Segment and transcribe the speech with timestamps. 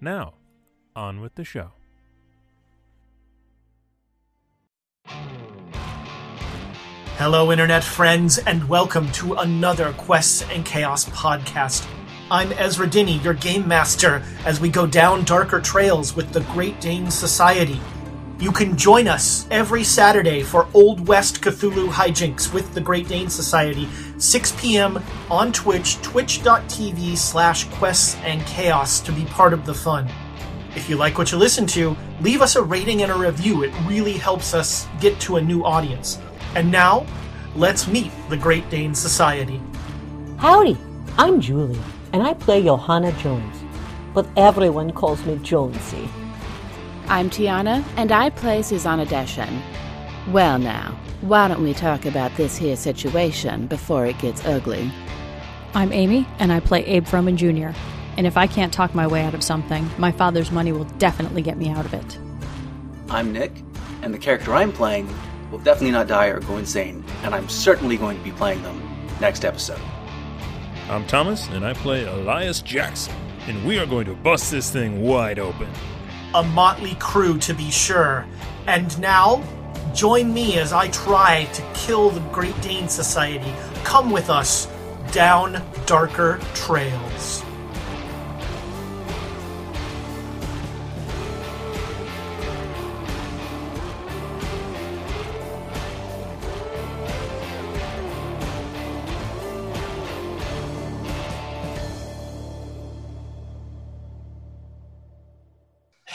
[0.00, 0.34] Now,
[0.94, 1.72] on with the show.
[7.16, 11.88] Hello, Internet friends, and welcome to another Quests and Chaos podcast.
[12.30, 16.78] I'm Ezra Dinney, your game master, as we go down darker trails with the Great
[16.78, 17.80] Dane Society.
[18.38, 23.30] You can join us every Saturday for Old West Cthulhu hijinks with the Great Dane
[23.30, 25.02] Society, 6 p.m.
[25.30, 30.06] on Twitch, twitch.tv slash quests and chaos to be part of the fun.
[30.74, 33.62] If you like what you listen to, leave us a rating and a review.
[33.62, 36.20] It really helps us get to a new audience.
[36.54, 37.06] And now,
[37.54, 39.62] let's meet the Great Dane Society.
[40.36, 40.76] Howdy,
[41.16, 41.80] I'm Julie,
[42.12, 43.56] and I play Johanna Jones,
[44.12, 46.06] but everyone calls me Jonesy.
[47.08, 49.62] I'm Tiana, and I play Susanna Deshen.
[50.32, 54.90] Well, now, why don't we talk about this here situation before it gets ugly?
[55.72, 57.78] I'm Amy, and I play Abe Froman Jr.
[58.16, 61.42] And if I can't talk my way out of something, my father's money will definitely
[61.42, 62.18] get me out of it.
[63.08, 63.52] I'm Nick,
[64.02, 65.08] and the character I'm playing
[65.52, 68.82] will definitely not die or go insane, and I'm certainly going to be playing them
[69.20, 69.80] next episode.
[70.90, 73.14] I'm Thomas, and I play Elias Jackson,
[73.46, 75.68] and we are going to bust this thing wide open.
[76.34, 78.26] A motley crew, to be sure.
[78.66, 79.42] And now,
[79.94, 83.52] join me as I try to kill the Great Dane Society.
[83.84, 84.68] Come with us
[85.12, 87.45] down darker trails.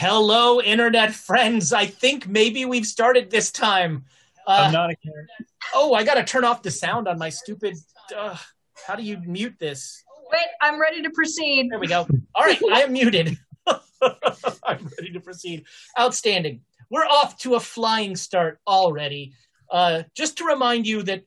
[0.02, 1.72] Hello, internet friends.
[1.72, 4.06] I think maybe we've started this time.
[4.48, 5.46] Uh, I'm not a character.
[5.76, 7.78] oh, I got to turn off the sound on my stupid.
[8.18, 8.36] Uh,
[8.88, 10.04] how do you mute this?
[10.32, 11.70] Wait, I'm ready to proceed.
[11.70, 12.08] There we go.
[12.34, 13.38] All right, I am muted.
[13.68, 15.66] I'm ready to proceed.
[16.00, 16.62] Outstanding.
[16.90, 19.36] We're off to a flying start already.
[19.70, 21.26] Uh, just to remind you that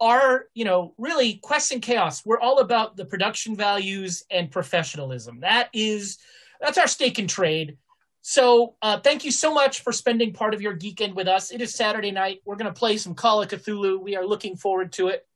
[0.00, 5.40] our, you know, really Quests and Chaos, we're all about the production values and professionalism.
[5.40, 6.16] That is,
[6.64, 7.76] that's our stake in trade.
[8.22, 11.50] So uh, thank you so much for spending part of your geekend with us.
[11.50, 12.40] It is Saturday night.
[12.46, 14.00] We're going to play some Call of Cthulhu.
[14.00, 15.26] We are looking forward to it.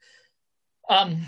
[0.88, 1.20] Um,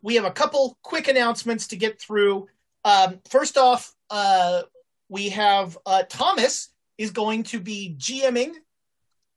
[0.00, 2.48] we have a couple quick announcements to get through.
[2.82, 4.62] Um, first off, uh,
[5.10, 8.54] we have uh, Thomas is going to be GMing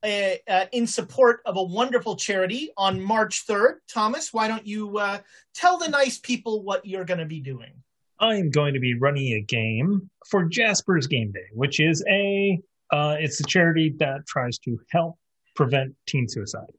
[0.02, 3.76] uh, uh, in support of a wonderful charity on March 3rd.
[3.92, 5.18] Thomas, why don't you uh,
[5.54, 7.75] tell the nice people what you're going to be doing?
[8.18, 12.60] I'm going to be running a game for Jasper's Game Day, which is a
[12.92, 15.18] uh, it's a charity that tries to help
[15.54, 16.70] prevent teen suicide.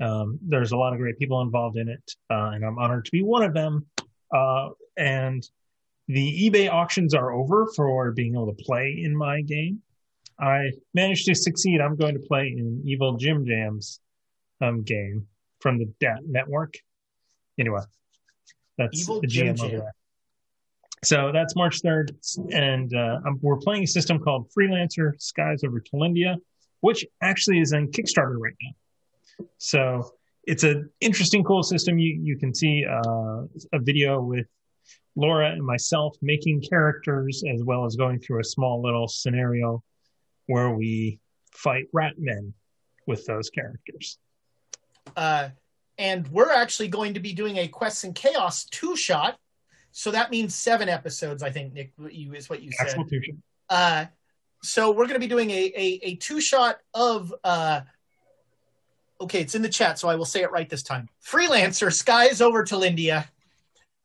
[0.00, 3.10] Um, there's a lot of great people involved in it, uh, and I'm honored to
[3.10, 3.86] be one of them.
[4.34, 5.46] Uh, and
[6.08, 9.82] the eBay auctions are over for being able to play in my game.
[10.38, 11.80] I managed to succeed.
[11.80, 14.00] I'm going to play in Evil Jim Jam's
[14.60, 15.26] um, game
[15.60, 16.74] from the DAT network.
[17.58, 17.82] Anyway,
[18.78, 19.82] that's Evil the Jim GM over Jam.
[21.04, 22.12] So that's March 3rd,
[22.52, 26.36] and uh, we're playing a system called Freelancer Skies Over Talindia,
[26.80, 29.46] which actually is on Kickstarter right now.
[29.58, 30.12] So
[30.44, 31.98] it's an interesting, cool system.
[31.98, 33.42] You you can see uh,
[33.72, 34.46] a video with
[35.16, 39.82] Laura and myself making characters, as well as going through a small little scenario
[40.46, 41.18] where we
[41.52, 42.54] fight rat men
[43.08, 44.18] with those characters.
[45.16, 45.48] Uh,
[45.98, 49.36] and we're actually going to be doing a Quests and Chaos two shot.
[49.92, 52.96] So that means seven episodes, I think, Nick, you, is what you said.
[53.68, 54.06] Uh,
[54.62, 57.32] so we're going to be doing a, a, a two shot of.
[57.44, 57.82] Uh,
[59.20, 61.08] okay, it's in the chat, so I will say it right this time.
[61.24, 63.26] Freelancer, skies over to Lindia.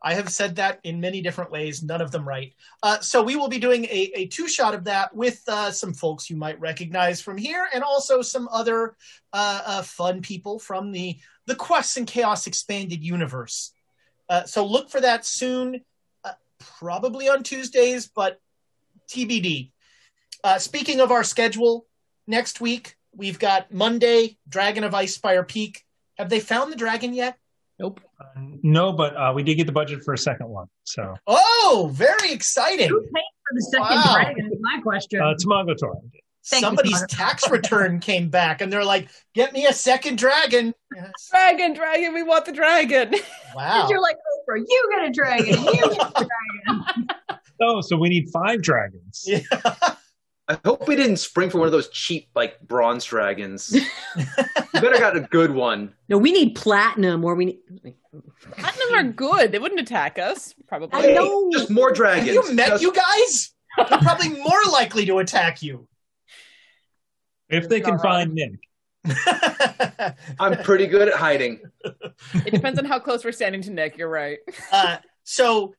[0.02, 2.54] I have said that in many different ways, none of them right.
[2.84, 5.94] Uh, so we will be doing a, a two shot of that with uh, some
[5.94, 8.96] folks you might recognize from here, and also some other
[9.34, 11.18] uh, uh, fun people from the
[11.48, 13.72] the Quests and Chaos expanded universe.
[14.30, 15.82] Uh, so look for that soon,
[16.24, 18.40] uh, probably on Tuesdays, but
[19.10, 19.72] TBD.
[20.44, 21.86] Uh, speaking of our schedule,
[22.28, 25.84] next week we've got Monday, Dragon of Ice Icespire Peak.
[26.18, 27.38] Have they found the dragon yet?
[27.80, 28.02] Nope.
[28.20, 28.26] Uh,
[28.64, 30.68] no, but uh, we did get the budget for a second one.
[30.84, 32.90] So Oh, very exciting.
[32.90, 34.14] Who paid for the second Wow.
[34.16, 34.46] dragon?
[34.52, 35.22] Is my question.
[35.22, 35.96] uh, Tamago Tora.
[36.50, 37.10] Thank Somebody's Todd.
[37.10, 40.74] tax return came back and they're like, get me a second dragon.
[40.96, 41.12] Yes.
[41.30, 43.16] Dragon, dragon, we want the dragon.
[43.56, 43.88] Wow.
[43.90, 44.64] You're like Oprah.
[44.68, 45.64] You get a dragon.
[45.64, 46.26] You get a
[46.68, 47.08] dragon.
[47.62, 49.24] Oh, so we need five dragons.
[49.26, 49.40] Yeah.
[50.50, 53.74] I hope we didn't spring for one of those cheap, like bronze dragons.
[54.16, 54.32] you
[54.72, 55.94] better got a good one.
[56.08, 57.60] No, we need platinum, or we need.
[58.54, 59.52] Platinum are good.
[59.52, 60.98] They wouldn't attack us, probably.
[61.12, 61.50] I know.
[61.52, 62.30] Just more Have dragons.
[62.32, 63.54] you met Just- you guys?
[63.78, 65.88] They're probably more likely to attack you.
[67.50, 68.60] If they can find Nick.
[70.40, 71.62] I'm pretty good at hiding.
[72.34, 73.98] It depends on how close we're standing to Nick.
[73.98, 74.40] You're right.
[74.72, 75.74] uh, so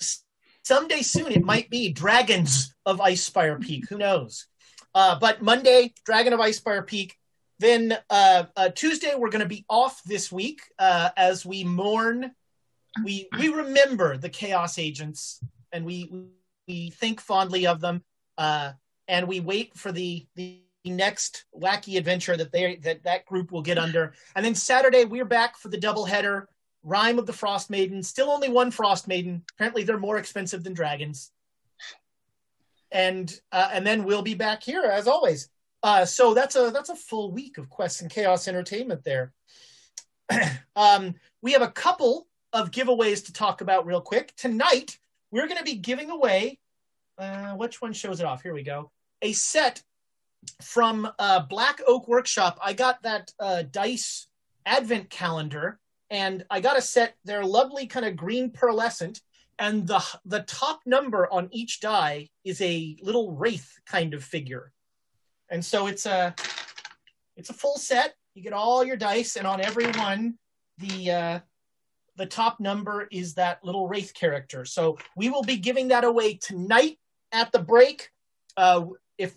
[0.00, 0.24] s-
[0.64, 3.88] someday soon it might be Dragons of Icespire Peak.
[3.88, 4.46] Who knows?
[4.94, 7.16] Uh, but Monday, Dragon of Icespire Peak.
[7.60, 12.32] Then uh, uh, Tuesday, we're going to be off this week uh, as we mourn.
[13.04, 15.40] We we remember the Chaos Agents,
[15.72, 16.10] and we
[16.68, 18.02] we think fondly of them,
[18.38, 18.72] uh,
[19.08, 23.62] and we wait for the the next wacky adventure that they that that group will
[23.62, 24.14] get under.
[24.36, 26.46] And then Saturday, we're back for the doubleheader.
[26.82, 28.02] Rime of the Frost Maiden.
[28.02, 29.42] Still only one Frost Maiden.
[29.54, 31.30] Apparently, they're more expensive than dragons.
[32.92, 35.48] And uh, and then we'll be back here as always.
[35.82, 39.32] Uh, so that's a that's a full week of Quests and Chaos entertainment there.
[40.76, 44.98] um, we have a couple of giveaways to talk about real quick tonight.
[45.30, 46.58] We're going to be giving away.
[47.18, 48.42] Uh, which one shows it off?
[48.42, 48.90] Here we go.
[49.22, 49.82] A set
[50.62, 52.58] from uh, Black Oak Workshop.
[52.62, 54.26] I got that uh, dice
[54.66, 55.78] advent calendar
[56.10, 57.16] and I got a set.
[57.24, 59.20] They're lovely, kind of green pearlescent,
[59.58, 64.72] and the the top number on each die is a little wraith kind of figure,
[65.50, 66.34] and so it's a
[67.36, 68.14] it's a full set.
[68.34, 70.38] You get all your dice, and on every one,
[70.78, 71.40] the uh,
[72.16, 74.64] the top number is that little wraith character.
[74.64, 76.98] So we will be giving that away tonight
[77.32, 78.10] at the break.
[78.56, 78.86] Uh,
[79.18, 79.34] if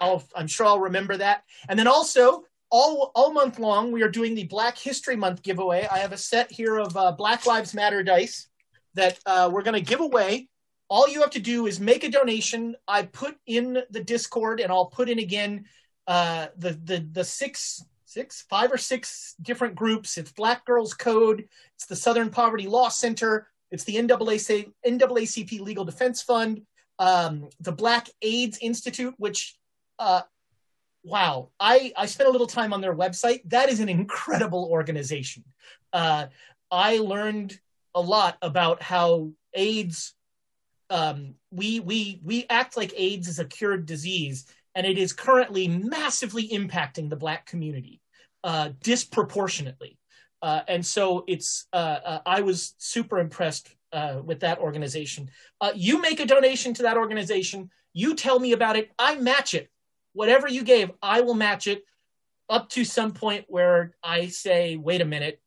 [0.00, 4.08] I'll, I'm sure I'll remember that, and then also all all month long we are
[4.08, 5.86] doing the Black History Month giveaway.
[5.90, 8.48] I have a set here of uh, Black Lives Matter dice
[8.94, 10.48] that uh, we're going to give away.
[10.88, 12.76] All you have to do is make a donation.
[12.86, 15.66] I put in the Discord, and I'll put in again
[16.06, 20.18] uh, the the the six six five or six different groups.
[20.18, 21.48] It's Black Girls Code.
[21.76, 23.48] It's the Southern Poverty Law Center.
[23.70, 26.62] It's the NAAC, NAACP Legal Defense Fund.
[26.98, 29.56] Um, the Black AIDS Institute, which
[29.98, 30.22] uh,
[31.02, 31.50] wow.
[31.60, 33.40] I i spent a little time on their website.
[33.46, 35.44] That is an incredible organization.
[35.92, 36.26] Uh,
[36.70, 37.58] i learned
[37.94, 40.14] a lot about how aids
[40.90, 45.68] um, we we we act like aids is a cured disease and it is currently
[45.68, 48.00] massively impacting the black community
[48.42, 49.98] uh, disproportionately.
[50.42, 55.30] Uh, and so it's uh, uh, i was super impressed uh, with that organization.
[55.74, 57.70] You make a donation to that organization.
[57.92, 58.90] You tell me about it.
[58.98, 59.70] I match it
[60.14, 61.84] whatever you gave, I will match it
[62.48, 65.40] up to some point where I say, wait a minute,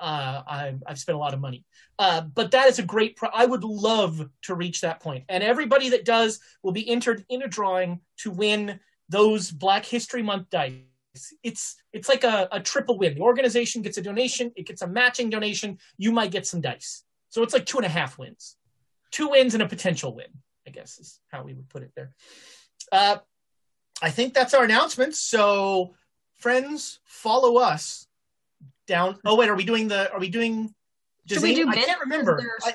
[0.00, 1.64] uh, I've, I've spent a lot of money.
[1.98, 5.24] Uh, but that is a great, pro- I would love to reach that point.
[5.28, 10.22] And everybody that does will be entered in a drawing to win those Black History
[10.22, 10.74] Month dice.
[11.42, 13.16] It's it's like a, a triple win.
[13.16, 15.78] The organization gets a donation, it gets a matching donation.
[15.98, 18.56] You might get some dice, so it's like two and a half wins,
[19.10, 20.28] two wins and a potential win.
[20.68, 22.14] I guess is how we would put it there.
[22.92, 23.16] Uh,
[24.02, 25.14] I think that's our announcement.
[25.14, 25.94] So,
[26.36, 28.06] friends, follow us
[28.86, 29.18] down.
[29.24, 30.10] Oh wait, are we doing the?
[30.12, 30.74] Are we doing?
[31.28, 31.86] Should we do I bits?
[31.86, 32.42] can't remember.
[32.62, 32.74] I,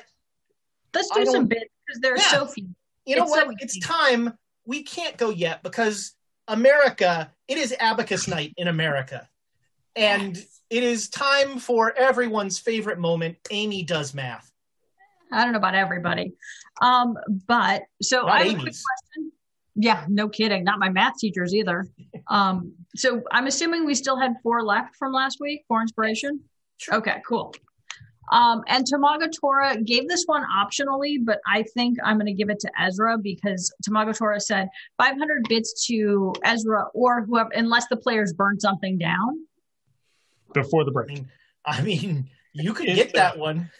[0.94, 2.28] Let's do some bits because there are Yeah.
[2.30, 2.68] so few.
[3.04, 3.46] you know It's what?
[3.48, 4.32] so it's time.
[4.64, 6.14] We can't go yet because
[6.48, 7.30] America.
[7.48, 9.28] It is abacus night in America,
[9.94, 10.36] and
[10.70, 13.36] it is time for everyone's favorite moment.
[13.50, 14.50] Amy does math.
[15.30, 16.32] I don't know about everybody.
[16.80, 17.16] Um,
[17.46, 19.32] but so Not I have a quick question.
[19.78, 20.64] Yeah, no kidding.
[20.64, 21.86] Not my math teachers either.
[22.28, 26.40] Um, so I'm assuming we still had four left from last week for inspiration.
[26.78, 26.94] Sure.
[26.96, 27.54] Okay, cool.
[28.32, 32.50] Um, and Tamago Tora gave this one optionally, but I think I'm going to give
[32.50, 34.68] it to Ezra because Tamago Tora said
[34.98, 39.46] 500 bits to Ezra or whoever, unless the players burn something down.
[40.54, 41.08] before the I break.
[41.08, 41.28] mean,
[41.66, 43.70] I mean, you could get that one.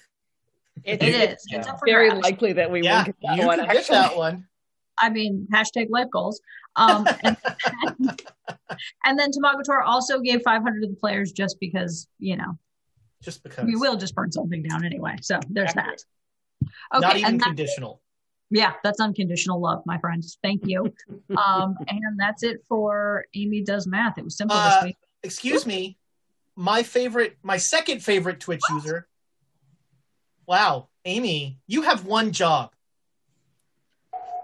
[0.84, 1.44] It is.
[1.48, 3.60] It's up for Very likely that we yeah, will get that you one.
[3.60, 4.46] could get that one.
[4.98, 6.40] I mean, hashtag life goals.
[6.76, 7.36] Um, and,
[9.04, 12.58] and then Tamago Tora also gave 500 to the players just because, you know,
[13.22, 15.16] Just because we will just burn something down anyway.
[15.22, 16.04] So there's Accurate.
[16.60, 16.68] that.
[16.98, 17.06] Okay.
[17.06, 18.02] Not even that- conditional.
[18.50, 20.38] yeah, that's unconditional love, my friends.
[20.42, 20.92] Thank you.
[21.36, 24.18] um, and that's it for Amy Does Math.
[24.18, 24.96] It was simple Uh, this week.
[25.22, 25.96] Excuse me.
[26.56, 29.08] my favorite, my second favorite Twitch user.
[30.46, 32.72] Wow, Amy, you have one job.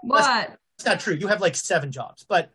[0.03, 0.57] What?
[0.77, 1.13] It's not true.
[1.15, 2.49] You have like seven jobs, but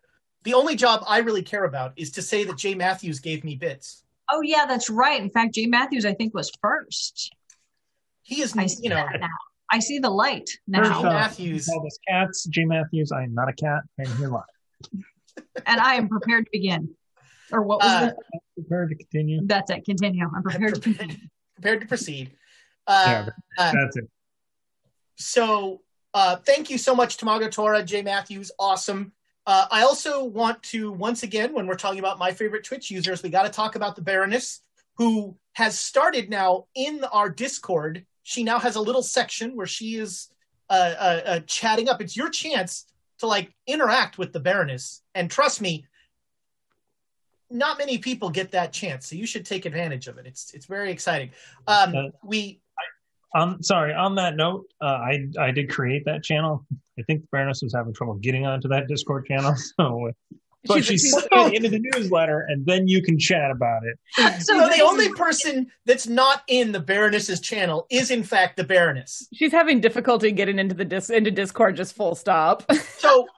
[0.45, 3.57] the only job I really care about is to say that Jay Matthews gave me
[3.57, 4.05] bits.
[4.31, 5.21] Oh yeah, that's right.
[5.21, 7.33] In fact, Jay Matthews, I think, was first.
[8.23, 9.29] He is, I see you know, that now.
[9.71, 11.67] I see the light First now, off, Matthews.
[11.67, 12.45] Call us cats.
[12.45, 13.13] Jay Matthews.
[13.13, 13.81] I am not a cat.
[13.99, 14.43] I'm here live.
[15.67, 16.91] and I am prepared to begin.
[17.53, 18.41] Or what was Uh, the?
[18.63, 19.41] Prepared to continue.
[19.45, 19.85] That's it.
[19.87, 20.29] Continue.
[20.35, 21.17] I'm prepared to continue.
[21.55, 22.33] prepared to proceed.
[22.87, 23.29] Uh, Yeah,
[23.59, 24.05] uh, That's it.
[25.17, 25.81] so
[26.15, 29.13] uh, thank you so much, Tamago Tora, Jay Matthews, awesome.
[29.47, 33.23] Uh, I also want to once again, when we're talking about my favorite Twitch users,
[33.23, 34.61] we got to talk about the Baroness,
[34.97, 38.05] who has started now in our Discord.
[38.25, 40.29] She now has a little section where she is
[40.69, 42.03] uh, uh, uh, chatting up.
[42.03, 42.85] It's your chance
[43.21, 45.87] to like interact with the Baroness, and trust me,
[47.51, 50.27] not many people get that chance, so you should take advantage of it.
[50.27, 51.31] It's it's very exciting.
[51.67, 52.61] Um, we
[53.35, 53.93] Um, sorry.
[53.95, 56.65] On that note, uh, I I did create that channel.
[56.99, 60.11] I think Baroness was having trouble getting onto that Discord channel, so.
[60.67, 63.83] But She's- she she's- put it into the newsletter, and then you can chat about
[63.85, 64.43] it.
[64.43, 69.29] So the only person that's not in the Baroness's channel is in fact the Baroness.
[69.33, 71.77] She's having difficulty getting into the dis- into Discord.
[71.77, 72.65] Just full stop.
[72.99, 73.29] So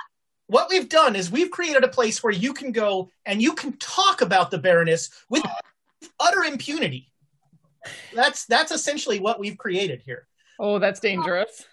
[0.46, 3.76] what we've done is we've created a place where you can go and you can
[3.76, 5.44] talk about the Baroness with
[6.18, 7.09] utter impunity.
[8.14, 10.26] That's that's essentially what we've created here.
[10.58, 11.64] Oh, that's dangerous.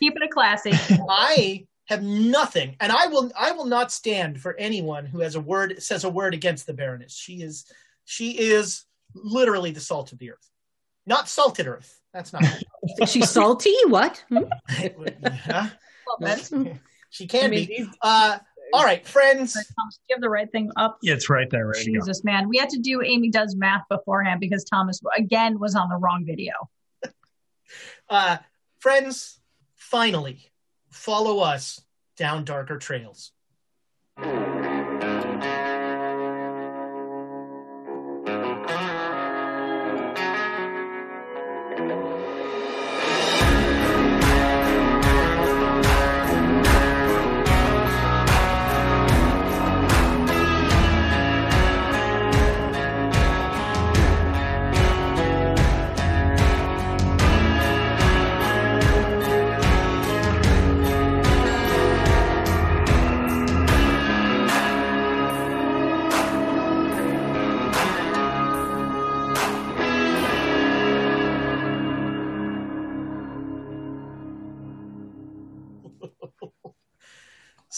[0.00, 0.72] Keeping it classy.
[1.10, 5.40] I have nothing, and I will I will not stand for anyone who has a
[5.40, 7.14] word says a word against the Baroness.
[7.14, 7.64] She is
[8.04, 10.50] she is literally the salt of the earth,
[11.06, 12.00] not salted earth.
[12.14, 12.44] That's not.
[13.00, 13.74] Is she salty?
[13.88, 14.24] What?
[14.28, 14.44] Hmm?
[15.44, 15.68] Huh?
[16.20, 16.50] That's,
[17.10, 17.76] She can I mean, be.
[17.78, 18.38] these- Uh,
[18.72, 19.52] all right, friends.
[19.54, 20.98] Thomas, do you have the right thing up?
[21.02, 21.66] Yeah, it's right there.
[21.66, 22.00] Ready to go.
[22.00, 22.48] Jesus, man.
[22.48, 26.24] We had to do Amy Does Math beforehand because Thomas, again, was on the wrong
[26.26, 26.52] video.
[28.08, 28.36] Uh,
[28.78, 29.40] friends,
[29.74, 30.52] finally,
[30.90, 31.82] follow us
[32.16, 33.32] down darker trails.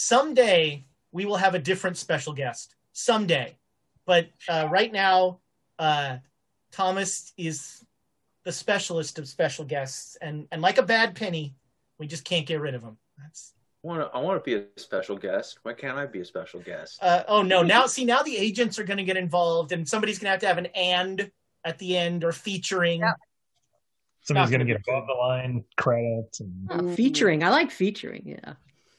[0.09, 2.73] Someday we will have a different special guest.
[2.93, 3.55] Someday,
[4.07, 5.39] but uh, right now,
[5.77, 6.17] uh,
[6.71, 7.85] Thomas is
[8.43, 11.53] the specialist of special guests, and and like a bad penny,
[11.99, 12.97] we just can't get rid of him.
[13.19, 14.17] That's I want to.
[14.17, 15.59] I want to be a special guest.
[15.61, 16.97] Why can't I be a special guest?
[17.03, 17.61] uh, oh no!
[17.61, 20.39] Now see, now the agents are going to get involved, and somebody's going to have
[20.41, 21.29] to have an and
[21.63, 23.01] at the end or featuring.
[23.01, 23.15] Yep.
[24.23, 26.39] Somebody's going to get above the line credits.
[26.39, 27.43] And Uh, featuring.
[27.43, 28.23] I like featuring.
[28.25, 28.53] Yeah.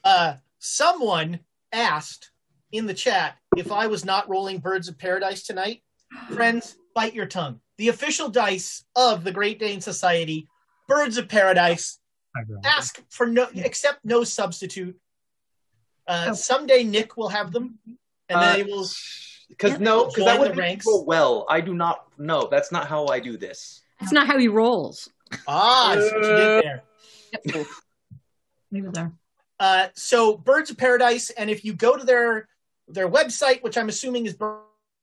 [0.04, 1.40] Uh, someone
[1.72, 2.30] asked
[2.72, 5.82] in the chat if I was not rolling Birds of Paradise tonight.
[6.32, 7.60] Friends, bite your tongue.
[7.78, 10.46] The official dice of the Great Dane Society,
[10.86, 11.98] Birds of Paradise.
[12.64, 14.96] Ask for no, accept no substitute.
[16.06, 16.32] Uh, Oh.
[16.34, 17.78] someday Nick will have them,
[18.28, 18.86] and Uh, they will.
[19.48, 20.86] Because no, because that would ranks.
[20.86, 21.04] ranks.
[21.06, 21.44] well.
[21.48, 22.06] I do not.
[22.18, 23.80] No, that's not how I do this.
[23.98, 25.08] That's not how he rolls.
[25.48, 26.82] Ah, I see what you did there.
[27.54, 27.66] Yep.
[28.70, 29.12] Leave it there.
[29.60, 32.48] Uh, so Birds of Paradise, and if you go to their
[32.88, 34.36] their website, which I'm assuming is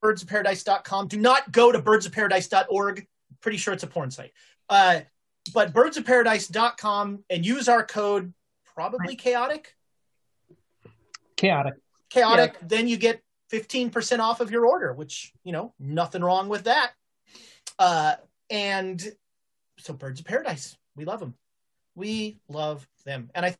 [0.03, 3.07] birdsofparadise.com, do not go to birdsofparadise.org.
[3.39, 4.33] Pretty sure it's a porn site.
[4.67, 5.01] Uh,
[5.53, 8.33] but birdsofparadise.com and use our code
[8.75, 9.75] probably chaotic.
[11.37, 11.75] Chaotic.
[12.09, 13.21] Chaotic, then you get
[13.51, 16.91] 15% off of your order, which, you know, nothing wrong with that.
[17.77, 18.15] Uh,
[18.49, 19.05] and
[19.77, 21.35] so Birds of Paradise, we love them.
[21.95, 23.29] We love them.
[23.35, 23.55] And I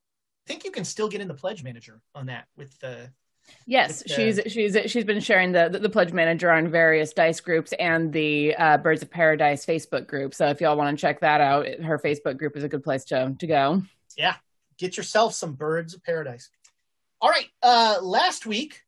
[0.48, 3.12] think you can still get in the pledge manager on that with the
[3.66, 7.14] Yes, With, uh, she's she's she's been sharing the, the the pledge manager on various
[7.14, 10.34] dice groups and the uh, Birds of Paradise Facebook group.
[10.34, 13.06] So if y'all want to check that out, her Facebook group is a good place
[13.06, 13.84] to to go.
[14.18, 14.36] yeah,
[14.78, 16.50] get yourself some birds of paradise.
[17.22, 18.84] All right, uh last week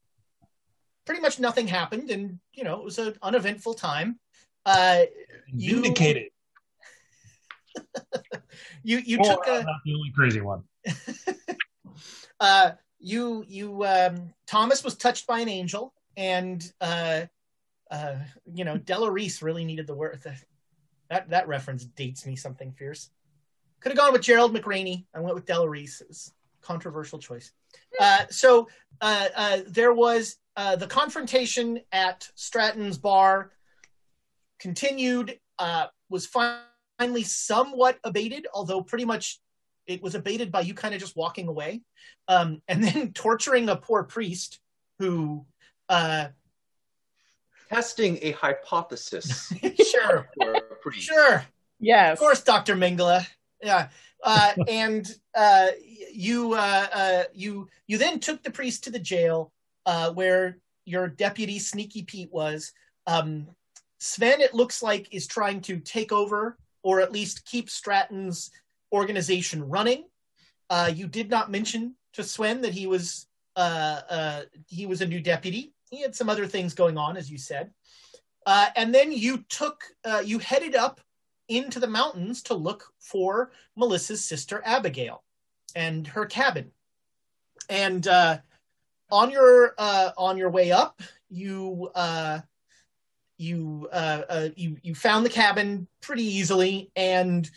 [1.05, 4.19] pretty much nothing happened and you know, it was an uneventful time.
[4.65, 5.03] Uh
[5.47, 6.31] You- Vindicated.
[8.83, 10.63] you you Or took I'm a not the only crazy one.
[12.39, 17.25] uh you you um Thomas was touched by an angel and uh
[17.89, 18.15] uh,
[18.53, 20.19] you know, Della Reese really needed the word.
[21.10, 23.10] That that reference dates me something fierce.
[23.79, 25.05] Could have gone with Gerald McRaney.
[25.13, 26.01] I went with Della Reese.
[26.01, 27.51] It was controversial choice.
[28.00, 28.67] Uh, so
[29.01, 33.51] uh, uh, there was uh, the confrontation at Stratton's bar.
[34.60, 35.39] Continued.
[35.58, 39.39] Uh, was finally somewhat abated, although pretty much
[39.89, 41.81] it was abated by you kind of just walking away,
[42.27, 44.60] um, and then torturing a poor priest
[45.00, 45.46] who
[45.89, 46.27] uh,
[47.69, 49.51] Testing a hypothesis.
[49.91, 51.08] sure, for a priest.
[51.08, 51.46] sure,
[51.79, 52.13] Yes.
[52.13, 53.25] of course, Doctor Mingala.
[53.62, 53.89] Yeah,
[54.24, 55.05] uh, and
[55.36, 55.67] uh,
[56.12, 59.51] you uh, uh, you you then took the priest to the jail
[59.86, 62.72] uh, where your deputy Sneaky Pete was.
[63.05, 63.48] Um,
[64.00, 68.50] Sven, it looks like, is trying to take over or at least keep Stratton's
[68.91, 70.05] organization running.
[70.69, 75.05] Uh, you did not mention to Sven that he was uh, uh, he was a
[75.05, 75.74] new deputy.
[75.89, 77.72] He had some other things going on, as you said.
[78.46, 81.01] Uh, and then you took uh, you headed up
[81.50, 85.24] into the mountains to look for Melissa's sister Abigail
[85.75, 86.72] and her cabin.
[87.69, 88.38] And uh,
[89.12, 91.91] on your on your way up, you
[93.38, 93.89] you
[94.55, 97.50] you you found the cabin pretty easily, and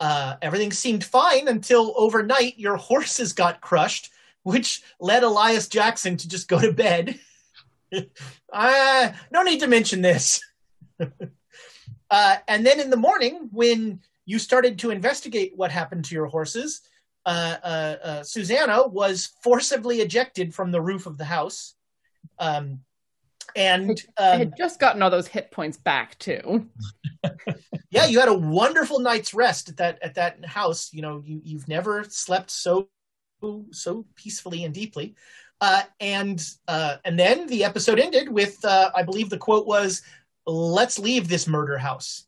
[0.00, 4.10] uh, everything seemed fine until overnight your horses got crushed,
[4.42, 7.20] which led Elias Jackson to just go to bed.
[8.52, 10.40] uh, no need to mention this.
[12.10, 16.26] uh, and then in the morning, when you started to investigate what happened to your
[16.26, 16.80] horses,
[17.26, 21.74] uh, uh, uh, Susanna was forcibly ejected from the roof of the house.
[22.38, 22.80] Um,
[23.56, 26.68] and I um, had just gotten all those hit points back too.
[27.90, 30.92] yeah, you had a wonderful night's rest at that at that house.
[30.92, 32.88] You know, you you've never slept so
[33.70, 35.14] so peacefully and deeply.
[35.60, 40.02] Uh, and uh, and then the episode ended with uh, I believe the quote was,
[40.46, 42.26] "Let's leave this murder house,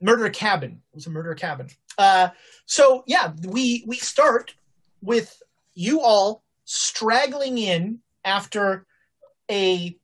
[0.00, 1.68] murder cabin." It was a murder cabin.
[1.96, 2.28] Uh,
[2.66, 4.54] so yeah, we we start
[5.00, 5.42] with
[5.74, 8.86] you all straggling in after
[9.50, 9.97] a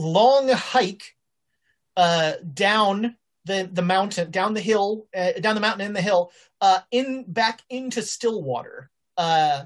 [0.00, 1.16] long hike
[1.96, 6.30] uh, down the the mountain, down the hill, uh, down the mountain in the hill,
[6.60, 8.90] uh, in back into Stillwater.
[9.16, 9.64] Uh,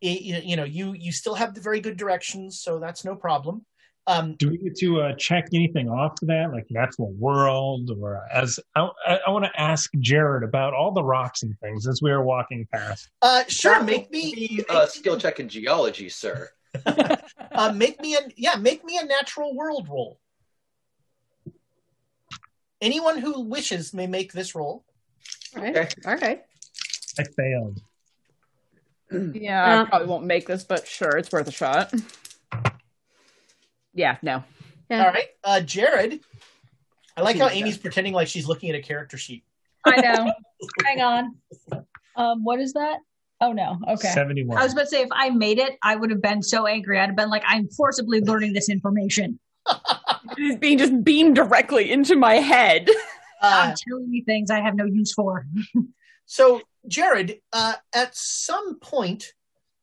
[0.00, 3.14] it, you you know, you you still have the very good directions, so that's no
[3.14, 3.64] problem.
[4.08, 8.22] Um, Do we get to uh, check anything off of that, like natural world, or
[8.32, 12.00] as I, I, I want to ask Jared about all the rocks and things as
[12.00, 13.08] we are walking past.
[13.22, 16.50] uh, sure, That make me be a skill check in geology, sir.
[17.52, 20.18] uh, make me a yeah, make me a natural world roll.
[22.80, 24.84] Anyone who wishes may make this roll.
[25.56, 25.76] All right.
[25.76, 25.88] Okay.
[26.04, 26.44] All right.
[27.18, 27.82] I failed.
[29.34, 31.92] Yeah, I probably won't make this, but sure, it's worth a shot.
[33.96, 34.44] Yeah, no.
[34.90, 35.06] Yeah.
[35.06, 36.20] All right, uh, Jared.
[37.16, 39.42] I like how She's Amy's pretending like she's looking at a character sheet.
[39.86, 40.32] I know.
[40.84, 41.36] Hang on.
[42.14, 42.98] Um, what is that?
[43.40, 43.78] Oh no.
[43.88, 44.08] Okay.
[44.08, 44.56] 71.
[44.56, 46.98] I was about to say if I made it, I would have been so angry.
[46.98, 49.38] I'd have been like, I'm forcibly learning this information.
[50.38, 52.88] It is being just beamed directly into my head.
[53.42, 55.46] Uh, I'm telling me things I have no use for.
[56.24, 59.34] so, Jared, uh, at some point,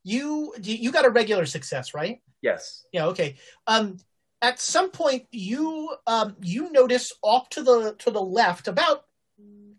[0.04, 2.20] you you got a regular success, right?
[2.42, 2.84] Yes.
[2.92, 3.06] Yeah.
[3.06, 3.36] Okay.
[3.68, 3.98] Um,
[4.42, 9.06] at some point, you um, you notice off to the to the left, about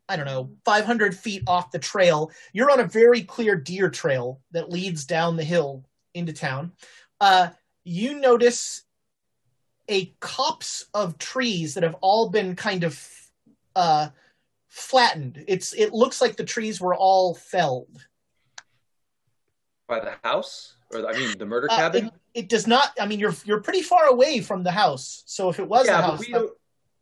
[0.09, 2.31] I don't know, 500 feet off the trail.
[2.53, 6.73] You're on a very clear deer trail that leads down the hill into town.
[7.21, 7.49] Uh,
[7.85, 8.83] you notice
[9.89, 13.09] a copse of trees that have all been kind of
[13.77, 14.09] uh,
[14.69, 15.45] flattened.
[15.49, 18.05] It's it looks like the trees were all felled.
[19.87, 22.07] By the house, or I mean, the murder Uh, cabin.
[22.07, 22.91] it, it does not.
[22.99, 25.23] I mean, you're you're pretty far away from the house.
[25.27, 26.51] So if it was yeah, the but house, we don't.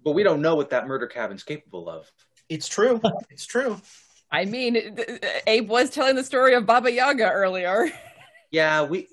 [0.05, 2.11] But we don't know what that murder cabin's capable of.
[2.55, 3.01] It's true.
[3.31, 3.81] It's true.
[4.31, 7.91] I mean, th- th- Abe was telling the story of Baba Yaga earlier.
[8.51, 9.09] Yeah, we.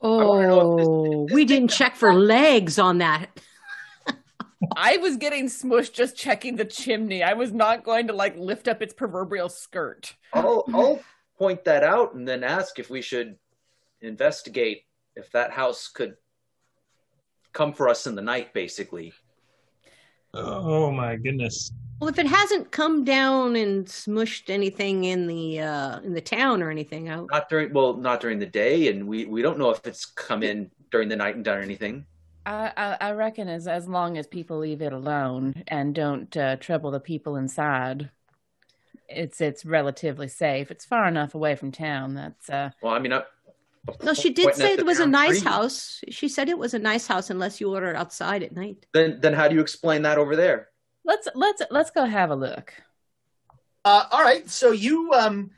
[0.00, 3.26] wanna know if Oh, we didn't check for legs on that.
[4.76, 7.24] I was getting smushed just checking the chimney.
[7.24, 10.14] I was not going to like lift up its proverbial skirt.
[10.32, 11.00] I'll I'll
[11.38, 13.36] point that out and then ask if we should
[14.00, 14.84] investigate
[15.16, 16.14] if that house could
[17.52, 18.54] come for us in the night.
[18.54, 19.12] Basically,
[20.34, 21.72] Oh my goodness.
[22.00, 26.62] Well, if it hasn't come down and smushed anything in the uh, in the town
[26.62, 29.70] or anything, I, not during well, not during the day, and we we don't know
[29.70, 32.06] if it's come in during the night and done anything.
[32.46, 36.56] I, I, I reckon as as long as people leave it alone and don't uh,
[36.56, 38.08] trouble the people inside,
[39.08, 40.70] it's it's relatively safe.
[40.70, 42.14] It's far enough away from town.
[42.14, 43.24] That's uh, Well, I mean, I,
[44.02, 45.44] No, she did say it was a nice trees.
[45.44, 46.00] house.
[46.10, 48.86] She said it was a nice house unless you order outside at night.
[48.92, 50.68] Then then how do you explain that over there?
[51.04, 52.74] Let's let's let's go have a look.
[53.84, 55.50] Uh, all right, so you um,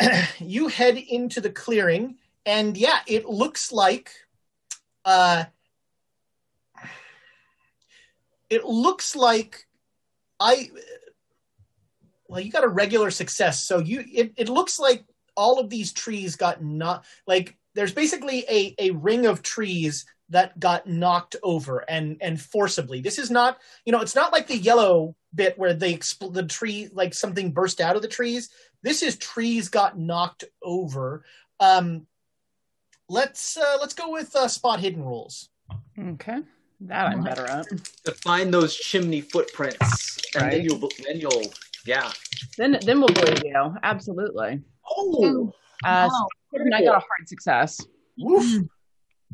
[0.38, 4.10] you head into the clearing, and yeah, it looks like
[5.04, 5.44] uh,
[8.50, 9.66] it looks like
[10.40, 10.70] I
[12.26, 15.04] well, you got a regular success, so you it, it looks like
[15.36, 20.58] all of these trees got not like there's basically a a ring of trees that
[20.58, 23.00] got knocked over and and forcibly.
[23.00, 26.44] This is not you know it's not like the yellow bit where they expl- the
[26.44, 28.50] tree like something burst out of the trees.
[28.82, 31.24] This is trees got knocked over.
[31.60, 32.06] Um,
[33.08, 35.48] let's uh, let's go with uh, spot hidden rules.
[35.98, 36.38] Okay,
[36.80, 37.66] that I'm better at.
[38.04, 40.50] To find those chimney footprints, and Right.
[40.52, 41.52] then you'll then you'll
[41.86, 42.10] yeah.
[42.58, 43.74] Then then we'll go to you.
[43.82, 44.60] Absolutely.
[44.88, 45.52] Oh,
[45.84, 46.28] Uh, Wow.
[46.74, 47.80] I got a hard success.
[48.18, 48.62] Woof.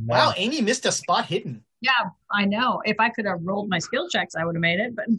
[0.07, 1.65] Wow, Amy missed a spot hidden.
[1.81, 1.91] Yeah,
[2.33, 2.81] I know.
[2.85, 4.95] If I could have rolled my skill checks, I would have made it.
[4.95, 5.07] But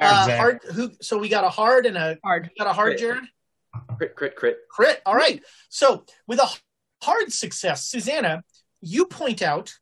[0.00, 0.36] Uh, Exactly.
[0.36, 0.60] hard.
[0.74, 0.90] Who?
[1.02, 2.50] So we got a hard and a Hard.
[2.58, 2.98] got a hard, Crit.
[3.00, 3.24] Jared.
[3.98, 4.58] crit crit crit.
[4.70, 5.02] Crit.
[5.04, 5.42] All right.
[5.68, 6.48] So with a
[7.02, 8.42] hard success, Susanna,
[8.80, 9.74] you point out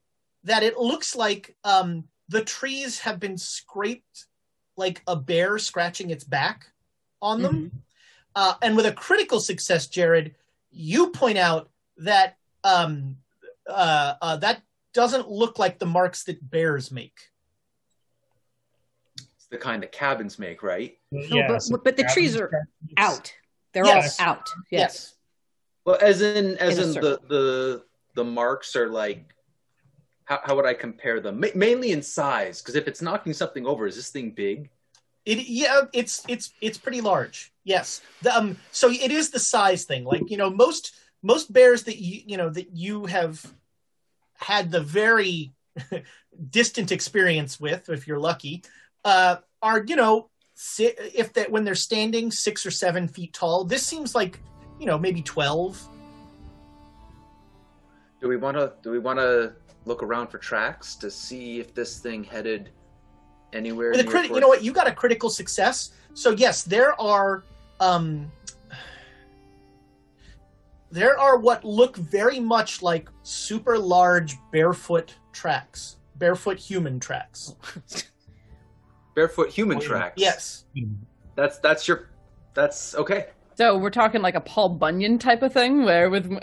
[0.44, 4.26] that it looks like um, the trees have been scraped,
[4.77, 6.67] like a bear scratching its back
[7.23, 7.83] on them.
[8.35, 10.35] Uh, and with a critical success, Jared,
[10.71, 13.17] you point out that um,
[13.67, 14.62] uh, uh, that
[14.93, 17.19] doesn't look like the marks that bears make.
[19.37, 20.99] It's the kind that cabins make, right?
[21.11, 23.33] No, Yeah, but, so but the trees cabins- are out.
[23.73, 24.21] They're Yes.
[24.21, 24.49] all out.
[24.71, 25.15] Yes.
[25.85, 27.85] Well, as in as In in the the
[28.15, 29.25] the marks are like.
[30.27, 31.41] How, how would I compare them?
[31.41, 34.71] Ma- mainly in size, because if it's knocking something over, is this thing big?
[35.25, 37.53] It yeah, it's it's it's pretty large.
[37.65, 38.01] Yes.
[38.23, 38.57] The, um.
[38.71, 40.05] So it is the size thing.
[40.05, 43.45] Like you know, most most bears that you you know that you have
[44.35, 45.53] had the very
[46.51, 48.62] distant experience with, if you're lucky,
[49.05, 53.65] uh, are you know si- if that when they're standing six or seven feet tall.
[53.65, 54.41] This seems like
[54.79, 55.81] you know maybe twelve.
[58.21, 59.55] Do we want to do we want to
[59.87, 62.70] look around for tracks to see if this thing headed
[63.53, 63.92] anywhere?
[63.92, 64.62] With a near crit, you know what?
[64.62, 65.92] You got a critical success.
[66.12, 67.44] So yes, there are
[67.81, 68.31] um,
[70.90, 77.55] there are what look very much like super large barefoot tracks, barefoot human tracks.
[79.14, 80.14] barefoot human tracks.
[80.16, 80.64] Yes,
[81.35, 82.09] that's that's your
[82.55, 83.27] that's okay.
[83.57, 86.38] So we're talking like a Paul Bunyan type of thing, where with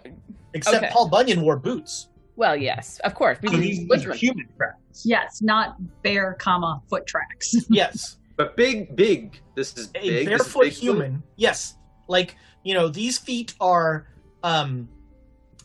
[0.53, 0.89] except Okay.
[0.91, 2.09] Paul Bunyan wore boots.
[2.35, 5.03] Well, yes, of course, So because these these are human tracks.
[5.05, 7.53] yes, not bear, comma foot tracks.
[7.69, 9.39] Yes, But big, big.
[9.55, 10.03] This is a big.
[10.03, 10.79] this is barefoot Bigfoot?
[10.79, 11.23] human.
[11.35, 11.75] Yes,
[12.07, 14.07] like you know these feet are,
[14.43, 14.89] um,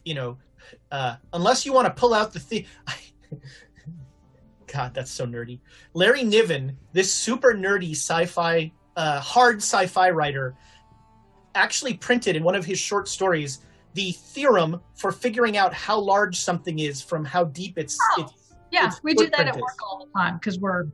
[0.05, 0.37] you know,
[0.93, 2.67] uh, unless you want to pull out the thing.
[4.67, 5.61] God, that's so nerdy.
[5.95, 10.55] Larry Niven, this super nerdy sci-fi, uh, hard sci-fi writer,
[11.55, 13.61] actually printed in one of his short stories
[13.95, 17.99] the theorem for figuring out how large something is from how deep it's.
[18.17, 19.63] Oh, it's yeah, Its we do that footprint at is.
[19.63, 20.87] work all the time because we're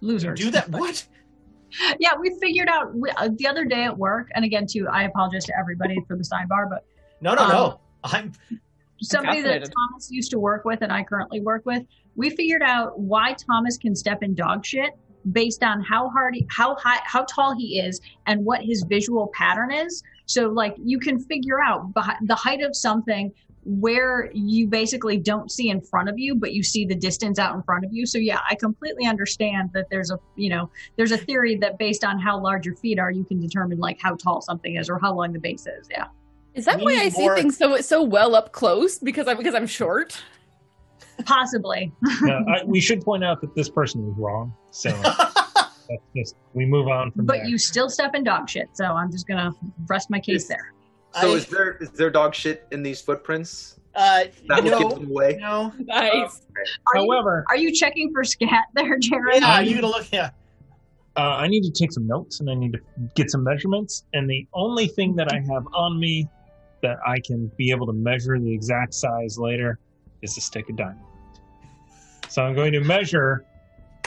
[0.00, 0.38] losers.
[0.40, 0.68] do that.
[0.70, 1.06] What?
[2.00, 5.04] yeah, we figured out we, uh, the other day at work, and again, too, I
[5.04, 6.84] apologize to everybody for the sidebar, but
[7.20, 7.80] No, no, Um, no.
[8.04, 8.32] I'm
[9.02, 9.62] somebody that.
[9.62, 11.84] Thomas used to work with and I currently work with,
[12.16, 14.90] we figured out why Thomas can step in dog shit
[15.32, 19.30] based on how hard, he, how high, how tall he is, and what his visual
[19.34, 20.02] pattern is.
[20.30, 23.32] So, like, you can figure out the height of something
[23.64, 27.54] where you basically don't see in front of you, but you see the distance out
[27.56, 28.06] in front of you.
[28.06, 32.04] So, yeah, I completely understand that there's a, you know, there's a theory that based
[32.04, 35.00] on how large your feet are, you can determine like how tall something is or
[35.00, 35.88] how long the base is.
[35.90, 36.06] Yeah.
[36.54, 39.54] Is that why need I see things so so well up close because I'm because
[39.54, 40.20] I'm short?
[41.24, 41.92] Possibly.
[42.22, 44.52] Now, I, we should point out that this person was wrong.
[44.70, 44.90] So
[45.90, 47.46] that's just we move on from but there.
[47.46, 48.68] you still step in dog shit.
[48.74, 49.52] So I'm just gonna
[49.88, 50.72] rest my case there.
[51.20, 53.76] So I- is there is there dog shit in these footprints?
[53.94, 55.36] Uh, That will no, give them away.
[55.40, 55.72] no.
[55.80, 56.42] Nice.
[56.94, 59.40] Are you, However, are you checking for scat there, Jared?
[59.42, 60.06] Yeah, you gonna look?
[60.12, 60.30] Yeah.
[61.16, 62.78] uh, I need to take some notes and I need to
[63.16, 64.04] get some measurements.
[64.14, 66.28] And the only thing that I have on me
[66.82, 69.78] that I can be able to measure the exact size later
[70.22, 71.04] is a stick of dynamite.
[72.28, 73.44] So I'm going to measure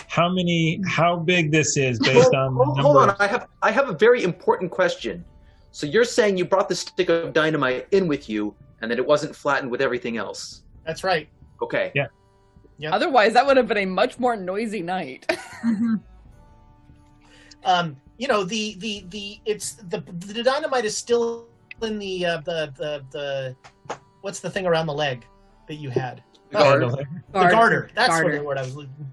[0.08, 3.48] how many, how big this is based Hold, on the hold, on, of- I have
[3.62, 5.24] I have a very important question.
[5.72, 9.06] So you're saying you brought the stick of dynamite in with you, and that it
[9.06, 10.64] wasn't flattened with everything else?
[10.86, 11.28] That's right.
[11.62, 11.92] Okay.
[11.96, 12.08] Yeah.
[12.92, 15.26] Otherwise, that would have been a much more noisy night.
[15.64, 16.02] Mhm.
[17.66, 21.48] Um, you know the the the it's the the dynamite is still
[21.82, 23.56] in the uh, the the the
[24.22, 25.26] what's the thing around the leg
[25.68, 26.22] that you had?
[26.52, 26.82] The guard.
[27.32, 27.90] The garter.
[27.96, 29.12] That's what the word I was looking.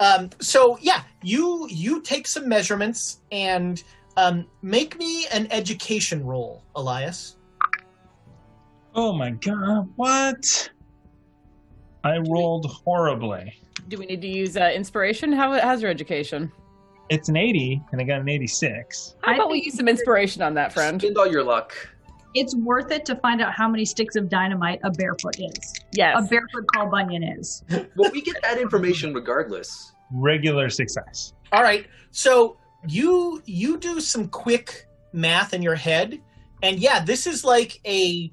[0.00, 3.82] Um, so yeah, you you take some measurements and
[4.16, 7.36] um, make me an education roll, Elias.
[8.94, 10.70] Oh my god, what?
[12.04, 13.54] I rolled horribly.
[13.88, 15.32] Do we need to use uh, inspiration?
[15.32, 16.52] How how's your education?
[17.10, 19.14] It's an 80, and I got an 86.
[19.22, 21.00] How I about we think use some inspiration on that, friend?
[21.00, 21.74] Spend all your luck.
[22.34, 25.74] It's worth it to find out how many sticks of dynamite a barefoot is.
[25.92, 26.16] Yes.
[26.18, 27.64] A barefoot Paul Bunyan is.
[27.96, 29.92] Well, we get that information regardless.
[30.12, 31.32] Regular success.
[31.52, 31.86] All right.
[32.10, 36.20] So you you do some quick math in your head,
[36.62, 38.32] and yeah, this is like a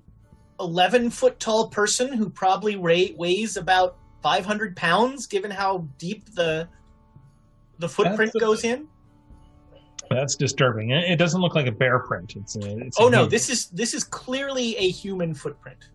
[0.59, 6.67] eleven foot tall person who probably weighs about five hundred pounds, given how deep the
[7.79, 8.87] the footprint That's a- goes in.
[10.15, 10.91] That's disturbing.
[10.91, 12.35] It it doesn't look like a bear print.
[12.35, 12.77] It's a.
[12.79, 13.29] It's a Oh no, human.
[13.29, 15.89] this is this is clearly a human footprint.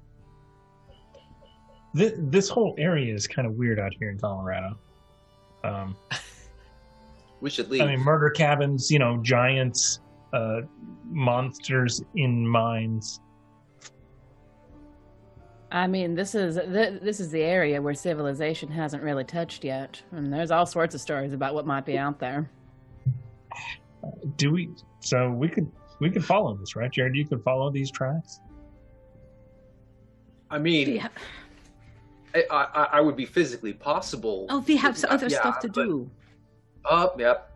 [1.94, 4.78] This, this whole area is kind of weird out here in Colorado.
[5.64, 5.96] Um,
[7.40, 7.80] We should leave.
[7.80, 10.00] I mean, murder cabins, you know, giants,
[10.34, 10.60] uh,
[11.06, 13.20] monsters in mines.
[15.72, 20.02] I mean, this is th- this is the area where civilization hasn't really touched yet,
[20.12, 22.50] and there's all sorts of stories about what might be out there.
[24.36, 24.70] Do we?
[25.00, 27.14] So we could we could follow this, right, Jared?
[27.16, 28.40] You could follow these tracks.
[30.50, 31.08] I mean, Yeah.
[32.34, 34.46] I, I, I would be physically possible.
[34.50, 36.10] Oh, we have other Yeah, stuff to but- do.
[36.84, 37.46] Oh, yep.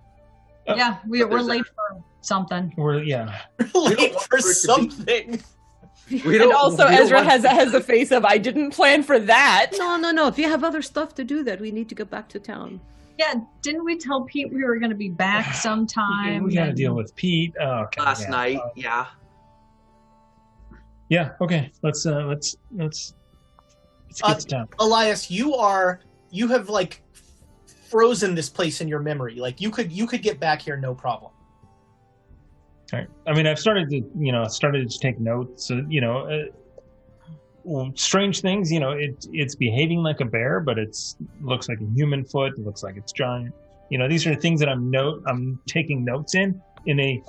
[0.67, 2.73] Yeah, we, we're there's a- late for something.
[2.77, 3.41] We're yeah.
[3.75, 5.31] Late want for for it to be- something.
[5.31, 5.39] We
[6.11, 9.03] And don't- also, we don't Ezra want- has has the face of I didn't plan
[9.03, 9.71] for that.
[9.79, 10.27] No, no, no.
[10.29, 12.81] If you have other stuff to do, that we need to go back to town.
[13.19, 16.43] Yeah, didn't we tell Pete we were going to be back sometime?
[16.45, 17.55] we got to deal with Pete.
[17.61, 18.29] Oh, okay, last yeah.
[18.29, 18.57] night.
[18.59, 19.07] Uh, yeah.
[21.09, 21.31] yeah.
[21.41, 21.71] Okay.
[21.83, 23.15] Let's uh let's let's
[24.09, 24.69] let's get Uh, to town.
[24.81, 27.01] Elias, you are you have like
[27.89, 29.37] frozen this place in your memory.
[29.37, 31.31] Like you could you could get back here no problem.
[32.93, 33.09] All right.
[33.27, 35.71] I mean, I've started to, you know, started to take notes.
[35.71, 36.45] Uh, you know, uh,
[37.65, 38.71] well, strange things.
[38.71, 42.53] You know, it it's behaving like a bear, but it's looks like a human foot.
[42.59, 43.55] It looks like it's giant.
[43.91, 47.23] You know, these are things that I'm note I'm taking notes in in a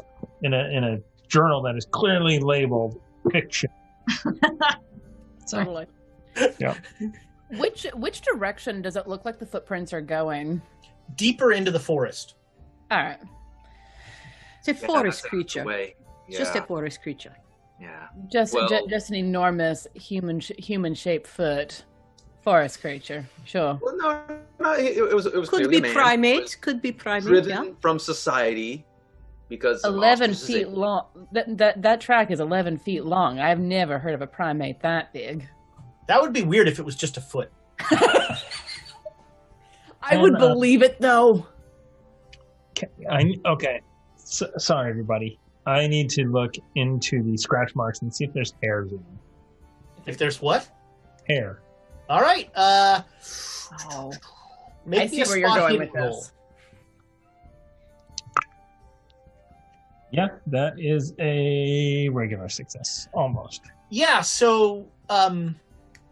[0.44, 3.00] in a in a journal that is clearly labeled
[3.32, 3.70] fiction.
[5.46, 5.66] Sorry.
[5.66, 5.88] Totally.
[6.60, 6.76] Yeah.
[7.58, 10.64] Which which direction does it look like the footprints are going?
[11.16, 12.34] Deeper into the forest.
[12.90, 13.20] All right.
[14.68, 15.62] It's a forest that's creature.
[15.62, 15.96] the way.
[16.28, 17.36] It's just a forest creature.
[17.80, 18.08] Yeah.
[18.32, 21.84] Just Well- ju- just an enormous human sh- human shaped foot,
[22.42, 23.26] forest creature.
[23.44, 23.78] Sure.
[23.82, 24.22] Well, no,
[24.60, 25.94] no, it, it was it was Could be a man.
[25.94, 26.58] primate.
[26.62, 27.28] Could be primate.
[27.28, 27.72] driven Yeah.
[27.82, 28.86] from society
[29.50, 31.06] because Eleven feet long.
[31.34, 33.40] That, that that track is eleven feet long.
[33.40, 35.48] I've never heard of a primate that big.
[36.08, 37.52] That would be weird if it was just a foot.
[40.02, 41.46] I would And, uh, believe it though.
[43.10, 43.82] I, okay.
[44.26, 45.40] So, sorry, everybody.
[45.68, 49.20] I need to look into the scratch marks and see if there's hairs in them.
[50.06, 50.68] If there's what?
[51.28, 51.60] Hair.
[52.10, 52.50] All right.
[52.56, 53.02] Uh
[53.92, 54.12] Oh,
[54.86, 56.16] make I see a where you're going with roll.
[56.22, 56.32] this.
[60.12, 63.62] Yeah, that is a regular success, almost.
[63.90, 65.56] Yeah, so um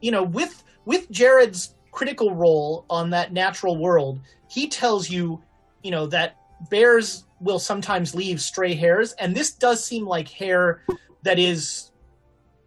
[0.01, 5.41] you know, with with Jared's critical roll on that natural world, he tells you,
[5.83, 6.35] you know, that
[6.69, 10.83] bears will sometimes leave stray hairs, and this does seem like hair
[11.23, 11.91] that is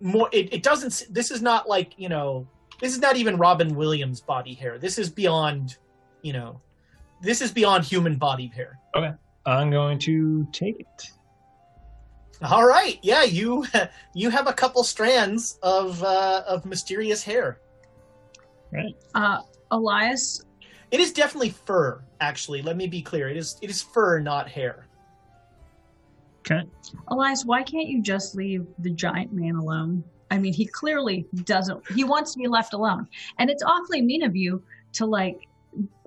[0.01, 2.47] more it, it doesn't this is not like, you know,
[2.81, 4.79] this is not even Robin Williams body hair.
[4.79, 5.79] This is beyond,
[6.23, 6.61] you know,
[7.23, 8.79] this is beyond human body hair.
[8.95, 9.13] Okay,
[9.47, 11.11] I'm going to take it.
[12.43, 13.65] All right, yeah, you
[14.15, 17.61] you have a couple strands of uh, of mysterious hair.
[18.73, 18.95] Right.
[19.15, 20.45] Uh, Elias,
[20.91, 22.01] It is definitely fur.
[22.21, 23.29] Actually, let me be clear.
[23.29, 24.87] It is it is fur, not hair.
[26.41, 26.63] Okay.
[27.09, 30.05] Elias, why can't you just leave the giant man alone?
[30.31, 31.83] I mean, he clearly doesn't.
[31.93, 34.63] He wants to be left alone, and it's awfully mean of you
[34.95, 35.49] to like,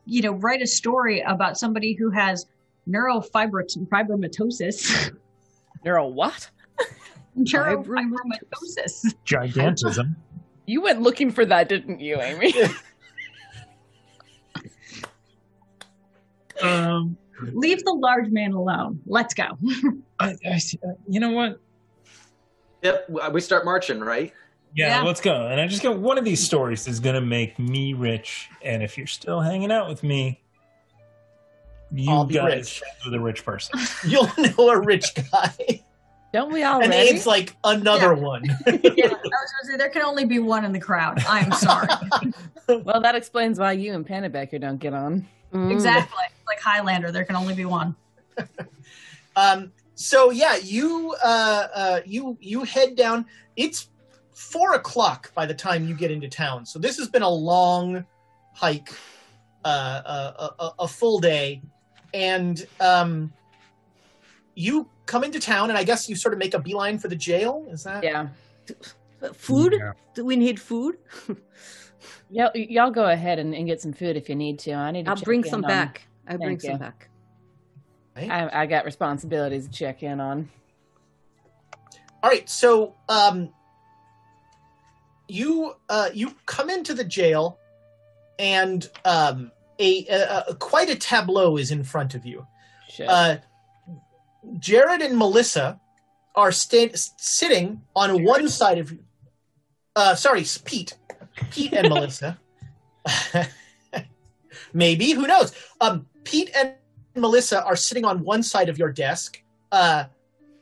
[0.05, 2.45] you know, write a story about somebody who has
[2.87, 5.13] neurofibromatosis.
[5.85, 6.49] Neuro what?
[7.37, 9.13] neurofibromatosis.
[9.25, 10.15] Gigantism.
[10.65, 12.53] You went looking for that, didn't you, Amy?
[16.61, 17.17] um,
[17.53, 18.99] Leave the large man alone.
[19.05, 19.57] Let's go.
[20.19, 21.59] I, I uh, you know what?
[22.81, 24.33] Yep, we start marching, right?
[24.75, 25.03] Yeah, Yeah.
[25.03, 25.47] let's go.
[25.47, 28.49] And I just got one of these stories is going to make me rich.
[28.61, 30.41] And if you're still hanging out with me,
[31.91, 32.79] you I'll be guys rich.
[32.79, 33.79] friends with a rich person.
[34.09, 35.83] You'll know a rich guy.
[36.31, 36.83] Don't we all?
[36.83, 38.43] and Abe's like another one.
[38.67, 41.23] yeah, I was gonna say there can only be one in the crowd.
[41.27, 41.87] I am sorry.
[42.83, 45.27] well, that explains why you and Pennebecker don't get on.
[45.53, 46.23] Exactly.
[46.47, 47.95] Like Highlander, there can only be one.
[49.35, 53.25] Um, so yeah, you uh, uh, you you head down.
[53.55, 53.89] It's
[54.33, 56.65] four o'clock by the time you get into town.
[56.65, 58.05] So this has been a long
[58.53, 58.91] hike,
[59.63, 61.62] uh, a, a, a full day,
[62.13, 63.31] and um,
[64.55, 67.15] you come into town, and I guess you sort of make a beeline for the
[67.15, 67.65] jail.
[67.69, 68.27] Is that Yeah.
[69.33, 69.75] Food?
[69.77, 69.93] Yeah.
[70.15, 70.97] Do we need food?
[72.29, 74.73] Y'all, y'all go ahead and, and get some food if you need to.
[74.73, 76.07] I need to I'll bring some on- back.
[76.27, 76.77] I bring Thank some you.
[76.77, 77.09] back.
[78.15, 80.49] I, I got responsibilities to check in on.
[82.21, 83.49] All right, so um,
[85.27, 87.57] you uh, you come into the jail,
[88.38, 92.45] and um, a, a, a quite a tableau is in front of you.
[93.07, 93.38] Uh,
[94.57, 95.79] Jared and Melissa
[96.35, 98.99] are sta- sitting on one side of you.
[99.95, 100.95] Uh, sorry, Pete,
[101.52, 102.39] Pete and Melissa.
[104.73, 105.54] Maybe who knows?
[105.82, 106.73] Um, Pete and
[107.15, 110.06] Melissa are sitting on one side of your desk, uh,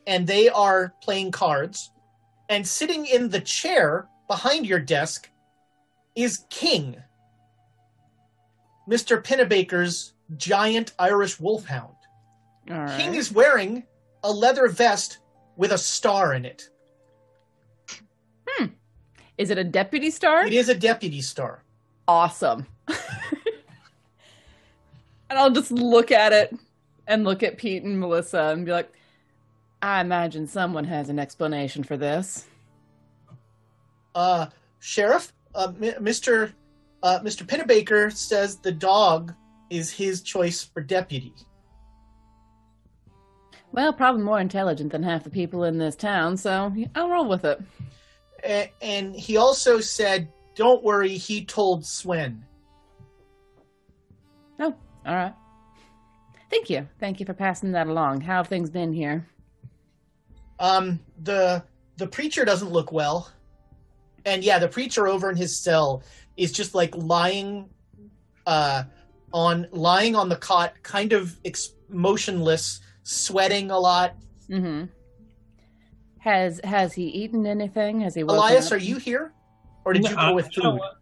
[0.05, 1.91] and they are playing cards.
[2.49, 5.29] And sitting in the chair behind your desk
[6.15, 6.95] is King,
[8.87, 11.93] Mister Pennebaker's giant Irish wolfhound.
[12.71, 12.99] All right.
[12.99, 13.83] King is wearing
[14.23, 15.19] a leather vest
[15.57, 16.69] with a star in it.
[19.37, 20.45] Is it a deputy star?
[20.45, 21.63] It is a deputy star.
[22.07, 22.65] Awesome.
[22.87, 22.97] and
[25.29, 26.55] I'll just look at it
[27.05, 28.91] and look at Pete and Melissa and be like,
[29.81, 32.45] I imagine someone has an explanation for this.
[34.15, 34.47] Uh,
[34.79, 36.53] Sheriff, uh, M- Mr.
[37.03, 37.45] Uh, Mr.
[37.45, 39.33] Pennebaker says the dog
[39.69, 41.33] is his choice for deputy.
[43.71, 47.45] Well, probably more intelligent than half the people in this town, so I'll roll with
[47.45, 47.61] it.
[48.47, 52.43] And he also said, "Don't worry." He told Swin.
[54.59, 54.73] Oh,
[55.05, 55.33] all right.
[56.49, 56.87] Thank you.
[56.99, 58.21] Thank you for passing that along.
[58.21, 59.27] How have things been here?
[60.59, 61.63] Um, the
[61.97, 63.29] the preacher doesn't look well,
[64.25, 66.03] and yeah, the preacher over in his cell
[66.37, 67.69] is just like lying,
[68.45, 68.83] uh,
[69.33, 74.15] on lying on the cot, kind of ex- motionless, sweating a lot.
[74.49, 74.85] Mm-hmm.
[76.27, 78.01] Has has he eaten anything?
[78.01, 78.21] Has he?
[78.21, 78.73] Elias, up?
[78.73, 79.31] are you here,
[79.85, 80.65] or did No, you go with food?
[80.77, 80.95] what?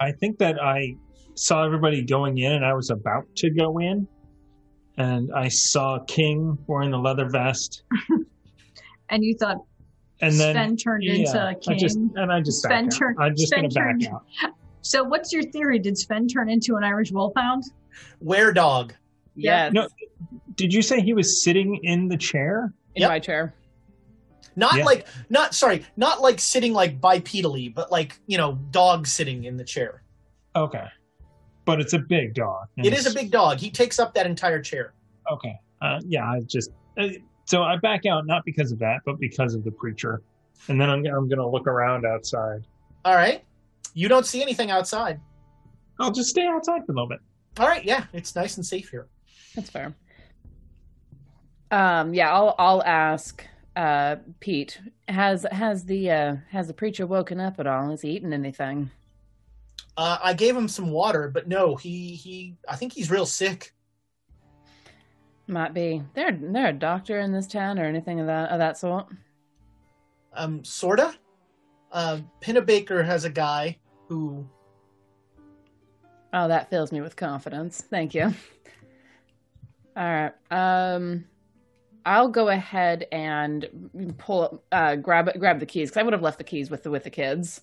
[0.00, 0.96] I, I think that I
[1.34, 4.08] saw everybody going in, and I was about to go in,
[4.96, 7.82] and I saw King wearing the leather vest,
[9.10, 9.58] And you thought
[10.22, 11.78] and then Sven turned yeah, into I King.
[11.78, 13.14] just and I just Sven back out.
[13.18, 14.24] I'm just Sven gonna back turned- out.
[14.84, 15.78] So, what's your theory?
[15.78, 17.62] Did Sven turn into an Irish wolfhound?
[18.20, 18.94] Were dog.
[19.36, 19.72] Yes.
[19.72, 19.86] No,
[20.56, 22.72] did you say he was sitting in the chair?
[22.96, 23.08] in Yep.
[23.10, 23.54] my chair.
[24.56, 24.84] Not Yeah.
[24.84, 29.56] like not sorry, not like sitting like bipedally, but like you know, dog sitting in
[29.56, 30.02] the chair.
[30.54, 30.86] Okay,
[31.64, 32.66] but it's a big dog.
[32.76, 33.58] and It is a big dog.
[33.58, 34.92] He takes up that entire chair.
[35.30, 35.54] Okay.
[35.80, 37.08] Uh, yeah, I just uh,
[37.46, 40.22] so I back out not because of that, but because of the preacher,
[40.68, 42.66] and then I'm I'm gonna look around outside.
[43.04, 43.42] All right.
[43.94, 45.20] You don't see anything outside.
[45.98, 47.18] I'll just stay outside for a little bit.
[47.58, 49.06] All right, yeah, it's nice and safe here.
[49.54, 49.94] That's fair.
[51.70, 53.44] Um, yeah, I'll I'll ask
[53.76, 54.80] uh, Pete.
[55.08, 57.90] Has has the uh, has the preacher woken up at all?
[57.90, 58.90] Has he eaten anything?
[59.96, 62.56] Uh, I gave him some water, but no, he he.
[62.68, 63.74] I think he's real sick.
[65.46, 66.02] Might be.
[66.14, 69.06] There, there a doctor in this town or anything of that of that sort.
[70.32, 71.14] Um, sorta.
[71.90, 74.46] Uh, Pennebaker has a guy who.
[76.32, 77.82] Oh, that fills me with confidence.
[77.90, 78.32] Thank you.
[79.96, 80.32] All right.
[80.50, 81.26] Um,
[82.04, 86.38] I'll go ahead and pull uh grab grab the keys because I would have left
[86.38, 87.60] the keys with the with the kids,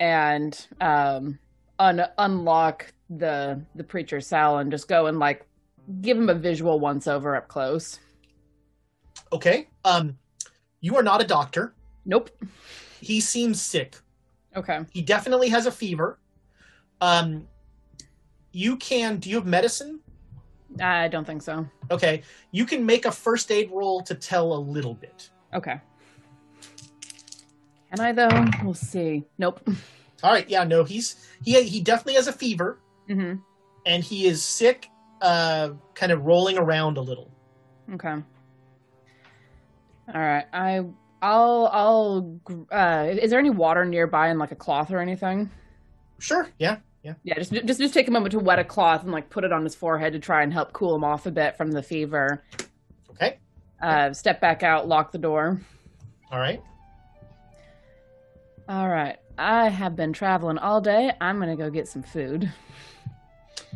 [0.00, 1.38] and um
[1.78, 5.46] un unlock the the preacher's cell and just go and like
[6.00, 8.00] give him a visual once over up close.
[9.32, 9.68] Okay.
[9.84, 10.18] Um,
[10.80, 11.74] you are not a doctor.
[12.04, 12.30] Nope.
[13.00, 13.96] He seems sick.
[14.54, 14.80] Okay.
[14.90, 16.18] He definitely has a fever.
[17.00, 17.46] Um,
[18.52, 19.18] you can.
[19.18, 20.00] Do you have medicine?
[20.80, 21.66] I don't think so.
[21.90, 22.22] Okay.
[22.50, 25.30] You can make a first aid roll to tell a little bit.
[25.54, 25.80] Okay.
[27.90, 28.44] Can I though?
[28.64, 29.24] We'll see.
[29.38, 29.60] Nope.
[30.22, 30.48] All right.
[30.48, 30.64] Yeah.
[30.64, 30.84] No.
[30.84, 32.78] He's he he definitely has a fever,
[33.08, 33.40] Mm-hmm.
[33.86, 34.88] and he is sick.
[35.22, 37.30] Uh, kind of rolling around a little.
[37.94, 38.08] Okay.
[38.10, 38.22] All
[40.14, 40.44] right.
[40.52, 40.84] I
[41.22, 42.40] I'll I'll
[42.70, 45.50] uh is there any water nearby in like a cloth or anything?
[46.18, 46.48] Sure.
[46.58, 46.78] Yeah.
[47.06, 47.14] Yeah.
[47.22, 49.52] Yeah, just just just take a moment to wet a cloth and like put it
[49.52, 52.42] on his forehead to try and help cool him off a bit from the fever.
[53.10, 53.38] Okay.
[53.80, 55.60] Uh, step back out, lock the door.
[56.32, 56.60] All right.
[58.68, 59.18] All right.
[59.38, 61.12] I have been traveling all day.
[61.20, 62.52] I'm going to go get some food.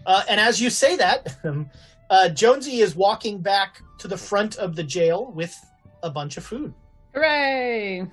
[0.04, 1.36] Uh, and as you say that,
[2.10, 5.54] uh, Jonesy is walking back to the front of the jail with
[6.02, 6.74] a bunch of food.
[7.14, 8.10] Hooray!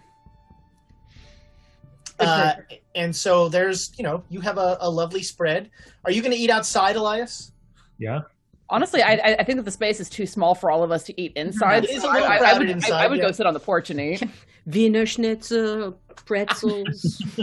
[2.20, 2.53] Uh,
[2.95, 5.70] and so there's, you know, you have a, a lovely spread.
[6.05, 7.51] Are you going to eat outside, Elias?
[7.99, 8.22] Yeah.
[8.70, 11.03] Honestly, I, I- I think that the space is too small for all of us
[11.03, 11.84] to eat inside.
[11.86, 13.26] It is a little I, I crowded would, inside, I, would yeah.
[13.26, 14.24] go sit on the porch and eat.
[14.65, 17.24] Wiener Schnitzel, pretzels.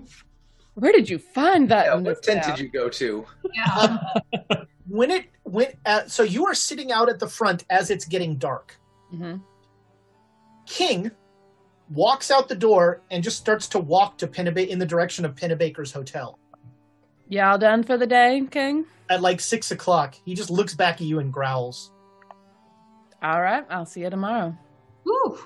[0.74, 1.86] Where did you find that?
[1.86, 2.56] Yeah, what tent town?
[2.56, 3.24] did you go to?
[3.54, 3.98] Yeah.
[4.88, 8.36] When it went, uh, so you are sitting out at the front as it's getting
[8.36, 8.76] dark.
[9.14, 9.42] Mhm.
[10.66, 11.10] King
[11.90, 15.34] walks out the door and just starts to walk to Pennebaker in the direction of
[15.34, 16.38] Pennebaker's hotel.
[17.28, 18.86] Y'all done for the day, King?
[19.08, 21.92] At like six o'clock, he just looks back at you and growls.
[23.22, 23.64] All right.
[23.68, 24.56] I'll see you tomorrow.
[25.04, 25.38] Woo.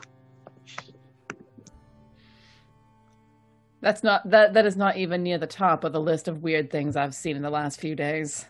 [3.81, 4.55] That's not that.
[4.55, 7.37] That is not even near the top of the list of weird things I've seen
[7.37, 8.47] in the last few days.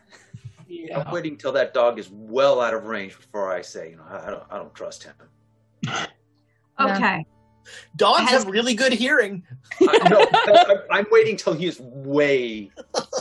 [0.95, 4.05] I'm waiting till that dog is well out of range before I say, you know,
[4.09, 5.15] I, I don't, I don't trust him.
[6.79, 7.25] Okay.
[7.97, 9.43] Dogs Has- have really good hearing.
[9.81, 10.27] I, no,
[10.69, 12.71] I'm, I'm waiting till he's way,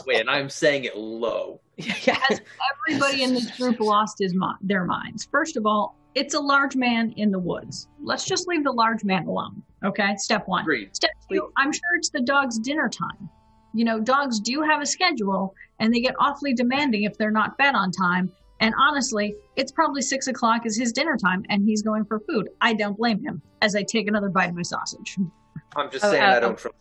[0.06, 1.60] way, and I'm saying it low.
[1.80, 2.42] Has
[2.88, 5.26] everybody in this group lost his mi- their minds?
[5.26, 7.88] First of all, it's a large man in the woods.
[8.02, 9.64] Let's just leave the large man alone.
[9.84, 10.62] Okay, step one.
[10.62, 10.96] Agreed.
[10.96, 13.30] Step two, I'm sure it's the dog's dinner time.
[13.74, 17.58] You know, dogs do have a schedule and they get awfully demanding if they're not
[17.58, 18.32] fed on time.
[18.64, 22.50] And honestly, it's probably six o'clock is his dinner time and he's going for food.
[22.62, 25.18] I don't blame him as I take another bite of my sausage.
[25.76, 26.40] I'm just Oh, saying uh, I oh.
[26.40, 26.76] don't trust.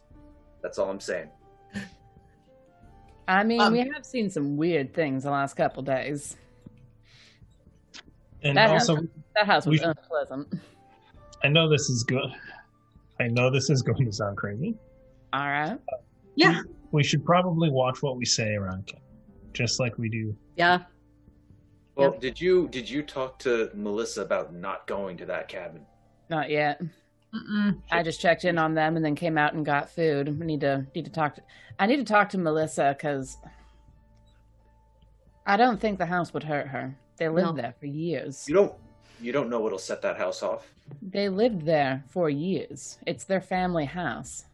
[0.62, 1.28] That's all I'm saying.
[3.26, 6.36] I mean, Um, we have seen some weird things the last couple days.
[8.42, 8.96] And That also,
[9.34, 10.54] That house was should- unpleasant.
[11.44, 12.32] I know this is good.
[13.18, 14.76] I know this is going to sound crazy.
[15.32, 15.78] All right.
[16.36, 16.62] Yeah.
[16.92, 19.02] We should probably watch what we say around camp,
[19.52, 20.36] just like we do.
[20.56, 20.82] yeah.
[21.94, 25.84] Well, did you did you talk to Melissa about not going to that cabin?
[26.30, 26.80] Not yet.
[27.34, 27.78] Mm-mm.
[27.90, 30.38] I just checked in on them and then came out and got food.
[30.38, 31.42] We need to need to talk to.
[31.78, 33.36] I need to talk to Melissa because
[35.46, 36.94] I don't think the house would hurt her.
[37.16, 37.62] They lived No.
[37.62, 38.46] there for years.
[38.48, 38.74] You don't
[39.20, 40.72] you don't know what'll set that house off.
[41.00, 42.98] They lived there for years.
[43.06, 44.44] It's their family house.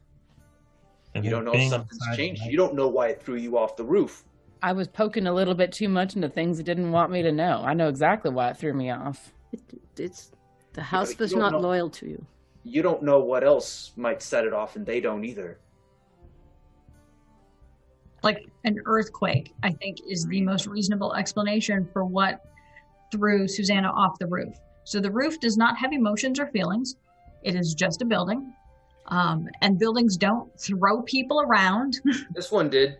[1.15, 2.43] And You don't know if something's changed.
[2.43, 2.51] at.
[2.51, 4.25] You don't know why it threw you off the roof.
[4.63, 7.33] I was poking a little bit too much into things it didn't want me to
[7.33, 7.63] know.
[7.65, 9.33] I know exactly why it threw me off.
[9.53, 9.61] It,
[9.97, 10.33] it's
[10.73, 12.25] the house was don't not know- loyal to you.
[12.65, 15.59] You don't know what else might set it off, and they don't either.
[18.23, 22.45] like an earthquake, I think is the most reasonable explanation for what
[23.13, 24.55] threw Susanna off the roof.
[24.85, 26.97] So the roof does not have emotions or feelings.
[27.43, 28.53] It is just a building.
[29.07, 32.01] Um, and buildings don't throw people around.
[32.35, 32.99] This one did.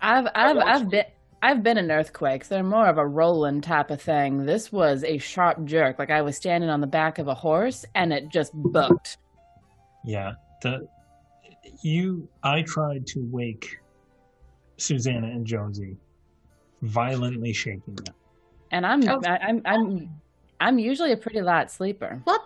[0.00, 1.04] I've I've I've been
[1.42, 2.48] I've been in earthquakes.
[2.48, 4.46] They're more of a rolling type of thing.
[4.46, 5.98] This was a sharp jerk.
[5.98, 9.18] Like I was standing on the back of a horse and it just bucked.
[10.04, 10.32] Yeah.
[10.62, 10.88] The
[11.82, 13.78] you I tried to wake
[14.76, 15.96] Susanna and Jonesy,
[16.82, 18.14] violently shaking them.
[18.70, 19.20] And I'm Oh.
[19.26, 20.10] I, I'm I'm
[20.60, 22.20] I'm usually a pretty light sleeper.
[22.24, 22.40] What?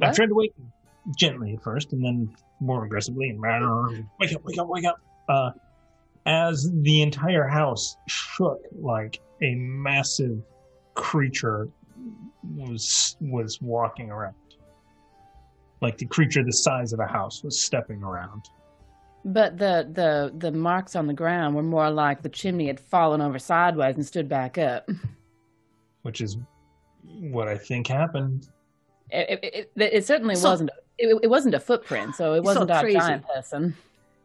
[0.00, 0.16] I What?
[0.16, 0.72] tried to wake them
[1.16, 5.00] gently at first, and then more aggressively, and wake up, wake up, wake up.
[5.28, 5.50] Uh,
[6.26, 10.42] as the entire house shook like a massive
[10.94, 11.68] creature
[12.56, 14.34] was was walking around,
[15.80, 18.48] like the creature the size of a house was stepping around.
[19.24, 23.20] But the the the marks on the ground were more like the chimney had fallen
[23.20, 24.88] over sideways and stood back up.
[26.02, 26.36] which is
[27.04, 28.48] what I think happened.
[29.10, 30.70] It, it, it, it certainly So- wasn't.
[30.98, 33.74] It, it wasn't a footprint, so it wasn't a giant person.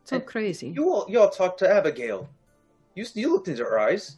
[0.08, 0.70] So crazy.
[0.70, 2.30] You all you all talked to Abigail.
[2.96, 4.16] You you looked into her eyes.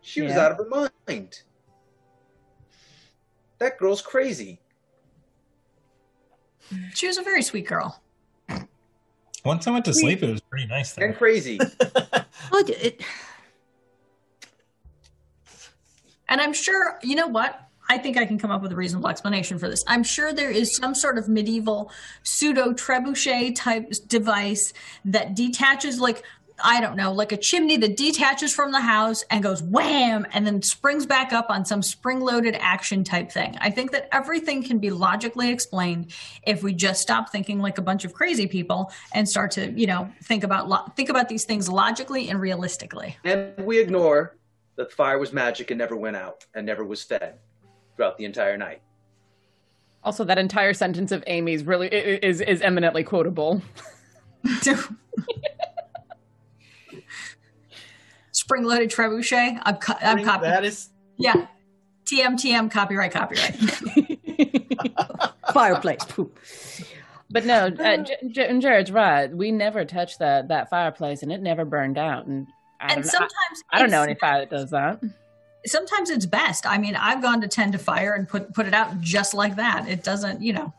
[0.00, 1.42] She was out of her mind.
[3.58, 4.58] That girl's crazy.
[6.94, 8.00] she was a very sweet girl.
[9.44, 11.12] Once I went to sleep, it was pretty nice And there.
[11.12, 11.58] crazy.
[12.54, 13.00] Oh, it, it,
[16.28, 17.60] And I'm sure, you know what?
[17.92, 19.84] I think I can come up with a reasonable explanation for this.
[19.86, 24.72] I'm sure there is some sort of medieval pseudo trebuchet type device
[25.04, 26.22] that detaches, like,
[26.64, 30.46] I don't know, like a chimney that detaches from the house and goes wham and
[30.46, 33.58] then springs back up on some spring loaded action type thing.
[33.60, 36.12] I think that everything can be logically explained
[36.46, 39.86] if we just stop thinking like a bunch of crazy people and start to, you
[39.86, 43.18] know, think about lo- think about these things logically and realistically.
[43.24, 44.38] and we ignore
[44.76, 47.38] that fire was magic and never went out and never was fed.
[47.96, 48.80] Throughout the entire night.
[50.04, 53.62] Also, that entire sentence of Amy's really i- i- is is eminently quotable.
[58.32, 59.60] Spring loaded trebuchet.
[59.62, 60.46] I'm, co- I'm copy.
[60.46, 60.88] That is
[61.18, 61.46] Yeah.
[62.06, 63.54] TM, TM, copyright, copyright.
[65.52, 66.04] Fireplace.
[66.08, 66.38] Poop.
[67.30, 69.30] But no, uh, J- J- Jared's right.
[69.34, 72.26] We never touched that that fireplace, and it never burned out.
[72.26, 72.46] And
[72.80, 73.30] I don't sometimes
[73.70, 75.00] I, I don't know it's- any fire that does that.
[75.66, 76.66] Sometimes it's best.
[76.66, 79.56] I mean, I've gone to tend to fire and put put it out just like
[79.56, 79.88] that.
[79.88, 80.72] It doesn't, you know.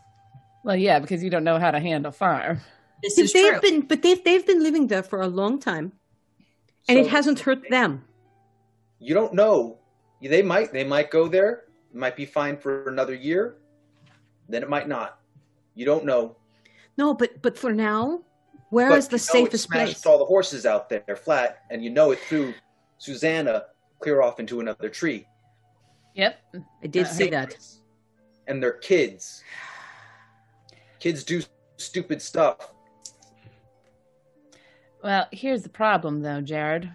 [0.64, 2.62] Well, yeah, because you don't know how to handle fire.
[3.02, 3.62] This If is they've true.
[3.62, 5.94] been, but they've they've been living there for a long time,
[6.88, 8.04] and it hasn't hurt them.
[9.00, 9.80] You don't know.
[10.22, 11.64] They might they might go there.
[11.94, 13.56] It might be fine for another year.
[14.50, 15.20] Then it might not.
[15.76, 16.38] You don't know.
[16.98, 18.22] No, but but for now,
[18.70, 20.06] where But is the you know it safest smashed place?
[20.06, 22.54] all the horses out there flat, and you know it through
[22.98, 23.66] Susanna
[24.04, 25.26] clear off into another tree.
[26.16, 26.40] Yep.
[26.84, 27.56] I did Uh, see that.
[28.48, 29.44] And they're kids.
[31.00, 31.42] Kids do
[31.78, 32.74] stupid stuff.
[35.02, 36.92] Well, here's the problem, though, Jared.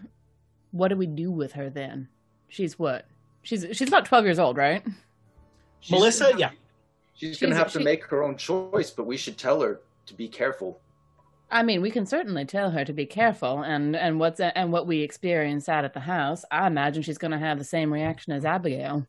[0.70, 2.08] What do we do with her then?
[2.48, 3.06] She's what?
[3.42, 4.82] She's she's about twelve years old, right?
[5.80, 6.24] She's Melissa.
[6.24, 6.50] gonna- Yeah.
[7.14, 9.80] She's going to She's- have to make her own choice, but we should tell her
[10.06, 10.80] to be careful.
[11.50, 14.86] I mean, we can certainly tell her to be careful, and and what's and what
[14.86, 16.44] we experienced out at the house.
[16.50, 19.06] I imagine she's going to have the same reaction as Abigail.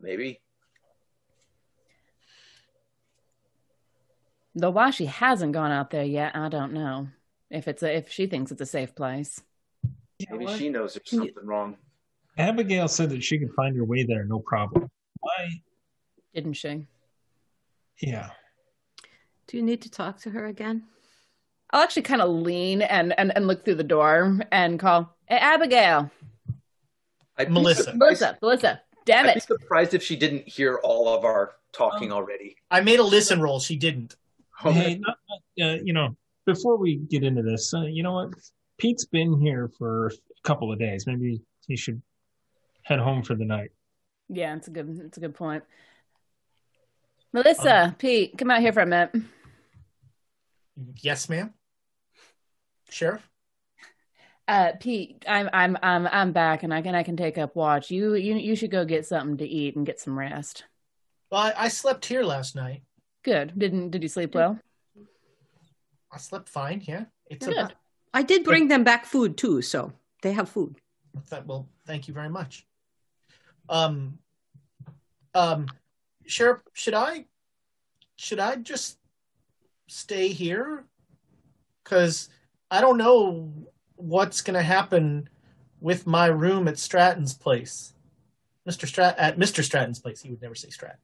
[0.00, 0.40] Maybe.
[4.54, 7.08] Though why she hasn't gone out there yet, I don't know.
[7.50, 9.40] If it's a, if she thinks it's a safe place.
[10.30, 11.76] Maybe she knows there's something wrong.
[12.36, 14.90] Abigail said that she could find her way there, no problem.
[15.20, 15.50] Why?
[16.34, 16.86] Didn't she?
[18.00, 18.30] Yeah.
[19.50, 20.84] Do you need to talk to her again?
[21.72, 25.38] I'll actually kind of lean and, and, and look through the door and call, hey,
[25.38, 26.08] Abigail,
[27.36, 27.92] I'd Melissa.
[27.96, 29.30] Melissa, Melissa, damn it.
[29.30, 32.54] I'd be surprised if she didn't hear all of our talking already.
[32.70, 33.58] I made a listen roll.
[33.58, 34.14] She didn't.
[34.60, 38.34] Hey, not, not, uh, you know, before we get into this, uh, you know what?
[38.78, 41.08] Pete's been here for a couple of days.
[41.08, 42.00] Maybe he should
[42.82, 43.72] head home for the night.
[44.28, 45.64] Yeah, it's a good, it's a good point.
[47.32, 49.10] Melissa, Pete, come out here for a minute.
[50.96, 51.52] Yes, ma'am.
[52.88, 53.26] Sheriff.
[54.48, 57.90] Uh, Pete, I'm, I'm, I'm, I'm back, and I can, I can take up watch.
[57.90, 60.64] You, you, you should go get something to eat and get some rest.
[61.30, 62.82] Well, I, I slept here last night.
[63.22, 63.52] Good.
[63.56, 64.58] Didn't, did you sleep well?
[66.10, 66.82] I slept fine.
[66.84, 67.04] Yeah.
[67.26, 67.56] It's Good.
[67.56, 67.70] a,
[68.12, 70.74] I did bring them back food too, so they have food.
[71.28, 72.66] That, well, thank you very much.
[73.68, 74.18] Um,
[75.34, 75.66] um,
[76.26, 77.26] Sheriff, should I,
[78.16, 78.98] should I just
[79.90, 80.84] stay here?
[81.82, 82.28] Because
[82.70, 83.52] I don't know
[83.96, 85.28] what's going to happen
[85.80, 87.92] with my room at Stratton's place.
[88.68, 88.86] Mr.
[88.86, 89.64] Strat at Mr.
[89.64, 90.22] Stratton's place.
[90.22, 90.96] He would never say Strat.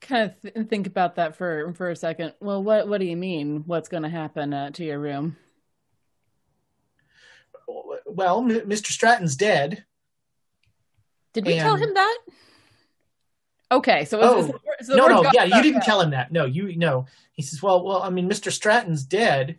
[0.00, 2.32] Kind of th- think about that for, for a second.
[2.40, 3.64] Well, what, what do you mean?
[3.66, 5.36] What's going to happen uh, to your room?
[8.06, 8.86] Well, M- Mr.
[8.86, 9.84] Stratton's dead.
[11.32, 12.18] Did we tell him that?
[13.72, 16.32] Okay, so Oh, so the no, no, yeah, you didn't tell him that.
[16.32, 17.06] No, you no.
[17.32, 18.50] He says, well, well, I mean, Mr.
[18.50, 19.56] Stratton's dead,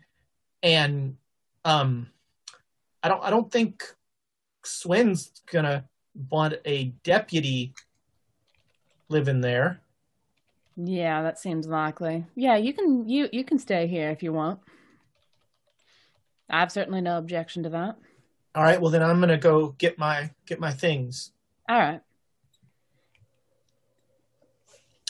[0.62, 1.16] and
[1.64, 2.08] um,
[3.02, 3.84] I don't, I don't think
[4.64, 5.84] Swin's gonna
[6.30, 7.74] want a deputy
[9.08, 9.80] living there.
[10.76, 12.24] Yeah, that seems likely.
[12.34, 14.60] Yeah, you can you you can stay here if you want.
[16.50, 17.96] I've certainly no objection to that.
[18.54, 21.32] All right, well then I'm gonna go get my get my things.
[21.68, 22.00] All right.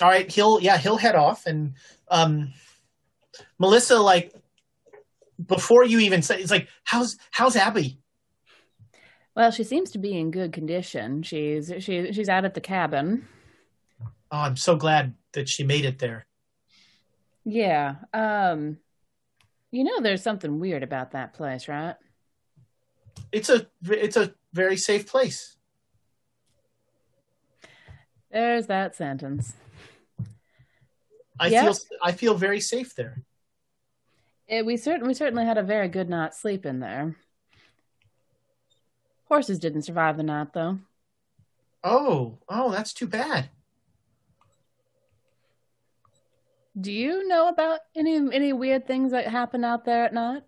[0.00, 1.74] All right, he'll yeah he'll head off, and
[2.08, 2.52] um,
[3.58, 4.32] Melissa like
[5.44, 7.98] before you even say it's like how's how's Abby?
[9.34, 11.22] Well, she seems to be in good condition.
[11.22, 13.26] She's she she's out at the cabin.
[14.30, 16.26] Oh, I'm so glad that she made it there.
[17.44, 17.96] Yeah.
[18.12, 18.78] Um
[19.70, 21.94] you know there's something weird about that place, right?
[23.30, 25.56] It's a it's a very safe place.
[28.30, 29.54] There's that sentence.
[31.40, 31.62] I Yeah.
[31.64, 33.22] feel I feel very safe there.
[34.48, 37.16] Eh, we certainly we certainly had a very good night's sleep in there.
[39.26, 40.78] Horses didn't survive the night though.
[41.84, 43.50] Oh, oh, that's too bad.
[46.80, 50.42] Do you know about any any weird things that happen out there at night?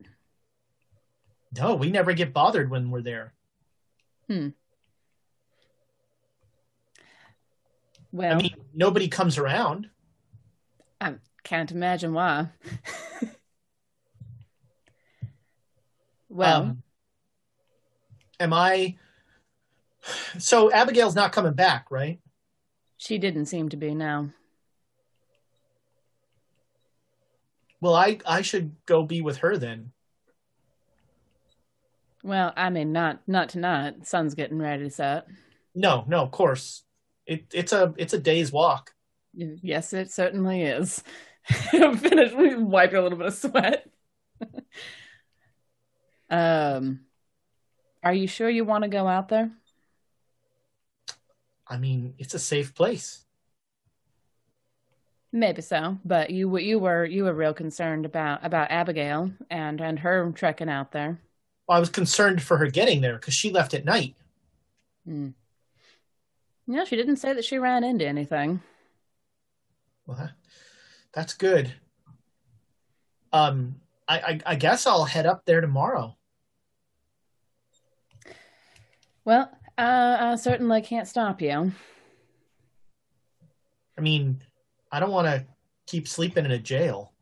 [1.57, 3.35] No, we never get bothered when we're there.
[4.29, 4.49] Hmm.
[8.13, 9.89] Well, I mean, nobody comes around.
[11.01, 12.49] I can't imagine why.
[16.29, 16.83] well, Um,
[18.39, 18.97] am I?
[20.39, 22.21] So Abigail's not coming back, right?
[22.97, 24.31] She didn't seem to be now.
[27.81, 29.93] Well, I I should go be with her then.
[32.23, 34.07] Well, I mean, not not tonight.
[34.07, 35.27] Sun's getting ready to set.
[35.75, 36.85] No, no, of course.
[37.27, 38.93] It it's a it's a day's walk.
[39.35, 41.03] Yes, it certainly is.
[41.71, 42.33] Finish.
[42.35, 43.87] Wipe a little bit of sweat.
[46.31, 47.01] um,
[48.03, 49.51] are you sure you want to go out there?
[51.67, 53.25] I mean, it's a safe place.
[55.33, 60.01] Maybe so, but you you were you were real concerned about about Abigail and and
[60.01, 61.21] her trekking out there.
[61.69, 64.17] Well, I was concerned for her getting there because she left at night.
[65.07, 65.29] Hmm.
[66.67, 68.61] Yeah, she didn't say that she ran into anything.
[70.07, 70.31] Well,
[71.13, 71.73] that's good.
[73.33, 73.77] Um,
[74.09, 76.17] I, I I guess I'll head up there tomorrow.
[79.25, 81.73] Well, uh, I certainly can't stop you.
[83.97, 84.41] I mean,
[84.91, 85.45] I don't want to
[85.87, 87.13] keep sleeping in a jail,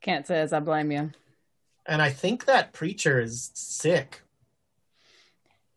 [0.00, 1.10] Can't say as I blame you.
[1.86, 4.22] and I think that preacher is sick.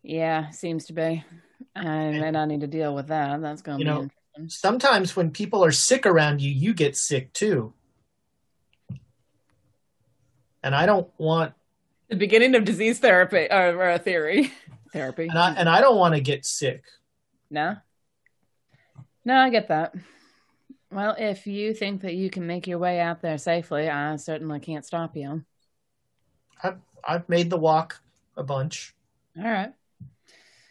[0.04, 1.24] Yeah, seems to be.
[1.76, 3.42] And, and I need to deal with that.
[3.42, 4.10] That's going to be know.
[4.48, 7.74] Sometimes when people are sick around you, you get sick too.
[10.64, 11.54] And I don't want
[12.10, 14.52] the beginning of disease therapy or, or a theory
[14.94, 15.28] therapy.
[15.28, 16.84] and I and I don't want to get sick.
[17.50, 17.78] No.
[19.26, 19.94] No, I get that.
[20.92, 24.60] Well, if you think that you can make your way out there safely, I certainly
[24.60, 25.44] can't stop you.
[26.64, 28.02] I've I've made the walk
[28.36, 28.96] a bunch.
[29.38, 29.74] All right.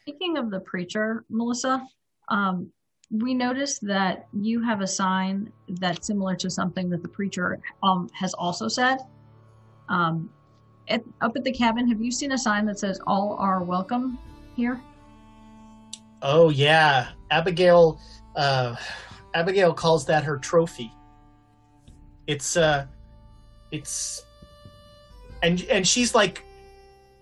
[0.03, 1.87] Speaking of the preacher, Melissa,
[2.29, 2.73] um,
[3.11, 8.09] we noticed that you have a sign that's similar to something that the preacher um,
[8.13, 8.99] has also said.
[9.89, 10.31] Um,
[10.89, 14.19] at, up at the cabin, have you seen a sign that says "All are welcome"
[14.55, 14.81] here?
[16.23, 18.01] Oh yeah, Abigail.
[18.35, 18.77] Uh,
[19.35, 20.93] Abigail calls that her trophy.
[22.27, 22.87] It's uh,
[23.71, 24.25] it's,
[25.43, 26.43] and and she's like,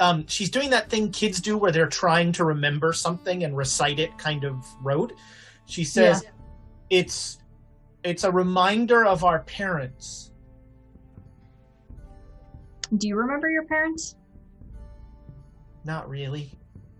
[0.00, 3.98] um, she's doing that thing kids do where they're trying to remember something and recite
[3.98, 5.12] it kind of rote.
[5.66, 6.24] She says,
[6.90, 7.38] it's
[8.02, 10.30] it's a reminder of our parents.
[12.96, 14.16] Do you remember your parents?
[15.84, 16.52] Not really.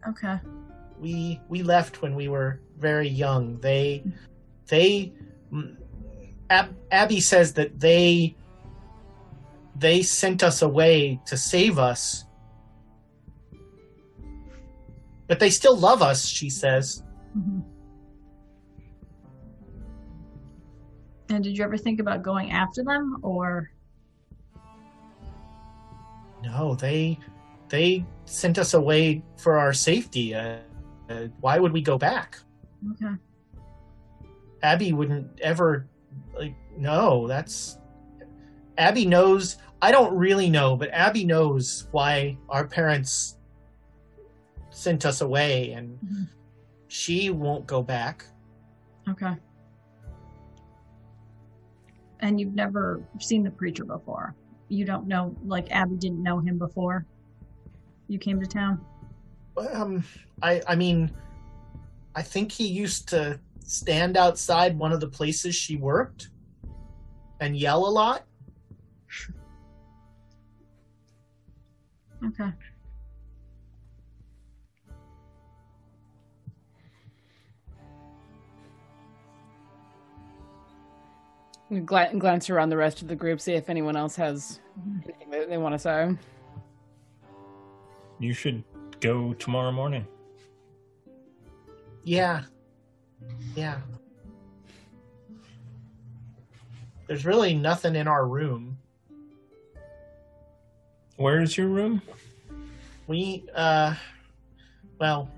[0.08, 0.38] Okay.
[0.98, 3.58] we we left when we were very young.
[3.60, 4.04] They
[4.66, 5.12] they
[6.50, 8.36] Ab, Abby says that they
[9.76, 12.24] they sent us away to save us.
[15.26, 17.02] But they still love us, she says.
[17.32, 17.60] hmm
[21.30, 23.70] And did you ever think about going after them, or
[26.42, 27.18] No, they
[27.68, 30.34] they sent us away for our safety.
[30.34, 30.58] Uh,
[31.08, 32.38] uh, why would we go back?
[32.92, 33.14] okay?
[34.62, 35.86] Abby wouldn't ever
[36.38, 37.78] like no, that's
[38.78, 43.38] Abby knows I don't really know, but Abby knows why our parents
[44.70, 46.28] sent us away and Mhm.
[46.88, 48.26] she won't go back.
[49.08, 49.34] Okay.
[52.24, 54.34] And you've never seen the preacher before.
[54.68, 57.04] You don't know, like Abby didn't know him before
[58.08, 58.80] you came to town.
[59.58, 60.02] Um
[60.42, 61.10] I I mean
[62.14, 66.30] I think he used to stand outside one of the places she worked
[67.40, 68.24] and yell a lot.
[72.24, 72.50] Okay.
[81.80, 84.60] Gla- glance around the rest of the group, see if anyone else has
[85.06, 86.16] anything that they want to say.
[88.18, 88.62] You should
[89.00, 90.06] go tomorrow morning.
[92.04, 92.42] Yeah.
[93.56, 93.78] Yeah.
[97.06, 98.78] There's really nothing in our room.
[101.16, 102.02] Where is your room?
[103.06, 103.94] We uh
[104.98, 105.30] well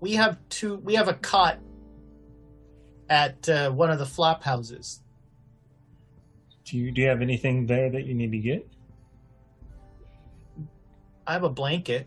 [0.00, 1.58] we have two we have a cot
[3.08, 5.00] at uh, one of the flop houses.
[6.64, 8.68] Do you do you have anything there that you need to get?
[11.26, 12.06] I have a blanket.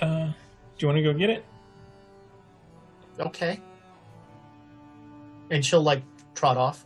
[0.00, 0.32] Uh, do
[0.78, 1.44] you want to go get it?
[3.18, 3.60] Okay.
[5.50, 6.02] And she'll like
[6.34, 6.84] trot off.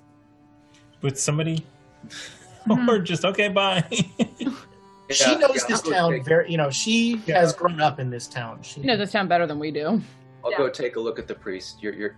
[1.00, 1.64] with somebody,
[2.88, 3.84] or just okay, bye.
[5.10, 8.26] she knows yeah, this town take- very you know, she has grown up in this
[8.26, 8.62] town.
[8.62, 10.00] She You know this town better than we do.
[10.44, 11.82] I'll go take a look at the priest.
[11.82, 12.16] You're you're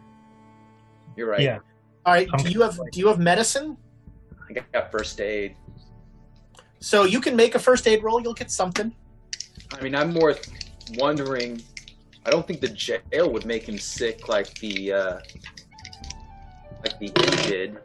[1.16, 1.40] you're right.
[1.40, 1.58] Yeah.
[2.06, 3.76] All right, do you have do you have medicine?
[4.48, 5.56] I got first aid.
[6.80, 8.20] So you can make a first aid roll.
[8.22, 8.94] You'll get something.
[9.72, 10.34] I mean, I'm more
[10.94, 11.62] wondering.
[12.24, 15.20] I don't think the jail would make him sick like the uh,
[16.82, 17.78] like the inn did.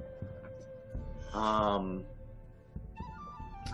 [1.34, 2.06] Um,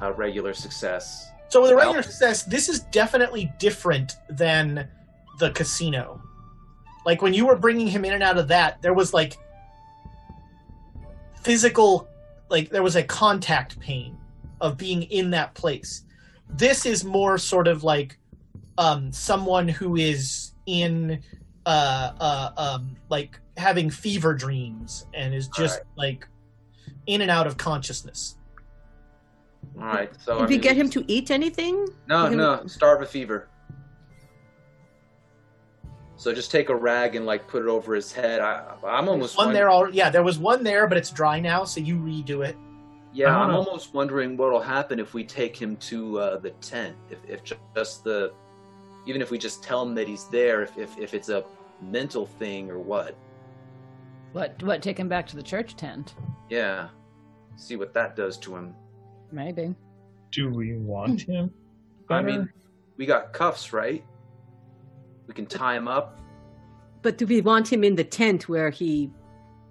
[0.01, 1.29] a regular success.
[1.49, 4.87] So with a regular success, this is definitely different than
[5.39, 6.21] the casino.
[7.05, 9.37] Like when you were bringing him in and out of that, there was like
[11.41, 12.07] physical,
[12.49, 14.17] like there was a contact pain
[14.59, 16.03] of being in that place.
[16.49, 18.17] This is more sort of like
[18.77, 21.21] um, someone who is in,
[21.65, 25.97] uh, uh, um, like having fever dreams and is just Alright.
[25.97, 26.27] like
[27.07, 28.37] in and out of consciousness.
[29.77, 30.11] All right.
[30.21, 31.87] So I we mean, get him to eat anything?
[32.07, 33.47] No, Give him- no, starve a fever.
[36.17, 38.41] So just take a rag and like put it over his head.
[38.41, 41.63] I, I'm almost one there all yeah there was one there but it's dry now
[41.63, 42.55] so you redo it
[43.11, 46.51] Yeah, I I'm wanna- almost wondering what'll happen if we take him to uh, the
[46.61, 46.95] tent.
[47.09, 47.41] If, if
[47.75, 48.33] just the,
[49.07, 51.43] even if we just tell him that he's there, if, if, if it's a
[51.81, 53.15] mental thing or what.
[54.33, 54.61] What?
[54.61, 54.81] What?
[54.83, 56.13] Take him back to the church tent?
[56.49, 56.89] Yeah,
[57.57, 58.75] see what that does to him.
[59.31, 59.73] Maybe.
[60.31, 61.51] Do we want him?
[62.09, 62.49] I mean,
[62.97, 64.03] we got cuffs, right?
[65.27, 66.19] We can tie him up.
[67.01, 69.09] But do we want him in the tent where he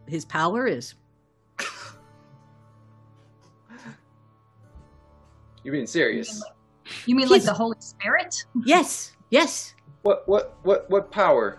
[0.07, 0.95] his power is?
[5.63, 6.43] You're being serious?
[7.07, 8.45] You mean like He's- the Holy Spirit?
[8.65, 9.75] Yes, yes.
[10.03, 11.59] What what what what power?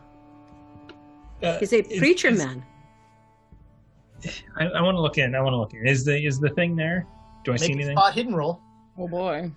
[1.43, 2.65] Uh, He's a is- preacher is- man.
[4.57, 5.35] I, I want to look in.
[5.35, 5.87] I want to look in.
[5.87, 7.05] Is the is the thing there?
[7.43, 7.97] Do I see make a anything?
[7.97, 8.61] spot hidden roll
[8.97, 9.51] Oh boy.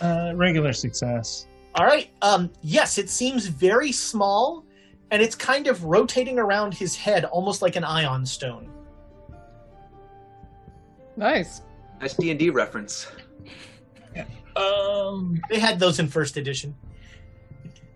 [0.00, 1.46] Uh, regular success.
[1.74, 4.64] all right um yes it seems very small
[5.10, 8.70] and it's kind of rotating around his head almost like an ioun stone
[11.16, 11.62] Nice.
[12.00, 13.08] Nice D and D reference.
[14.56, 16.74] Um, they had those in first edition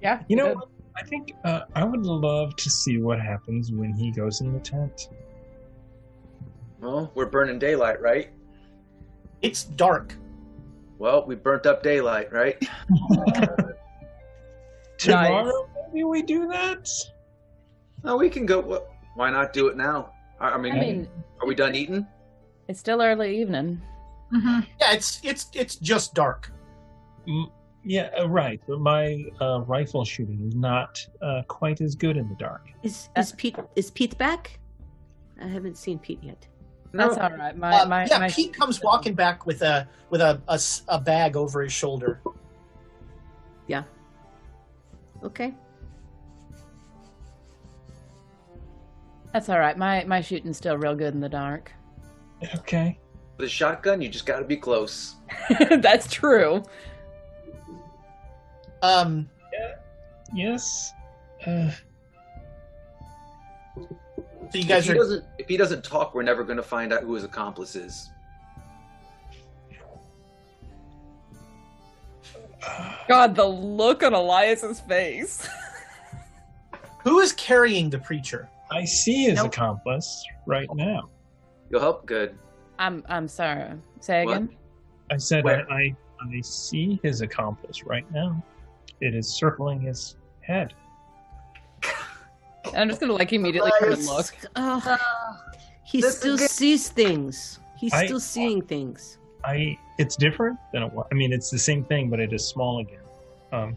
[0.00, 0.22] Yeah.
[0.28, 0.56] you know, good.
[0.56, 0.68] what?
[0.96, 4.60] I think uh, I would love to see what happens when he goes in the
[4.60, 5.08] tent.
[6.82, 8.30] Well, we're burning daylight, right?
[9.40, 10.14] it's dark
[10.98, 12.62] Well, we burnt up daylight, right?
[14.98, 16.88] Tomorrow, maybe we do that.
[18.04, 18.62] No, we can go.
[18.62, 20.10] wh- Why not do it now?
[20.40, 21.08] I I mean, I mean,
[21.40, 22.06] are we done eating?
[22.68, 23.80] it's still early evening.
[24.32, 24.60] Mm-hmm.
[24.80, 26.50] yeah it's it's it's just dark
[27.28, 27.50] Mm,
[27.84, 28.60] Yeah, uh, right.
[28.66, 32.68] But my uh, rifle shooting is not uh, quite as good in the dark.
[32.82, 34.58] Is is Pete is Pete back?
[35.40, 36.46] I haven't seen Pete yet.
[36.92, 37.56] That's all right.
[37.56, 40.82] My Uh, my yeah my pete comes walking back with a with a, a s-
[40.88, 42.20] a bag over his shoulder
[43.66, 43.84] Yeah.
[45.24, 45.54] Okay.
[49.32, 49.76] That's all right.
[49.78, 51.72] My my shooting's still real good in the dark.
[52.56, 52.98] Okay.
[53.38, 55.14] With a shotgun, you just got to be close.
[55.70, 56.62] That's true.
[58.82, 59.28] um
[60.34, 60.92] Yes.
[61.46, 61.76] Uh, so
[64.54, 67.02] you If he are doesn't, if he doesn't talk, we're never going to find out
[67.02, 68.10] who his accomplice is.
[73.08, 75.48] God, the look on Elias's face.
[77.04, 79.48] who is carrying the preacher I see his Nope.
[79.48, 81.10] accomplice right now.
[81.70, 82.06] You'll help.
[82.06, 82.38] Good.
[82.78, 83.72] I'm I'm sorry.
[84.00, 84.36] Say What?
[84.36, 84.56] again.
[85.10, 88.42] I said I, I I see his accomplice right now.
[89.00, 90.72] It is circling his head.
[92.74, 94.26] I'm just gonna like immediately turn and look.
[94.56, 94.96] Uh,
[95.84, 96.50] he This is still good.
[96.50, 97.60] sees things.
[97.78, 99.18] He's I- still seeing things.
[99.44, 101.06] I it's different than it was.
[101.10, 103.02] I mean, it's the same thing, but it is small again.
[103.52, 103.76] Um,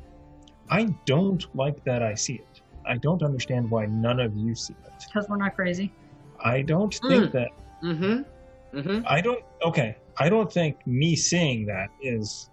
[0.69, 2.61] I don't like that I see it.
[2.87, 4.93] I don't understand why none of you see it.
[5.07, 5.91] Because we're not crazy.
[6.39, 7.49] I don't think that.
[7.83, 8.77] Mm-hmm.
[8.77, 9.05] Mm-hmm.
[9.07, 9.43] I don't.
[9.63, 9.97] Okay.
[10.17, 12.49] I don't think me seeing that is.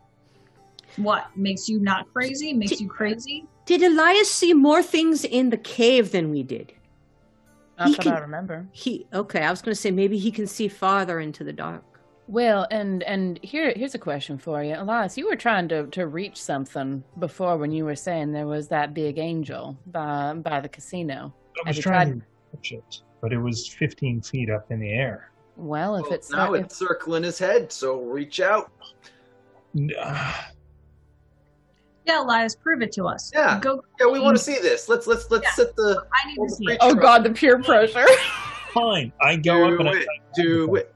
[0.96, 2.52] What makes you not crazy?
[2.52, 3.46] Makes you crazy?
[3.66, 6.72] Did Elias see more things in the cave than we did?
[7.78, 8.66] Not He that can- I remember.
[8.72, 9.42] He okay.
[9.42, 11.84] I was going to say maybe he can see farther into the dark.
[12.28, 15.16] Well, and and here here's a question for you, Elias.
[15.18, 18.94] You were trying to to reach something before when you were saying there was that
[18.94, 21.34] big angel by by the casino.
[21.64, 24.90] I was trying tried- to touch it, but it was 15 feet up in the
[24.92, 25.30] air.
[25.56, 28.70] Well, if Well, it's now if- it's circling his head, so reach out.
[29.98, 30.34] Uh,
[32.08, 33.30] Ah, Yeah, Elias, prove it to us.
[33.34, 33.58] Yeah.
[33.60, 33.82] Go.
[34.00, 34.88] Yeah, we want to see this.
[34.88, 35.50] Let's let's let's Yeah.
[35.52, 36.04] sit the.
[36.12, 36.78] I need to see it.
[36.80, 38.06] oh God, the peer pressure.
[38.72, 39.12] Fine.
[39.20, 40.04] I go Do up and I.
[40.34, 40.94] Do it.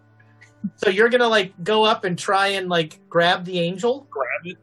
[0.76, 4.56] so you're gonna like go up and try and like grab the angel grab it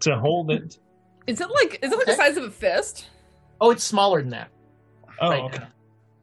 [0.00, 0.78] to hold it.
[1.26, 3.06] is it like is it like the size of a fist?
[3.60, 4.48] oh it's smaller than that
[5.20, 5.58] Oh, right okay.
[5.58, 5.68] now.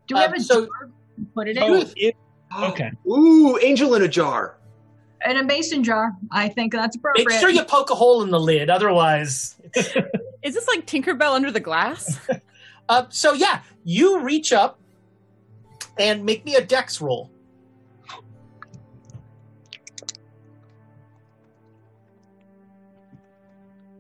[0.08, 0.90] Do we have Um, a so- jar
[1.36, 1.64] put it in?
[1.64, 2.16] Oh, it,
[2.64, 2.92] okay.
[3.08, 4.57] Ooh, angel in a jar.
[5.26, 6.12] In a mason jar.
[6.32, 7.28] I think that's appropriate.
[7.28, 9.56] Make sure you poke a hole in the lid, otherwise.
[9.76, 12.20] Is this like Tinkerbell under the glass?
[12.90, 14.80] Uh, so yeah, you reach up
[16.00, 17.30] and make me a dex roll.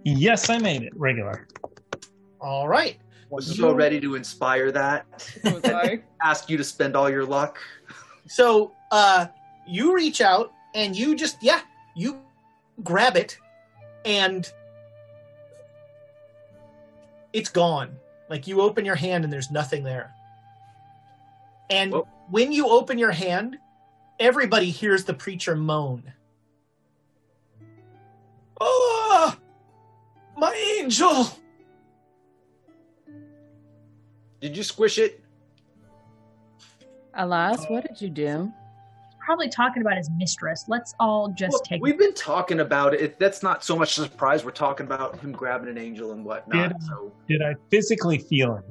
[0.05, 0.93] Yes, I made it.
[0.95, 1.49] Regular.
[2.39, 2.97] All right.
[3.30, 5.05] Was so ready to inspire that.
[6.24, 7.59] Ask you to spend all your luck.
[8.26, 9.28] So uh,
[9.68, 11.61] you reach out and you just yeah
[11.95, 12.22] you
[12.84, 13.38] grab it
[14.05, 14.51] and
[17.34, 17.97] it's gone.
[18.30, 20.13] Like you open your hand and there's nothing there.
[21.70, 21.93] And
[22.30, 23.57] when you open your hand,
[24.20, 26.13] everybody hears the preacher moan.
[28.59, 29.36] Oh,
[30.38, 31.30] my angel!
[34.39, 35.24] Did you squish it?
[37.13, 38.51] Alas, what did you do?
[39.28, 40.63] Probably talking about his mistress.
[40.69, 43.19] Let's all just Well, take we've been talking about it.
[43.19, 44.45] That's not so much a surprise.
[44.45, 46.69] We're talking about him grabbing an angel and whatnot.
[46.69, 48.63] Did, So did I physically feel it?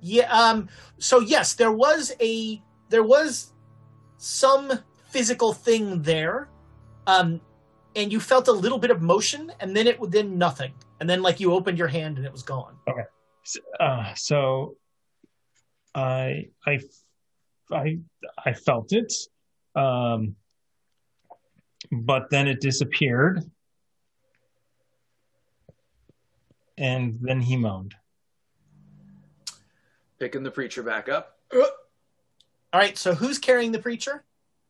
[0.00, 0.32] Yeah.
[0.32, 0.68] Um.
[0.98, 3.52] So yes, there was a there was
[4.16, 4.70] some
[5.08, 6.50] physical thing there,
[7.08, 7.40] um,
[7.96, 11.20] and you felt a little bit of motion, and then it then nothing, and then
[11.20, 12.76] like you opened your hand and it was gone.
[12.86, 13.02] Okay.
[13.44, 14.76] S- Uh, so
[15.94, 16.80] I I
[17.70, 17.98] I
[18.44, 19.12] I felt it.
[19.74, 20.36] Um
[21.92, 23.42] but then it disappeared.
[26.76, 27.94] And then he moaned.
[30.18, 31.38] picking the preacher back up.
[31.52, 32.96] All right.
[32.96, 34.24] So who's carrying the preacher?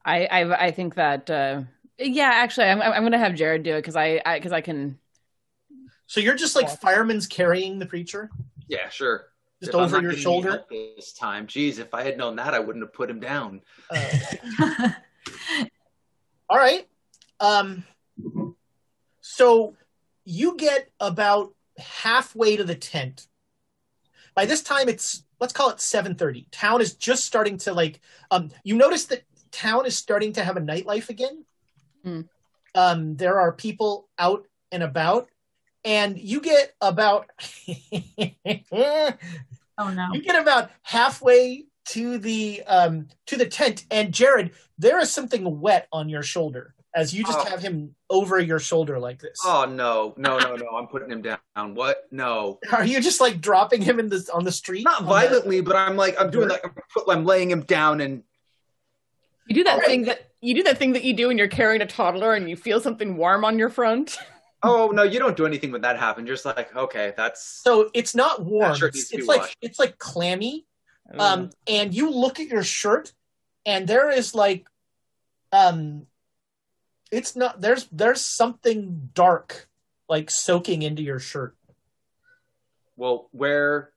[0.05, 1.62] I I, I think that uh,
[1.99, 4.99] yeah, actually, I'm I'm gonna have Jared do it because I because I, can.
[6.07, 8.31] So you're just like fireman's carrying the preacher.
[8.69, 9.27] Yeah, sure.
[9.61, 10.65] Just If I'm over your shoulder?
[10.71, 11.47] this time.
[11.47, 13.62] Jeez, if I had known that, I wouldn't have put him down.
[16.49, 16.87] All right.
[17.41, 17.85] Um,
[19.21, 19.75] so
[20.25, 23.27] you get about halfway to the tent.
[24.35, 26.47] By this time, it's let's call it seven thirty.
[26.51, 28.01] Town is just starting to like.
[28.31, 31.45] Um, you notice that town is starting to have a nightlife again.
[32.03, 32.21] Hmm.
[32.75, 35.29] Um, there are people out and about,
[35.85, 37.26] and you get about.
[38.72, 39.12] oh
[39.78, 40.09] no!
[40.12, 45.61] You get about halfway to the um to the tent, and Jared, there is something
[45.61, 47.45] wet on your shoulder as you just Oh.
[47.51, 49.39] have him over your shoulder like this.
[49.45, 50.66] Oh no, no, no, no!
[50.76, 51.39] I'm putting him down.
[51.74, 52.05] What?
[52.11, 54.85] No, Are you just like dropping him in the on the street?
[54.85, 58.01] not On the- violently, but I'm like I'm doing like I'm, I'm laying him down
[58.01, 58.22] and
[59.49, 61.82] You do that thing that you do that thing that you do when you're carrying
[61.82, 64.16] a toddler and you feel something warm on your front.
[64.65, 66.27] oh no, you don't do anything when that happens.
[66.27, 68.79] You're just like okay, that's So it's not warm.
[68.79, 69.57] That it's needs to be it's like washed.
[69.61, 70.67] it's like clammy.
[71.19, 73.12] Um, and you look at your shirt,
[73.67, 74.67] and there is like,
[75.53, 76.07] um,
[77.12, 79.69] it's not there's there's something dark
[80.09, 81.57] like soaking into your shirt.
[82.97, 83.91] well where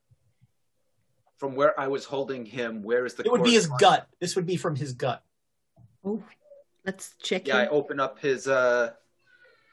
[1.38, 2.84] from where I was holding him.
[2.84, 3.24] Where is the?
[3.24, 4.08] It would be his corresponding- gut.
[4.20, 5.24] This would be from his gut.
[6.04, 6.22] Oh,
[6.86, 7.48] let's check.
[7.48, 8.92] Yeah, I open up his uh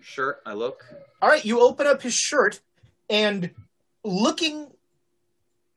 [0.05, 0.41] shirt.
[0.47, 0.85] I look.
[1.21, 2.61] All right, you open up his shirt
[3.09, 3.51] and
[4.05, 4.69] looking.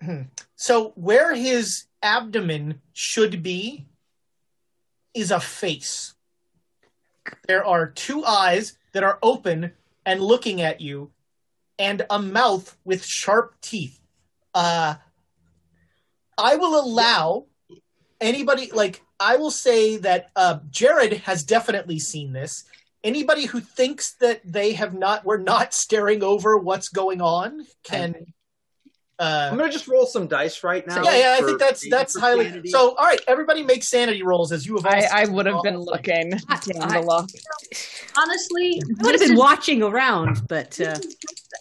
[0.02, 0.24] Hmm.
[0.56, 3.86] So, where his abdomen should be
[5.14, 6.14] is a face.
[7.48, 9.72] There are two eyes that are open
[10.06, 11.12] and looking at you,
[11.80, 14.00] and a mouth with sharp teeth.
[14.54, 14.96] Uh,
[16.38, 17.46] I will allow
[18.22, 22.64] anybody, like, I will say that uh, Jared has definitely seen this
[23.04, 28.16] anybody who thinks that they have not we're not staring over what's going on can
[29.20, 31.04] uh I'm gonna just roll some dice right now.
[31.04, 32.70] yeah yeah i think that's that's highly sanity.
[32.70, 35.80] so all right everybody make sanity rolls as you have I, I would have been
[35.80, 36.30] looking.
[36.32, 36.40] Damn
[36.84, 37.30] I- the luck.
[38.18, 40.96] Honestly, I would have been is watching around, but uh,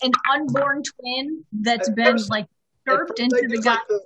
[0.02, 2.46] an unborn twin that's been first- like
[2.88, 4.00] At derped first into the do guy's like the-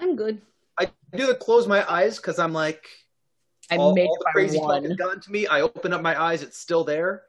[0.00, 0.40] I'm good.
[0.78, 2.84] I do the close my eyes because I'm like
[3.72, 4.84] I all, made all the it by crazy talk one.
[4.84, 5.46] has gotten to me.
[5.46, 7.22] I open up my eyes, it's still there.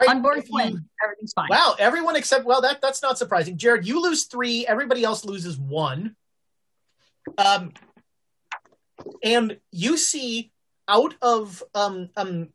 [0.00, 0.88] All right, unborn if you- twin.
[1.04, 1.48] Everything's fine.
[1.50, 5.56] wow everyone except well that that's not surprising jared you lose three everybody else loses
[5.56, 6.14] one
[7.38, 7.72] um
[9.22, 10.50] and you see
[10.88, 12.48] out of um um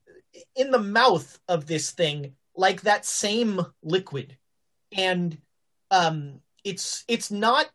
[0.55, 4.37] in the mouth of this thing like that same liquid
[4.95, 5.37] and
[5.89, 7.65] um it's it's not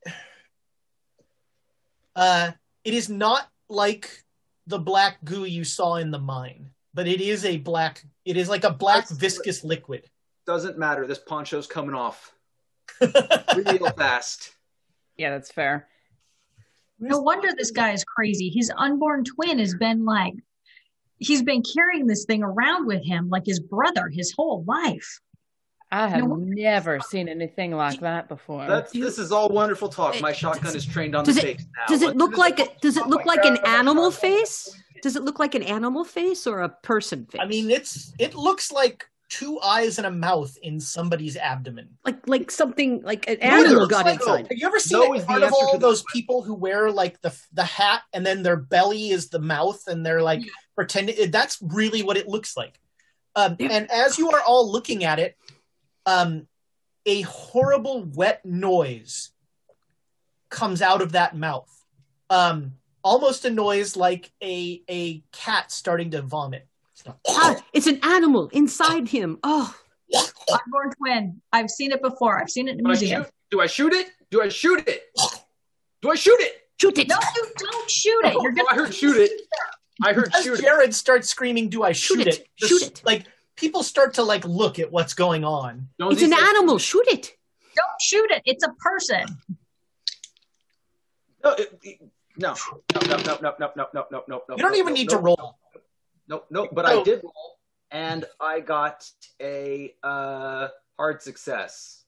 [2.14, 2.52] uh
[2.84, 4.22] it is not like
[4.66, 8.48] the black goo you saw in the mine but it is a black it is
[8.48, 10.08] like a black viscous liquid
[10.46, 11.06] Doesn't matter.
[11.06, 12.32] This poncho's coming off
[13.00, 14.54] real fast.
[15.16, 15.88] Yeah, that's fair.
[16.98, 18.48] No wonder this guy is crazy.
[18.48, 20.34] His unborn twin has been like,
[21.18, 25.20] he's been carrying this thing around with him like his brother his whole life.
[25.92, 26.34] I have No.
[26.36, 28.66] never seen anything like that before.
[28.66, 30.20] That's this is all wonderful talk.
[30.20, 31.86] My shotgun is trained on Does the it face now.
[31.86, 34.68] does it Let's look like a, does it look like an animal face?
[35.02, 37.40] Does it look like an animal face or a person face?
[37.40, 41.88] I mean, it's it looks like two eyes and a mouth in somebody's abdomen.
[42.04, 44.20] like like something like an You know what it animal got like?
[44.20, 44.46] inside.
[44.48, 46.90] Have you ever seen No at is the carnival answer to those people who wear
[46.90, 50.42] like the the hat and then their belly is the mouth and they're like
[50.74, 51.30] pretending?
[51.30, 52.78] That's really what it looks like.
[53.36, 55.36] Um, and as you are all looking at it,
[56.06, 56.46] um,
[57.04, 59.30] a horrible wet noise
[60.50, 61.68] comes out of that mouth.
[62.30, 66.66] Um, almost a noise like a a cat starting to vomit.
[67.28, 69.38] Ah, it's an animal inside him.
[69.44, 69.74] Oh,
[70.50, 71.42] Unborn twin.
[71.52, 72.40] I've seen it before.
[72.40, 73.22] I've seen it in the Do I, museum.
[73.24, 74.06] shoot, do I shoot it?
[74.30, 75.02] Do I shoot it?
[76.02, 76.52] Do I shoot it?
[76.80, 77.08] shoot it!
[77.08, 78.32] No, you don't shoot it.
[78.34, 79.30] You're Oh, gonna I heard shoot it.
[80.04, 80.62] I heard As shoot it.
[80.62, 82.48] Jared starts screaming, "Do I shoot, Shoot it, it?
[82.68, 83.02] Shoot s- it.
[83.04, 83.24] Like
[83.56, 85.88] people start to like look at what's going on.
[86.00, 86.78] Jonesy It's an says- animal.
[86.78, 87.32] Shoot it!
[87.74, 88.42] Don't shoot it.
[88.46, 89.24] It's a person.
[91.44, 92.00] No, it- it-
[92.38, 92.54] no,
[92.94, 94.40] no, no, no, no, no, no, no, no, no.
[94.50, 95.58] You don't no, even no, need no, to roll.
[96.28, 97.00] No, no, but No.
[97.00, 97.58] I did roll,
[97.90, 99.08] and I got
[99.40, 102.04] a uh, hard success.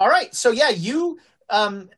[0.00, 1.18] All right, so yeah, you
[1.50, 1.90] um,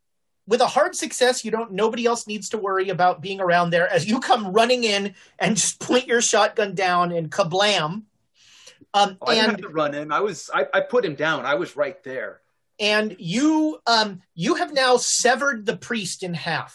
[0.49, 1.73] with a hard success, you don't.
[1.73, 5.57] Nobody else needs to worry about being around there as you come running in and
[5.57, 8.03] just point your shotgun down and kablam.
[8.97, 10.11] Um, Oh, I and to run in.
[10.11, 11.44] I was, I, I put him down.
[11.47, 12.40] I was right there.
[12.78, 16.72] and you um you have now severed the priest in half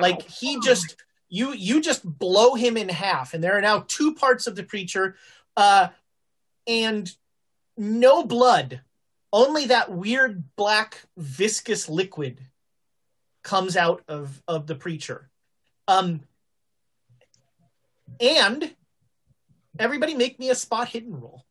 [0.00, 0.96] like he just
[1.28, 4.62] you you just blow him in half and there are now two parts of the
[4.62, 5.14] preacher
[5.56, 5.88] uh
[6.66, 7.12] and
[7.76, 8.80] no blood
[9.30, 12.40] only that weird black viscous liquid
[13.42, 15.28] comes out of of the preacher
[15.88, 16.20] um
[18.20, 18.74] and
[19.78, 21.44] everybody make me a spot hidden roll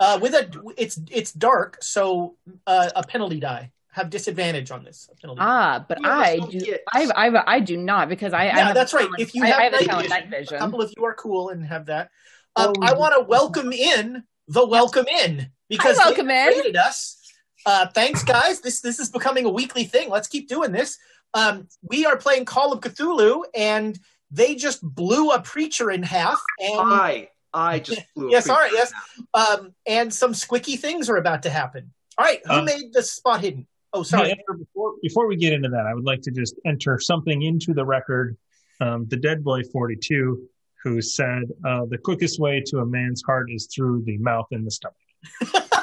[0.00, 2.36] uh, with a it's it's dark, so
[2.66, 3.72] uh, a penalty die.
[3.92, 5.08] Have disadvantage on this.
[5.22, 5.40] Penalty.
[5.42, 6.60] ah, but You I do.
[6.60, 6.82] gifts.
[6.92, 8.42] I, I I do not because I.
[8.42, 9.04] I yeah, have that's right.
[9.04, 10.56] talent- If you I, have, I have night, vision, night vision.
[10.56, 12.10] a couple of you are cool and have that.
[12.56, 16.48] Um, I want to welcome in the welcome in because Hi, welcome they in.
[16.58, 17.18] rated us.
[17.64, 18.60] Uh, thanks, guys.
[18.60, 20.10] This this is becoming a weekly thing.
[20.10, 20.98] Let's keep doing this.
[21.32, 23.98] Um, we are playing Call of Cthulhu, and
[24.30, 26.40] they just blew a preacher in half.
[26.60, 28.30] And I, I just flew.
[28.30, 28.92] Yes, all right, yes.
[29.34, 31.92] um, and some squicky things are about to happen.
[32.18, 33.66] All right, who Um, made the spot hidden?
[33.92, 34.28] Oh, sorry.
[34.28, 37.72] Yeah, before, before we get into that, I would like to just enter something into
[37.72, 38.36] the record.
[38.80, 40.42] Um, the Dead Boy 42,
[40.84, 44.66] who said, uh, the quickest way to a man's heart is through the mouth and
[44.66, 44.96] the stomach.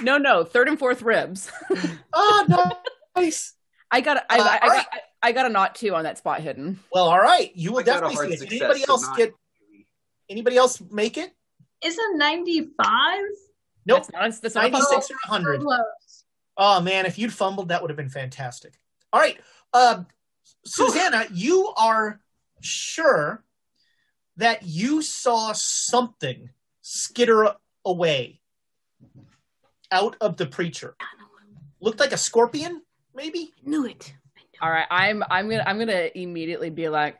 [0.00, 1.50] No, no, third and fourth ribs.
[2.12, 2.70] Oh,
[3.16, 3.54] nice.
[3.90, 4.24] I got.
[4.30, 4.86] I, Uh, I, I, all got.
[5.24, 6.78] I got a knot too on that spot hidden.
[6.92, 7.50] Well, all right.
[7.56, 8.38] You will I a definitely hard see it.
[8.38, 9.32] success, Anybody else not- get?
[10.28, 11.32] Anybody else make it?
[11.82, 13.20] Isn't 95?
[13.86, 13.98] Nope.
[13.98, 15.62] That's not, that's Ninety-six or hundred.
[15.62, 16.24] Close.
[16.58, 18.74] Oh man, if you'd fumbled, that would have been fantastic.
[19.12, 19.38] All right,
[19.72, 20.02] uh,
[20.66, 22.20] Susanna, you are
[22.60, 23.44] sure
[24.36, 26.50] that you saw something
[26.82, 27.54] skitter
[27.84, 28.40] away
[29.90, 30.94] out of the preacher.
[31.80, 32.82] Looked like a scorpion,
[33.14, 33.52] maybe.
[33.64, 34.12] Knew it.
[34.60, 37.16] All right, I'm I'm gonna I'm gonna immediately be like,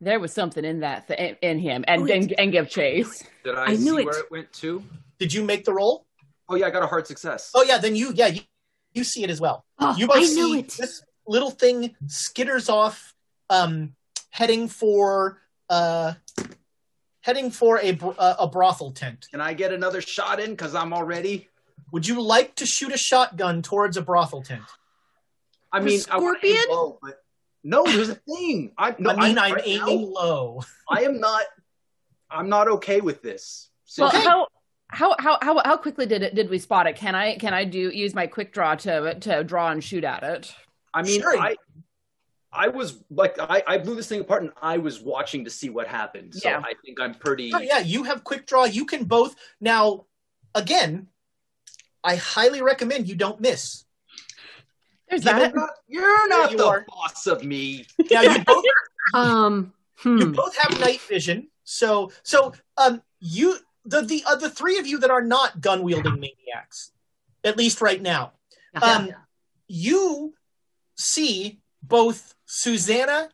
[0.00, 3.22] there was something in that th- in him, and, Oh, and and give chase.
[3.44, 4.04] Did I, I see knew it.
[4.06, 4.82] where it went to?
[5.18, 6.06] Did you make the roll?
[6.48, 7.50] Oh yeah, I got a hard success.
[7.54, 8.40] Oh yeah, then you yeah you,
[8.94, 9.64] you see it as well.
[9.78, 10.74] Oh, You both I see knew it.
[10.78, 13.14] this little thing skitters off,
[13.50, 13.94] um,
[14.30, 16.14] heading for uh,
[17.20, 19.26] heading for a a a brothel tent.
[19.30, 20.56] Can I get another shot in?
[20.56, 21.48] Cause I'm already.
[21.92, 24.62] Would you like to shoot a shotgun towards a brothel tent?
[25.72, 26.98] I The mean, I wanna scorpion?
[27.02, 27.22] but
[27.62, 28.72] no, there's a thing.
[28.76, 30.62] I no, I mean, I'm, right now, aiming low.
[30.90, 31.44] I am not.
[32.30, 33.70] I'm not okay with this.
[33.84, 34.46] So Well, how
[34.88, 36.96] how how how how quickly did it did we spot it?
[36.96, 40.22] Can I can I do use my quick draw to to draw and shoot at
[40.22, 40.54] it?
[40.94, 41.38] I mean, Sure.
[41.38, 41.56] I
[42.52, 45.70] I was like, I, I blew this thing apart, and I was watching to see
[45.70, 46.34] what happened.
[46.34, 46.60] So Yeah.
[46.64, 47.52] I think I'm pretty.
[47.54, 48.64] Oh, yeah, you have quick draw.
[48.64, 50.06] You can both now.
[50.52, 51.06] Again,
[52.02, 53.84] I highly recommend you don't miss.
[55.10, 55.52] There's Given- that.
[55.52, 56.86] You're not, you're not you the are.
[56.88, 57.84] boss of me.
[58.10, 58.64] Now you both
[59.14, 59.72] Um,
[60.04, 60.32] you hmm.
[60.32, 61.48] both have night vision.
[61.64, 65.82] So so um you the the uh, the three of you that are not gun
[65.82, 66.92] wielding maniacs,
[67.44, 68.32] at least right now,
[68.80, 69.10] um,
[69.66, 70.34] you
[70.96, 73.30] see both Susanna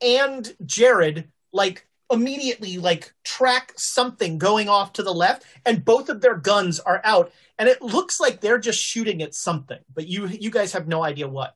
[0.00, 6.20] and Jared like immediately like track something going off to the left, and both of
[6.20, 10.26] their guns are out, and it looks like they're just shooting at something, but you
[10.28, 11.54] you guys have no idea what.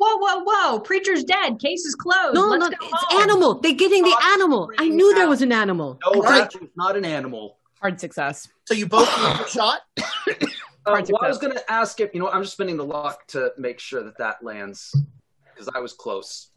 [0.00, 0.80] Whoa, whoa, whoa!
[0.80, 1.58] Preacher's dead.
[1.58, 2.34] Case is closed.
[2.34, 3.22] No, Let's no, go it's home.
[3.22, 3.54] animal.
[3.60, 4.70] They're getting the animal.
[4.78, 5.98] I knew there was an animal.
[6.06, 7.58] No, I that not an animal.
[7.80, 8.48] Hard success.
[8.66, 9.80] So you both need a shot.
[10.86, 12.30] Uh, Hard well, I was going to ask if you know.
[12.30, 14.90] I'm just spending the luck to make sure that that lands
[15.52, 16.48] because I was close.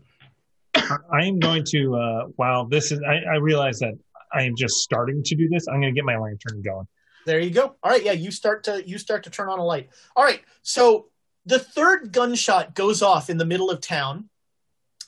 [1.14, 1.96] I am going to.
[1.96, 3.00] Uh, wow, this is.
[3.08, 3.94] I, I realize that
[4.34, 5.68] I am just starting to do this.
[5.68, 6.88] I'm going to get my lantern going.
[7.26, 7.76] There you go.
[7.84, 9.90] All right, yeah, you start to you start to turn on a light.
[10.16, 11.08] All right, so
[11.46, 14.30] the third gunshot goes off in the middle of town,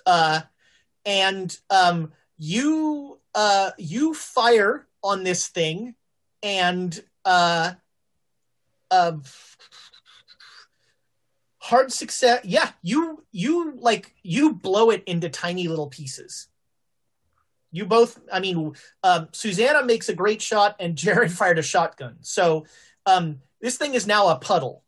[0.06, 0.42] uh,
[1.06, 5.96] and um, you uh, you fire on this thing,
[6.44, 7.74] and uh,
[8.92, 9.14] uh,
[11.64, 12.42] hard success.
[12.44, 16.50] Yeah, you you like you blow it into tiny little pieces.
[17.72, 22.18] You both, I mean, um, Susanna makes a great shot, and Jared fired a shotgun.
[22.22, 22.66] So
[23.06, 24.84] um, this thing is now a puddle.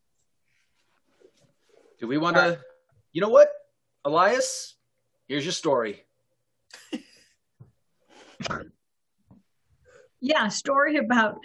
[1.99, 2.59] Do we want to?
[3.13, 3.49] You know what,
[4.03, 4.75] Elias?
[5.27, 6.03] Here's your story.
[10.21, 11.37] Yeah, story about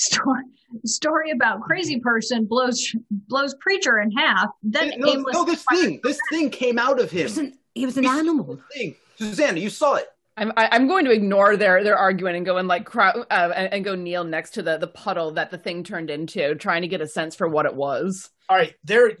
[0.00, 0.44] story
[0.84, 4.48] story about crazy person blows blows preacher in half.
[4.62, 7.18] Then no, aimless no, this thing, this thing came out of him.
[7.18, 8.60] He was an, he was an animal.
[8.72, 10.06] Thing, Susanna, you saw it.
[10.36, 13.52] I'm I, I'm going to ignore their their arguing and go and like crow, uh,
[13.54, 16.82] and, and go kneel next to the the puddle that the thing turned into, trying
[16.82, 18.30] to get a sense for what it was.
[18.48, 19.12] All right, there,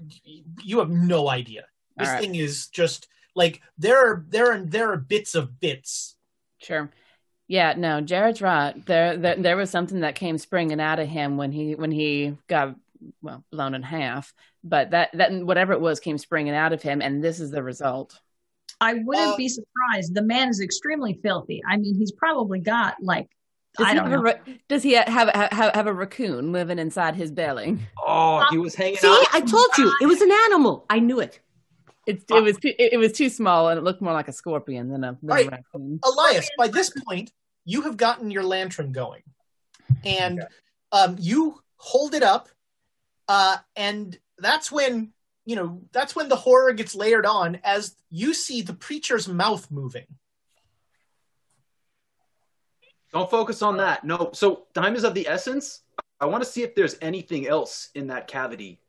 [0.62, 1.64] you have no idea.
[1.96, 2.22] This All right.
[2.22, 6.16] thing is just like there are there are there are bits of bits.
[6.58, 6.90] Sure.
[7.50, 8.74] Yeah, no, Jared's right.
[8.86, 12.36] There, there, there was something that came springing out of him when he when he
[12.46, 12.76] got
[13.22, 14.32] well blown in half.
[14.62, 17.60] But that that whatever it was came springing out of him, and this is the
[17.64, 18.20] result.
[18.80, 20.14] I wouldn't Uh, be surprised.
[20.14, 21.60] The man is extremely filthy.
[21.68, 23.28] I mean, he's probably got like
[23.76, 24.22] Does I he don't have a know.
[24.22, 27.78] ra- does he have have, have have a raccoon living inside his belly?
[27.96, 29.26] Oh, he was hanging See, out.
[29.32, 30.84] I told you it was an animal.
[30.90, 31.40] I knew it.
[32.10, 34.32] It's it was too, it, it was too small, and it looked more like a
[34.32, 35.46] scorpion than a, than Right.
[35.46, 36.00] a raccoon.
[36.02, 37.32] Elias, by this point,
[37.64, 39.22] you have gotten your lantern going,
[40.04, 40.44] and
[40.92, 42.48] um, you hold it up,
[43.28, 45.12] uh, and that's when
[45.44, 49.70] you know that's when the horror gets layered on as you see the preacher's mouth
[49.70, 50.06] moving.
[53.12, 54.04] Don't focus on that.
[54.04, 54.30] No.
[54.32, 55.82] So time is of the essence.
[56.20, 58.80] I want to see if there's anything else in that cavity.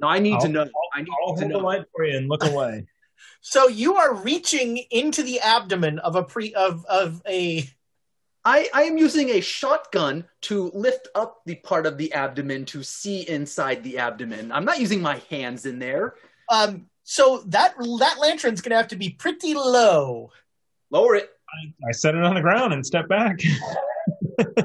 [0.00, 0.70] No, I need to I'll- know.
[0.94, 2.86] I need I'll to hold the light for you and look away.
[3.44, 7.68] So you are reaching into the abdomen of a pre of of a
[8.44, 12.82] I, I am using a shotgun to lift up the part of the abdomen to
[12.84, 14.52] see inside the abdomen.
[14.52, 16.14] I'm not using my hands in there.
[16.50, 16.86] um.
[17.04, 20.30] So that that lantern's gonna have to be pretty low.
[20.90, 21.28] Lower it.
[21.48, 23.40] I, I set it on the ground and step back.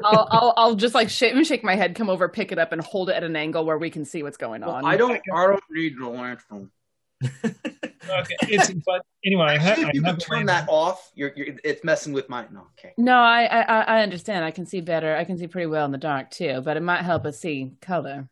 [0.04, 2.82] I'll, I'll I'll just like shake, shake my head, come over, pick it up, and
[2.82, 4.86] hold it at an angle where we can see what's going on.
[4.86, 5.22] I don't.
[5.34, 6.72] I don't need the lantern.
[7.44, 10.68] okay, it's, but anyway, I, ha- Actually, I if you have could the turn that
[10.70, 12.46] off, you're, you're it's messing with my.
[12.52, 12.94] No, okay.
[12.98, 14.46] No, I, I I understand.
[14.46, 15.16] I can see better.
[15.16, 17.72] I can see pretty well in the dark too, but it might help us see
[17.82, 18.30] color.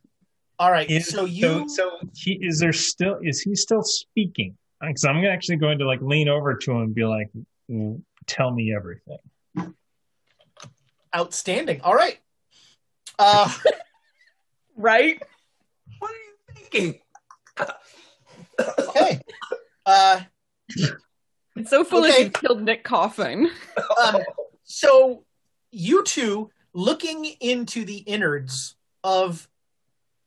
[0.59, 0.89] All right.
[0.89, 4.55] Is, so you so, so he is there still is he still speaking?
[4.81, 7.29] Because I'm actually going to like lean over to him and be like,
[7.69, 9.17] "Mm, "Tell me everything."
[11.15, 11.81] Outstanding.
[11.81, 12.19] All right.
[13.17, 13.51] Uh,
[14.77, 15.21] Right?
[15.99, 16.99] What are you thinking?
[18.89, 19.21] okay.
[19.85, 20.21] Uh,
[21.55, 22.23] It's so foolish Okay.
[22.25, 23.49] you killed Nick coughing.
[24.03, 24.17] um,
[24.65, 25.23] so
[25.71, 29.47] you two looking into the innards of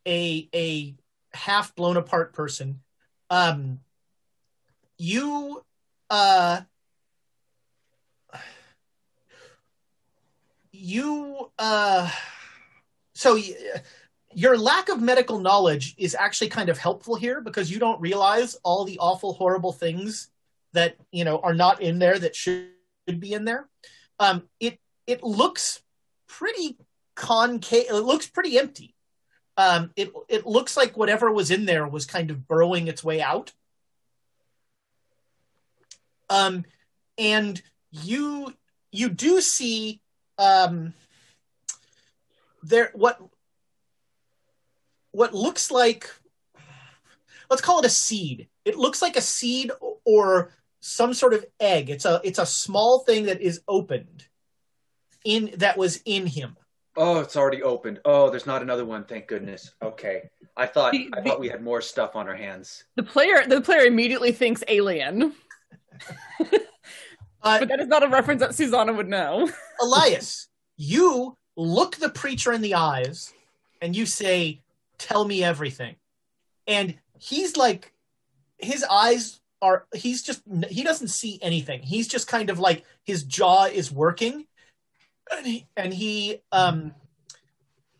[0.06, 0.94] a a
[1.34, 2.80] half blown apart person
[3.28, 3.80] um
[4.96, 5.62] you
[6.08, 6.62] uh
[10.78, 12.10] you uh
[13.14, 13.54] so y-
[14.32, 18.56] your lack of medical knowledge is actually kind of helpful here because you don't realize
[18.62, 20.30] all the awful horrible things
[20.72, 22.70] that you know are not in there that should
[23.18, 23.68] be in there.
[24.20, 25.82] Um it it looks
[26.28, 26.76] pretty
[27.14, 28.94] concave it looks pretty empty.
[29.56, 33.20] Um it it looks like whatever was in there was kind of burrowing its way
[33.20, 33.52] out.
[36.30, 36.64] Um
[37.16, 37.60] and
[37.90, 38.54] you
[38.92, 40.00] you do see
[40.38, 40.92] um
[42.62, 43.20] there what
[45.12, 46.08] what looks like
[47.50, 49.70] let's call it a seed it looks like a seed
[50.04, 54.26] or some sort of egg it's a it's a small thing that is opened
[55.24, 56.56] in that was in him
[57.00, 58.00] Oh, it's already opened.
[58.04, 59.04] Oh, there's not another one.
[59.04, 59.70] Thank goodness.
[59.80, 60.28] Okay.
[60.56, 62.82] I thought The- I thought we had more stuff on our hands.
[62.96, 65.32] The player the player immediately thinks alien.
[67.56, 69.48] uh, But that is not a reference that Susanna would know.
[69.80, 70.48] elias
[70.78, 73.34] you look the preacher in the eyes
[73.82, 74.62] and you say
[74.96, 75.96] tell me everything.
[76.66, 77.92] And he's like
[78.58, 81.82] his eyes are he's just he doesn't see anything.
[81.82, 84.46] He's just kind of like his jaw is working.
[85.30, 86.94] And he, and he um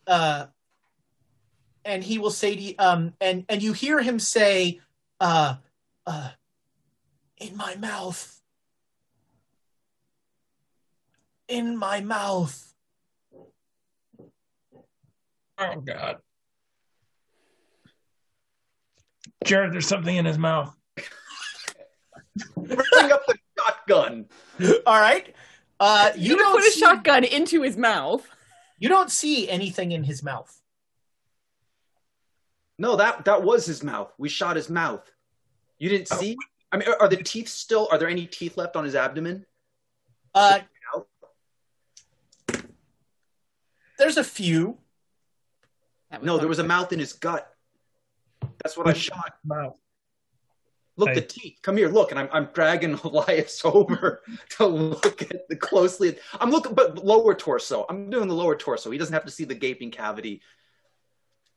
[0.07, 0.47] uh
[1.85, 4.81] and he will say to you, um and and you hear him say
[5.21, 5.57] uh
[6.07, 6.31] uh
[7.39, 8.38] in my mouth
[11.49, 12.65] in my mouth
[15.61, 16.19] Oh God.
[19.45, 20.73] Jared, there's something in his mouth.
[22.57, 22.79] Bring
[23.11, 24.27] up the shotgun.
[24.87, 25.35] all right
[25.81, 28.25] uh you You don't put a see- shotgun into his mouth.
[28.79, 30.61] you don't see anything in his mouth
[32.79, 34.13] No, that that was his mouth.
[34.19, 35.11] We shot his mouth.
[35.81, 36.37] You didn't see?
[36.71, 37.89] I mean, are, are the teeth still?
[37.91, 39.45] Are there any teeth left on his abdomen?
[40.35, 40.61] uh
[43.99, 44.79] there's a few
[46.23, 47.53] No, there was a mouth in his gut.
[48.63, 49.35] That's what I shot.
[49.45, 49.77] Mouth.
[50.97, 51.15] Look, Hey.
[51.17, 51.59] the teeth.
[51.63, 54.23] Come here, look, and I'm I'm dragging Elias over
[54.57, 56.17] to look at the closely.
[56.41, 57.87] I'm looking, but lower torso.
[57.89, 58.91] I'm doing the lower torso.
[58.91, 60.41] He doesn't have to see the gaping cavity.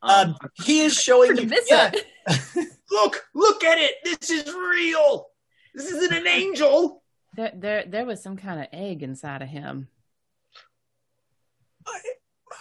[0.03, 2.05] um he is showing To you visit.
[2.27, 3.93] yeah, look, look at it.
[4.03, 5.27] This is real.
[5.73, 7.01] This isn't an angel.
[7.35, 9.87] There, there, there was some kind of egg inside of him.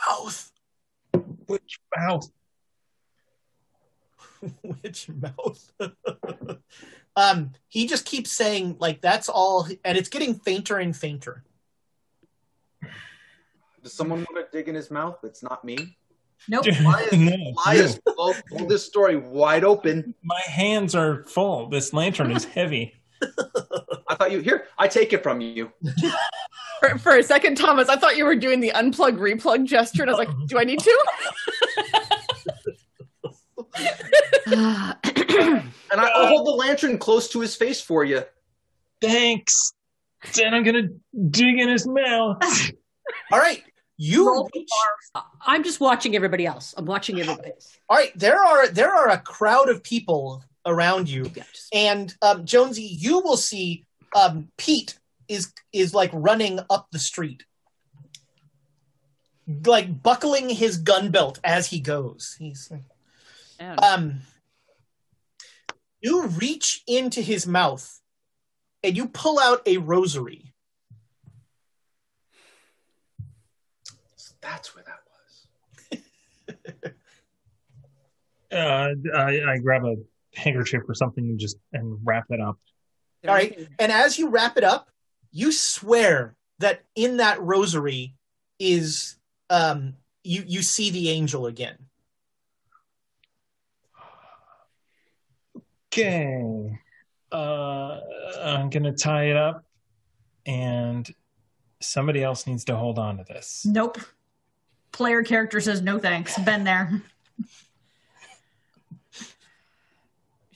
[0.09, 0.53] Mouth
[1.47, 2.31] Which mouth?
[4.83, 5.73] which mouth
[7.17, 11.45] um he just keeps saying like that's all and it's getting fainter and fainter
[13.83, 15.19] Does someone want to dig in his mouth?
[15.23, 15.97] It's not me.
[16.49, 16.67] Nope.
[16.81, 17.37] Elias, no,
[17.67, 18.15] Elias, no.
[18.17, 20.15] hold hold this story wide open.
[20.23, 21.69] My hands are full.
[21.69, 22.95] This lantern is heavy.
[24.09, 24.67] I thought you here.
[24.79, 25.71] I take it from you.
[26.81, 30.11] For, for a second, Thomas, I thought you were doing the unplug replug gesture, and
[30.11, 31.05] I was like, "Do I need to?"
[35.93, 38.23] And I, I'll hold the lantern close to his face for you.
[39.01, 39.73] Thanks.
[40.35, 40.89] Then I'm gonna
[41.31, 42.43] dig in his mouth.
[43.33, 43.63] all right
[43.97, 44.49] you Roll
[45.47, 46.75] I'm just watching everybody else.
[46.77, 47.77] I'm watching everybody else.
[47.89, 52.15] all right there are there are a crowd of people around you Yeah, just- and
[52.23, 53.85] um jonesy you will see
[54.15, 54.99] um pete
[55.31, 57.45] is is like running up the street.
[59.65, 62.37] Like buckling his gun belt as he goes.
[62.39, 62.83] He's like
[63.83, 64.21] um
[66.01, 68.01] you reach into his mouth
[68.83, 70.53] and you pull out a rosary.
[74.17, 76.93] So that's where that was.
[78.53, 79.95] Uh, I, I grab a
[80.35, 82.59] handkerchief or something and just and wrap it up.
[83.29, 83.69] all right.
[83.79, 84.91] And as you wrap it up
[85.33, 88.15] you swear that in that rosary
[88.59, 89.17] is
[89.49, 91.77] um you you see the angel again
[95.93, 96.79] Okay.
[97.33, 97.99] Uh,
[98.41, 99.65] I'm gonna tie it up,
[100.47, 101.09] and
[101.81, 103.65] somebody else needs to hold on to this.
[103.67, 103.99] Nope.
[104.93, 106.39] Player character says no thanks.
[106.39, 107.03] Been there.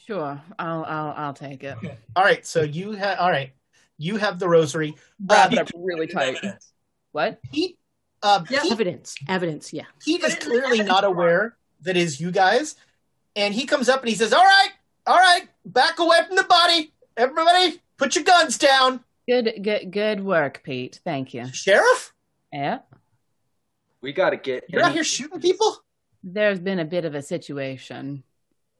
[0.07, 1.79] Sure, I'll, I'll, I'll take it.
[2.15, 3.53] all right so you have all right
[3.99, 4.95] you have the rosary
[5.25, 6.39] Wrap Uh, it up really tight.
[7.13, 7.41] What?
[7.53, 7.79] Pete,
[8.23, 8.63] uh, Yeah.
[8.63, 9.15] Pete, Evidence.
[9.29, 9.73] Evidence.
[9.73, 9.85] Yeah.
[10.01, 11.17] Pete is Put it in the clearly not form.
[11.17, 12.75] aware that is you guys,
[13.37, 14.71] and he comes up and he says, "All right,
[15.07, 20.21] all right, back away from the body, everybody, put your guns down, Good, good, good
[20.25, 21.01] work, Pete.
[21.05, 21.47] Thank you.
[21.53, 22.13] sheriff.
[22.53, 22.81] Yeah,
[24.01, 24.65] We got to get.
[24.69, 25.77] You're out here shooting people."
[26.27, 28.23] there's been a bit of a situation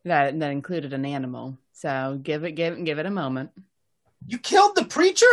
[0.05, 3.51] that that included an animal, so give it, give it, give it a moment.
[4.27, 5.27] You killed the preacher.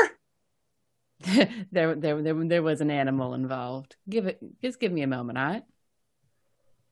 [1.72, 3.96] there, there, there, there was an animal involved.
[4.10, 5.64] Give it, just give me a moment, all right?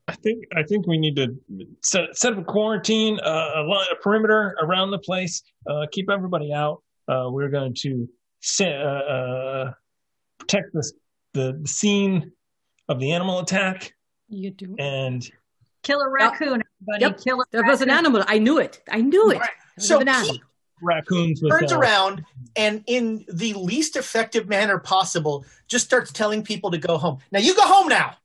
[0.07, 1.35] I think I think we need to
[1.83, 6.09] set set up a quarantine, uh, a, line, a perimeter around the place, uh, keep
[6.09, 6.81] everybody out.
[7.07, 8.09] Uh, we're going to
[8.39, 9.71] set, uh, uh,
[10.39, 10.93] protect this,
[11.33, 12.31] the, the scene
[12.87, 13.93] of the animal attack,
[14.29, 14.75] You do.
[14.79, 15.29] and
[15.83, 17.01] Kill a raccoon, everybody.
[17.01, 17.21] Yep.
[17.23, 18.23] Kill a There was an animal.
[18.27, 18.81] I knew it.
[18.91, 19.35] I knew it.
[19.35, 19.49] All right.
[19.49, 20.37] There was So an animal.
[20.79, 22.25] Pete raccoons with turns uh, around
[22.55, 27.19] and, in the least effective manner possible, just starts telling people to go home.
[27.31, 28.15] Now you go home now.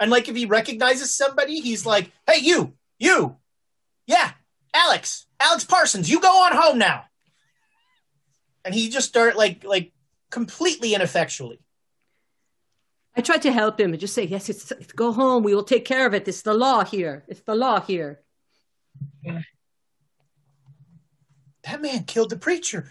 [0.00, 3.36] And like if he recognizes somebody, he's like, "Hey, you, you,
[4.06, 4.32] yeah,
[4.74, 7.04] Alex, Alex Parsons, you go on home now."
[8.64, 9.92] And he just start like like
[10.30, 11.60] completely ineffectually.
[13.14, 15.42] I tried to help him and just say, yes, it's, it's go home.
[15.42, 16.26] We will take care of it.
[16.26, 17.24] It's the law here.
[17.28, 18.20] It's the law here.
[21.64, 22.90] That man killed the preacher.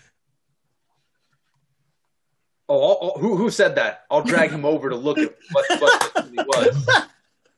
[2.70, 4.06] Oh, I'll- I'll- who who said that?
[4.10, 6.88] I'll drag him over to look at what, what it really was.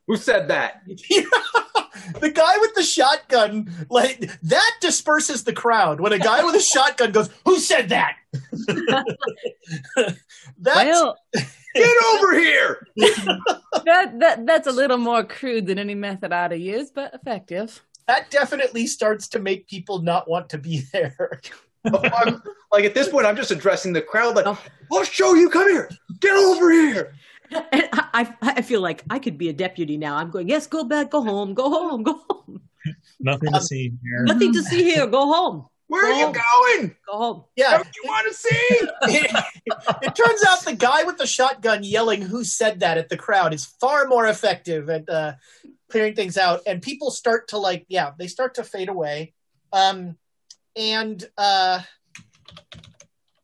[0.07, 0.81] Who said that?
[0.85, 6.01] the guy with the shotgun, like that disperses the crowd.
[6.01, 8.15] When a guy with a shotgun goes, "Who said that?"
[10.57, 11.17] That's Well,
[11.73, 12.85] Get over here!
[12.97, 17.81] that, that that's a little more crude than any method I'd have used, but effective.
[18.07, 21.41] That definitely starts to make people not want to be there.
[21.85, 24.35] I'm, like at this point, I'm just addressing the crowd.
[24.35, 24.45] Like,
[24.91, 25.49] I'll show you.
[25.49, 25.89] Come here.
[26.19, 27.15] Get over here.
[27.51, 30.15] And I, I, I feel like I could be a deputy now.
[30.15, 32.61] I'm going, yes, go back, go home, go home, go home.
[33.19, 34.23] Nothing to see here.
[34.23, 35.07] Nothing to see here.
[35.07, 35.67] Go home.
[35.87, 36.95] Where are you going?
[37.07, 37.43] Go home.
[37.55, 38.49] Yeah, Don't you want to see?
[38.49, 39.45] it,
[40.01, 43.53] it turns out the guy with the shotgun yelling "Who said that?" at the crowd
[43.53, 45.33] is far more effective at uh,
[45.93, 49.31] clearing things out, and people start to like, yeah, they start to fade away,
[49.71, 50.17] um,
[50.75, 51.81] and uh,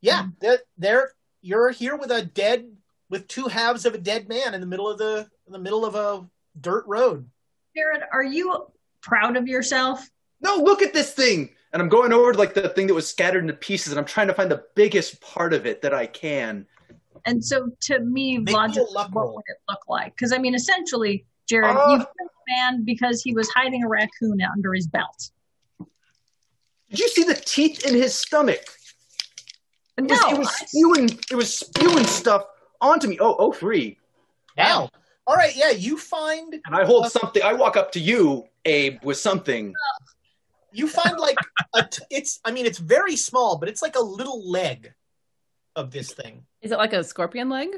[0.02, 1.12] yeah, they're, they're
[1.44, 2.66] you're here with a dead
[3.08, 5.86] with two halves of a dead man in the middle of the in the middle
[5.86, 6.28] of a
[6.60, 7.30] dirt road.
[7.76, 8.66] Jared, are you
[9.02, 10.10] proud of yourself?
[10.42, 11.52] No, look at this thing.
[11.72, 14.06] And I'm going over to like the thing that was scattered into pieces, and I'm
[14.06, 16.66] trying to find the biggest part of it that I can.
[17.26, 20.16] And so, to me, Make me logically, what would it look like?
[20.16, 21.92] Because I mean, essentially, Jared, Ah.
[21.92, 25.32] you killed a man because he was hiding a raccoon under his belt.
[26.90, 28.62] Did you see the teeth in his stomach?
[29.98, 31.10] It was, No, it was spewing.
[31.32, 32.46] It was spewing stuff
[32.82, 33.18] onto me.
[33.20, 33.98] Oh, oh, three.
[34.58, 34.90] Wow.
[35.28, 37.44] All right, yeah, you find And I hold something.
[37.44, 39.74] I walk up to you, Abe, with something.
[40.72, 41.38] you find like
[41.76, 44.94] a t- it's I mean it's very small, but it's like a little leg
[45.76, 46.46] of this thing.
[46.62, 47.70] Is it like a scorpion leg?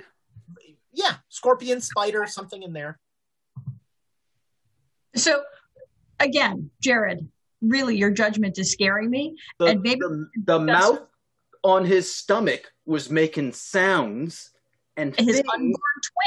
[0.94, 3.00] Yeah, scorpion, spider, something in there.
[5.16, 5.44] So,
[6.20, 7.28] again, Jared,
[7.62, 9.36] really, your judgment is scaring me.
[9.60, 11.00] The, And maybe the, the that's- mouth
[11.64, 14.50] on his stomach was making sounds
[14.98, 15.48] and His things.
[15.54, 15.78] unborn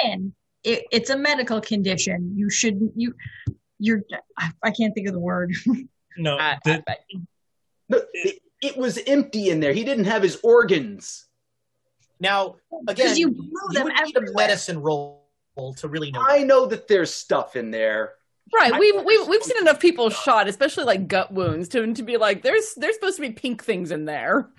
[0.03, 0.35] twin.
[0.63, 2.33] It, it's a medical condition.
[2.37, 2.93] You shouldn't.
[2.97, 3.15] You,
[3.79, 4.03] you're.
[4.39, 5.53] I I can't think of the word.
[6.17, 6.97] No, I- the- I-
[7.89, 9.73] No, it, it was empty in there.
[9.73, 11.27] He didn't have his organs.
[12.21, 12.55] Now,
[12.87, 14.33] again, you you, blew would them need a everywhere.
[14.47, 15.25] medicine roll
[15.79, 16.23] to really know.
[16.25, 18.13] I know that there's stuff in there.
[18.53, 22.17] Right, we've we've we've seen enough people shot, especially like gut wounds, to to be
[22.17, 24.51] like, there's there's supposed to be pink things in there.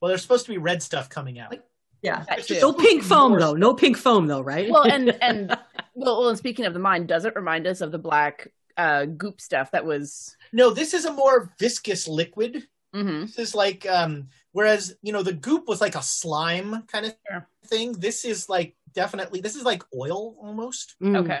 [0.00, 1.56] Well, there's supposed to be red stuff coming out.
[2.02, 2.24] yeah.
[2.28, 2.50] That.
[2.60, 3.54] No pink foam though.
[3.54, 4.68] No pink foam though, right?
[4.70, 5.48] Well, and and
[5.94, 9.06] well, well, and speaking of the mind, does it remind us of the black uh,
[9.06, 10.36] goop stuff that was?
[10.52, 12.66] No, this is a more viscous liquid.
[12.94, 13.22] mm-hmm.
[13.22, 17.14] This is like um whereas, you know, the goop was like a slime kind of
[17.30, 17.48] Sure.
[17.66, 17.92] thing.
[17.92, 20.96] This is like definitely this is like oil almost.
[21.02, 21.24] Mm.
[21.24, 21.40] Okay.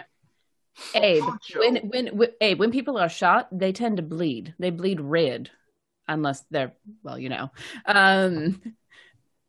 [0.94, 1.24] Abe,
[1.56, 4.54] when, when when Abe, when people are shot, they tend to bleed.
[4.58, 5.50] They bleed red,
[6.08, 6.72] unless they're
[7.02, 7.50] well, you know.
[7.86, 8.60] Um,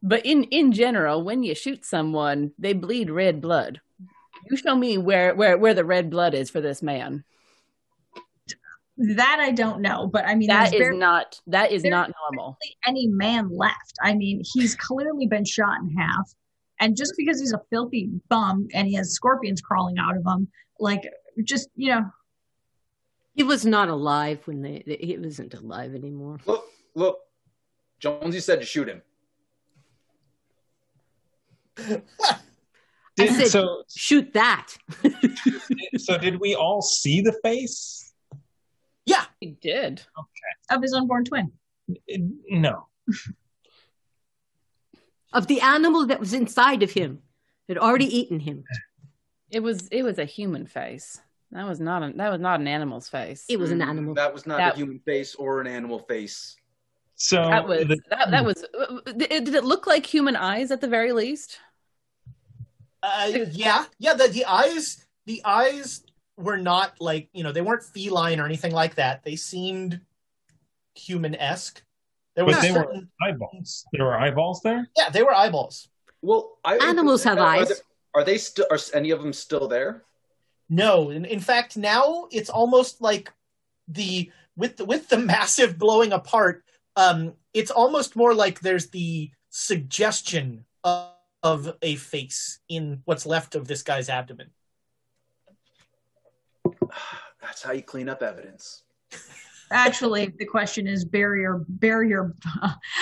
[0.04, 3.82] but in in general, when you shoot someone, they bleed red blood.
[4.50, 7.24] You show me where where where the red blood is for this man.
[8.98, 12.58] That I don't know, but I mean, That is barely not that is not normal.
[12.88, 13.98] any man left.
[14.02, 16.32] I mean, he's clearly been shot in half,
[16.80, 20.48] and just because he's a filthy bum and he has scorpions crawling out of him,
[20.80, 21.04] like
[21.44, 22.12] just you know,
[23.34, 26.40] He was not alive when they, they- he wasn't alive anymore.
[26.46, 26.66] Look,
[26.96, 27.20] look.
[28.00, 29.02] Jonesy said to shoot him.
[31.78, 32.02] I
[33.16, 34.74] did, said, so shoot that.
[35.98, 38.14] so did we all see the face?
[39.06, 39.26] Yeah.
[39.40, 40.02] He did.
[40.18, 41.52] okay of his unborn twin.
[42.50, 42.88] No.
[45.32, 47.20] of the animal that was inside of him
[47.70, 48.64] had already eaten him.
[49.52, 51.20] It was it was a human face.
[51.52, 53.46] That was not a, that was not an animal's face.
[53.48, 54.14] It was an animal.
[54.16, 56.56] That was not That- a human face or an animal face.
[57.18, 58.66] So That was the- that, that was.
[59.06, 61.60] Did did it look like human eyes at the very least?
[63.02, 64.14] Uh, yeah, yeah.
[64.16, 66.04] The the eyes, the eyes
[66.38, 69.24] were not like you know they weren't feline or anything like that.
[69.24, 70.02] They seemed
[70.96, 71.82] human esque.
[72.36, 73.86] There was but they were eyeballs.
[73.94, 74.90] There were eyeballs there.
[74.98, 75.88] yeah, they were eyeballs.
[76.22, 77.72] Well, I, Animals have are, eyes.
[77.72, 77.80] Are they,
[78.16, 78.66] are they still?
[78.72, 80.04] Are any of them still there?
[80.70, 83.32] No, in, in fact, now it's almost like
[83.88, 86.64] the with the, with the massive blowing apart.
[86.96, 91.12] Um, it's almost more like there's the suggestion of,
[91.44, 94.50] of a face in what's left of this guy's abdomen.
[97.42, 98.84] That's how you clean up evidence.
[99.72, 102.34] Actually, the question is barrier barrier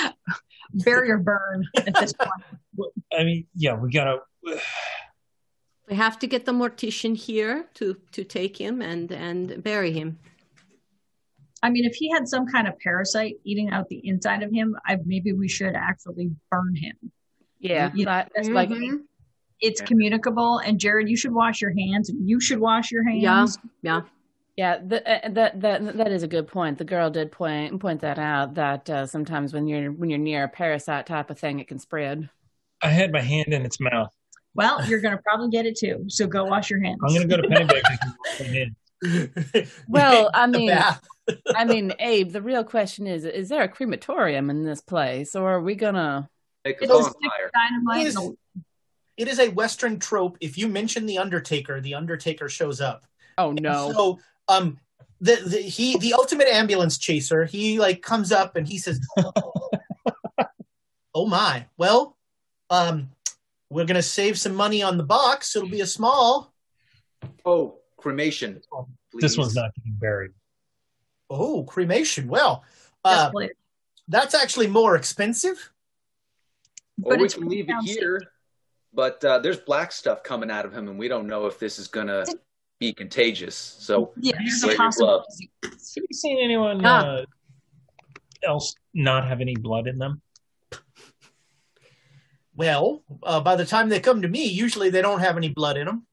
[0.73, 2.31] barrier burn at this point.
[3.13, 4.19] I mean, yeah, we gotta.
[5.89, 10.19] We have to get the mortician here to, to take him and, and bury him.
[11.61, 14.75] I mean, if he had some kind of parasite eating out the inside of him,
[14.85, 17.11] I, maybe we should actually burn him.
[17.59, 19.03] Yeah, You know, that- that's like Mhm.
[19.61, 20.59] it's communicable.
[20.59, 22.11] And Jared, you should wash your hands.
[22.13, 23.57] You should wash your Yeah, hands.
[23.81, 24.01] yeah.
[24.55, 26.77] Yeah, the, uh, that that that is a good point.
[26.77, 28.53] The girl did point point that out.
[28.53, 31.79] That uh, sometimes when you're when you're near a parasite type of thing, it can
[31.79, 32.29] spread.
[32.81, 34.13] I had my hand in its mouth.
[34.55, 36.05] Well, you're going to probably get it too.
[36.07, 36.99] So go wash your hands.
[37.03, 38.75] I'm going to go to Pennybaker and wash my hands.
[39.87, 40.71] Well, I mean.
[41.55, 42.31] I mean, Abe.
[42.31, 46.29] The real question is: Is there a crematorium in this place, or are we gonna?
[46.65, 47.15] Make a It'll stick
[47.53, 48.01] bonfire.
[48.01, 48.31] It is,
[49.17, 50.37] it is a Western trope.
[50.41, 53.05] If you mention the Undertaker, the Undertaker shows up.
[53.37, 53.91] Oh no!
[53.93, 54.79] So, um,
[55.21, 57.45] the, the he the ultimate ambulance chaser.
[57.45, 58.99] He like comes up and he says,
[61.15, 61.67] "Oh my!
[61.77, 62.17] Well,
[62.69, 63.09] um,
[63.73, 65.55] we're gonna save some money on the box.
[65.55, 66.53] It'll be a small.
[67.45, 68.61] Oh, cremation.
[69.13, 70.31] This one's not getting buried.
[71.29, 72.27] Oh, cremation.
[72.27, 72.63] Well,
[73.03, 73.51] uh, please.
[74.07, 75.71] that's actually more expensive.
[77.03, 77.97] Or But we can leave it downstairs.
[77.97, 78.21] here.
[78.93, 81.79] But uh, there's black stuff coming out of him, and we don't know if this
[81.79, 82.23] is gonna
[82.79, 83.55] be contagious.
[83.55, 85.51] So Yeah, there's wear a your possibility.
[85.63, 85.95] gloves.
[85.95, 86.99] Have you seen anyone Ah.
[87.21, 87.25] uh,
[88.43, 90.21] else not have any blood in them?
[92.55, 95.77] Well, uh, by the time they come to me, usually they don't have any blood
[95.77, 96.05] in them.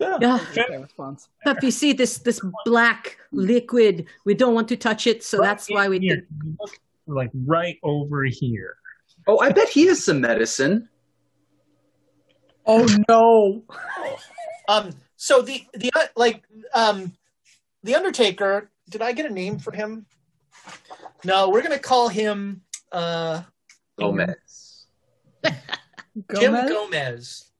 [0.00, 0.38] Yeah.
[0.38, 1.28] Fair response.
[1.44, 5.68] But you see this this black liquid, we don't want to touch it, so that's
[5.68, 8.76] why we Here, think look, like right over here.
[9.26, 10.88] Oh, I bet he has some medicine.
[12.64, 13.64] Oh no.
[14.68, 14.90] um.
[15.16, 17.12] So the the uh, like um,
[17.82, 18.70] the Undertaker.
[18.88, 20.06] Did I get a name for him?
[21.24, 23.42] No, we're gonna call him uh
[24.00, 24.86] Gomez.
[25.44, 25.54] Jim
[26.26, 26.70] Gomez?
[26.70, 27.50] Gomez.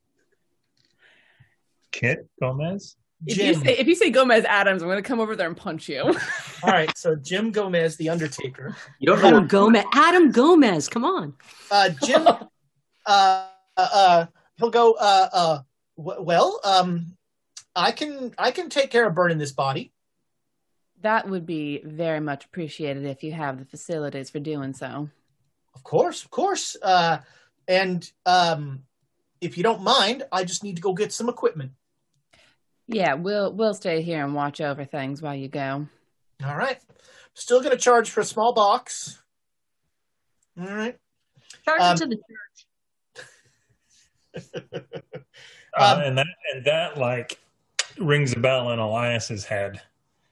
[1.93, 2.97] Kit Gomez.
[3.27, 5.89] If you, say, if you say Gomez Addams, I'm gonna come over there and punch
[5.91, 6.01] you.
[6.63, 6.97] All right.
[6.97, 8.75] So Jim Gomez, the Undertaker.
[8.99, 9.85] You don't know Adam Gomez.
[9.93, 11.35] Adam Gomez, come on.
[11.71, 12.27] Uh, Jim.
[12.27, 12.47] uh,
[13.07, 13.47] uh,
[13.77, 14.27] uh,
[14.57, 14.93] he'll go.
[14.95, 15.59] Uh, uh,
[15.99, 17.15] w- well, um,
[17.77, 19.93] I can I can take care of burning this body.
[21.03, 25.11] that would be very much appreciated if you have the facilities for doing so.
[25.75, 26.77] Of course, of course.
[26.83, 27.19] Uh,
[27.69, 28.83] and um,
[29.41, 31.73] if you don't mind, I just need to go get some equipment.
[32.89, 35.87] Yeah, we'll we'll stay here and watch over things while you go.
[36.45, 36.79] All right.
[37.35, 39.23] Still going to charge for a small box.
[40.61, 40.99] All right.
[41.65, 42.67] Charge Um, it to the church.
[45.79, 47.39] Uh, Um, and that and that like
[47.97, 49.81] rings a bell in Elias's head.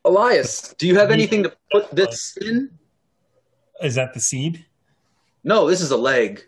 [0.05, 2.77] Elias, do you have anything to put this in?
[3.81, 4.67] Is that the seed?
[5.49, 6.45] No, this is a leg.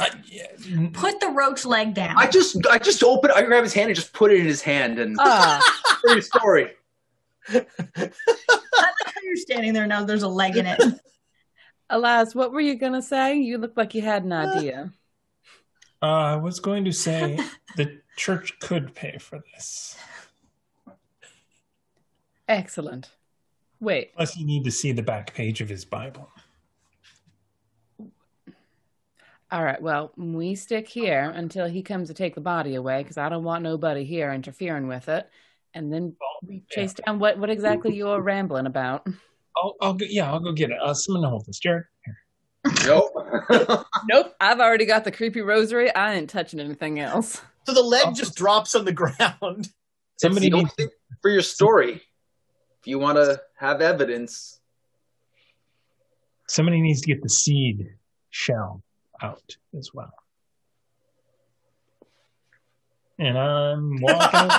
[0.00, 0.48] I, yeah,
[0.92, 2.16] Put the roach leg down.
[2.18, 4.60] I just I just open I grab his hand and just put it in his
[4.60, 5.62] hand and Ah,
[6.02, 6.72] pretty story.
[7.48, 7.64] I
[7.96, 8.12] like
[9.04, 10.02] how you're standing there now.
[10.04, 10.82] There's a leg in it.
[11.90, 13.36] Alas, what were you gonna say?
[13.36, 14.90] You look like you had an idea.
[16.02, 17.38] uh, I was going to say
[17.76, 19.96] the church could pay for this.
[22.48, 23.08] Excellent.
[23.78, 26.28] Wait, Plus, you need to see the back page of his Bible.
[29.50, 29.80] All right.
[29.80, 33.44] Well, we stick here until he comes to take the body away because I don't
[33.44, 35.28] want nobody here interfering with it.
[35.72, 39.06] And then we chase down what what exactly you're rambling about.
[39.56, 40.78] I'll, I'll go, yeah, I'll go get it.
[40.82, 41.84] Uh, someone hold this, Jared.
[42.04, 42.16] Here.
[42.86, 43.12] Nope.
[44.08, 45.92] Nope, I've already got the creepy rosary.
[45.94, 47.40] I ain't touching anything else.
[47.64, 49.18] So the leg just drops on the ground.
[50.20, 50.88] Somebody It's the only needs thing
[51.20, 51.94] for your story.
[51.94, 54.60] If you want to have evidence,
[56.48, 57.88] somebody needs to get the seed
[58.30, 58.82] shell
[59.22, 60.12] out as well.
[63.18, 64.50] And I'm walking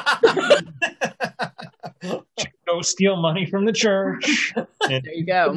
[2.38, 4.54] to go steal money from the church.
[4.56, 4.68] And
[5.04, 5.50] There you go.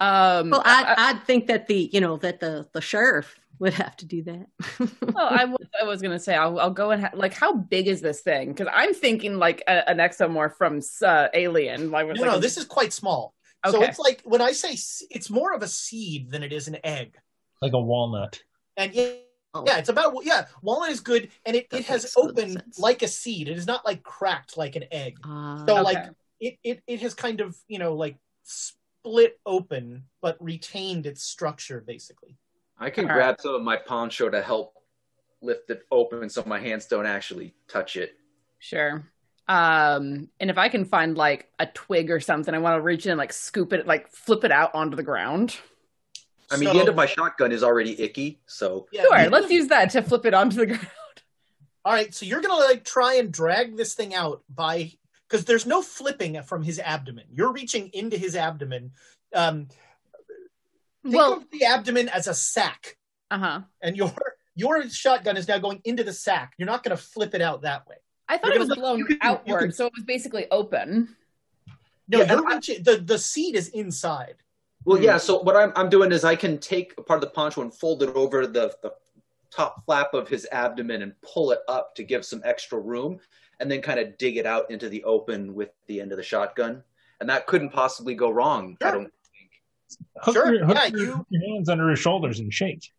[0.00, 3.94] Um, Well, I'd, I'd think that the you know that the the sheriff would have
[3.98, 4.46] to do that.
[5.14, 7.86] well, I was, I was gonna say I'll, I'll go and ha- like how big
[7.86, 8.48] is this thing?
[8.54, 11.90] Because I'm thinking like a, an exomorph from uh, Alien.
[11.92, 13.34] Like, No, like no, a- this is quite small.
[13.68, 16.66] So it's like when I say s- it's more of a seed than it is
[16.66, 17.14] an egg.
[17.60, 18.40] Like a walnut.
[18.76, 19.10] And yeah,
[19.52, 19.64] Oh.
[19.66, 20.46] yeah, it's about yeah.
[20.62, 22.78] Walnut is good, and it, That it has opened sense.
[22.78, 23.48] like a seed.
[23.48, 25.18] It is not like cracked like an egg.
[25.24, 25.64] Ah.
[25.66, 25.82] So Okay.
[25.82, 31.24] like it, it it has kind of you know like split open but retained its
[31.24, 32.36] structure basically.
[32.78, 34.74] I can All grab some of my poncho to help
[35.42, 38.14] lift it open so my hands don't actually touch it.
[38.60, 39.04] Sure.
[39.48, 43.04] Um, and if I can find like a twig or something, I want to reach
[43.04, 45.56] in and like scoop it, like flip it out onto the ground.
[46.50, 49.30] I mean, So- the end of my shotgun is already icky, so Yeah, Sure, you-
[49.30, 50.86] let's use that to flip it onto the ground.
[51.84, 54.92] All right, so you're gonna like try and drag this thing out by
[55.28, 57.24] because there's no flipping from his abdomen.
[57.32, 58.92] You're reaching into his abdomen.
[59.34, 59.68] Um,
[61.02, 62.98] think Well, of the abdomen as a sack,
[63.30, 63.60] uh huh.
[63.80, 64.12] and your
[64.54, 66.52] your shotgun is now going into the sack.
[66.58, 67.96] You're not gonna flip it out that way.
[68.28, 71.16] I thought You're it was gonna blown can- outward, can- so it was basically open.
[72.08, 74.34] No, Yeah, you're I- reaching, the the seed is inside.
[74.84, 75.18] Well, yeah.
[75.18, 77.72] So what I'm I'm doing is I can take a part of the poncho and
[77.72, 78.92] fold it over the the
[79.50, 83.18] top flap of his abdomen and pull it up to give some extra room,
[83.60, 86.22] and then kind of dig it out into the open with the end of the
[86.24, 86.82] shotgun.
[87.20, 88.76] And that couldn't possibly go wrong.
[88.82, 89.12] I don't.
[90.22, 92.90] Hook, Sure, your, hook yeah, your, you- your hands under his shoulders and shake.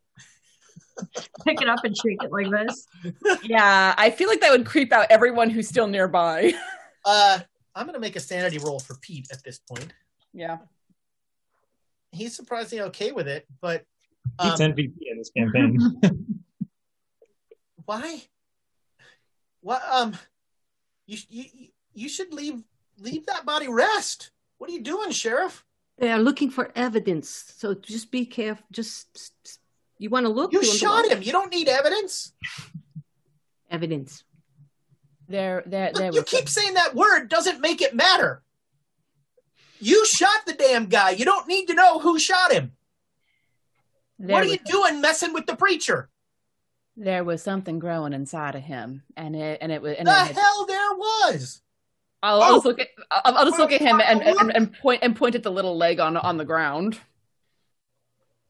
[1.46, 2.86] Pick it up and shake it like this.
[3.44, 6.54] Yeah, I feel like that would creep out everyone who's still nearby.
[7.04, 7.40] Uh,
[7.74, 9.92] I'm going to make a sanity roll for Pete at this point.
[10.36, 10.58] yeah.
[12.12, 13.86] He's surprisingly okay with it, but
[14.40, 15.80] Pete's um, MVP in this campaign.
[17.86, 18.22] why?
[19.62, 19.82] What?
[19.90, 20.18] Um,
[21.08, 21.46] you you
[21.94, 22.62] you should leave
[23.00, 24.32] leave that body rest.
[24.58, 25.66] What are you doing, Sheriff?
[25.98, 28.66] They are looking for evidence, so just be careful.
[28.72, 29.60] Just
[29.98, 30.52] you want to look.
[30.52, 31.22] You shot him.
[31.22, 32.34] You don't need evidence.
[33.70, 34.24] Evidence.
[35.28, 38.42] There, there, there Look, you was keep saying that word doesn't make it matter.
[39.82, 41.12] You shot the damn guy.
[41.12, 42.72] You don't need to know who shot him.
[44.20, 46.08] there what are was, you doing messing with the preacher?
[46.98, 50.28] there was something growing inside of him, and it and it was and the it
[50.28, 51.62] had, hell there was.
[52.22, 52.42] I'll, Oh!
[52.42, 54.40] I'll just look at I'll, I'll just look at him and, Look.
[54.42, 57.00] and, and point and point at the little leg on on the ground.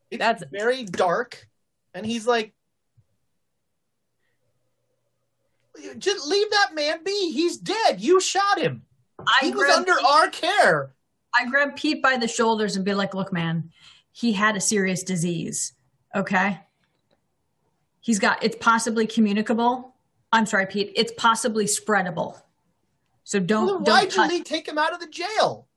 [0.10, 1.48] It's That's- very dark,
[1.94, 2.54] and he's like,
[5.98, 7.32] "Just leave that man be.
[7.32, 8.02] He's dead.
[8.02, 8.84] You shot him.
[9.20, 10.94] I He was under our care."
[11.38, 13.72] I grab Pete by the shoulders and be like, "Look, man,
[14.12, 15.74] he had a serious disease.
[16.16, 16.60] Okay,
[18.02, 18.44] he's got.
[18.44, 19.96] It's possibly communicable.
[20.34, 20.92] I'm sorry, Pete.
[20.96, 22.42] It's possibly spreadable.
[23.24, 25.68] So don't Well, then don't why'd you touch- leave- take him out of the jail?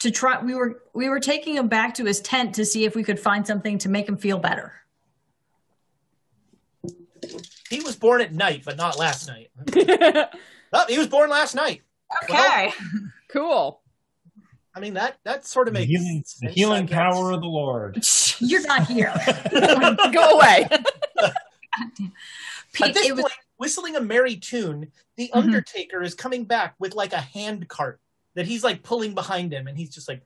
[0.00, 0.42] to try.
[0.42, 3.20] We were we were taking him back to his tent to see if we could
[3.20, 4.72] find something to make him feel better.
[7.70, 9.50] He was born at night, but not last night.
[10.72, 11.82] oh, he was born last night.
[12.24, 12.72] Okay.
[13.28, 13.80] cool.
[14.74, 18.02] I mean that that sort of the makes healing, the healing power of the Lord.
[18.38, 19.12] You're not here.
[20.12, 20.68] Go away.
[22.72, 25.36] Pete, At this it was point, whistling a merry tune, the Mhm.
[25.44, 28.00] Undertaker is coming back with like a hand cart
[28.34, 30.22] that he's like pulling behind him, and he's just like,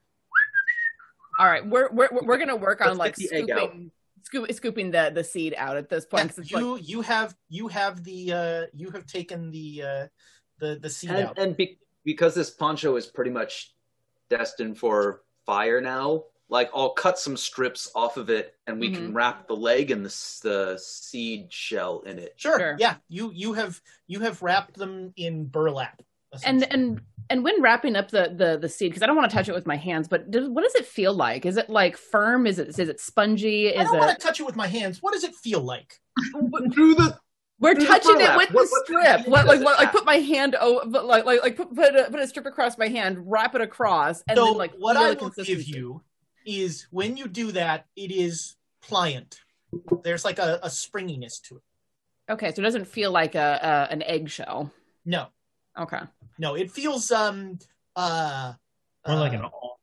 [1.38, 3.58] All right, we're we're we're gonna work on Let's like get the egg out.
[3.58, 3.90] scooping
[4.22, 6.28] scoop, scooping the the seed out at this point.
[6.30, 10.06] 'cause it's like- you you have you have the uh you have taken the uh
[10.58, 11.38] the the seed And, out.
[11.38, 13.74] and be, because this poncho is pretty much
[14.30, 19.08] destined for fire now, like I'll cut some strips off of it, and we can
[19.08, 19.16] mm-hmm.
[19.16, 22.34] wrap the leg and the the seed shell in it.
[22.36, 22.76] Sure, Sure.
[22.78, 26.02] yeah, you you have you have wrapped them in burlap.
[26.44, 29.36] and and and when wrapping up the the the seed because I don't want to
[29.36, 31.44] touch it with my hands, but does, what does it feel like?
[31.46, 32.46] Is it like firm?
[32.46, 33.74] Is it is it spongy?
[33.74, 34.20] I Is don't want it?
[34.20, 35.02] to touch it with my hands.
[35.02, 36.00] What does it feel like?
[36.72, 37.18] Through the
[37.58, 39.26] We're through touching it with the What- what strip.
[39.28, 42.10] What, like it what, like put my hand oh like like like put put a,
[42.10, 45.04] put a strip across my hand, wrap it across, and so then like what feel
[45.06, 45.70] I the will give consistency.
[45.78, 46.02] you
[46.46, 49.40] is when you do that, it is pliant.
[50.04, 51.62] There's like a, a springiness to it.
[52.32, 54.70] Okay, so it doesn't feel like a, a an eggshell.
[55.04, 55.28] No,
[55.78, 56.00] Okay.
[56.38, 57.58] no, it feels um
[57.96, 58.52] uh
[59.08, 59.80] More like uh, an all.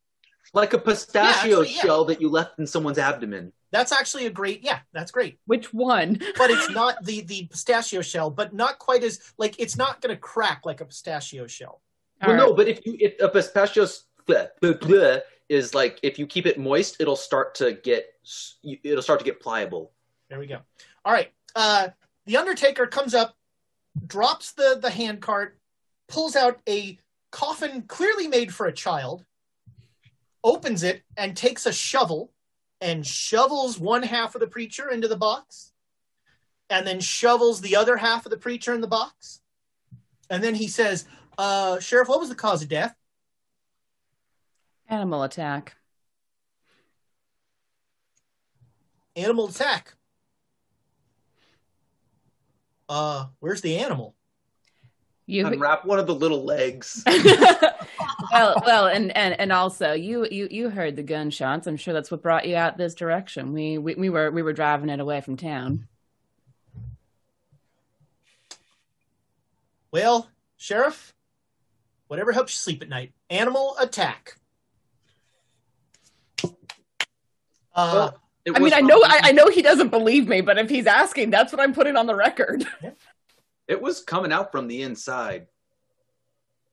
[0.52, 1.80] like a pistachio actually, yeah.
[1.82, 3.52] shell that you left in someone's abdomen.
[3.74, 5.40] That's actually a great yeah, that's great.
[5.46, 6.20] Which one?
[6.38, 10.16] But it's not the the pistachio shell, but not quite as like it's not gonna
[10.16, 11.82] crack like a pistachio shell.
[12.22, 12.46] All well, right.
[12.46, 13.84] no, but if you if a pistachio
[14.28, 18.06] bleh, bleh, bleh, is like if you keep it moist, it'll start to get
[18.62, 19.90] it'll start to get pliable.
[20.30, 20.60] There we go.
[21.04, 21.32] All right.
[21.56, 21.88] Uh,
[22.26, 23.36] the Undertaker comes up,
[24.06, 25.58] drops the the hand cart,
[26.08, 26.96] pulls out a
[27.32, 29.24] coffin clearly made for a child,
[30.44, 32.30] opens it, and takes a shovel
[32.84, 35.72] and shovels one half of the preacher into the box,
[36.68, 39.40] and then shovels the other half of the preacher in the box,
[40.28, 41.06] and then he says,
[41.38, 42.94] uh, "Sheriff, what was the cause of death?"
[44.86, 45.76] Animal attack.
[49.16, 49.94] Animal attack.
[52.86, 54.14] Uh, where's the animal?
[55.26, 57.02] You Unwrap one of the little legs.
[58.32, 61.66] well, well, and, and and also you you you heard the gunshots.
[61.66, 63.54] I'm sure that's what brought you out this direction.
[63.54, 65.88] We we, we were we were driving it away from town.
[69.90, 70.28] Well,
[70.58, 71.14] Sheriff,
[72.08, 73.12] whatever helps you sleep at night.
[73.30, 74.36] Animal attack.
[76.42, 76.50] Uh,
[77.74, 78.20] Well,
[78.54, 81.30] I mean, I know I, I know he doesn't believe me, but if he's asking,
[81.30, 82.66] that's what I'm putting on the record.
[83.68, 85.46] It was coming out from the inside.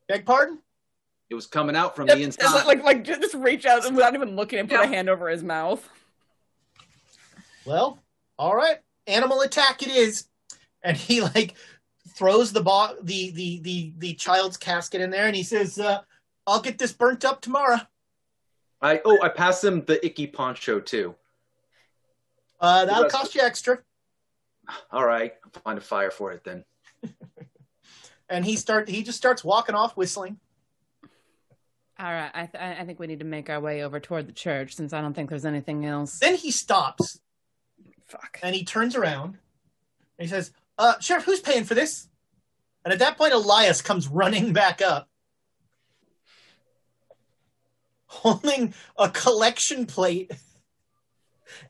[0.07, 0.59] beg pardon?
[1.29, 2.65] It was coming out from the inside.
[2.65, 5.43] like like just reach out and without even looking and put a hand over his
[5.43, 5.87] mouth.
[7.65, 7.99] Well,
[8.37, 8.79] all right.
[9.07, 10.25] Animal attack it is.
[10.83, 11.55] And he like
[12.15, 15.99] throws the bo- the the the the child's casket in there, and he says, uh,
[16.45, 17.79] "I'll get this burnt up tomorrow."
[18.81, 21.15] I oh I pass him the icky poncho too.
[22.59, 23.79] Uh, that'll cost you extra.
[24.91, 26.63] All right, I'll find a fire for it then.
[28.29, 30.39] And he start he just starts walking off whistling.
[31.99, 34.31] All right, I, th- I think we need to make our way over toward the
[34.31, 36.17] church since I don't think there's anything else.
[36.17, 37.19] Then he stops.
[38.07, 38.39] Fuck.
[38.41, 39.37] And he turns around
[40.17, 42.07] and he says, uh, Sheriff, who's paying for this?
[42.83, 45.09] And at that point, Elias comes running back up,
[48.07, 50.31] holding a collection plate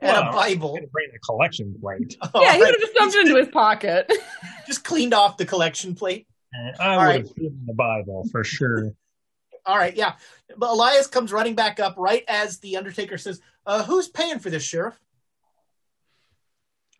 [0.02, 0.76] and Well, a Bible.
[0.78, 2.18] I'm bring the collection plate.
[2.24, 4.12] yeah, he All would have just dumped it into his pocket.
[4.68, 6.28] just cleaned off the collection plate.
[6.53, 7.28] And I All would right.
[7.28, 8.91] have given the Bible for sure.
[9.66, 10.14] All right, yeah.
[10.58, 14.49] But Elias comes running back up right as the Undertaker says, uh, Who's paying for
[14.49, 14.99] this, Sheriff?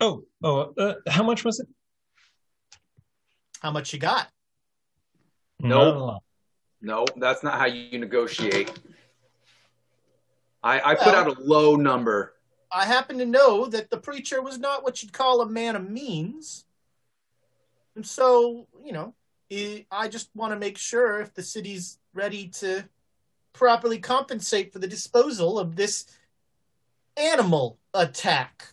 [0.00, 1.68] Oh, oh, uh, how much was it?
[3.60, 4.28] How much you got?
[5.60, 5.94] Nope.
[5.94, 6.20] No.
[6.84, 8.72] No, that's not how you negotiate.
[10.64, 12.34] I, I put Well- out a low number.
[12.72, 15.88] I happen to know that the preacher was not what you'd call a man of
[15.88, 16.64] means.
[17.94, 19.14] And so, you know,
[19.52, 22.88] I I just want to make sure if the city's ready to
[23.52, 26.06] properly compensate for the disposal of this
[27.16, 28.72] animal attack.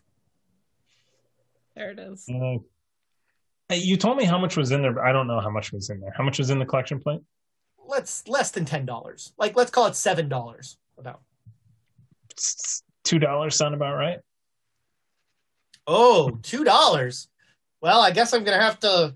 [1.76, 2.26] there it is.
[2.30, 5.72] Uh, you told me how much was in there, but I don't know how much
[5.72, 6.14] was in there.
[6.16, 7.22] How much was in the collection plate?
[7.86, 9.34] Let's less than ten dollars.
[9.38, 10.78] Like let's call it seven dollars.
[10.98, 11.22] About
[12.38, 14.20] S- Two dollars sound about right?
[15.88, 17.28] oh, two dollars.
[17.82, 19.16] Well, I guess I'm gonna have to,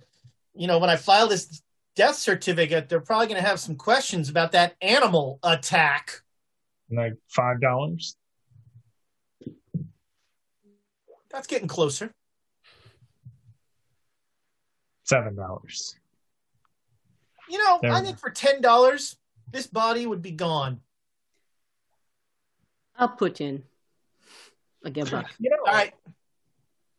[0.55, 1.61] you know, when I file this
[1.95, 6.23] death certificate, they're probably gonna have some questions about that animal attack.
[6.89, 8.15] Like five dollars?
[11.29, 12.11] That's getting closer.
[15.03, 15.99] Seven dollars.
[17.47, 19.17] You know, There I think for ten dollars,
[19.51, 20.79] this body would be gone.
[22.97, 23.61] I'll put in
[24.83, 25.31] like a buck.
[25.39, 25.93] You know, All right.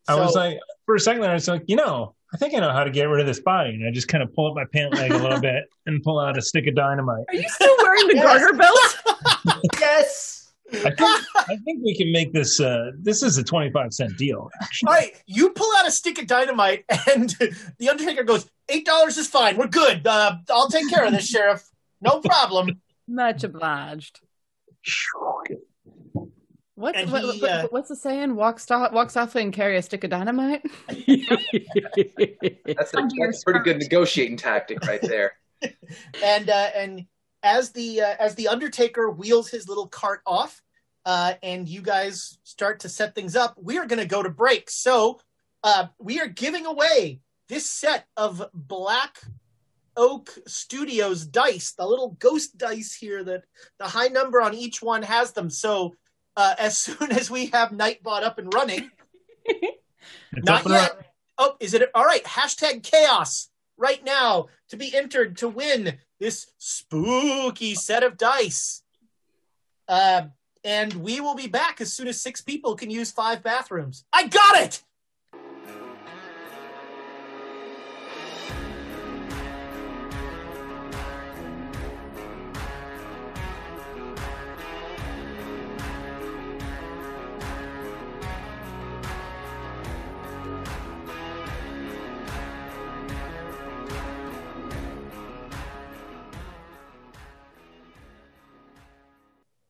[0.08, 2.58] I was like, for a second there, I was like, you know, I think I
[2.58, 3.70] know how to get rid of this body.
[3.70, 6.20] And I just kind of pull up my pant leg a little bit and pull
[6.20, 7.24] out a stick of dynamite.
[7.28, 8.24] Are you still wearing the Yes.
[8.24, 9.58] garter belt?
[9.80, 10.40] yes.
[10.72, 10.98] I think,
[11.36, 12.58] I think we can make this.
[12.58, 14.50] Uh, this is a twenty-five cent deal.
[14.60, 14.88] Actually.
[14.88, 16.84] All right, you pull out a stick of dynamite,
[17.14, 17.30] and
[17.78, 19.56] the Undertaker goes, eight dollars is fine.
[19.56, 20.04] We're good.
[20.06, 21.62] Uh, I'll take care of this, Sheriff.
[22.00, 22.80] No problem.
[23.06, 24.20] Much obliged.
[26.76, 28.34] What's And what, he, what- uh, what's the saying?
[28.34, 30.62] Walk soft, walk softly and carry a stick of dynamite.
[31.16, 35.32] That's a, that's a pretty good negotiating tactic right there.
[36.22, 37.06] and uh, and
[37.42, 40.62] as the uh, as the Undertaker wheels his little cart off,
[41.06, 44.30] uh, and you guys start to set things up, we are going to go to
[44.30, 44.70] break.
[44.70, 45.20] So
[45.62, 49.20] uh, we are giving away this set of Black
[49.96, 53.44] Oak Studios dice, the little ghost dice here that
[53.78, 55.50] the high number on each one has them.
[55.50, 55.94] So
[56.36, 58.90] uh, as soon as we have Nightbot up and running,
[60.32, 60.90] not up yet.
[60.90, 61.04] running.
[61.38, 62.22] Oh, is it all right?
[62.24, 68.82] Hashtag chaos right now to be entered to win this spooky set of dice.
[69.88, 70.22] Uh,
[70.62, 74.04] and we will be back as soon as six people can use five bathrooms.
[74.12, 74.82] I got it.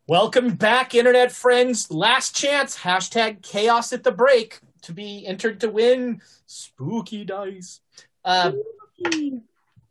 [0.06, 1.90] Welcome back, internet friends.
[1.90, 2.76] Last chance.
[2.76, 7.80] Hashtag chaos at the break to be entered to win spooky dice.
[8.22, 8.52] Uh,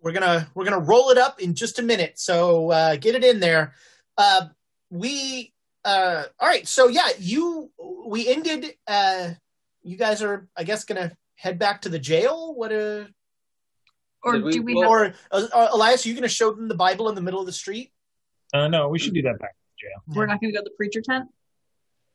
[0.02, 2.20] we're gonna we're gonna roll it up in just a minute.
[2.20, 3.74] So uh, get it in there.
[4.16, 4.48] Uh,
[4.92, 5.52] we
[5.84, 6.68] uh, all right.
[6.68, 7.72] So yeah, you
[8.06, 8.76] we ended.
[8.86, 9.32] Uh,
[9.82, 12.54] you guys are, I guess, gonna head back to the jail.
[12.54, 13.08] What a
[14.22, 16.06] Or we- do we well- have, or uh, Elias?
[16.06, 17.92] Are you gonna show them the Bible in the middle of the street?
[18.54, 20.16] Uh, no, we should do that back in jail.
[20.16, 21.26] we're not going to go to the preacher tent?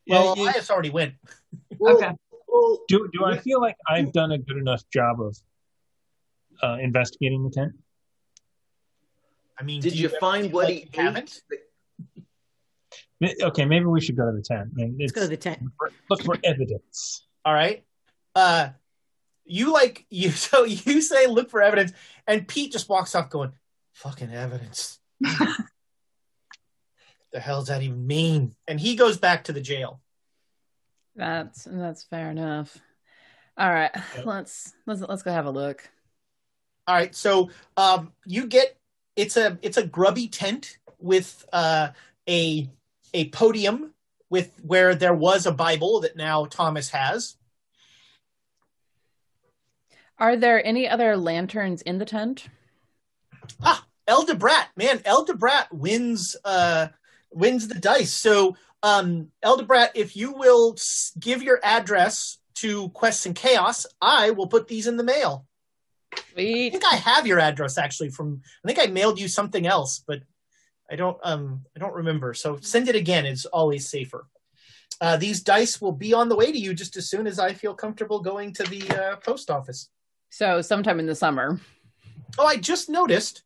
[0.09, 0.51] Well, Yeah, yeah.
[0.51, 1.15] Elias already went.
[1.81, 2.11] Okay.
[2.89, 5.37] Do do I feel like I've done a good enough job of
[6.63, 7.73] uh, investigating the tent?
[9.61, 11.41] I mean, did do you find feel what like he you haven't?
[13.43, 14.71] Okay, maybe we should go to the tent.
[14.73, 15.61] I mean, Let's go to the tent.
[16.11, 17.27] look for evidence.
[17.45, 17.85] All right.
[18.35, 18.71] Uh,
[19.45, 21.93] you like you so you say look for evidence,
[22.27, 23.53] and Pete just walks off going,
[23.95, 24.99] "Fucking evidence."
[27.33, 28.55] the hell does that even mean?
[28.67, 30.01] And he goes back to the jail.
[31.17, 32.79] That's that's fair enough.
[33.57, 33.91] All right,
[34.25, 35.89] let's let's let's go have a look.
[36.87, 38.79] All right, so um, you get
[39.17, 41.89] it's a it's a grubby tent with uh,
[42.29, 42.71] a
[43.13, 43.95] a podium
[44.31, 47.37] with where there was a Bible that now Thomas has.
[50.19, 52.49] Are there any other lanterns in the tent?
[53.63, 56.89] Ah, Eldebrat, man, Eldebrat wins uh
[57.33, 58.13] wins the dice.
[58.13, 60.77] So um Eldebrat, if you will
[61.19, 65.47] give your address to Quests and Chaos, I will put these in the mail.
[66.37, 70.03] I think I have your address actually from I think I mailed you something else,
[70.07, 70.21] but
[70.91, 72.35] I don't um I don't remember.
[72.35, 73.27] So send it again.
[73.27, 74.27] It's always safer.
[75.01, 77.53] Uh, these dice will be on the way to you just as soon as I
[77.53, 79.91] feel comfortable going to the uh, post office.
[80.31, 81.61] So sometime in the summer.
[82.37, 83.45] Oh, I just noticed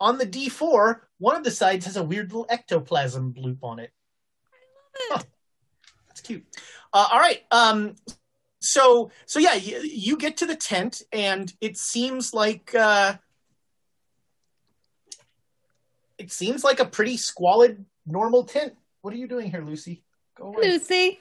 [0.00, 3.90] on the D4, one of the sides has a weird little ectoplasm loop on it.
[4.52, 5.26] I love it.
[5.26, 5.30] Huh.
[6.08, 6.44] That's cute.
[6.92, 7.42] Uh, all right.
[7.50, 7.94] Um,
[8.60, 13.14] so, so yeah, you, you get to the tent, and it seems like uh,
[16.18, 18.74] it seems like a pretty squalid, normal tent.
[19.02, 20.02] What are you doing here, Lucy?
[20.36, 20.62] Go away.
[20.62, 21.18] Lucy.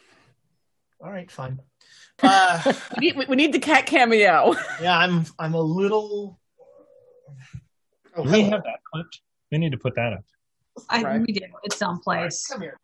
[1.03, 1.59] All right, fine.
[2.21, 4.55] Uh, We need, we need the cat cameo.
[4.81, 6.39] yeah, I'm I'm a little.
[8.15, 9.21] Oh, Do we have that clipped?
[9.51, 10.23] We need to put that up.
[10.89, 11.21] I Right.
[11.21, 11.41] we do.
[11.63, 12.47] It's someplace.
[12.47, 12.79] Come here.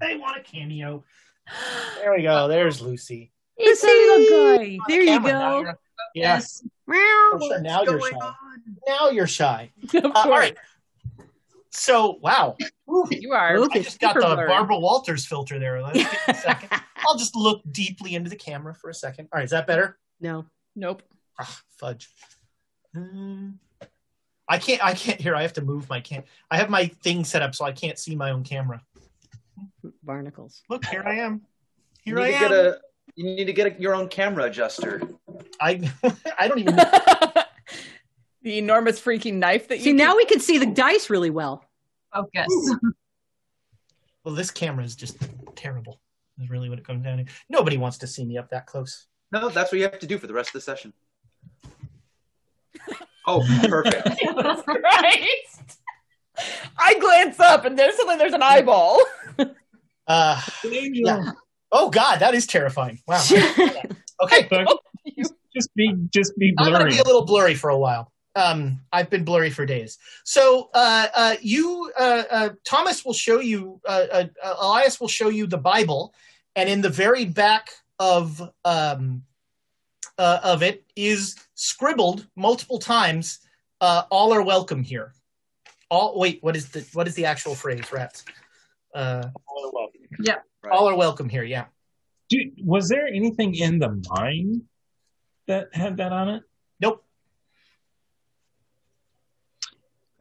[0.00, 1.04] They want a cameo.
[1.98, 2.48] There we go.
[2.48, 3.32] There's Lucy.
[3.56, 4.78] It's a little guy.
[4.88, 5.58] There you Camera, now go.
[5.60, 5.74] you're-
[6.14, 6.34] Yeah.
[6.34, 6.64] Yes.
[6.90, 8.32] Oh, sure, now you're shy.
[8.88, 9.70] Now you're shy.
[9.94, 10.26] Of Uh, all course.
[10.38, 10.56] right.
[11.70, 12.56] So, wow.
[13.10, 13.58] You are.
[13.58, 14.46] Look I just got the blurry.
[14.48, 15.80] Barbara Walters filter there.
[15.82, 15.98] Let's
[16.28, 16.68] a second.
[17.06, 19.28] I'll just look deeply into the camera for a second.
[19.32, 19.98] All right, is that better?
[20.20, 20.44] No.
[20.76, 21.02] Nope.
[21.40, 22.10] Ah, fudge.
[22.94, 23.58] Um,
[24.48, 24.84] I can't.
[24.84, 25.34] I can't hear.
[25.34, 26.24] I have to move my cam.
[26.50, 28.82] I have my thing set up so I can't see my own camera.
[30.02, 30.62] Barnacles.
[30.68, 31.42] Look, here I am.
[32.04, 32.42] You Here I to am.
[32.42, 32.80] get a
[33.14, 35.02] you need to get a, your own camera adjuster.
[35.60, 35.90] I
[36.38, 36.76] I don't even.
[38.42, 40.74] the enormous freaking knife that you See, now we can see the oh.
[40.74, 41.64] dice really well.
[42.12, 42.76] Oh, Focus.
[44.24, 45.16] Well, this camera is just
[45.56, 46.00] terrible.
[46.40, 47.24] Is really what it comes down to.
[47.48, 49.06] Nobody wants to see me up that close.
[49.32, 50.92] No, that's what you have to do for the rest of the session.
[53.26, 54.04] Oh, perfect.
[54.64, 55.80] Christ.
[56.78, 59.00] I glance up and there's suddenly there's an eyeball.
[60.06, 61.32] Uh, yeah.
[61.70, 63.00] Oh God, that is terrifying.
[63.06, 63.22] Wow.
[64.22, 64.48] Okay,
[65.18, 68.12] just, just be just be I'm gonna be a little blurry for a while.
[68.36, 69.98] Um, I've been blurry for days.
[70.24, 73.80] So, uh, uh, you, uh, uh, Thomas will show you.
[73.86, 76.14] Uh, uh, uh, Elias will show you the Bible,
[76.56, 79.24] and in the very back of um,
[80.18, 83.38] uh, of it is scribbled multiple times.
[83.80, 85.12] Uh, all are welcome here.
[85.90, 87.92] All wait, what is the what is the actual phrase?
[87.92, 88.24] Rats.
[88.94, 90.00] Uh, all are welcome.
[90.20, 90.38] Yeah.
[90.70, 91.44] All are welcome here.
[91.44, 91.66] Yeah.
[92.28, 94.62] Dude, was there anything in the mine
[95.46, 96.42] that had that on it?
[96.80, 97.04] Nope.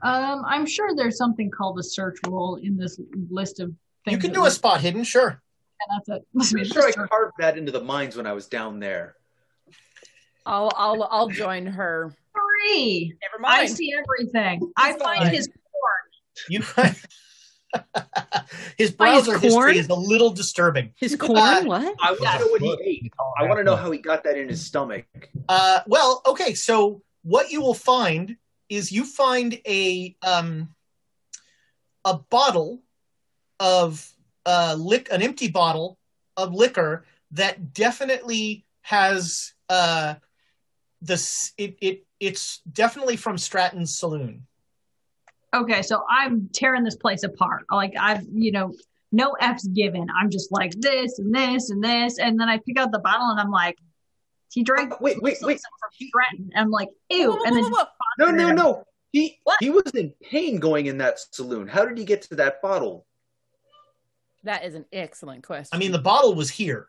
[0.03, 2.99] Um, I'm sure there's something called a search rule in this
[3.29, 3.71] list of
[4.05, 4.15] things.
[4.15, 5.29] You can do a spot hidden, sure.
[5.29, 6.27] and that's it.
[6.35, 9.15] I'm sure I carved that into the mines when I was down there.
[10.45, 12.13] I'll I'll I'll join her.
[12.33, 13.15] Three.
[13.21, 13.61] Never mind.
[13.61, 14.71] I see everything.
[14.77, 15.33] I find fine.
[15.33, 16.47] his corn.
[16.49, 16.61] You
[18.77, 20.93] his By his browser history is a little disturbing.
[20.95, 21.37] His corn?
[21.37, 21.95] Uh, what?
[22.01, 23.13] I want to know what he ate.
[23.37, 25.05] I want to know how he got that in his stomach.
[25.47, 28.37] Uh, well, okay, so what you will find
[28.69, 30.69] is you find a um,
[32.05, 32.81] a bottle
[33.59, 34.11] of
[34.45, 35.97] uh, lick, an empty bottle
[36.37, 40.15] of liquor that definitely has uh,
[41.01, 41.53] this.
[41.57, 44.45] It, it it's definitely from Stratton's Saloon.
[45.53, 47.65] Okay, so I'm tearing this place apart.
[47.71, 48.73] Like I've, you know,
[49.11, 50.07] no F's given.
[50.17, 53.29] I'm just like this and this and this, and then I pick out the bottle
[53.29, 53.77] and I'm like,
[54.51, 54.93] he drank.
[54.93, 55.59] Uh, wait, wait, wait.
[55.59, 56.51] From Stratton.
[56.55, 57.41] I'm like, ew.
[57.45, 57.71] And then
[58.19, 58.83] No, no, no.
[59.11, 59.57] He What?
[59.59, 61.67] he was in pain going in that saloon.
[61.67, 63.05] How did he get to that bottle?
[64.43, 65.69] That is an excellent question.
[65.73, 66.87] I mean, the bottle was here,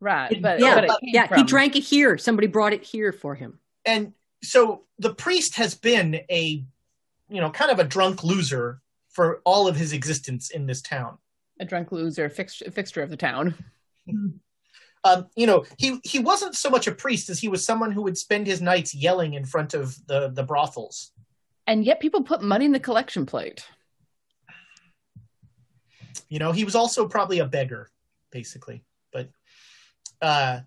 [0.00, 1.36] right, but yeah, but it came yeah.
[1.36, 2.18] He drank it here.
[2.18, 3.58] Somebody brought it here for him.
[3.84, 4.12] and
[4.42, 6.64] so the priest has been a,
[7.28, 11.18] you know, kind of a drunk loser for all of his existence in this town.
[11.60, 13.54] a drunk loser, fix, fixture of the town.
[15.04, 18.02] um, you know, he he wasn't so much a priest as he was someone who
[18.02, 21.12] would spend his nights yelling in front of the the brothels.
[21.66, 23.66] And yet people put money in the collection plate.
[26.28, 27.90] You know, he was also probably a beggar,
[28.30, 28.82] basically.
[30.20, 30.60] But uh,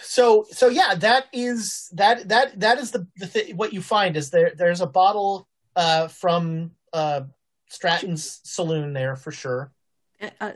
[0.00, 4.16] so so yeah, that is that that that is the, the th- what you find
[4.16, 7.22] is there there's a bottle uh, from uh,
[7.68, 9.72] Stratton's saloon there for sure.
[10.20, 10.52] Uh, uh,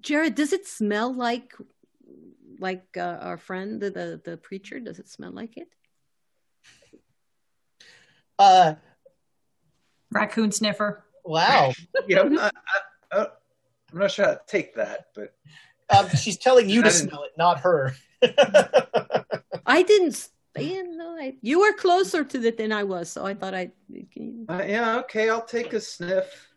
[0.00, 1.54] Jared, does it smell like
[2.58, 4.78] like uh, our friend, the, the the preacher?
[4.80, 5.68] Does it smell like it?
[8.38, 8.74] Uh,
[10.10, 11.04] Raccoon sniffer.
[11.24, 11.72] wow.
[12.08, 12.80] yeah, I'm not, I,
[13.12, 13.26] I,
[13.92, 15.34] I'm not sure how to take that, but
[15.96, 17.94] Um, she's telling you to smell it, not her.
[19.66, 20.08] I didn't.
[20.14, 23.54] s- You know, I, you were closer to it than I was, so I thought
[23.54, 23.72] I'd.
[24.48, 26.48] uh, yeah, okay, I'll take a sniff.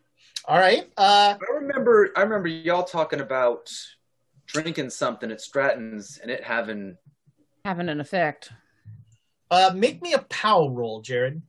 [0.46, 0.88] All right.
[0.96, 3.72] Uh, I remember, I remember y'all talking about
[4.46, 6.96] drinking something at Stratton's and it having
[7.64, 8.52] Having an effect.
[9.50, 11.42] uh, make me a pow roll, Jared.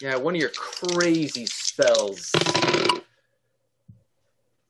[0.00, 2.32] yeah one of your crazy spells.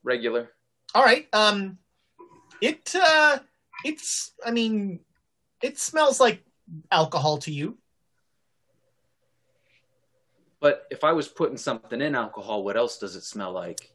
[0.03, 0.51] Regular.
[0.95, 1.27] All right.
[1.33, 1.79] Um,
[2.61, 3.39] it uh,
[3.85, 4.33] it's.
[4.45, 5.01] I mean,
[5.63, 6.45] it smells like
[6.91, 7.79] alcohol to you.
[10.61, 13.93] But if I was putting something in alcohol, what else does it smell like?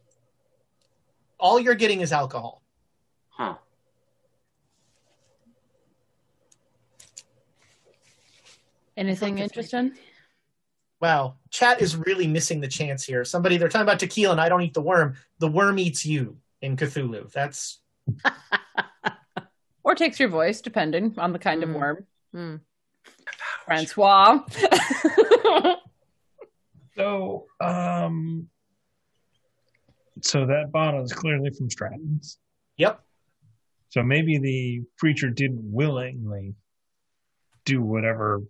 [1.39, 2.61] All you're getting is alcohol.
[3.29, 3.55] Huh.
[8.95, 9.93] Anything interesting?
[11.01, 13.25] Wow, chat is really missing the chance here.
[13.25, 15.15] Somebody they're talking about tequila, and I don't eat the worm.
[15.39, 17.31] The worm eats you in Cthulhu.
[17.31, 17.80] That's
[19.83, 21.73] Or takes your voice, depending on the kind of Mm.
[21.73, 22.05] worm.
[22.33, 22.55] Hmm.
[23.65, 24.41] Francois.
[26.95, 28.47] So, um,
[30.21, 32.37] so that bottle is clearly from Stratton's.
[32.77, 33.01] yep.
[33.89, 36.53] So maybe the preacher didn't willingly
[37.65, 38.41] do whatever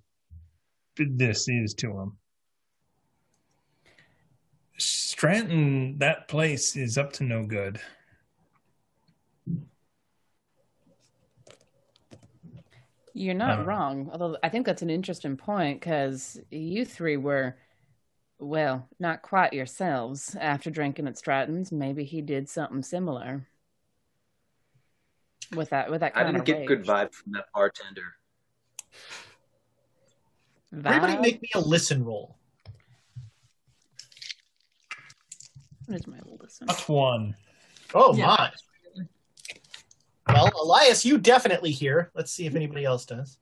[0.97, 2.17] this is to him.
[4.77, 7.79] Stratton, that place is up to no good.
[13.21, 13.63] You're not Uh.
[13.65, 14.09] wrong.
[14.11, 17.55] Although I think that's an interesting point because you three were,
[18.39, 21.71] well, not quite yourselves after drinking at Stratton's.
[21.71, 23.47] Maybe he did something similar
[25.55, 26.41] with that with that kind of thing.
[26.41, 26.67] I didn't of get rage.
[26.67, 28.15] good vibes from that bartender.
[30.73, 32.37] Everybody, make me a listen roll.
[35.85, 36.65] What is my listen?
[36.67, 37.35] That's one.
[37.93, 38.27] Oh Yeah.
[38.27, 38.51] my.
[40.33, 42.11] Well, Elias, you definitely hear.
[42.15, 43.37] Let's see if anybody else does.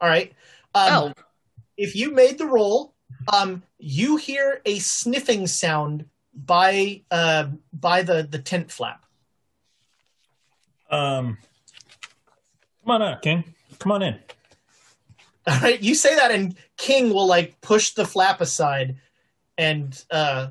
[0.00, 0.32] All right.
[0.74, 1.12] Um, Oh.
[1.76, 2.94] If you made the roll,
[3.32, 9.04] um, you hear a sniffing sound by uh, by the the tent flap.
[10.90, 11.38] Um,
[12.82, 13.44] come on out, King.
[13.78, 14.18] Come on in.
[15.46, 18.96] All right, you say that, and King will like push the flap aside
[19.56, 20.48] and uh,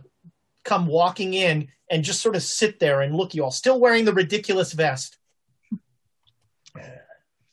[0.63, 4.05] come walking in and just sort of sit there and look you all, still wearing
[4.05, 5.16] the ridiculous vest.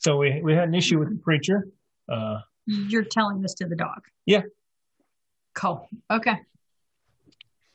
[0.05, 1.67] So we we had an issue with the preacher.
[2.07, 4.03] Uh, You're telling this to the dog.
[4.27, 4.43] Yeah.
[5.55, 5.89] Cool.
[6.11, 6.39] Okay.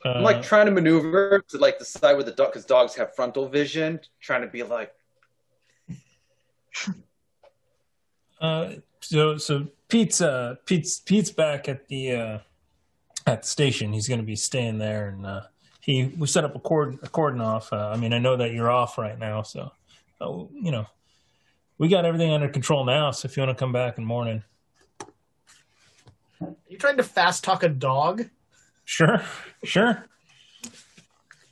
[0.04, 3.16] uh, I'm like trying to maneuver to like decide where the dog, because dogs have
[3.16, 4.92] frontal vision, trying to be like,
[8.40, 12.38] Uh, so so Pete's uh Pete's Pete's back at the uh
[13.26, 13.92] at the station.
[13.92, 15.42] He's going to be staying there, and uh,
[15.82, 17.70] he we set up a cord a cordon off.
[17.70, 19.72] Uh, I mean, I know that you're off right now, so
[20.22, 20.86] uh, you know
[21.80, 23.10] we got everything under control now.
[23.10, 24.44] So if you want to come back in the morning,
[26.42, 28.26] Are you trying to fast talk a dog?
[28.84, 29.22] sure,
[29.64, 30.04] sure.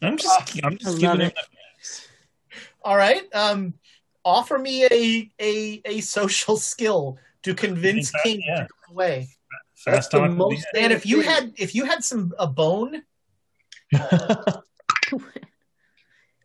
[0.03, 1.27] I'm just I'm just love giving him.
[1.29, 2.09] it.
[2.83, 3.23] All right.
[3.35, 3.75] Um,
[4.25, 8.63] offer me a a a social skill to convince Exactly, King yeah.
[8.65, 9.29] to go away.
[9.77, 10.31] Fast the talk.
[10.33, 13.03] most- And if you had if you had some a bone,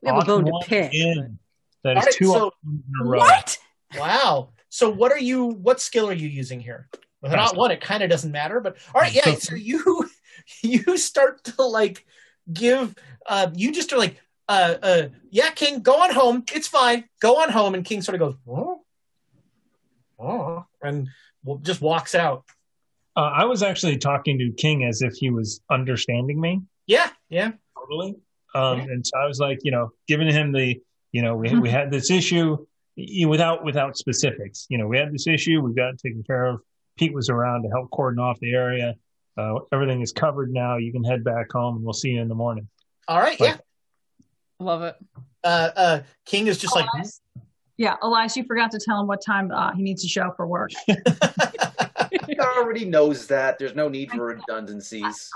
[0.01, 0.91] We have a bone to pick.
[0.91, 1.17] That is
[1.83, 3.19] That All right, two so- in a row.
[3.19, 3.57] What?
[3.97, 4.49] Wow.
[4.69, 5.45] So what are you?
[5.45, 6.89] What skill are you using here?
[7.21, 7.71] Well, not one.
[7.71, 8.59] It kind of doesn't matter.
[8.59, 9.35] But all right, yeah.
[9.35, 10.09] So- you
[10.61, 12.05] you start to like
[12.51, 12.95] give.
[13.25, 16.43] Uh, you just are like, uh, uh, yeah, King, go on home.
[16.53, 17.05] It's fine.
[17.21, 17.75] Go on home.
[17.75, 18.81] And King sort of goes, oh,
[20.19, 21.07] oh, and
[21.43, 22.43] well, just walks out.
[23.15, 26.61] Uh, I was actually talking to King as if he was understanding me.
[26.87, 27.51] Yeah, yeah.
[27.77, 28.15] totally.
[28.55, 31.69] Um, and so I was like, you know, giving him the, you know, we, we
[31.69, 32.65] had this issue
[32.97, 34.65] y- without without specifics.
[34.69, 36.61] You know, we had this issue, we got it taken care of.
[36.97, 38.95] Pete was around to help cordon off the area.
[39.35, 40.77] Uh, everything is covered now.
[40.77, 42.67] You can head back home, and we'll see you in the morning.
[43.07, 43.57] All right, yeah.
[44.59, 44.95] Love it.
[45.43, 46.85] Uh, uh, King is just like,
[47.77, 50.37] Yeah, Elias, you forgot to tell him what time uh, he needs to show up
[50.37, 50.69] for work.
[50.85, 53.57] he already knows that.
[53.57, 55.29] There's no need for redundancies.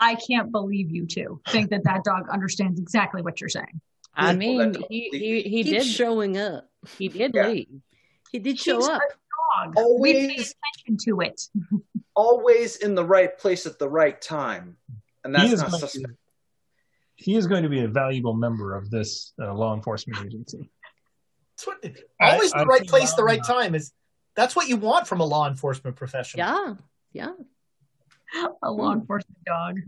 [0.00, 3.80] I can't believe you two think that that dog understands exactly what you're saying.
[4.14, 6.67] I mean, that's he he, he did showing up.
[6.96, 7.48] He did Yeah.
[7.48, 7.80] leave.
[8.30, 9.00] He did show He's up.
[9.56, 9.74] dog.
[9.76, 11.40] Always- We pay attention to it.
[12.14, 14.76] Always in the right place at the right time,
[15.24, 16.08] and He that's is not going suspect.
[16.08, 16.16] to,
[17.14, 20.68] he is going to be a valuable member of this uh, law enforcement agency.
[21.56, 21.84] That's what,
[22.20, 23.92] I- always the I right place, the right time is.
[24.34, 26.46] That's what you want from a law enforcement professional.
[26.46, 26.74] Yeah,
[28.34, 28.46] yeah.
[28.62, 29.78] A law enforcement dog.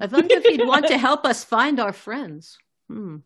[0.00, 2.56] I wonder if he'd want to help us find our friends.
[2.88, 3.16] Hmm.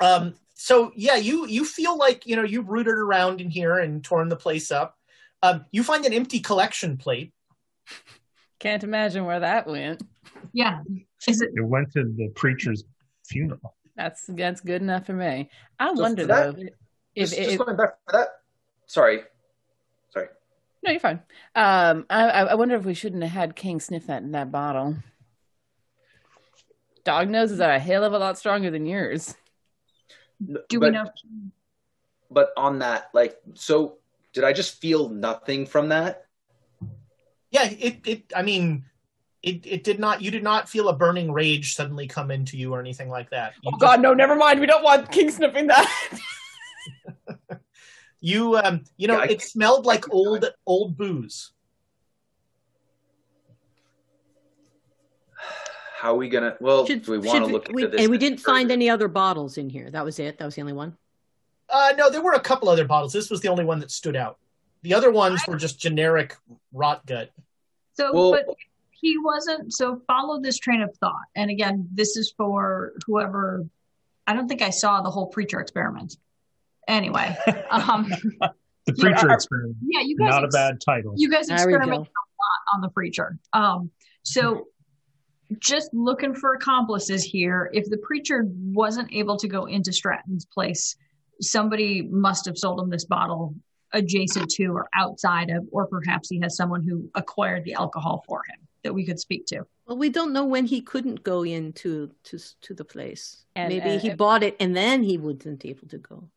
[0.00, 4.02] Um, so yeah, you you feel like you know you've rooted around in here and
[4.02, 4.96] torn the place up.
[5.40, 7.32] Um, you find an empty collection plate.
[8.58, 10.02] Can't imagine where that went.
[10.52, 10.80] Yeah.
[11.28, 11.50] Is it?
[11.54, 12.82] It went to the preacher's
[13.24, 13.76] funeral.
[13.96, 15.48] That's that's good enough for me.
[15.78, 16.62] I So wonder for that- though
[17.14, 18.28] if, just, if, just going back for that.
[18.86, 19.20] Sorry,
[20.10, 20.26] sorry.
[20.82, 21.20] no, you're fine.
[21.54, 24.50] Um, I I I wonder if we shouldn't have had King sniff that in that
[24.50, 24.96] bottle.
[27.04, 29.36] Dog noses are a hell of a lot stronger than yours.
[30.46, 31.10] Do but, we know?
[32.30, 33.98] But on that, like, so
[34.32, 36.26] did I just feel nothing from that?
[37.50, 38.32] Yeah, it it.
[38.36, 38.84] I mean,
[39.42, 40.22] it it did not.
[40.22, 43.54] You did not feel a burning rage suddenly come into you or anything like that.
[43.62, 44.60] You Oh God, no, never mind.
[44.60, 46.20] We don't want King sniffing that.
[48.20, 51.52] You um you know Yeah, I- it smelled like old old booze.
[55.98, 56.56] How are we gonna?
[56.60, 58.02] Well, Should- do we want to look we- into this?
[58.02, 59.90] And we didn't find any other bottles in here.
[59.90, 60.38] That was it.
[60.38, 60.96] That was the only one.
[61.68, 63.12] Uh no, there were a couple other bottles.
[63.12, 64.38] This was the only one that stood out.
[64.82, 66.36] The other ones were just generic
[66.72, 67.30] rot gut.
[67.94, 68.46] So, Well- but
[68.92, 69.72] he wasn't.
[69.74, 71.26] So, follow this train of thought.
[71.34, 73.66] And again, this is for whoever.
[74.26, 76.16] I don't think I saw the whole preacher experiment.
[76.86, 77.36] Anyway,
[77.70, 78.08] um,
[78.86, 79.76] The preacher are- experiment.
[79.82, 80.30] yeah, you guys.
[80.30, 81.14] Not a bad title.
[81.16, 83.36] You guys There we experimented a lot on the preacher.
[83.52, 83.90] Um,
[84.22, 84.68] so
[85.58, 87.70] just looking for accomplices here.
[87.72, 90.96] If the preacher wasn't able to go into Stratton's place,
[91.40, 93.54] somebody must have sold him this bottle
[93.92, 98.42] adjacent to or outside of, or perhaps he has someone who acquired the alcohol for
[98.50, 99.66] him that we could speak to.
[99.86, 103.44] Well, we don't know when he couldn't go into to to the place.
[103.56, 106.28] And- Maybe and- he bought it and then he wasn't able to go.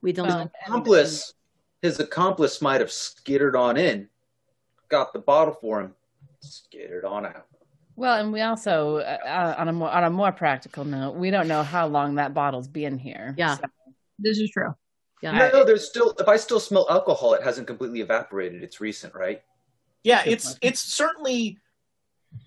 [0.00, 0.50] We don't Well, know.
[0.66, 1.34] accomplice,
[1.82, 4.08] his accomplice might have skittered on in,
[4.88, 5.94] got the bottle for him,
[6.44, 7.46] skittered on out.
[7.96, 11.30] Well, and we also, uh, uh, on a more on a more practical note, we
[11.30, 13.34] don't know how long that bottle's been here.
[13.38, 13.56] Yeah.
[13.56, 13.64] So-
[14.18, 14.74] This is true.
[15.22, 15.50] Yeah.
[15.52, 16.14] No, there's still.
[16.18, 18.62] If I still smell alcohol, it hasn't completely evaporated.
[18.62, 19.42] It's recent, right?
[20.02, 21.58] Yeah, it's it's certainly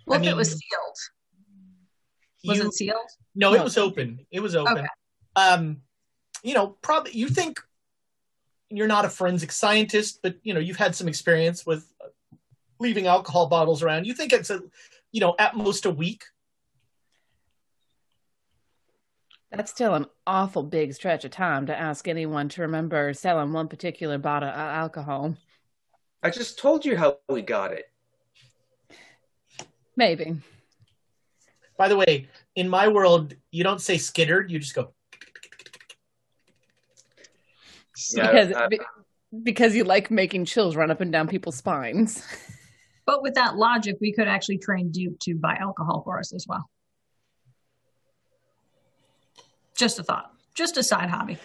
[0.06, 0.98] Well, I if it was mean, sealed,
[2.45, 3.10] was you- it sealed?
[3.36, 3.61] No, No.
[3.61, 4.26] it was open.
[4.32, 4.78] It was open.
[4.80, 4.88] Okay.
[5.36, 5.82] Um,
[6.44, 7.60] you know, probably you think
[8.69, 11.91] you're not a forensic scientist, but you know you've had some experience with
[12.80, 14.06] leaving alcohol bottles around.
[14.06, 14.62] You think it's a,
[15.12, 16.24] you know, at most a week.
[19.52, 23.70] That's still an awful big stretch of time to ask anyone to remember selling one
[23.70, 25.36] particular bottle of alcohol.
[26.22, 27.86] I just told you how we got it.
[29.95, 30.36] Maybe.
[31.78, 34.52] By the way, in my world, you don't say skittered.
[34.52, 34.94] You just go.
[38.14, 38.80] Yeah, because I- be-
[39.44, 42.24] because you like making chills run up and down people's spines.
[43.08, 46.46] But with that logic, we could actually train Duke to buy alcohol for us as
[46.48, 46.70] well.
[49.76, 50.34] Just a thought.
[50.54, 51.38] Just a side hobby.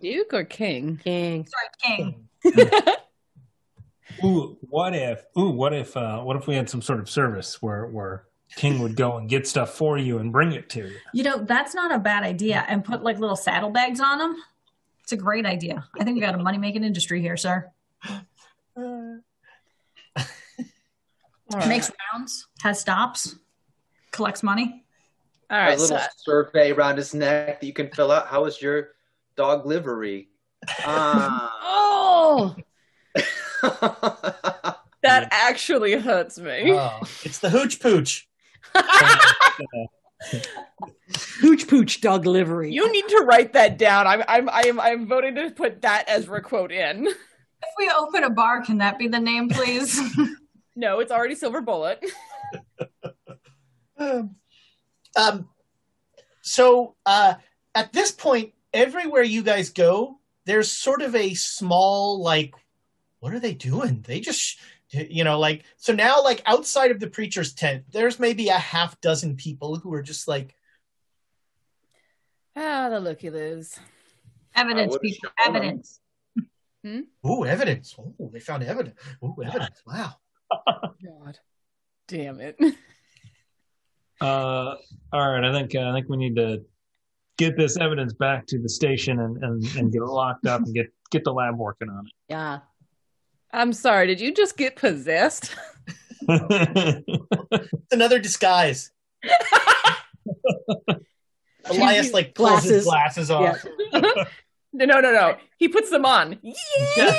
[0.00, 1.00] Duke or King?
[1.02, 1.46] King.
[1.46, 2.26] Sorry, King.
[4.24, 5.24] Ooh, what if?
[5.38, 5.96] Ooh, what if?
[5.96, 8.24] Uh, what if we had some sort of service where where
[8.56, 10.96] King would go and get stuff for you and bring it to you?
[11.14, 12.66] You know, that's not a bad idea.
[12.68, 14.36] And put like little saddlebags on them.
[15.02, 15.86] It's a great idea.
[15.98, 17.70] I think we got a money making industry here, sir.
[21.54, 21.68] All right.
[21.68, 23.36] Makes rounds, has stops,
[24.10, 24.84] collects money.
[25.50, 28.26] All A little So, survey around his neck that you can fill out.
[28.26, 28.94] How is your
[29.36, 30.30] dog livery?
[30.80, 31.56] Ah.
[31.62, 32.56] oh,
[35.02, 36.72] that actually hurts me.
[36.72, 38.28] Oh, it's the hooch pooch.
[41.40, 42.72] Hooch pooch dog livery.
[42.72, 44.08] You need to write that down.
[44.08, 47.06] I'm I'm I'm I'm voting to put that as a quote in.
[47.06, 50.00] If we open a bar, can that be the name, please?
[50.76, 52.04] No, it's already Silver Bullet.
[55.16, 55.48] Um,
[56.42, 57.34] so uh,
[57.74, 62.52] at this point, everywhere you guys go, there's sort of a small like,
[63.20, 64.02] what are they doing?
[64.04, 64.58] They just,
[64.90, 69.00] you know, like so now, like outside of the preacher's tent, there's maybe a half
[69.00, 70.56] dozen people who are just like,
[72.56, 73.78] Ah, the looky loos.
[74.56, 75.62] evidence, would've people, shown 'em.
[75.62, 76.00] evidence.
[77.24, 77.94] "Ooh, evidence!
[77.98, 78.98] Oh, they found evidence!
[79.22, 79.80] Ooh, evidence!
[79.86, 80.14] Wow!"
[80.50, 81.38] God,
[82.08, 82.56] damn it.
[84.20, 84.74] Uh,
[85.12, 86.62] all right, I think uh, I think we need to
[87.36, 90.72] get this evidence back to the station and, and, and get it locked up and
[90.74, 92.12] get get the lab working on it.
[92.28, 92.60] Yeah.
[93.52, 94.06] I'm sorry.
[94.08, 95.54] Did you just get possessed?
[96.28, 98.90] It's another disguise.
[101.66, 103.28] Elias like pulls his Glasses.
[103.28, 103.64] glasses off.
[104.76, 105.36] No, no, no, no.
[105.56, 106.36] He puts them on.
[106.42, 107.16] Yeah.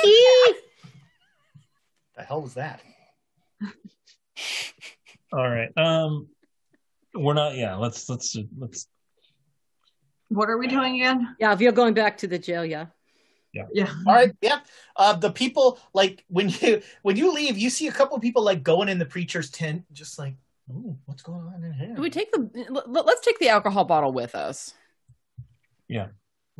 [2.14, 2.82] The hell was that?
[5.32, 5.70] All right.
[5.76, 6.28] Um,
[7.14, 7.56] we're not.
[7.56, 7.76] Yeah.
[7.76, 8.88] Let's let's let's.
[10.28, 11.36] What are we doing again?
[11.38, 12.86] Yeah, if you're going back to the jail, yeah.
[13.52, 13.64] Yeah.
[13.72, 13.92] Yeah.
[14.06, 14.58] All right, yeah.
[14.96, 18.42] Uh, the people like when you when you leave, you see a couple of people
[18.42, 20.34] like going in the preacher's tent, just like,
[20.70, 21.94] ooh, what's going on in here?
[21.96, 22.66] We take the?
[22.68, 24.74] l- Let's take the alcohol bottle with us.
[25.88, 26.08] Yeah.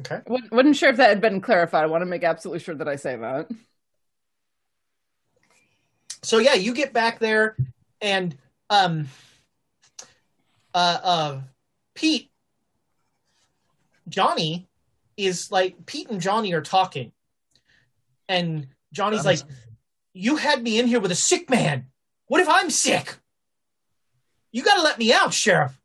[0.01, 0.21] Okay.
[0.27, 1.85] Wasn't wasn't sure if that had been clarified.
[1.85, 3.51] I want to make absolutely sure that I say that.
[6.27, 7.57] So yeah, you get back there,
[8.01, 8.37] and
[8.69, 9.07] um,
[10.75, 11.41] uh, uh,
[11.95, 12.33] Pete,
[14.09, 14.69] Johnny
[15.17, 17.13] is like Pete and Johnny are talking,
[18.29, 19.39] and Johnny's like,
[20.15, 21.87] "You had me in here with a sick man.
[22.27, 23.19] What if I'm sick?
[24.51, 25.81] You got to let me out, sheriff."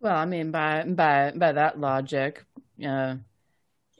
[0.00, 2.42] Well, I mean, by by by that logic,
[2.82, 3.16] uh,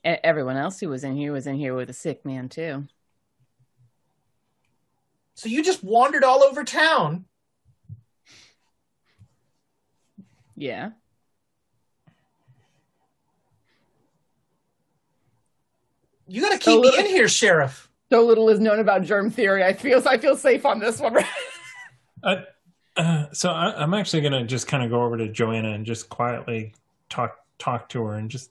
[0.03, 2.87] e- everyone else who was in here was in here with a sick man too.
[5.35, 7.25] So you just wandered all over town.
[10.57, 10.91] Yeah.
[16.27, 17.91] You got to So keep me in here, sheriff.
[18.11, 19.65] So little is known about germ theory.
[19.65, 21.17] I feel I feel safe on this one.
[22.23, 22.41] Uh,
[22.97, 26.09] uh, so I, I'm actually gonna just kind of go over to Joanna and just
[26.09, 26.73] quietly
[27.11, 28.51] talk talk to her and just.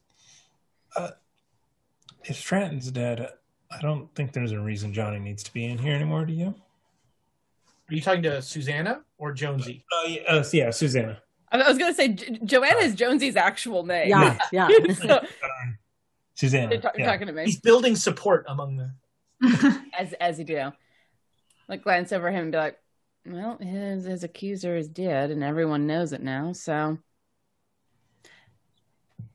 [0.95, 1.09] Uh,
[2.25, 3.29] if Stratton's dead,
[3.71, 6.25] I don't think there's a reason Johnny needs to be in here anymore.
[6.25, 6.53] Do you?
[7.89, 9.85] Are you talking to Susanna or Jonesy?
[9.91, 11.21] Uh, yeah, uh, yeah, Susanna.
[11.51, 14.09] I was going to say Jo- Joanna is Jonesy's actual name.
[14.09, 14.69] Yeah, yeah.
[14.93, 15.21] so,
[16.35, 16.71] Susanna.
[16.73, 17.05] you're, yeah.
[17.05, 18.91] talking to me He's building support among the.
[19.99, 20.71] as as you do.
[21.67, 22.79] Like glance over him and be like,
[23.25, 26.97] "Well, his his accuser is dead, and everyone knows it now." So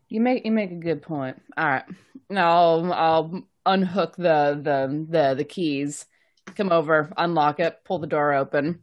[0.09, 1.41] you make you make a good point.
[1.57, 1.85] All right,
[2.29, 6.07] now I'll I'll unhook the the the the keys,
[6.55, 8.81] come over, unlock it, pull the door open.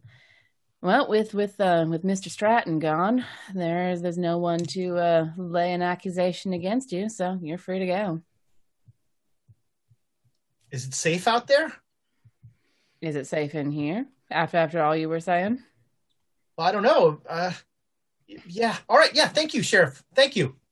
[0.81, 5.73] Well, with with uh, with Mister Stratton gone, there's there's no one to uh, lay
[5.73, 8.21] an accusation against you, so you're free to go.
[10.71, 11.73] Is it safe out there?
[13.01, 14.05] Is it safe in here?
[14.29, 15.63] After after all you were saying?
[16.57, 17.21] Well, I don't know.
[17.27, 17.53] Uh,
[18.27, 18.75] yeah.
[18.87, 19.13] All right.
[19.13, 19.27] Yeah.
[19.27, 20.03] Thank you, sheriff.
[20.13, 20.55] Thank you.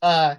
[0.00, 0.36] Uh,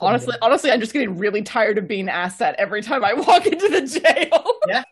[0.00, 3.46] Honestly, honestly, I'm just getting really tired of being asked that every time I walk
[3.46, 4.44] into the jail.
[4.68, 4.84] yeah.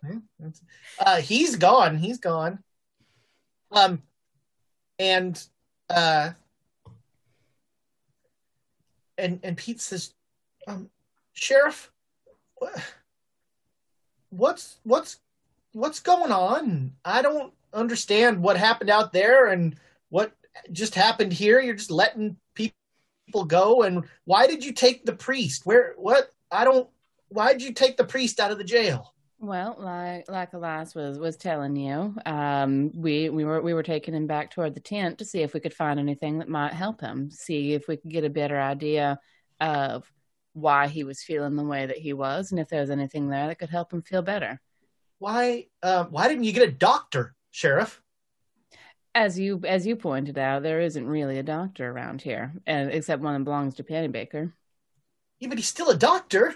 [0.99, 1.97] Uh, he's gone.
[1.97, 2.59] He's gone.
[3.73, 4.03] Um,
[4.99, 5.43] and
[5.89, 6.31] uh,
[9.17, 10.13] and and Pete says,
[10.67, 10.91] um,
[11.33, 11.93] "Sheriff,
[12.61, 12.69] wha-
[14.31, 15.21] what's what's
[15.73, 16.93] what's going on?
[17.05, 19.77] I don't understand what happened out there and
[20.09, 20.33] what
[20.73, 21.61] just happened here.
[21.61, 22.37] You're just letting
[23.31, 25.65] people go, and why did you take the priest?
[25.65, 26.33] Where what?
[26.51, 26.89] I don't.
[27.29, 31.19] Why did you take the priest out of the jail?" Well, like like Elias was
[31.19, 35.19] was telling you, um, we we were we were taking him back toward the tent
[35.19, 38.11] to see if we could find anything that might help him, see if we could
[38.11, 39.21] get a better idea
[39.61, 40.11] of
[40.53, 43.47] why he was feeling the way that he was, and if there was anything there
[43.47, 44.61] that could help him feel better.
[45.21, 45.69] Why?
[45.83, 48.03] Uh, why didn't you get a doctor, sheriff?
[49.15, 53.23] As you as you pointed out, there isn't really a doctor around here, and except
[53.23, 54.55] one that belongs to Penny Baker.
[55.41, 56.55] Yeah, but he's still a doctor.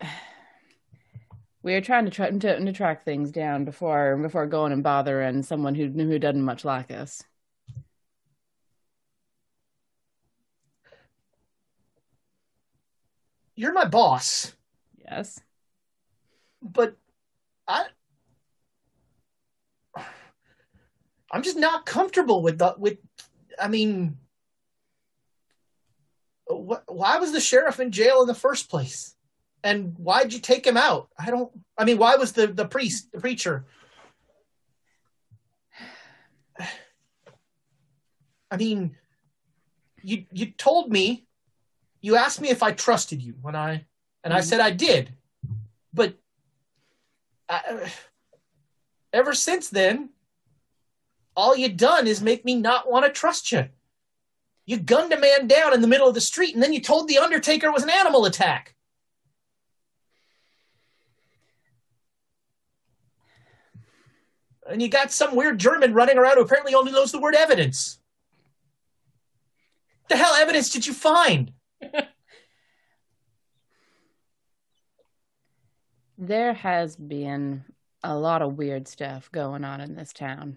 [1.62, 5.42] We are trying to, try, to to track things down before before going and bothering
[5.42, 7.22] someone who who doesn't much like us.
[13.54, 14.54] You're my boss,
[14.98, 15.40] Yes.
[16.62, 16.96] but
[17.68, 17.86] I.
[21.32, 22.98] I'm just not comfortable with the with.
[23.58, 24.18] I mean,
[26.48, 29.16] wh- why was the sheriff in jail in the first place?
[29.64, 31.08] And why'd you take him out?
[31.18, 31.50] I don't.
[31.78, 33.64] I mean, why was the the priest, the preacher?
[38.50, 38.96] I mean,
[40.02, 41.24] you you told me,
[42.02, 43.86] you asked me if I trusted you when I,
[44.22, 44.48] and I mm-hmm.
[44.48, 45.14] said I did,
[45.94, 46.14] but
[47.48, 47.90] I,
[49.12, 50.10] ever since then,
[51.34, 53.68] all you done is make me not want to trust you.
[54.64, 57.08] You gunned a man down in the middle of the street, and then you told
[57.08, 58.74] the Undertaker it was an animal attack.
[64.68, 67.98] And you got some weird German running around who apparently only knows the word evidence.
[70.08, 71.52] The hell evidence did you find?
[76.22, 77.64] There has been
[78.04, 80.56] a lot of weird stuff going on in this town.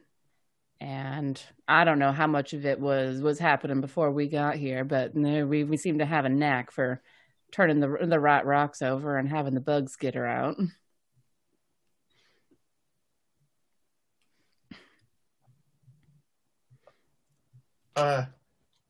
[0.85, 4.83] And I don't know how much of it was was happening before we got here,
[4.83, 7.01] but we we seem to have a knack for
[7.51, 10.57] turning the the right rocks over and having the bugs get her out.
[17.95, 18.25] Uh,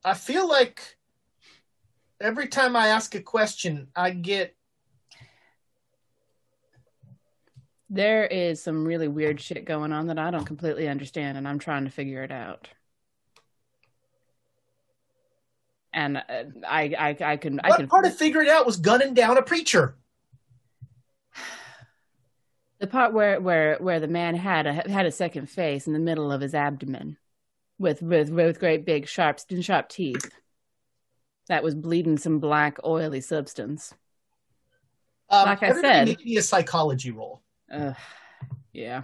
[0.03, 0.97] I feel like
[2.19, 4.53] every time I ask a question, I get
[7.89, 11.59] There is some really weird shit going on that I don't completely understand, and I'm
[11.59, 12.67] trying to figure it out.
[15.93, 16.21] And uh,
[16.67, 17.87] I, I, I can, I what can.
[17.87, 19.95] part of figuring it out was gunning down a preacher.
[22.79, 25.99] the part where where where the man had a had a second face in the
[25.99, 27.17] middle of his abdomen,
[27.77, 30.29] with with with great big sharp sharp teeth.
[31.47, 33.93] That was bleeding some black oily substance.
[35.29, 36.07] Um, Like I said.
[36.07, 37.41] make me a psychology roll.
[37.71, 37.95] Ugh,
[38.73, 39.03] yeah.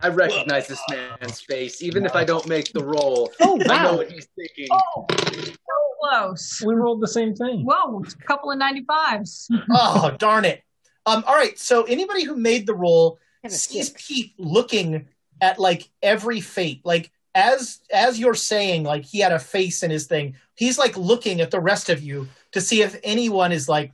[0.00, 3.32] I recognize this man's face, even if I don't make the roll.
[3.40, 4.68] Oh, I know what he's thinking.
[4.70, 5.62] Oh, so
[6.00, 6.62] close.
[6.64, 7.64] We rolled the same thing.
[7.64, 9.48] Whoa, a couple of 95s.
[9.70, 10.62] oh darn it
[11.06, 15.08] um all right so anybody who made the roll sees pete looking
[15.40, 19.90] at like every fate like as as you're saying like he had a face in
[19.90, 23.68] his thing he's like looking at the rest of you to see if anyone is
[23.68, 23.92] like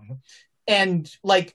[0.68, 1.54] and like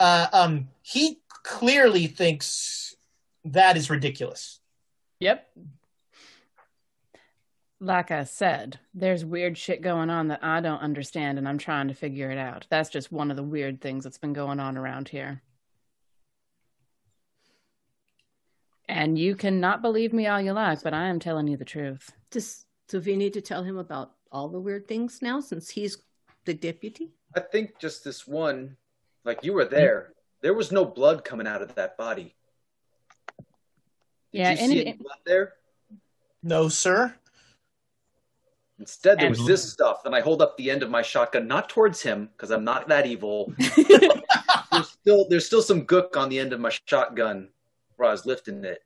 [0.00, 2.94] uh um he clearly thinks
[3.44, 4.58] that is ridiculous
[5.20, 5.48] Yep.
[7.80, 11.88] Like I said, there's weird shit going on that I don't understand, and I'm trying
[11.88, 12.66] to figure it out.
[12.70, 15.42] That's just one of the weird things that's been going on around here.
[18.88, 22.10] And you cannot believe me all you like, but I am telling you the truth.
[22.30, 25.98] Does do we need to tell him about all the weird things now since he's
[26.46, 27.12] the deputy?
[27.36, 28.76] I think just this one,
[29.28, 30.14] like you were there.
[30.40, 32.34] There was no blood coming out of that body.
[33.36, 33.44] Did
[34.32, 35.54] Yeah, you see any- any blood there?
[36.42, 37.14] no sir
[38.78, 39.48] Instead, there And- was mm-hmm.
[39.48, 42.52] this stuff, and I hold up the end of my shotgun, not towards him, because
[42.52, 43.52] I'm not that evil.
[44.70, 47.48] there's still there's still some gook on the end of my shotgun
[47.96, 48.84] where I was lifting it,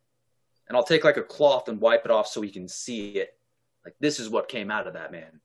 [0.66, 3.36] and I'll take like a cloth and wipe it off so he can see it.
[3.84, 5.42] Like this is what came out of that man.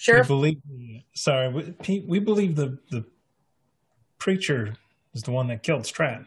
[0.00, 0.62] Sheriff We believe,
[1.14, 3.04] sorry, we, we believe the, the
[4.18, 4.74] preacher
[5.14, 6.26] is the one that killed Stratton.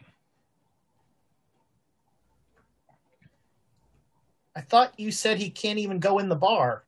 [4.56, 6.84] i thought you said he can't even go in the bar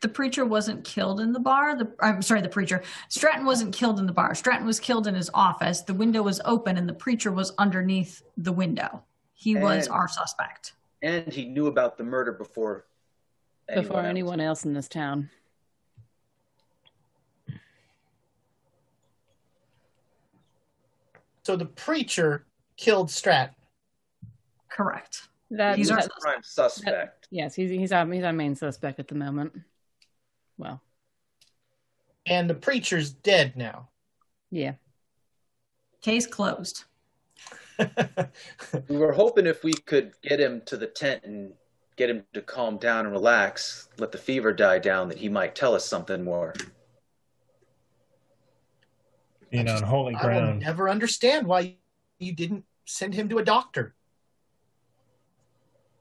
[0.00, 1.76] The preacher wasn't killed in the bar.
[1.76, 2.82] The I'm sorry, the preacher.
[3.08, 4.34] Stratton wasn't killed in the bar.
[4.34, 5.82] Stratton was killed in his office.
[5.82, 9.04] The window was open and the preacher was underneath the window.
[9.34, 10.72] He was our suspect.
[11.02, 12.86] And he knew about the murder before
[13.72, 14.06] Before else.
[14.06, 15.30] anyone else in this town.
[21.42, 22.44] so the preacher
[22.76, 23.54] killed stratton
[24.68, 25.28] Correct.
[25.50, 27.28] That, He's our that- prime suspect.
[27.30, 29.54] yes, he's he's our he's our main suspect at the moment.
[30.58, 30.82] Well,
[32.26, 33.88] and the preacher's dead now
[34.50, 34.72] yeah.
[36.02, 36.84] Case closed.
[38.88, 41.52] We were hoping if we could get him to the tent and
[41.96, 45.54] get him to calm down and relax, let the fever die down, that he might
[45.54, 46.54] tell us something more.
[49.50, 50.60] You know, holy I will ground.
[50.60, 51.76] never understand why
[52.18, 53.94] you didn't send him to a doctor.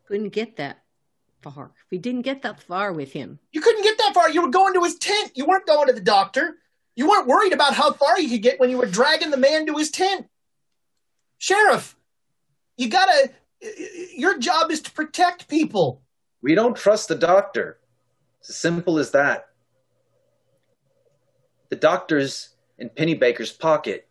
[0.08, 0.84] Couldn't get that
[1.42, 1.72] far.
[1.92, 3.40] We didn't get that far with him.
[3.52, 4.30] You couldn't get that far.
[4.30, 5.32] You were going to his tent.
[5.36, 6.58] You weren't going to the doctor.
[6.96, 9.66] You weren't worried about how far you could get when you were dragging the man
[9.68, 10.28] to his tent.
[11.46, 11.96] Sheriff,
[12.76, 13.30] you gotta,
[14.16, 16.02] your job is to protect people.
[16.42, 17.78] We don't trust the doctor.
[18.40, 19.50] It's as simple as that.
[21.70, 24.08] The doctor's in Pennybaker's pocket.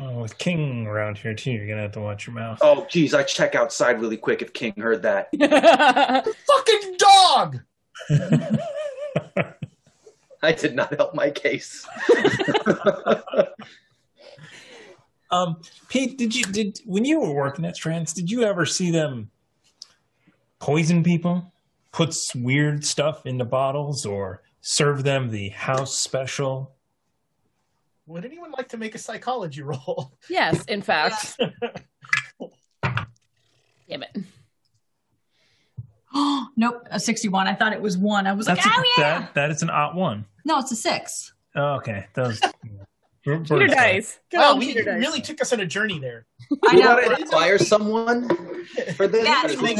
[0.00, 2.58] Oh, with King around here too, you're gonna have to watch your mouth.
[2.62, 5.28] Oh, geez, I check outside really quick if King heard that.
[6.46, 7.60] Fucking dog!
[10.42, 11.86] I did not help my case.
[15.32, 15.56] Um,
[15.88, 19.30] Pete, did you did when you were working at Strands, did you ever see them
[20.60, 21.50] poison people,
[21.90, 26.74] put weird stuff into bottles, or serve them the house special?
[28.06, 30.12] Would anyone like to make a psychology roll?
[30.28, 31.38] Yes, in fact.
[33.88, 34.18] Damn it.
[36.14, 37.46] Oh nope, a 61.
[37.46, 38.26] I thought it was one.
[38.26, 39.18] I was That's like, a, oh yeah.
[39.20, 40.26] that that is an odd one.
[40.44, 41.32] No, it's a six.
[41.56, 42.38] Oh, okay, those.
[42.38, 42.52] For-
[43.24, 44.18] for Cheater a start.
[44.32, 45.00] Wow, we cheater dice.
[45.00, 46.26] really took us on a journey there.
[46.68, 46.94] I You know.
[46.96, 48.28] want to hire someone
[48.96, 49.24] for this?
[49.26, 49.78] Yeah, Let's make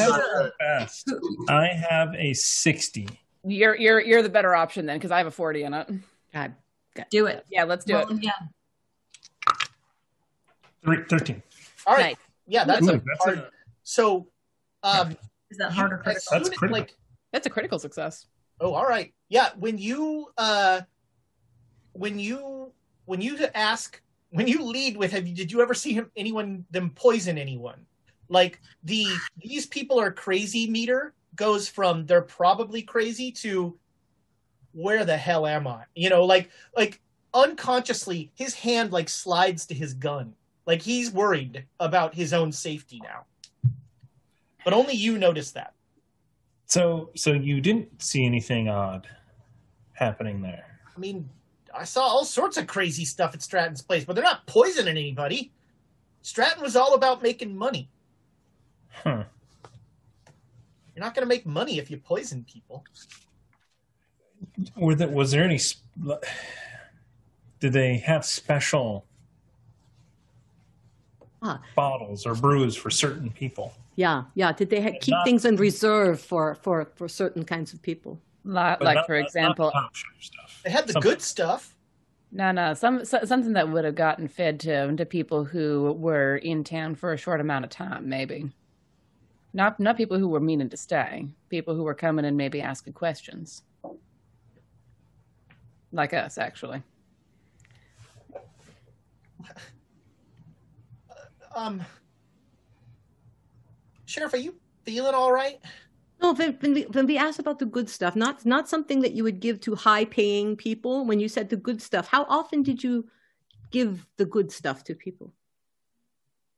[1.48, 3.08] I have a 60.
[3.44, 5.88] You're you're you're the better option then because I have a forty in it.
[6.32, 6.54] God,
[7.10, 7.44] Do it.
[7.50, 8.10] Yeah, let's do Roll it.
[8.12, 8.32] again.
[10.84, 11.42] Three, 13.
[11.86, 12.04] All right.
[12.04, 12.16] Nice.
[12.46, 13.38] Yeah, that's Ooh, a that's hard.
[13.38, 13.50] a-
[13.82, 14.28] So,
[14.82, 15.16] um,
[15.50, 16.22] Is that harder you- critical?
[16.32, 16.68] That's critical.
[16.78, 16.94] Like,
[17.32, 18.26] That's a critical success.
[18.60, 19.12] oh, all right.
[19.28, 20.82] Yeah, when you uh,
[21.94, 22.61] when you
[23.12, 26.64] when you ask when you lead with, have you did you ever see him anyone
[26.70, 27.84] them poison anyone?
[28.30, 29.06] Like the
[29.36, 33.76] these people are crazy meter goes from they're probably crazy to
[34.72, 35.84] where the hell am I?
[35.94, 37.02] You know, like like
[37.34, 40.32] unconsciously his hand like slides to his gun.
[40.64, 43.26] Like he's worried about his own safety now.
[44.64, 45.74] But only you notice that.
[46.64, 49.06] So, so you didn't see anything odd
[49.92, 50.64] happening there.
[50.96, 51.28] I mean,
[51.74, 55.50] I saw all sorts of crazy stuff at Stratton's place, but they're not poisoning anybody.
[56.22, 57.88] Stratton was all about making money.
[58.90, 59.24] Huh.
[60.94, 62.84] You're not going to make money if you poison people.
[64.76, 65.58] Were there, was there any?
[67.60, 69.04] Did they have special
[71.44, 71.60] Ah.
[71.74, 73.72] bottles or brews for certain people?
[73.96, 74.52] yeah, yeah.
[74.52, 78.20] Did they ha- keep not- things in reserve for for for certain kinds of people?
[78.44, 80.60] Like, like not- for not- not example, top stuff.
[80.64, 81.74] They had the Something- good stuff.
[82.32, 86.36] no, no, some so, something that would have gotten fed to to people who were
[86.36, 88.50] in town for a short amount of time, maybe.
[89.52, 91.28] Not not people who were meaning to stay.
[91.50, 93.62] People who were coming and maybe asking questions,
[95.92, 96.82] like us, actually.
[101.54, 101.82] Um,
[104.06, 104.54] Sheriff, are you
[104.84, 105.60] feeling all right?
[106.22, 109.12] No, when, when, we, when we asked about the good stuff, not not something that
[109.12, 111.04] you would give to high-paying people.
[111.04, 113.08] When you said the good stuff, how often did you
[113.72, 115.34] give the good stuff to people?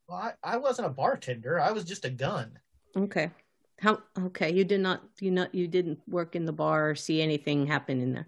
[0.07, 1.59] Well, I, I wasn't a bartender.
[1.59, 2.59] I was just a gun.
[2.95, 3.31] Okay.
[3.79, 7.21] How okay, you did not you not you didn't work in the bar or see
[7.21, 8.27] anything happen in there.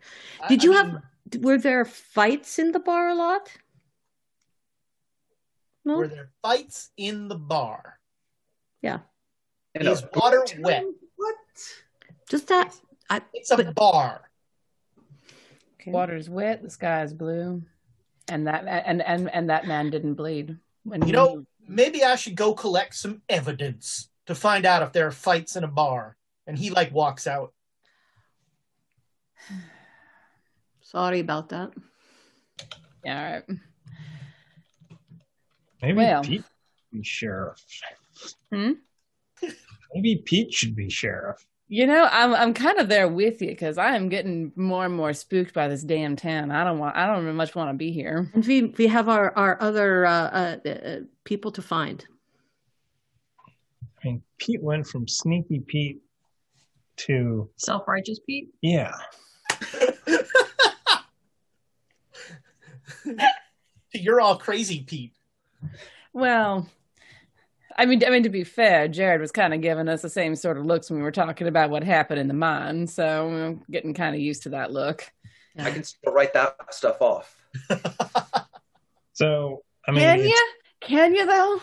[0.49, 1.01] Did I you mean,
[1.31, 3.49] have were there fights in the bar a lot?
[5.85, 5.97] No.
[5.97, 7.99] Were there fights in the bar?
[8.81, 8.99] Yeah.
[9.73, 10.83] In a Is water wet?
[11.57, 12.19] What?
[12.29, 12.73] Just that
[13.09, 14.23] I It's a But- bar.
[15.85, 17.63] Water's wet, the sky is blue,
[18.27, 20.57] and that and and and that man didn't bleed.
[20.83, 24.91] When You he- know, maybe I should go collect some evidence to find out if
[24.91, 26.17] there are fights in a bar.
[26.45, 27.53] And he like walks out.
[30.81, 31.71] sorry about that.
[33.05, 33.43] yeah, all right.
[35.81, 36.23] Maybe Well.
[36.23, 36.43] Pete
[37.03, 37.63] sheriff.
[38.51, 38.71] Hmm?
[39.93, 41.45] Maybe Pete should be sheriff.
[41.69, 44.95] You know, I'm I'm kind of there with you because I am getting more and
[44.95, 46.49] more spooked by this damn town.
[46.49, 48.31] I don't want, I don't much want to be here.
[48.33, 52.05] And we we have our our other uh, uh, uh, people to find.
[53.45, 56.01] I mean, Pete went from sneaky Pete
[56.97, 58.49] to Self-righteous Pete.
[58.61, 58.93] yeah.
[63.93, 65.13] You're all crazy, Pete.
[66.13, 66.69] Well,
[67.77, 70.35] I mean, I mean to be fair, Jared was kind of giving us the same
[70.35, 73.63] sort of looks when we were talking about what happened in the mine, so I'm
[73.69, 75.11] getting kind of used to that look.
[75.59, 77.35] I can still write that stuff off.
[79.17, 80.47] So I mean, Can you?
[80.79, 81.59] Can you though?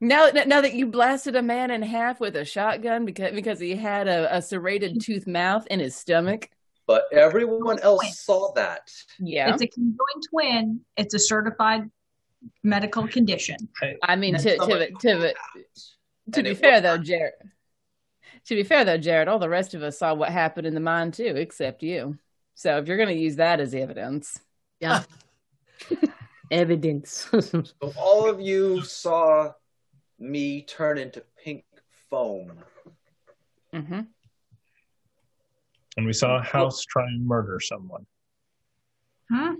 [0.00, 3.74] Now, now that you blasted a man in half with a shotgun because because he
[3.74, 6.48] had a, a serrated tooth mouth in his stomach.
[6.86, 8.92] But everyone else saw that.
[9.18, 10.80] Yeah, It's a conjoined twin.
[10.96, 11.90] It's a certified
[12.62, 13.56] medical condition.
[14.02, 15.34] I mean And to to to
[16.32, 17.34] to be fair though, not- Jared.
[18.46, 20.80] To be fair though, Jared, all the rest of us saw what happened in the
[20.80, 22.18] mine too, except you.
[22.54, 24.38] So if you're going to use that as evidence,
[24.80, 25.02] Yeah.
[26.50, 27.28] Evidence.
[27.40, 27.64] So
[27.96, 29.52] all of you saw
[30.18, 31.64] me turn into pink
[32.10, 32.52] foam.
[33.72, 34.00] hmm
[35.96, 38.06] and we saw a house try and murder someone.
[39.30, 39.54] Huh?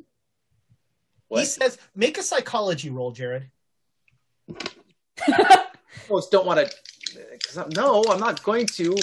[1.40, 3.50] He says, make a psychology roll, Jared.
[5.28, 5.66] I
[6.08, 7.66] Almost don't want to.
[7.76, 8.96] No, I'm not going to.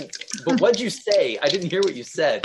[0.45, 1.37] But what'd you say?
[1.41, 2.41] I didn't hear what you said.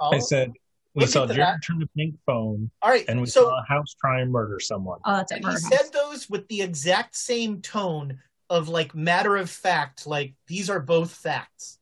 [0.00, 0.52] Oh, I said
[0.94, 1.60] we Look saw Jared that.
[1.64, 3.04] turn the pink phone, all right.
[3.08, 4.98] and we so, saw a house try and murder someone.
[5.04, 5.58] Oh, that's and he murder.
[5.60, 8.18] said those with the exact same tone
[8.50, 11.78] of like matter of fact, like these are both facts.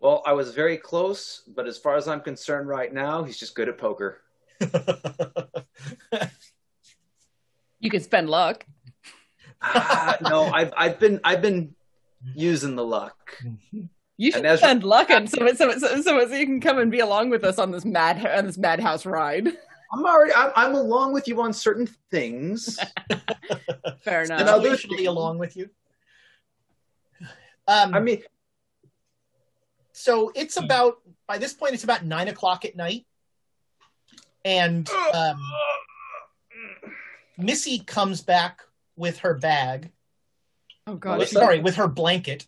[0.00, 3.54] Well, I was very close, but as far as I'm concerned right now, he's just
[3.54, 4.22] good at poker.
[7.80, 8.64] you could spend luck.
[9.60, 11.74] Ah, no, I've I've been I've been
[12.34, 13.36] using the luck.
[14.16, 16.78] You should And Ezra- spend luck, and so so, so so so you can come
[16.78, 19.48] and be along with us on this mad on this madhouse ride.
[19.92, 20.32] I'm already.
[20.34, 22.78] I'm, I'm along with you on certain things.
[24.02, 24.40] Fair enough.
[24.40, 25.70] And other Situationally along with you.
[27.66, 28.22] Um, I mean,
[29.92, 33.06] so it's about by this point it's about nine o'clock at night,
[34.48, 35.38] and um,
[37.36, 38.62] Missy comes back
[38.96, 39.90] with her bag.
[40.86, 41.28] Oh god.
[41.28, 42.46] sorry, with her blanket,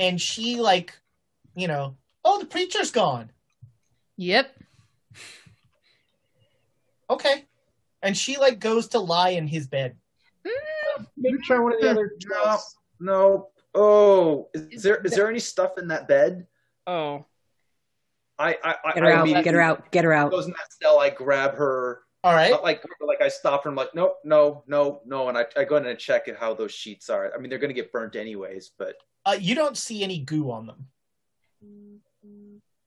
[0.00, 0.98] and she like,
[1.54, 3.30] you know, oh, the preacher's gone.
[4.16, 4.50] Yep.
[7.10, 7.44] Okay,
[8.02, 9.96] and she like goes to lie in his bed.
[11.18, 12.12] Maybe try one of the other.
[12.28, 12.58] no,
[12.98, 13.48] no.
[13.74, 16.46] Oh, is there is there any stuff in that bed?
[16.86, 17.26] Oh.
[18.38, 19.44] I I, I Get her I out.
[19.44, 19.92] Get her out.
[19.92, 20.30] Get her out.
[20.30, 20.98] Goes in that cell.
[20.98, 22.02] I grab her.
[22.24, 23.70] All right, Not like like I stop her.
[23.70, 26.72] I'm like, no, no, no, no, and I, I go in and check how those
[26.72, 27.32] sheets are.
[27.32, 30.66] I mean, they're gonna get burnt anyways, but uh, you don't see any goo on
[30.66, 30.88] them.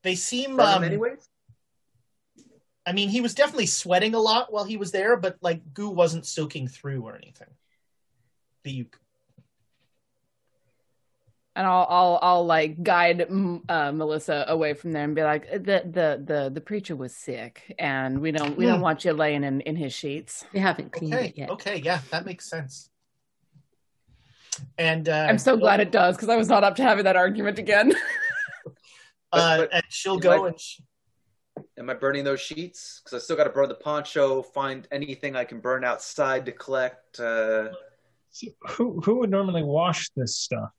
[0.03, 0.57] They seem.
[0.57, 1.29] burn them Um, anyways.
[2.85, 5.89] I mean, he was definitely sweating a lot while he was there, but like goo
[5.89, 7.49] wasn't soaking through or anything.
[8.65, 8.87] That you
[11.55, 13.21] And I'll I'll I'll like guide
[13.69, 17.75] uh, Melissa away from there and be like the the the the preacher was sick
[17.79, 18.81] and we don't we don't Hmm.
[18.83, 20.45] want you laying in in his sheets.
[20.53, 21.27] They haven't cleaned okay?
[21.29, 21.49] it yet.
[21.49, 22.89] Okay, yeah, that makes sense.
[24.77, 27.15] And uh, I'm so glad it does because I was not up to having that
[27.15, 27.93] argument again.
[29.31, 30.79] Uh, But- but- and she'll go I- and sh-
[31.77, 32.99] Am I burning those sheets?
[33.03, 34.41] Because I still got to burn the poncho.
[34.41, 37.19] Find anything I can burn outside to collect.
[37.19, 37.69] Uh,
[38.31, 40.71] So who who would normally wash this stuff?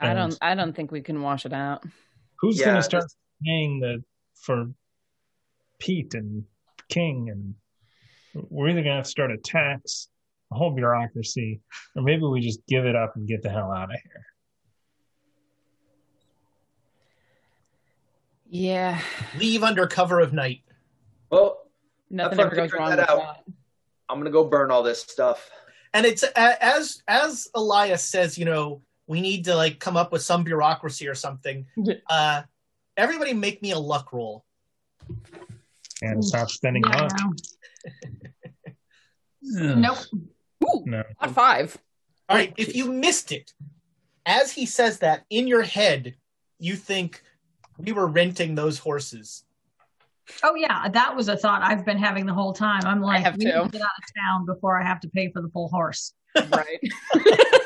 [0.00, 1.84] I And don't I don't think we can wash it out.
[2.40, 4.02] Who's Yeah, going to start this- paying the
[4.34, 4.66] for
[5.78, 6.44] Pete and
[6.88, 7.54] King and
[8.50, 10.08] we're either going to have to start a tax,
[10.52, 11.60] a whole bureaucracy,
[11.94, 14.26] or maybe we just give it up and get the hell out of here.
[18.48, 19.00] Yeah.
[19.38, 20.62] leave under cover of night.
[21.30, 21.60] well,
[22.10, 23.18] Nothing ever goes wrong that with out.
[23.46, 23.54] that.
[24.08, 25.50] I'm gonna go burn all this stuff.
[25.92, 30.22] And it's as as Elias says, you know, we need to like come up with
[30.22, 31.66] some bureaucracy or something.
[32.08, 32.42] Uh,
[32.96, 34.44] everybody, make me a luck roll.
[36.02, 37.12] And stop spending Yeah, luck.
[37.20, 37.34] no.
[39.76, 39.98] Nope.
[40.64, 41.02] Ooh, No.
[41.20, 41.76] not five.
[42.28, 43.52] All right, if you missed it,
[44.24, 46.14] as he says that in your head,
[46.58, 47.22] you think
[47.76, 49.44] we were renting those horses.
[50.42, 52.80] Oh yeah, that was a thought I've been having the whole time.
[52.86, 55.30] I'm like, have we need to get out of town before I have to pay
[55.30, 56.14] for the full horse.
[56.34, 56.80] Right.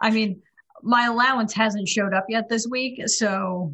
[0.00, 0.42] I mean,
[0.82, 3.72] my allowance hasn't showed up yet this week, so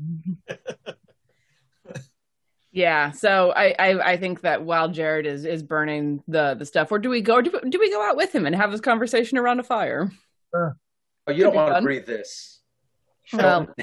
[2.73, 6.93] Yeah, so I, I I think that while Jared is is burning the the stuff,
[6.93, 7.35] or do we go?
[7.37, 9.65] Or do, we- do we go out with him and have this conversation around a
[9.65, 10.13] fire?
[10.55, 10.71] Oh,
[11.29, 11.85] you Could don't be want to fun.
[11.85, 12.61] breathe this.
[13.33, 13.75] Well,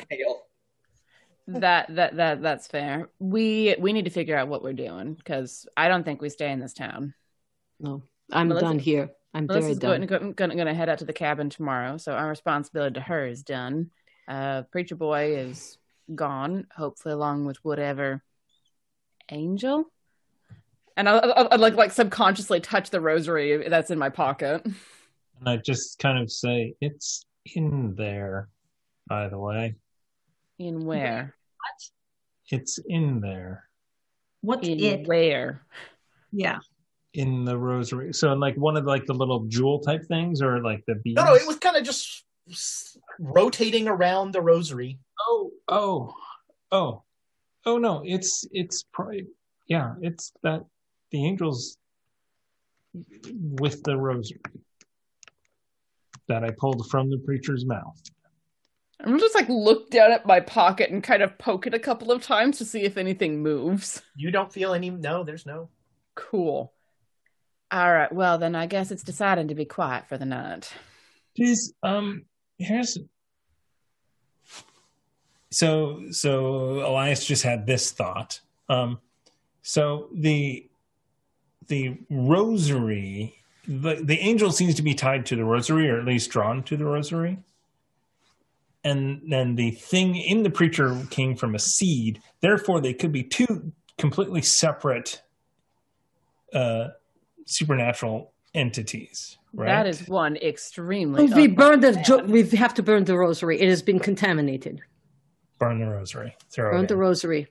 [1.47, 3.09] that that that that's fair.
[3.19, 6.49] We we need to figure out what we're doing because I don't think we stay
[6.51, 7.13] in this town.
[7.81, 9.09] No, I'm Melissa- done here.
[9.37, 10.05] I'm very done.
[10.07, 13.27] going, going, going to head out to the cabin tomorrow, so our responsibility to her
[13.27, 13.91] is done.
[14.27, 15.77] Uh, Preacher Boy is
[16.13, 18.23] gone, hopefully along with whatever
[19.29, 19.85] angel.
[20.95, 24.65] And I, I, I like like subconsciously touch the rosary that's in my pocket.
[24.65, 24.75] And
[25.45, 27.23] I just kind of say, it's
[27.53, 28.49] in there,
[29.07, 29.75] by the way.
[30.57, 31.35] In where?
[31.59, 32.59] What?
[32.59, 33.69] It's in there.
[34.41, 35.07] what's In it?
[35.07, 35.61] where?
[36.31, 36.57] Yeah.
[37.17, 38.13] In the rosary.
[38.13, 41.15] So like one of like the little jewel type things or like the beads?
[41.15, 42.23] No, no, it was kind of just
[43.17, 44.99] rotating around the rosary.
[45.19, 46.13] Oh, oh,
[46.71, 47.01] oh,
[47.65, 48.03] oh no!
[48.05, 49.25] It's it's probably
[49.65, 49.95] yeah.
[49.99, 50.63] It's that
[51.09, 51.79] the angels
[53.33, 54.39] with the rosary
[56.27, 57.99] that I pulled from the preacher's mouth.
[58.99, 62.11] I'm just like look down at my pocket and kind of poke it a couple
[62.11, 64.03] of times to see if anything moves.
[64.15, 64.91] You don't feel any.
[64.91, 65.69] No, there's no.
[66.13, 66.73] Cool.
[67.71, 68.11] All right.
[68.11, 70.71] Well, then I guess it's decided to be quiet for the night.
[71.35, 72.25] Please, um,
[72.57, 72.97] here's
[75.51, 78.39] so so Elias just had this thought.
[78.69, 78.99] Um,
[79.61, 80.69] so the
[81.67, 83.35] the rosary,
[83.67, 86.77] the the angel seems to be tied to the rosary, or at least drawn to
[86.77, 87.39] the rosary.
[88.83, 92.21] And then the thing in the preacher came from a seed.
[92.39, 95.21] Therefore, they could be two completely separate
[96.53, 96.89] uh,
[97.47, 99.37] supernatural entities.
[99.53, 99.65] Right?
[99.67, 101.25] That is one extremely.
[101.25, 101.93] We burned the.
[102.05, 103.59] Jo- we have to burn the rosary.
[103.59, 104.81] It has been contaminated.
[105.57, 106.35] burn the rosary.
[106.51, 106.99] Throw Burn it the in.
[106.99, 107.47] rosary.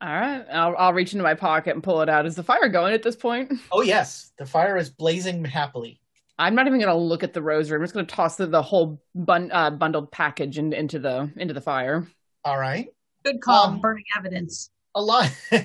[0.00, 0.44] All right.
[0.52, 2.26] I'll, I'll reach into my pocket and pull it out.
[2.26, 3.52] Is the fire going at this point?
[3.72, 6.00] Oh yes, the fire is blazing happily.
[6.38, 7.76] I'm not even going to look at the rosary.
[7.78, 11.30] I'm just going to toss the, the whole bun, uh, bundled package in, into the
[11.36, 12.06] into the fire.
[12.44, 12.88] All right,
[13.24, 13.66] Good call.
[13.68, 14.70] Um, burning evidence.
[14.98, 15.28] Eli-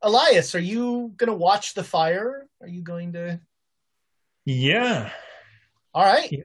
[0.00, 2.46] Elias, are you going to watch the fire?
[2.60, 3.40] Are you going to?
[4.44, 5.10] Yeah.
[5.94, 6.44] All right.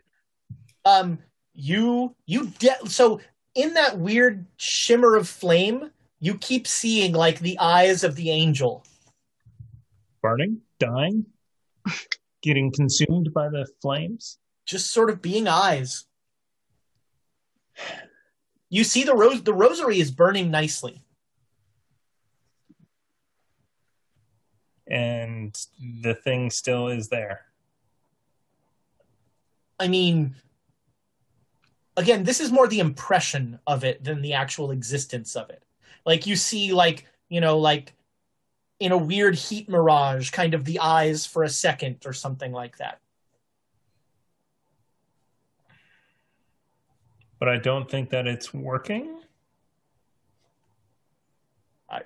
[0.85, 1.19] Um,
[1.53, 3.19] you you de- so
[3.55, 5.89] in that weird shimmer of flame,
[6.19, 8.85] you keep seeing like the eyes of the angel.
[10.21, 11.25] Burning, dying,
[12.41, 14.37] getting consumed by the flames.
[14.65, 16.05] just sort of being eyes.
[18.69, 21.01] You see the rose the rosary is burning nicely.
[24.89, 25.57] And
[26.01, 27.41] the thing still is there.
[29.79, 30.35] I mean
[31.97, 35.63] again, this is more the impression of it than the actual existence of it.
[36.05, 37.93] Like you see like, you know, like
[38.79, 42.77] in a weird heat mirage kind of the eyes for a second or something like
[42.77, 43.01] that.
[47.39, 49.19] But I don't think that it's working.
[51.89, 52.03] I-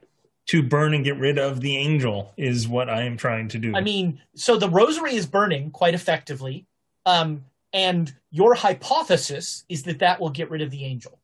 [0.52, 3.74] to burn and get rid of the angel is what I am trying to do.
[3.74, 6.66] I mean, so the rosary is burning quite effectively.
[7.06, 11.18] Um and your hypothesis is that that will get rid of the angel.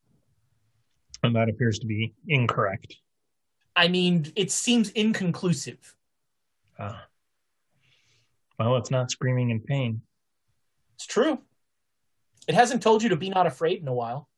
[1.23, 2.95] and that appears to be incorrect.
[3.75, 5.95] I mean, it seems inconclusive.
[6.79, 7.05] Ah.
[8.57, 10.01] well, it's not screaming in pain.
[10.95, 11.39] It's true.
[12.47, 14.29] It hasn't told you to be not afraid in a while.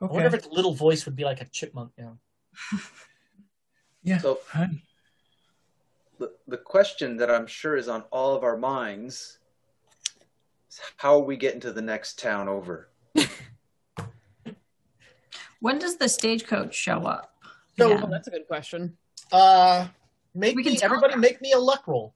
[0.00, 2.18] I wonder if its little voice would be like a chipmunk now.
[4.04, 4.18] Yeah.
[4.18, 4.38] So
[6.18, 9.38] the, the question that I'm sure is on all of our minds
[10.70, 12.88] is how are we getting to the next town over?
[15.60, 17.34] When does the stagecoach show up?
[17.78, 18.00] So, Yeah.
[18.02, 18.96] Oh, that's a good question.
[19.32, 19.88] uh,
[20.34, 21.20] make We can me, tell everybody them.
[21.20, 22.14] make me a luck roll.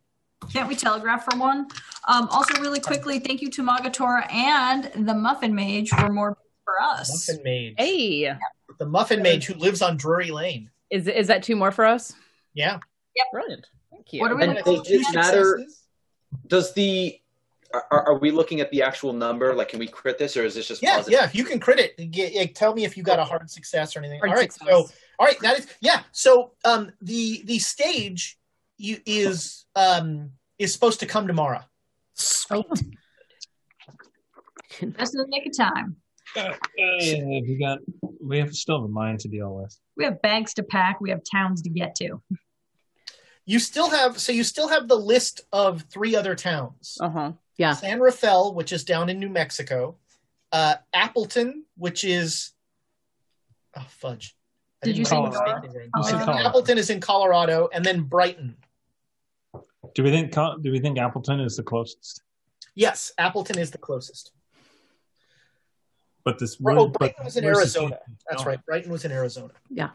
[0.52, 1.66] Can't we telegraph for one?
[2.08, 6.36] Um, also, really quickly, thank you to Tamago Tora and the Muffin Mage for more
[6.64, 7.28] for us.
[7.28, 7.74] Muffin Mage.
[7.78, 8.32] Hey,
[8.78, 10.70] The Muffin Mage who lives on Drury Lane.
[10.90, 12.14] is is that two more for us?
[12.54, 12.78] Yeah.
[13.16, 13.66] Yeah, brilliant.
[13.90, 14.20] Thank you.
[14.20, 14.64] What do we And need?
[14.64, 15.60] does it matter?
[16.46, 17.18] Does the
[17.74, 19.54] are, are we looking at the actual number?
[19.54, 21.18] Like, can we crit this, or is this just Yeah, positive?
[21.20, 21.94] yeah, you can crit it.
[21.98, 24.18] Yeah, yeah, tell me if you got a hard success or anything.
[24.20, 24.68] Hard all right, success.
[24.70, 26.02] so all right, that is yeah.
[26.12, 28.38] So um, the the stage
[28.76, 31.60] you, is um is supposed to come tomorrow.
[32.50, 32.82] Oh, Just
[34.82, 35.96] in the nick of time.
[36.36, 37.78] Uh, we got
[38.22, 39.76] we have still have a mind to deal with.
[39.96, 41.00] We have bags to pack.
[41.00, 42.22] We have towns to get to.
[43.44, 47.32] You still have so you still have the list of three other towns: uh huh.
[47.58, 47.74] Yeah.
[47.74, 49.96] San Rafael, which is down in New Mexico,
[50.52, 52.52] uh, Appleton, which is
[53.76, 54.36] oh fudge.
[54.82, 55.66] I Did you didn't say Colorado?
[55.66, 55.90] the state name.
[55.96, 56.48] You said Colorado.
[56.48, 58.56] Appleton is in Colorado, and then Brighton.
[59.94, 62.22] Do we think do we think Appleton is the closest?
[62.74, 64.32] Yes, Appleton is the closest.
[66.24, 67.98] But this Oh, but Brighton was in Arizona.
[68.28, 68.46] That's Oh.
[68.46, 68.64] right.
[68.66, 69.52] Brighton was in Arizona.
[69.70, 69.90] Yeah.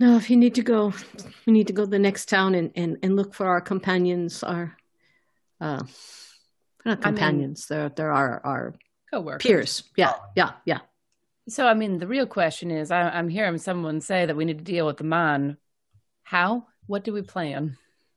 [0.00, 0.92] No, if you need to go,
[1.46, 4.42] we need to go to the next town and, and, and look for our companions,
[4.42, 4.76] our
[5.60, 5.78] uh
[6.84, 8.74] they're not I mean- companions, they're they're our, our
[9.12, 9.38] Co-worker.
[9.38, 9.84] peers.
[9.96, 10.80] Yeah, yeah, yeah.
[11.48, 14.58] So, I mean, the real question is I, I'm hearing someone say that we need
[14.58, 15.58] to deal with the mine.
[16.22, 16.66] How?
[16.86, 17.76] What do we plan?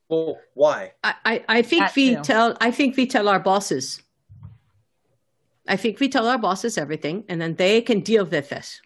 [0.10, 0.94] Well, why?
[1.04, 2.22] I, I, I think That we too.
[2.24, 4.02] tell I think we tell our bosses.
[5.68, 8.82] I think we tell our bosses everything and then they can deal with it.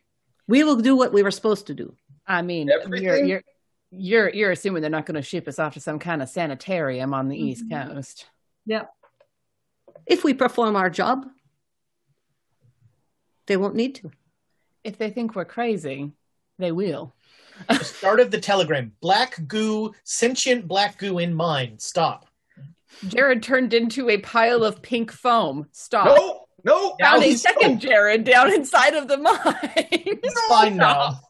[0.48, 1.96] We will do what we were supposed to do.
[2.28, 3.44] I mean, you're you're
[3.92, 7.14] you're you're assuming they're not going to ship us off to some kind of sanitarium
[7.14, 7.94] on the East Mhm.
[7.94, 8.26] Coast.
[8.66, 8.92] Yep.
[10.06, 11.26] If we perform our job,
[13.48, 14.12] they won't need to.
[14.84, 16.12] If they think we're crazy,
[16.58, 17.14] they will.
[17.68, 18.94] The start of the telegram.
[19.02, 21.82] Black goo, sentient black goo in mind.
[21.82, 22.28] Stop.
[23.08, 25.68] Jared turned into a pile of pink foam.
[25.72, 26.06] Stop.
[26.18, 26.96] No, no.
[27.00, 29.38] Now Found a he's- second Jared down inside of the mine.
[29.76, 31.20] It's fine now.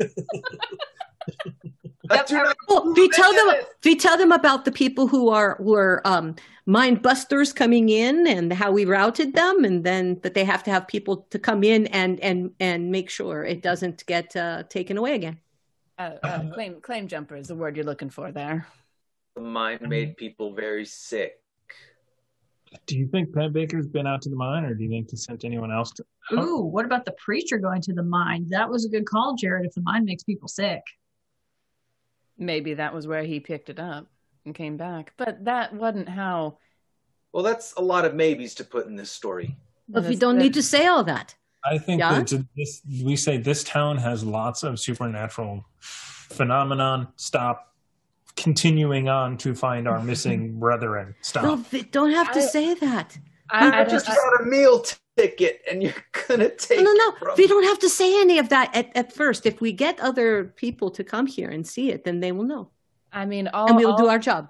[2.10, 3.56] I do not- Well, we tell them
[3.86, 6.36] we tell them about the people who are who are um,
[6.66, 10.72] mind busters coming in and how we routed them, and then that they have to
[10.72, 14.98] have people to come in and and and make sure it doesn't get uh, taken
[14.98, 15.40] away again.
[16.00, 18.68] uh, uh, claim claim jumper is the word you're looking for there.
[19.36, 21.41] The mine made people very sick.
[22.86, 25.18] Do you think Pat Baker's been out to the mine, or do you think he
[25.18, 26.06] sent anyone else to?
[26.34, 28.48] Ooh, what about the preacher going to the mine?
[28.50, 29.66] That was a good call, Jared.
[29.66, 30.82] If the mine makes people sick,
[32.42, 34.08] Maybe that was where he picked it up
[34.46, 35.14] and came back.
[35.16, 36.58] But that wasn't how.
[37.32, 39.56] Well, that's a lot of maybes to put in this story.
[39.88, 41.36] But we don't need to say all that.
[41.64, 42.20] I think Yeah?
[42.24, 47.10] that this we say this town has lots of supernatural phenomenon.
[47.16, 47.71] Stop
[48.42, 51.16] continuing on to find our missing brethren.
[51.22, 51.44] Stop.
[51.44, 53.18] No, we don't have to I- say that.
[53.54, 54.82] I, I just just got a meal
[55.18, 55.94] ticket, and you're
[56.28, 56.80] gonna take.
[56.80, 57.34] No, no, no.
[57.38, 59.46] We don't have to say any of that at, at first.
[59.46, 62.70] If we get other people to come here and see it, then they will know,
[63.12, 64.50] I mean, all, and we'll do our job.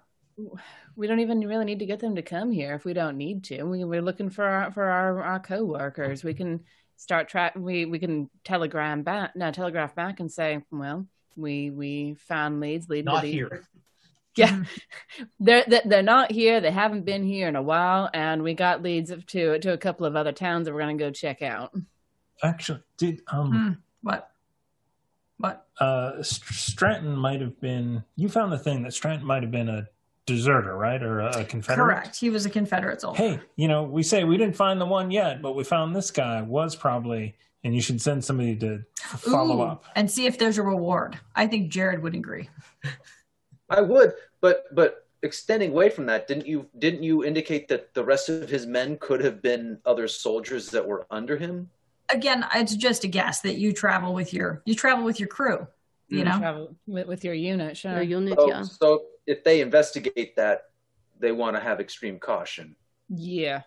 [0.96, 3.44] we don't even really need to get them to come here if we don't need
[3.46, 3.64] to.
[3.64, 6.24] We, we're looking for our, for our, our coworkers.
[6.24, 6.60] We can
[6.96, 7.54] start track.
[7.56, 12.90] We we can telegram back, no, telegraph back and say, well, we we found leads
[12.90, 13.64] leading Not to here.
[14.38, 14.64] Yeah,
[15.42, 16.62] they're they're they're not here.
[16.62, 20.06] They haven't been here in a while, and we got leads to to a couple
[20.06, 21.74] of other towns that we're gonna go check out.
[22.42, 23.72] Actually, did um Hmm.
[24.02, 24.32] What?
[25.38, 25.68] What?
[25.82, 29.68] uh St- Stratton might have been you found the thing that Stratton might have been
[29.68, 29.88] a
[30.26, 31.04] deserter, right?
[31.04, 31.84] Or a, a Confederate?
[31.84, 32.16] Correct.
[32.18, 33.22] He was a Confederate soldier.
[33.22, 36.10] Hey, you know, we say we didn't find the one yet, but we found this
[36.10, 39.86] guy was probably and you should send somebody to follow Ooh, up.
[39.96, 41.20] and see if there's a reward.
[41.36, 42.50] I think Jared would agree.
[43.70, 48.04] I would, but but extending away from that, didn't you didn't you indicate that the
[48.04, 51.70] rest of his men could have been other soldiers that were under him?
[52.10, 55.68] Again, it's just a guess that you travel with your you travel with your crew.
[56.10, 57.94] You know, travel with, with your unit, sure.
[57.94, 58.64] Your unit, So, yeah.
[58.64, 60.64] so if they investigate that,
[61.22, 62.76] they want to have extreme caution
[63.08, 63.62] Yeah,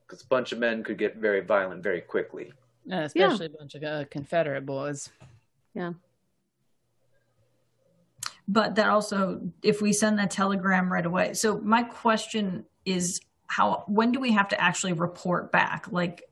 [0.00, 2.52] because a bunch of men could get very violent very quickly.
[2.90, 5.08] And especially a bunch of uh, Confederate boys.
[5.74, 5.92] Yeah.
[8.48, 11.34] but that also if we send that telegram right away.
[11.34, 15.86] So my question is how when do we have to actually report back?
[15.90, 16.24] Like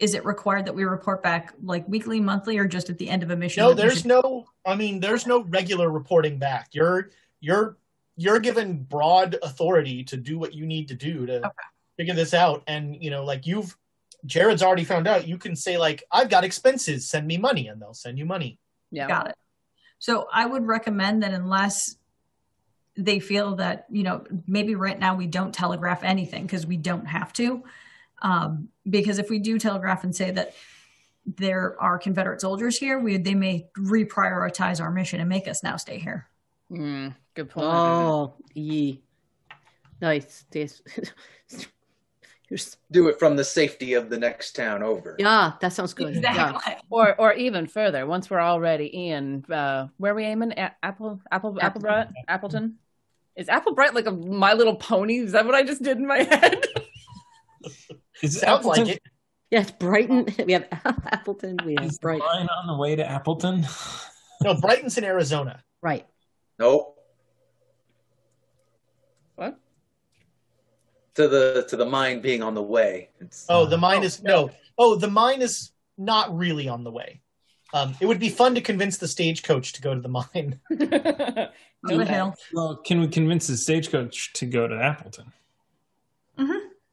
[0.00, 3.22] is it required that we report back like weekly, monthly, or just at the end
[3.22, 3.62] of a mission?
[3.62, 4.46] No, there's should- no.
[4.66, 6.70] I mean, there's no regular reporting back.
[6.72, 7.10] You're
[7.40, 7.76] you're
[8.16, 11.52] you're given broad authority to do what you need to do to
[11.96, 12.64] figure this out.
[12.66, 13.76] And you know, like you've
[14.26, 15.28] Jared's already found out.
[15.28, 17.08] You can say like, "I've got expenses.
[17.08, 18.58] Send me money," and they'll send you money.
[18.90, 19.36] Yeah, Got it.
[19.98, 21.96] So I would recommend that unless
[22.96, 27.06] they feel that, you know, maybe right now we don't telegraph anything because we don't
[27.06, 27.64] have to.
[28.22, 30.54] Um, because if we do telegraph and say that
[31.26, 35.76] there are Confederate soldiers here, we they may reprioritize our mission and make us now
[35.76, 36.28] stay here.
[36.70, 37.66] Mm, good point.
[37.66, 39.02] Oh, ye.
[40.00, 40.44] Nice.
[42.54, 42.76] This.
[42.92, 45.16] Do it from the safety of the next town over.
[45.18, 46.14] yeah, that sounds good.
[46.14, 46.50] Yeah.
[46.54, 46.74] Exactly.
[46.88, 51.20] or or even further once we're already in uh where are we aiming A- apple
[51.32, 52.76] apple applebright appleton
[53.34, 56.22] is applebright like a my little pony is that what i just did in my
[56.22, 56.64] head
[58.22, 59.02] Is Sounds like Appleton- it.
[59.50, 60.26] Yeah, it's Brighton.
[60.46, 61.56] We have Appleton.
[61.66, 62.24] We have Is Brighton.
[62.26, 63.66] line on the way to Appleton?
[64.42, 65.62] No, Brighton's in Arizona.
[65.82, 66.06] Right.
[66.58, 66.93] Nope.
[71.14, 73.10] To the to the mine being on the way.
[73.20, 74.50] It's, Oh, the mine is no.
[74.76, 77.20] Oh, the mine is not really on the way.
[77.72, 80.60] Um, it would be fun to convince the stagecoach to go to the mine.
[81.90, 82.34] On the hill.
[82.54, 85.32] Well, can we convince the stagecoach to go to Appleton?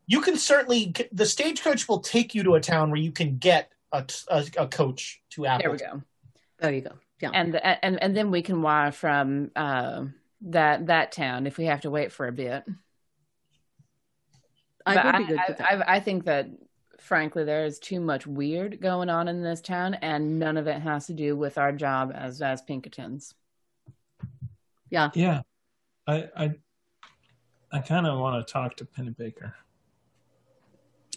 [0.07, 0.93] You can certainly.
[1.13, 4.67] The stagecoach will take you to a town where you can get a, a, a
[4.67, 5.61] coach to Apple.
[5.63, 6.01] there we go
[6.59, 6.93] There you go.
[7.21, 7.29] Yeah.
[7.33, 10.05] and and and then we can wire from uh
[10.41, 12.63] that that town if we have to wait for a bit
[14.85, 15.61] I But would be good I, with.
[15.61, 16.47] I, I think that
[16.99, 20.81] frankly there is too much weird going on in this town and none of it
[20.81, 23.33] has to do with our job as as Pinkertons
[24.91, 25.09] yeah.
[25.15, 25.41] Yeah,
[26.05, 26.51] I I,
[27.71, 29.53] I kind of want to talk to Pennebaker.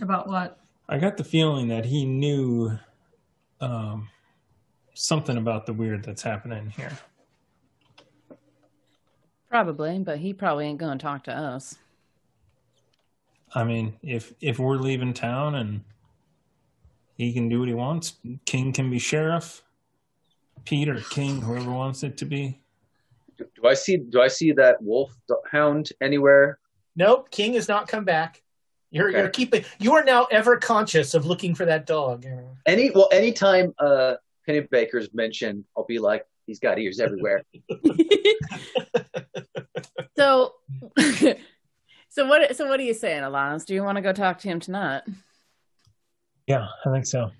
[0.00, 0.58] About what?
[0.88, 2.78] I got the feeling that he knew
[3.60, 4.08] um,
[4.94, 6.92] something about the weird that's happening here.
[9.48, 11.76] probably but he probably ain't gonna talk to us
[13.54, 15.82] I mean, if if we're leaving town and
[17.16, 19.62] he can do what he wants, King can be sheriff,
[20.64, 22.60] Peter King, whoever wants it to be.
[23.38, 25.14] do, do I see do I see that wolf
[25.50, 26.58] hound anywhere?
[26.96, 28.42] Nope, King has not come back.
[28.90, 29.18] You're Okay.
[29.18, 29.64] you're keeping.
[29.78, 32.26] You are now ever conscious of looking for that dog.
[32.66, 34.14] Any well, anytime uh
[34.48, 37.42] Pennebaker's mentioned, I'll be like, he's got ears everywhere.
[40.16, 40.54] so
[42.14, 44.48] so what so what are you saying alonso do you want to go talk to
[44.48, 45.02] him tonight
[46.46, 47.30] Yeah, I think so.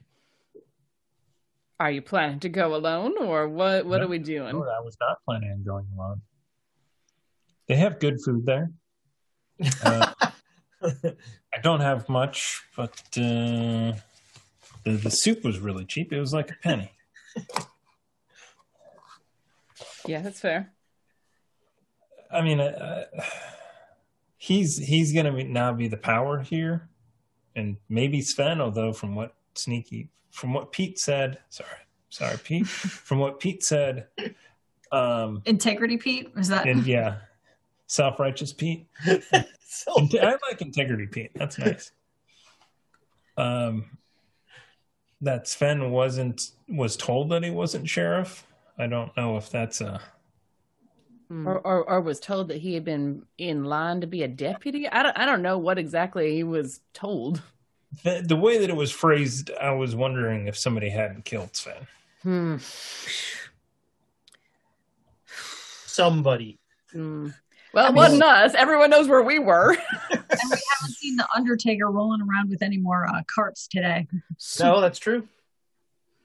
[1.78, 4.96] are you planning to go alone or what what are we doing No, I was
[5.00, 6.20] not planning on going alone.
[7.68, 8.70] They have good food there.
[9.82, 10.12] Uh,
[10.82, 13.92] I don't have much, but uh,
[14.84, 16.12] the the soup was really cheap.
[16.12, 16.90] It was like a penny.
[20.06, 20.72] yeah that's fair
[22.30, 23.04] I mean, uh,
[24.44, 26.88] he's he's gonna be, now be the power here,
[27.56, 28.60] and maybe Sven.
[28.60, 31.70] Although from what Sneaky, from what Pete said, sorry,
[32.10, 34.08] sorry, Pete, from what Pete said,
[34.92, 36.30] um, Integrity Pete?
[36.36, 37.16] Is that and yeah,
[37.86, 38.86] Self righteous Pete.
[39.06, 41.30] I like integrity Pete.
[41.34, 41.92] That's nice.
[43.36, 43.98] Um,
[45.22, 48.46] that Sven wasn't was told that he wasn't sheriff.
[48.78, 50.00] I don't know if that's a
[51.30, 54.88] Or, or or was told that he had been in line to be a deputy.
[54.88, 57.42] I don't I don't know what exactly he was told.
[58.04, 59.50] the, the way that it was phrased.
[59.60, 61.86] I was wondering if somebody hadn't killed Sven.
[62.22, 62.56] Hmm.
[65.86, 66.58] somebody.
[66.94, 68.54] Well, it wasn't us.
[68.54, 69.72] Everyone knows where we were.
[69.72, 69.80] And
[70.30, 74.06] we haven't seen the Undertaker rolling around with any more uh, carts today.
[74.60, 75.26] No, that's true.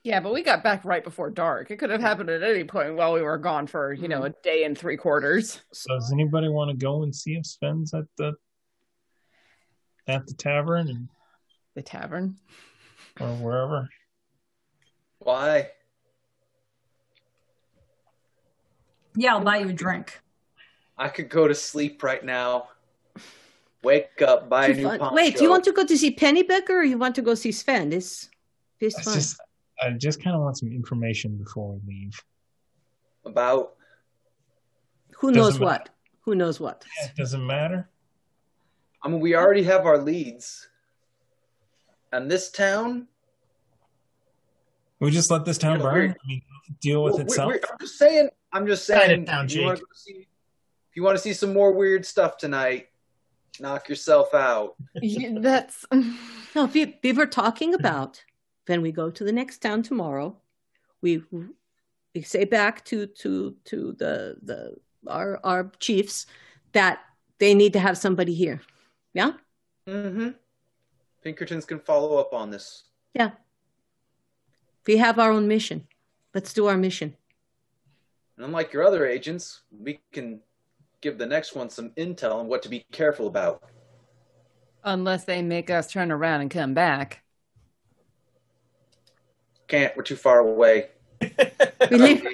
[0.03, 1.71] Yeah, but we got back right before dark.
[1.71, 4.27] It could have happened at any point while we were gone for you know mm-hmm.
[4.27, 5.61] a day and three quarters.
[5.73, 8.33] So does anybody want to go and see if Sven's at the
[10.07, 11.09] at the tavern and,
[11.75, 12.37] The tavern.
[13.19, 13.89] or wherever?
[15.19, 15.69] Why?
[19.15, 20.19] Yeah, I'll buy you a drink.
[20.97, 22.69] I could go to sleep right now.
[23.83, 24.99] Wake up, buy a new fun.
[24.99, 25.15] poncho.
[25.15, 27.51] Wait, do you want to go to see Pennebaker or you want to go see
[27.51, 27.89] Sven?
[27.89, 28.29] This
[28.79, 29.13] this It's fun.
[29.13, 29.39] just
[29.81, 32.23] I just kind of want some information before we leave.
[33.25, 33.75] about?
[35.17, 35.89] Who knows doesn't what?
[36.21, 36.85] Who knows what?
[37.03, 37.89] It doesn't matter.
[39.03, 40.67] I mean, we already have our leads.
[42.11, 43.07] And this town,
[44.99, 45.93] We just let this town burn.
[45.93, 46.41] we're- I mean,
[46.81, 47.53] deal with Well, we- itself.
[47.53, 48.29] we- I'm just saying.
[48.51, 49.21] I'm just saying.
[49.21, 49.85] it down, if you wanna Jake.
[49.93, 50.27] see-
[50.89, 52.89] if you want to see some more weird stuff tonight,
[53.59, 54.75] knock yourself out.
[54.95, 55.85] Yeah, That's
[56.55, 58.23] No, we, we were talking about
[58.69, 60.37] when we go to the next town tomorrow,
[61.01, 61.23] we
[62.13, 64.75] we say back to to to the the
[65.07, 66.27] our our chiefs
[66.73, 66.99] that
[67.39, 68.61] they need to have somebody here.
[69.13, 69.31] Yeah?
[69.87, 70.29] Mm-hmm.
[71.23, 72.83] Pinkertons can follow up on this.
[73.15, 73.31] Yeah.
[74.85, 75.87] We have our own mission.
[76.35, 77.15] Let's do our mission.
[78.37, 80.41] And unlike your other agents, we can
[81.01, 83.63] give the next one some intel on what to be careful about.
[84.83, 87.23] unless they make us turn around and come back.
[89.69, 89.95] Can't.
[89.95, 90.87] We're too far away.
[91.21, 92.27] We leave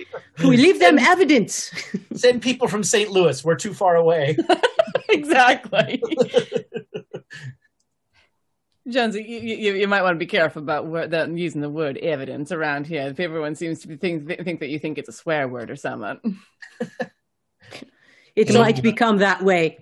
[0.43, 1.72] we leave them evidence.
[2.15, 3.11] Send people from St.
[3.11, 3.43] Louis.
[3.43, 4.38] We're too far away.
[5.09, 6.01] exactly.
[8.88, 11.97] Jonesy, you, you, you might want to be careful about word, the, using the word
[11.97, 13.07] evidence around here.
[13.07, 15.75] If everyone seems to be think, think that you think it's a swear word or
[15.75, 16.39] something.
[18.35, 19.80] It So- might become that way.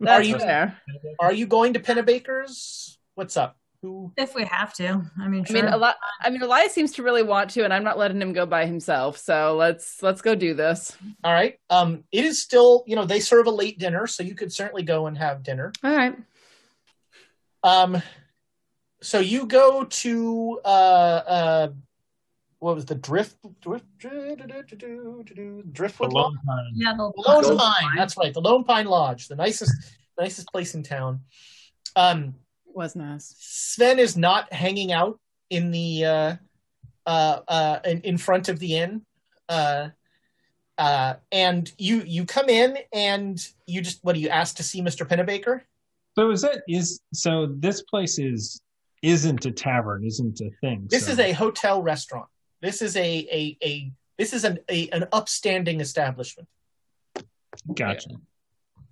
[0.00, 0.76] That's you- fair.
[1.20, 2.98] Are you going to Pennebaker's?
[3.14, 3.56] What's up?
[3.86, 4.12] Who?
[4.16, 5.00] If we have to.
[5.20, 5.94] I mean, I mean, a lot.
[6.20, 8.66] I mean, Elias seems to really want to, and I'm not letting him go by
[8.66, 9.16] himself.
[9.16, 10.96] So let's let's go do this.
[11.22, 11.56] All right.
[11.70, 14.82] Um, it is still, you know, they serve a late dinner, so you could certainly
[14.82, 15.72] go and have dinner.
[15.84, 16.16] All right.
[17.62, 18.02] Um,
[19.02, 21.68] so you go to uh uh,
[22.58, 26.12] what was the drift drift driftwood The Lodge?
[26.12, 26.72] Lone Pine.
[26.74, 27.90] yeah, the Lone Lone Pine.
[27.96, 29.72] That's right, the Lone Pine Lodge, the nicest
[30.18, 31.20] nicest place in town.
[31.94, 32.34] Um,
[32.76, 33.34] Was nice.
[33.38, 36.36] Sven is not hanging out in the uh,
[37.06, 39.00] uh, uh, in, in front of the inn,
[39.48, 39.88] uh,
[40.76, 44.82] uh, and you you come in and you just what do you ask to see
[44.82, 45.62] Mister Pennebaker?
[46.16, 48.60] So is that is so this place is
[49.00, 50.86] isn't a tavern, isn't a thing.
[50.90, 52.28] This so- is a hotel restaurant.
[52.60, 56.46] This is a a, a this is an a, an upstanding establishment.
[57.74, 58.10] gotcha.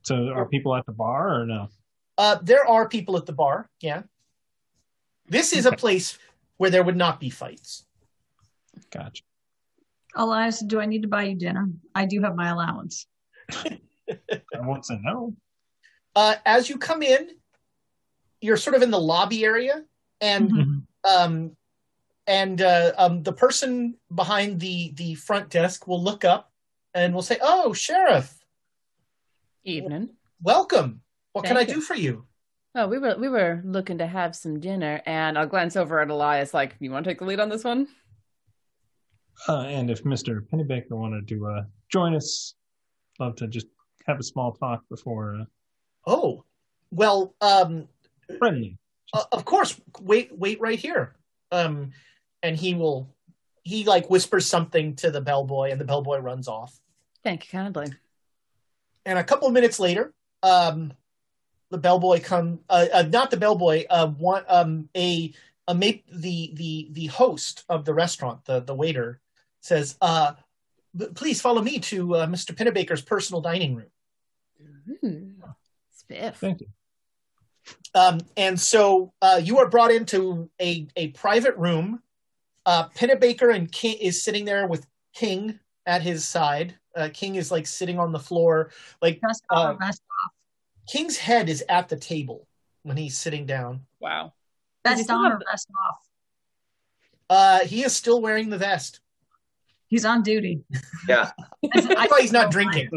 [0.04, 1.68] So are people at the bar or no?
[2.16, 3.68] Uh, there are people at the bar.
[3.80, 4.02] Yeah,
[5.28, 6.18] this is a place
[6.58, 7.84] where there would not be fights.
[8.90, 9.22] Gotcha.
[10.16, 11.68] Elias, do I need to buy you dinner?
[11.94, 13.06] I do have my allowance.
[13.52, 13.80] I
[14.60, 15.34] won't say no.
[16.14, 17.30] Uh, as you come in,
[18.40, 19.84] you're sort of in the lobby area,
[20.20, 20.86] and Mhm.
[21.08, 21.56] um,
[22.26, 26.52] and uh, um, the person behind the the front desk will look up
[26.94, 28.38] and will say, "Oh, sheriff,
[29.64, 30.10] Evening.
[30.40, 31.02] welcome.
[31.34, 31.74] What can I Thank you.
[31.76, 32.24] do for you?"
[32.76, 36.08] Oh, we were we were looking to have some dinner, and I'll glance over at
[36.10, 36.54] Elias.
[36.54, 37.86] Like, you want to take the lead on this one?
[39.48, 40.40] Uh, and if Mr.
[40.48, 42.54] Pennebaker wanted to uh, join us,
[43.20, 43.66] love to just
[44.06, 45.44] have a small talk before uh,
[46.06, 46.44] Oh,
[46.90, 47.88] well, um,
[48.38, 48.78] friendly.
[49.12, 49.80] uh, of course.
[50.00, 51.14] Wait, wait right here.
[51.52, 51.92] Um,
[52.42, 53.08] and he will.
[53.62, 56.78] He like whispers something to the bellboy, and the bellboy runs off.
[57.22, 57.86] Thank you kindly.
[59.06, 60.92] and a couple of minutes later, um,
[61.74, 65.34] the bellboy come, uh, uh, not the bellboy, uh, one, um, a,
[65.66, 69.20] a mate, the, the, the host of the restaurant, the, the waiter
[69.60, 70.34] says, uh,
[70.96, 72.54] "B- please follow me to, uh, Mr.
[72.54, 73.90] Pennebaker's personal dining room.
[75.00, 75.30] Hmm.
[75.92, 76.36] Spiff.
[76.36, 76.68] Thank you.
[77.92, 82.00] Um, and so, uh, you are brought into a, a private room.
[82.66, 87.50] Uh, Pennebaker and King is sitting there with King at his side, Uh, King is
[87.50, 88.70] like sitting on the floor,
[89.02, 90.32] like Vest uh, or vest off?
[90.86, 92.46] King's head is at the table
[92.82, 93.80] when he's sitting down.
[94.00, 94.32] Wow.
[94.84, 95.98] Vest still on or vest off?
[97.30, 99.00] Uh, he is still wearing the vest.
[99.88, 100.64] He's on duty.
[101.08, 101.30] Yeah.
[101.74, 102.90] I thought he's not drinking.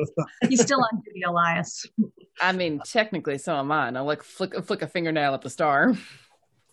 [0.50, 1.86] He's still on duty, Elias.
[2.42, 3.88] I mean, technically, so am I.
[3.88, 5.94] And I like flick flick a fingernail at the star.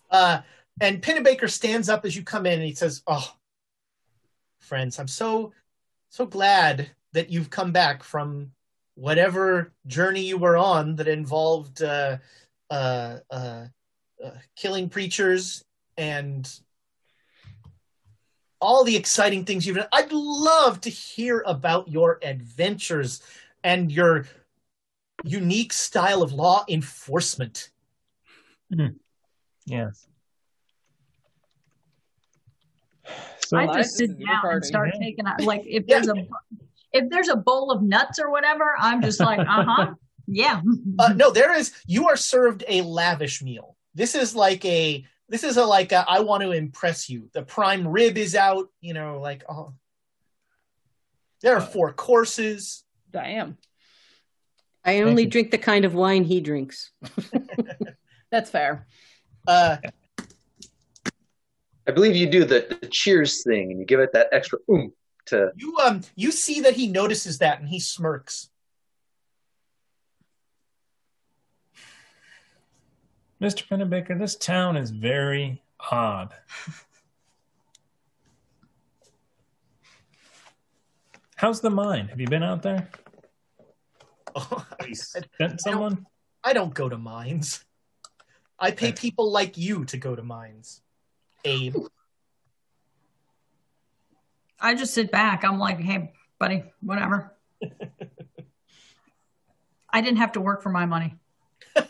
[0.09, 0.41] Uh,
[0.81, 3.35] and Pennebaker stands up as you come in and he says, "Oh,
[4.59, 5.53] friends, I'm so
[6.09, 8.51] so glad that you've come back from
[8.95, 12.17] whatever journey you were on that involved uh,
[12.69, 13.65] uh, uh,
[14.23, 15.63] uh, killing preachers
[15.97, 16.59] and
[18.59, 19.87] all the exciting things you've done.
[19.93, 23.21] I'd love to hear about your adventures
[23.63, 24.25] and your
[25.23, 27.69] unique style of law enforcement."
[29.65, 30.07] Yes.
[33.45, 36.15] So I Elias, just sit this down and start taking out like if there's a
[36.95, 39.93] if there's a bowl of nuts or whatever, I'm just like, uh huh,
[40.27, 40.61] yeah.
[40.97, 41.73] Uh, no, there is.
[41.85, 43.75] You are served a lavish meal.
[43.93, 45.05] This is like a.
[45.27, 47.29] This is a like a, I want to impress you.
[47.33, 48.69] The prime rib is out.
[48.79, 49.73] You know, like oh.
[51.41, 52.83] There are four courses.
[53.11, 53.57] Damn.
[54.83, 56.91] I only drink the kind of wine he drinks.
[58.31, 58.87] That's fair.
[59.47, 59.77] Uh,
[61.87, 64.93] I believe you do the, the cheers thing and you give it that extra oomph
[65.25, 68.49] to you um you see that he notices that and he smirks.
[73.41, 73.67] Mr.
[73.67, 76.33] Pennebaker, this town is very odd.
[81.35, 82.07] How's the mine?
[82.07, 82.89] Have you been out there?
[84.35, 86.05] Have you sent someone?
[86.43, 87.65] I don't go to mines.
[88.57, 90.81] I pay people like you to go to mines.
[91.43, 91.75] Abe.
[94.59, 95.43] I just sit back.
[95.43, 97.35] I'm like, hey, buddy, whatever.
[99.89, 101.15] I didn't have to work for my money.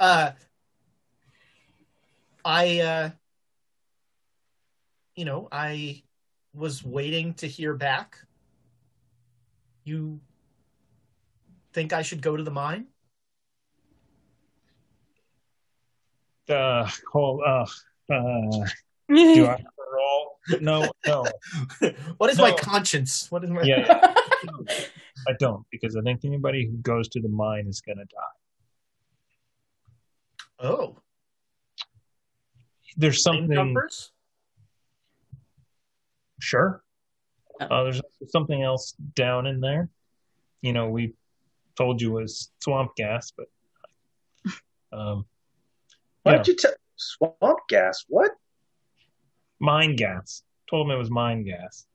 [0.00, 0.32] uh,
[2.44, 3.10] I, uh,
[5.14, 6.02] you know, I
[6.52, 8.18] was waiting to hear back.
[9.84, 10.20] You
[11.72, 12.86] think I should go to the mine?
[16.48, 17.66] Uh, call, uh,
[18.12, 18.66] uh,
[19.08, 19.73] do I roll?
[20.60, 21.24] No, no.
[22.18, 23.30] what is my conscience?
[23.30, 23.62] What is my?
[23.62, 24.10] Yeah, yeah.
[25.28, 28.20] I don't because I think anybody who goes to the mine is going to die.
[30.68, 30.96] Oh,
[32.96, 33.48] There's something.
[33.48, 34.12] numbers?
[36.40, 36.82] Sure.
[37.60, 39.88] Uh, there's something else down in there.
[40.60, 41.14] You know, we
[41.76, 43.46] told you was swamp gas, but
[44.92, 45.24] um,
[46.22, 46.36] Why Yeah.
[46.36, 48.04] don't you tell swamp gas?
[48.08, 48.32] What?
[49.64, 50.42] Mine gas.
[50.68, 51.86] Told him it was mine gas.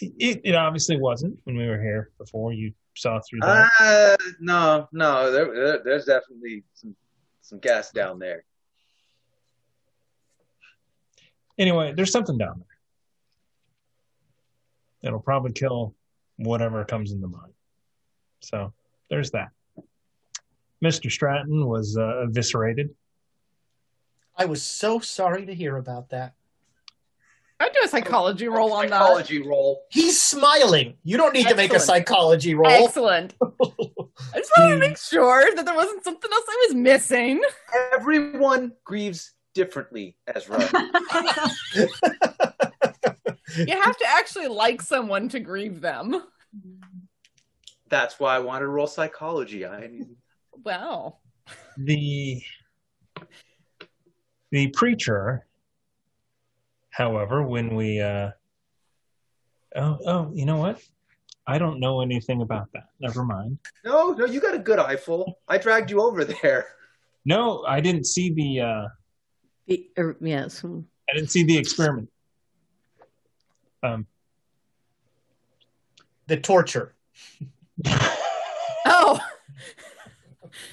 [0.00, 2.52] It, it obviously wasn't when we were here before.
[2.52, 3.70] You saw through that.
[3.78, 5.30] Uh, no, no.
[5.30, 6.96] There, there, there's definitely some
[7.42, 8.44] some gas down there.
[11.58, 15.08] Anyway, there's something down there.
[15.08, 15.94] It'll probably kill
[16.36, 17.52] whatever comes in the mine.
[18.40, 18.72] So
[19.10, 19.50] there's that.
[20.82, 21.10] Mr.
[21.10, 22.90] Stratton was uh, eviscerated.
[24.36, 26.34] I was so sorry to hear about that.
[27.60, 28.98] I do a psychology roll on that.
[28.98, 29.82] Psychology roll.
[29.90, 30.94] He's smiling.
[31.04, 32.70] You don't need to make a psychology roll.
[32.70, 33.34] Excellent.
[33.40, 37.40] I just wanted to make sure that there wasn't something else I was missing.
[37.94, 40.58] Everyone grieves differently, Ezra.
[43.56, 46.22] You have to actually like someone to grieve them.
[47.88, 49.66] That's why I wanted to roll psychology.
[49.66, 49.90] I
[50.64, 51.20] Well,
[51.76, 52.42] The
[54.52, 55.46] the preacher,
[56.90, 58.30] however, when we uh
[59.74, 60.80] oh oh, you know what?
[61.46, 62.84] I don't know anything about that.
[63.00, 63.58] Never mind.
[63.84, 64.26] no, no.
[64.26, 65.40] You got a good eyeful.
[65.48, 66.66] I dragged you over there.
[67.24, 68.88] No, I didn't see the uh
[69.66, 70.64] The- er, yes.
[70.64, 72.10] I didn't see the experiment.
[73.82, 74.06] Um
[76.26, 76.94] The torture.
[78.86, 79.91] oh, It's,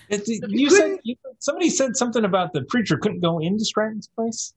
[0.09, 4.53] you said you, somebody said something about the preacher couldn't go into Stratton's place.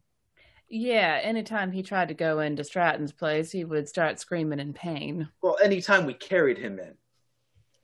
[0.68, 1.20] yeah.
[1.23, 5.28] Anytime he tried to go into Stratton's place, he would start screaming in pain.
[5.42, 6.94] Well, anytime we carried him in.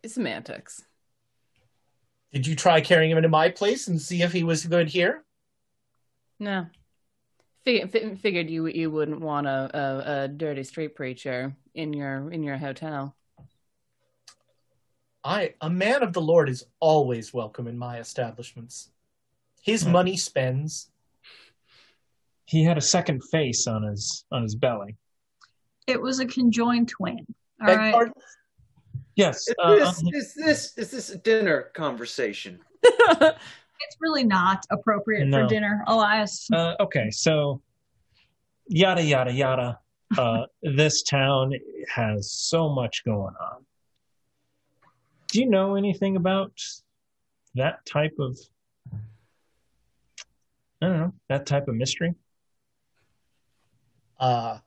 [0.08, 0.84] Semantics.
[2.32, 5.24] Did you try carrying him into my place and see if he was good here?
[6.38, 6.66] No.
[7.64, 12.42] Fig- figured you you wouldn't want a, a, a dirty street preacher in your in
[12.42, 13.14] your hotel.
[15.24, 18.90] I a man of the Lord is always welcome in my establishments.
[19.62, 19.92] His Hmm.
[19.92, 20.90] money spends.
[22.46, 24.96] he had a second face on his on his belly.
[25.86, 27.26] It was a conjoined twin.
[27.60, 27.92] All Beg right.
[27.92, 28.14] pardon?
[29.16, 29.46] Yes.
[29.48, 32.60] Is uh, this, um, is this is this a dinner conversation?
[33.80, 35.42] It's really not appropriate No.
[35.42, 36.48] for dinner, Elias.
[36.52, 37.62] Uh, okay, so
[38.66, 39.78] yada yada yada.
[40.18, 41.52] Uh, this town
[41.94, 43.64] has so much going on.
[45.28, 46.52] Do you know anything about
[47.54, 48.38] that type of?
[50.80, 52.14] I don't know that type of mystery.
[54.18, 54.58] Uh,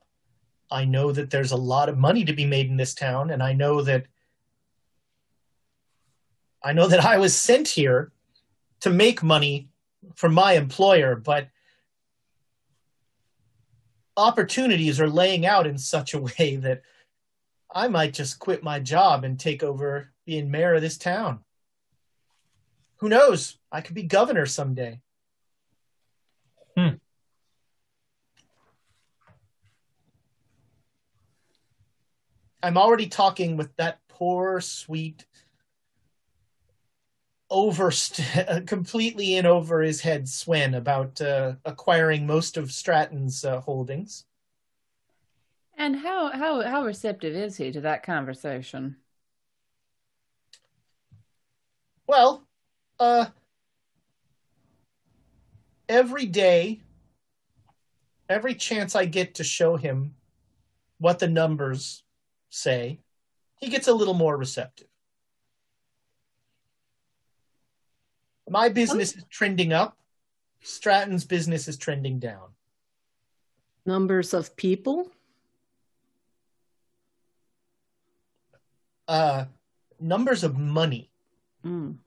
[0.69, 3.41] I know that there's a lot of money to be made in this town, and
[3.41, 4.05] I know that
[6.63, 8.11] I know that I was sent here
[8.81, 9.69] to make money
[10.15, 11.47] for my employer, but
[14.15, 16.83] opportunities are laying out in such a way that
[17.73, 21.41] I might just quit my job and take over being mayor of this town.
[22.99, 23.57] Who knows?
[23.69, 25.01] I could be governor someday.
[26.77, 26.91] Hmm.
[32.63, 35.25] I'm already talking with that poor, sweet,
[37.49, 37.91] over
[38.65, 44.23] completely in over his head Sven about uh, acquiring most of Stratton's uh, holdings.
[45.77, 48.95] And how how how receptive is he to that conversation?
[52.11, 52.45] Well,
[52.99, 53.27] uh,
[55.87, 56.81] every day,
[58.27, 60.15] every chance I get to show him
[60.97, 62.03] what the numbers
[62.49, 62.99] say,
[63.61, 64.87] he gets a little more receptive.
[68.49, 69.97] My business is trending up.
[70.59, 72.49] Stratton's business is trending down.
[73.85, 75.09] Numbers of people.
[79.07, 79.45] Uh,
[79.97, 81.10] numbers of money.
[81.65, 81.97] Mm.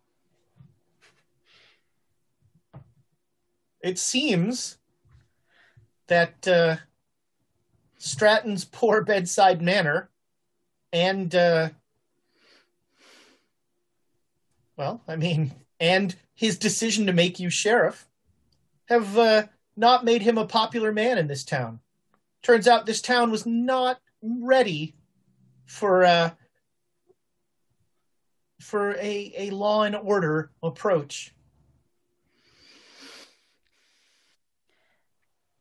[3.81, 4.78] It seems
[6.07, 6.76] that uh,
[7.99, 10.10] Stratton's poor bedside manner
[10.92, 11.70] and, uh,
[14.76, 18.07] well, I mean, and his decision to make you sheriff
[18.86, 19.44] have uh,
[19.76, 21.81] not made him a popular man in this town.
[22.42, 24.94] Turns out this town was not ready
[25.66, 26.31] for uh,
[28.64, 31.34] for a, a law and order approach.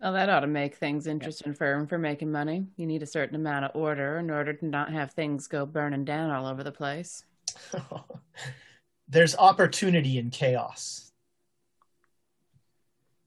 [0.01, 2.65] Well, that ought to make things interesting for him for making money.
[2.77, 6.05] You need a certain amount of order in order to not have things go burning
[6.05, 7.25] down all over the place.
[9.07, 11.11] There's opportunity in chaos.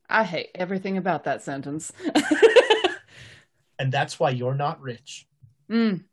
[0.08, 1.92] I hate everything about that sentence.
[3.78, 5.26] and that's why you're not rich.
[5.70, 6.05] Mm.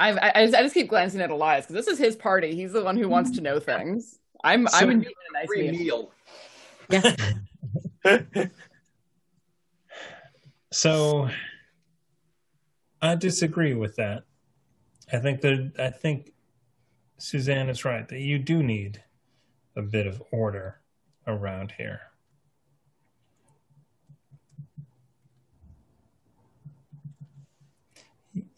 [0.00, 2.54] I, I just, I just keep glancing at Elias because this is his party.
[2.54, 3.62] He's the one who wants to know mm.
[3.62, 4.18] things.
[4.42, 6.10] I'm So I'm a nice Free meal.
[6.88, 7.12] meal.
[8.04, 8.50] Yes.
[10.72, 11.28] So
[13.02, 14.22] I disagree with that.
[15.12, 16.32] I think that I think
[17.18, 19.02] Suzanne is right that you do need
[19.76, 20.80] a bit of order
[21.26, 22.00] around here.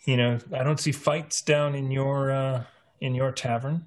[0.04, 2.64] You know, I don't see fights down in your uh,
[3.00, 3.86] in your tavern,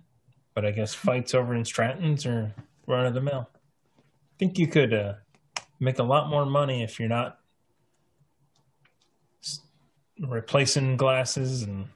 [0.53, 2.53] but I guess fights over in Stratton's are
[2.87, 3.49] run of the mill.
[3.97, 5.13] I think you could uh,
[5.79, 7.39] make a lot more money if you're not
[10.19, 11.87] replacing glasses and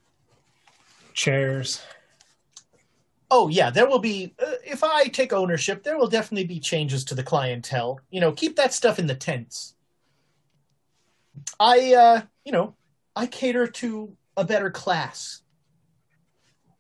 [1.14, 1.82] chairs.
[3.32, 4.34] Oh yeah, there will be.
[4.40, 8.00] Uh, if I take ownership, there will definitely be changes to the clientele.
[8.10, 9.76] You know, keep that stuff in the tents.
[11.60, 12.76] I, uh, you know,
[13.20, 15.42] I cater to a better class.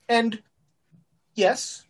[0.07, 0.41] And
[1.35, 1.85] yes,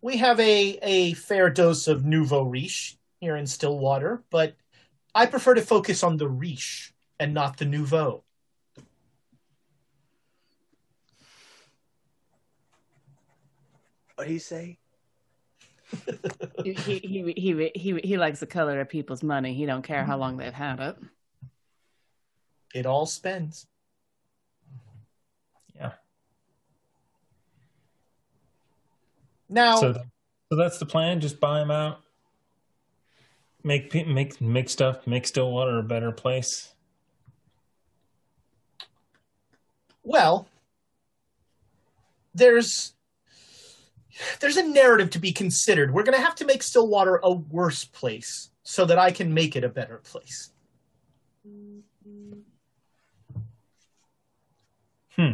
[0.00, 4.56] we have a a fair dose of nouveau riche here in Stillwater, but
[5.14, 8.24] I prefer to focus on the riche and not the nouveau.
[14.16, 14.80] What do you say?
[16.64, 19.54] he, he, he, he, he, he likes the color of people's money.
[19.54, 20.96] He don't care how long they've had it.
[22.74, 23.66] It all spends.
[25.74, 25.92] Yeah.
[29.48, 30.06] Now, So, th-
[30.48, 31.20] so that's the plan.
[31.20, 32.00] Just buy them out.
[33.64, 35.06] Make make make stuff.
[35.06, 36.74] Make Stillwater a better place.
[40.02, 40.48] Well,
[42.34, 42.94] there's
[44.40, 45.92] there's a narrative to be considered.
[45.92, 49.56] We're going to have to make Stillwater a worse place so that I can make
[49.56, 50.50] it a better place.
[51.48, 51.80] Mm.
[55.16, 55.32] Hmm.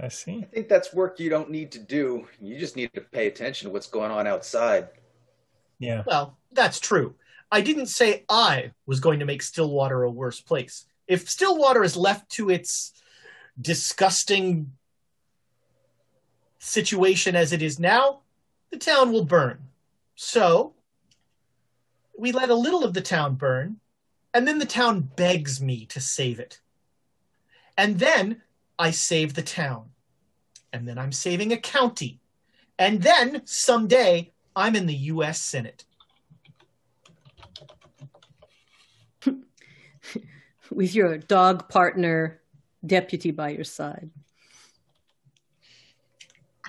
[0.00, 0.38] I see.
[0.42, 2.26] I think that's work you don't need to do.
[2.40, 4.88] You just need to pay attention to what's going on outside.
[5.78, 6.02] Yeah.
[6.06, 7.14] Well, that's true.
[7.50, 10.86] I didn't say I was going to make Stillwater a worse place.
[11.06, 12.94] If Stillwater is left to its
[13.60, 14.72] disgusting
[16.58, 18.20] situation as it is now,
[18.70, 19.58] the town will burn.
[20.14, 20.74] So,
[22.16, 23.80] we let a little of the town burn,
[24.34, 26.60] and then the town begs me to save it.
[27.76, 28.42] And then
[28.78, 29.90] I save the town.
[30.72, 32.20] And then I'm saving a county.
[32.78, 35.84] And then someday I'm in the US Senate.
[40.70, 42.40] With your dog partner
[42.84, 44.10] deputy by your side.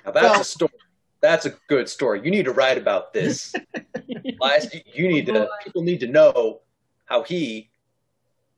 [0.05, 0.71] Now that's a story.
[1.21, 2.21] That's a good story.
[2.25, 3.55] You need to write about this.
[4.41, 5.47] Elias, you- you need to.
[5.63, 6.59] People need to know
[7.13, 7.69] how he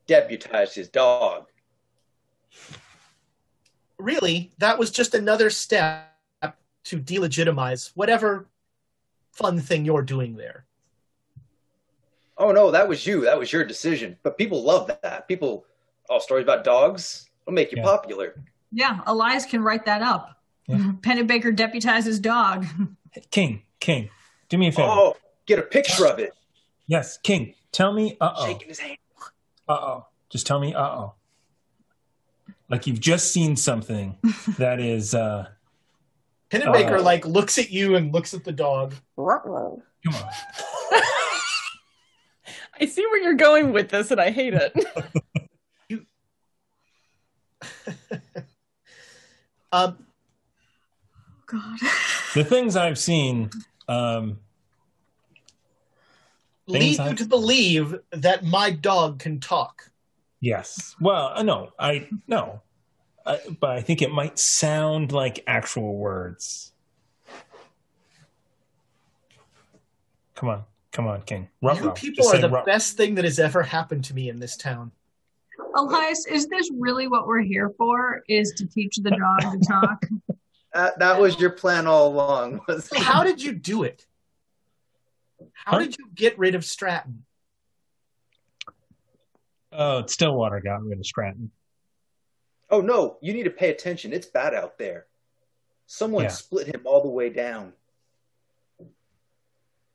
[0.07, 1.47] deputized his dog.
[3.97, 6.15] Really, that was just another step
[6.85, 8.47] to delegitimize whatever
[9.33, 10.65] fun thing you're doing there.
[12.37, 13.25] Oh no, that was you.
[13.25, 14.17] That was your decision.
[14.23, 15.27] But people love that.
[15.27, 15.65] People,
[16.09, 18.41] oh, stories about dogs will make you popular.
[18.71, 20.41] Yeah, Elias can write that up.
[20.69, 22.65] Pennebaker deputizes dog.
[23.31, 24.09] King, King,
[24.47, 24.87] do me a favor.
[24.89, 26.31] Oh, get a picture of it.
[26.87, 28.45] Yes, King, tell me uh oh.
[28.47, 28.97] Shaking his hand.
[29.67, 30.05] Uh oh.
[30.29, 31.13] Just tell me uh oh.
[32.69, 34.17] Like you've just seen something
[34.57, 35.47] that is uh
[36.49, 38.95] Pennebaker Uh, like looks at you and looks at the dog.
[40.05, 40.31] come on.
[42.79, 44.73] I see where you're going with this, and I hate it.
[45.87, 46.05] You...
[49.71, 50.05] um,
[51.45, 51.79] God.
[52.33, 53.49] The things I've seen,
[53.87, 54.39] um
[56.67, 59.91] lead Things you I've- to believe that my dog can talk.
[60.41, 60.95] yes.
[60.99, 62.61] Well, uh, no, I no.
[63.25, 66.71] I, but I think it might sound like actual words.
[70.35, 70.63] Come on.
[70.91, 71.49] Come on, King.
[71.61, 71.91] Ruh, you ruh.
[71.93, 72.63] people Just are the ruh.
[72.63, 74.91] best thing that has ever happened to me in this town.
[75.75, 78.21] Elias, is this really what we're here for?
[78.29, 80.05] Is to teach the dog to talk?
[80.73, 82.61] That, that was your plan all along.
[82.67, 84.05] Was how did you do it?
[85.55, 87.25] How did you get rid of Stratton?
[89.71, 91.51] Oh, Stillwater got rid of Stratton.
[92.69, 94.13] Oh no, you need to pay attention.
[94.13, 95.07] It's bad out there.
[95.87, 96.29] Someone Yeah.
[96.29, 97.73] split him all the way down.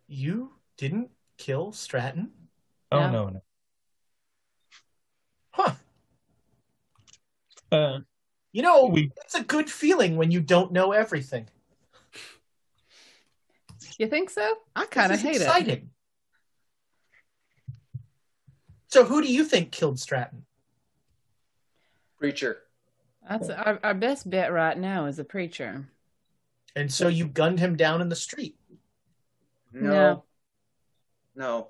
[0.06, 2.32] You didn't kill Stratton?
[2.92, 3.10] Oh Yeah.
[3.10, 3.42] no, no.
[5.50, 5.74] Huh.
[7.70, 8.00] Uh
[8.52, 11.48] You know, We- it's a good feeling when you don't know everything.
[14.04, 14.54] You think so?
[14.74, 15.44] I kind of This is hate it.
[15.46, 15.90] exciting.
[18.88, 20.44] So who do you think killed Stratton?
[22.18, 22.58] Preacher.
[23.28, 25.86] That's our, our best bet right now is a preacher.
[26.74, 28.56] And so you gunned him down in the street.
[29.72, 29.90] No.
[29.90, 30.24] No.
[31.36, 31.68] No.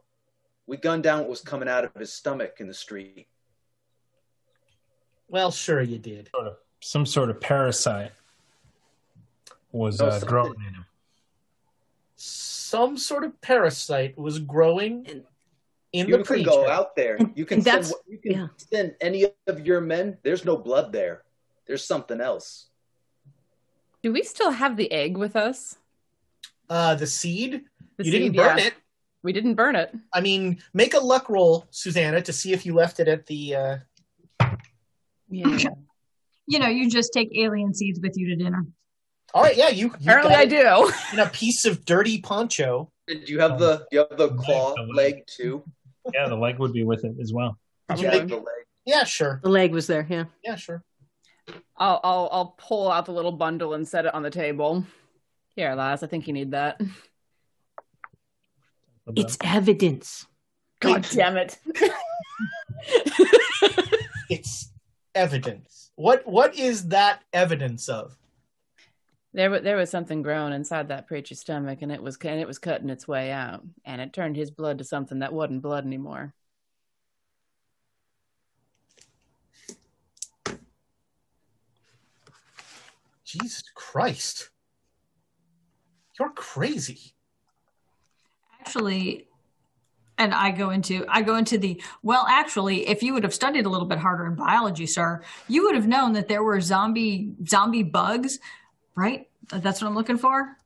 [0.66, 3.26] We gunned down what was coming out of his stomach in the street.
[5.28, 6.30] Well, sure you did.
[6.34, 8.12] sort of some sort of parasite
[9.72, 10.84] was No, uh, growing in him.
[12.22, 15.24] Some sort of parasite was growing in
[15.92, 16.28] You the world.
[16.28, 17.18] You can go out there.
[17.34, 18.46] You can send, you can yeah.
[18.58, 20.18] send any of your men.
[20.22, 21.22] There's no blood there.
[21.66, 22.66] There's something else.
[24.02, 25.78] Do we still have the egg with us?
[26.68, 27.62] Uh, the seed.
[27.96, 28.66] The you didn't burn yeah.
[28.66, 28.74] it.
[29.22, 29.94] We didn't burn it.
[30.12, 33.56] I mean, make a luck roll, Susanna, to see if you left it at the.
[33.56, 33.76] Uh...
[35.30, 35.70] Yeah.
[36.46, 38.66] You know, you just take alien seeds with you to dinner.
[39.34, 39.86] All right, yeah, you.
[39.86, 40.90] you Apparently, I do.
[41.12, 42.90] In a piece of dirty poncho.
[43.08, 45.14] And do you have the do you have the claw the leg.
[45.14, 45.62] leg too?
[46.14, 47.58] Yeah, the leg would be with it as well.
[47.88, 48.44] Did you Yeah, make- the leg.
[48.86, 49.40] Yeah, sure.
[49.42, 50.24] The leg was there, yeah.
[50.42, 50.82] Yeah, sure.
[51.76, 54.84] I'll, I'll I'll pull out the little bundle and set it on the table.
[55.54, 56.80] Here, Laz, I think you need that.
[59.16, 60.26] It's evidence.
[60.80, 61.58] God damn it.
[64.28, 64.70] It's
[65.14, 65.90] evidence.
[65.96, 68.16] What What is that evidence of?
[69.32, 72.48] There, wa- there was something growing inside that preacher's stomach, and it was and it
[72.48, 75.84] was cutting its way out, and it turned his blood to something that wasn't blood
[75.84, 76.34] anymore.
[83.24, 84.50] Jesus Christ.
[86.18, 87.14] You're crazy.
[88.60, 89.28] Actually,
[90.18, 92.26] and I go into I go into the well.
[92.28, 95.76] Actually, if you would have studied a little bit harder in biology, sir, you would
[95.76, 98.40] have known that there were zombie zombie bugs
[99.00, 99.26] right?
[99.52, 100.56] That's what I'm looking for.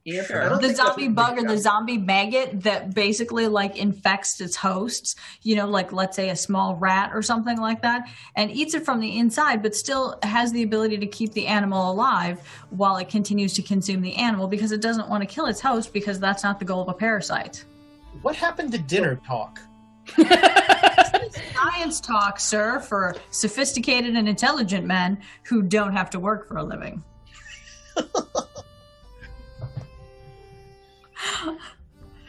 [0.44, 4.56] I don't The zombie bug or we the zombie maggot that basically like infects its
[4.56, 8.74] hosts, you know, like let's say a small rat or something like that, and eats
[8.74, 12.96] it from the inside, but still has the ability to keep the animal alive while
[12.96, 16.20] it continues to consume the animal because it doesn't want to kill its host because
[16.20, 17.64] that's not the goal of a parasite.
[18.20, 19.60] What happened to dinner talk?
[21.54, 26.62] Science talk, sir, for sophisticated and intelligent men who don't have to work for a
[26.62, 27.02] living.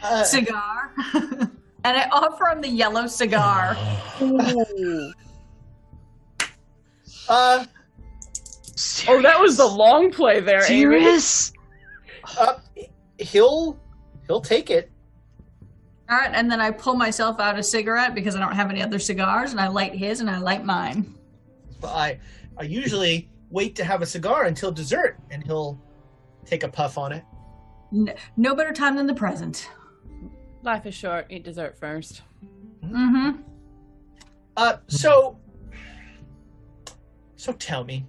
[0.02, 0.92] Uh, cigar.
[1.14, 1.50] and
[1.84, 3.76] I offer him the yellow cigar.
[7.28, 7.64] uh,
[9.08, 10.66] Oh, that was the long play there, Amy.
[10.66, 11.52] Serious?
[12.38, 12.58] uh,
[13.18, 13.78] he'll
[14.26, 14.90] he'll take it.
[16.10, 18.82] All right, and then I pull myself out a cigarette because I don't have any
[18.82, 21.14] other cigars, and I light his and I light mine.
[21.80, 22.20] But I
[22.58, 25.80] I usually wait to have a cigar until dessert, and he'll
[26.44, 27.24] take a puff on it.
[27.92, 29.68] N- no better time than the present.
[30.62, 31.26] Life is short.
[31.30, 32.22] Eat dessert first.
[32.84, 33.42] Mm-hmm.
[34.56, 35.38] Uh, so
[37.36, 38.04] so tell me,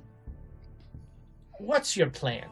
[1.60, 2.48] what's your plan?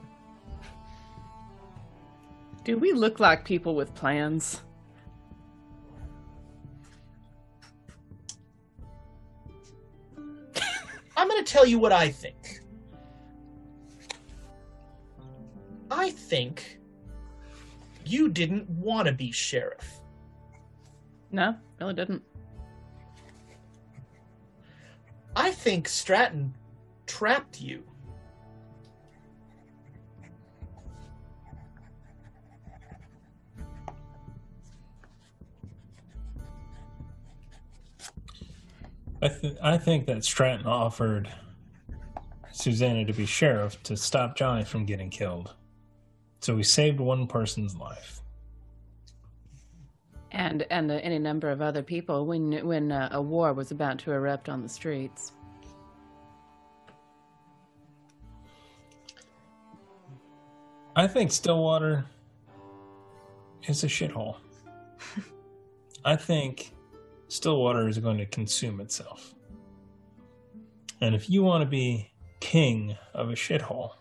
[2.64, 4.62] Do we look like people with plans?
[11.18, 12.60] I'm going to tell you what I think.
[15.98, 16.78] I think
[18.06, 20.02] you didn't want to be sheriff.
[21.32, 22.22] No, really didn't.
[25.38, 26.54] I think Stratton
[27.08, 27.82] trapped you.
[39.22, 41.30] I, th- I think that Stratton offered
[42.52, 45.54] Susanna to be sheriff to stop Johnny from getting killed.
[46.46, 48.22] So we saved one person's life.
[50.32, 53.98] And and uh, any number of other people when when uh, a war was about
[54.02, 55.32] to erupt on the streets.
[60.96, 62.06] I think Stillwater
[63.68, 64.36] is a shithole.
[66.06, 66.76] I think
[67.28, 69.34] Stillwater is going to consume itself.
[71.02, 73.94] And if you want to be king of a shithole,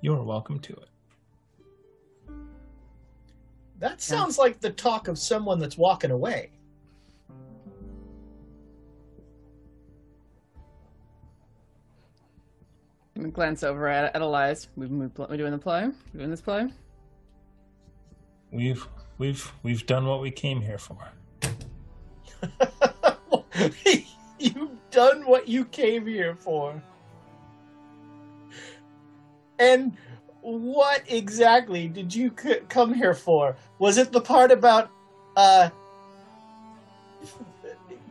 [0.00, 0.88] you're welcome to it.
[3.78, 6.50] That sounds like the talk of someone that's walking away.
[13.14, 14.68] I'm gonna glance over at, at Elias.
[14.76, 15.88] We, we, we doing the play?
[16.12, 16.68] We're doing this play?
[18.52, 18.86] We've
[19.18, 20.98] we've we've done what we came here for.
[24.38, 26.80] You've done what you came here for.
[29.58, 29.96] And
[30.40, 33.56] what exactly did you c- come here for?
[33.78, 34.90] Was it the part about
[35.36, 35.70] uh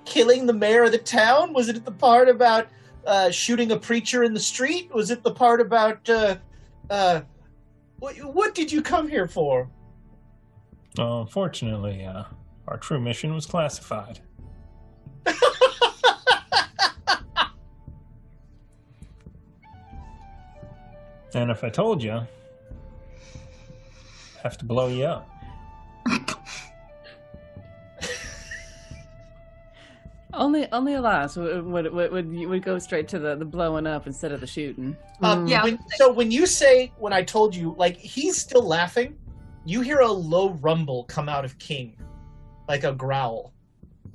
[0.06, 1.54] killing the mayor of the town?
[1.54, 2.68] Was it the part about
[3.06, 4.94] uh shooting a preacher in the street?
[4.94, 6.38] Was it the part about uh
[6.90, 7.22] uh
[8.00, 9.70] what, what did you come here for?
[11.00, 12.24] Uh, unfortunately, uh,
[12.68, 14.20] our true mission was classified.
[21.38, 22.28] and if I told you, I'd
[24.44, 25.30] have to blow you up.
[30.34, 34.06] Only only Elias would would, would, would, would go straight to the, the blowing up
[34.06, 34.96] instead of the shooting.
[35.24, 35.64] Um, Yeah.
[35.64, 39.16] when- so when you say when I told you, like he's still laughing,
[39.66, 41.98] you hear a low rumble come out of King,
[42.68, 43.52] like a growl.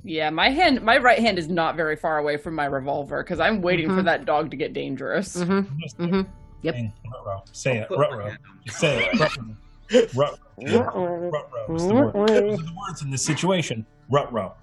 [0.05, 3.39] Yeah, my hand, my right hand is not very far away from my revolver because
[3.41, 4.05] I'm waiting for Mhm.
[4.05, 5.35] that dog to get dangerous.
[5.35, 6.03] Mm-hmm.
[6.03, 6.21] Mm-hmm.
[6.63, 6.75] Yep.
[6.75, 7.43] saying, ruh-roh.
[7.51, 8.25] Say oh, it, Put ruh-roh.
[8.25, 8.59] hand on.
[8.65, 9.55] Just say it, ruh-roh.
[10.15, 12.13] Ruh- Ruh-roh is the word.
[12.13, 13.85] Those are the words in this situation.
[14.09, 14.53] Ruh-roh.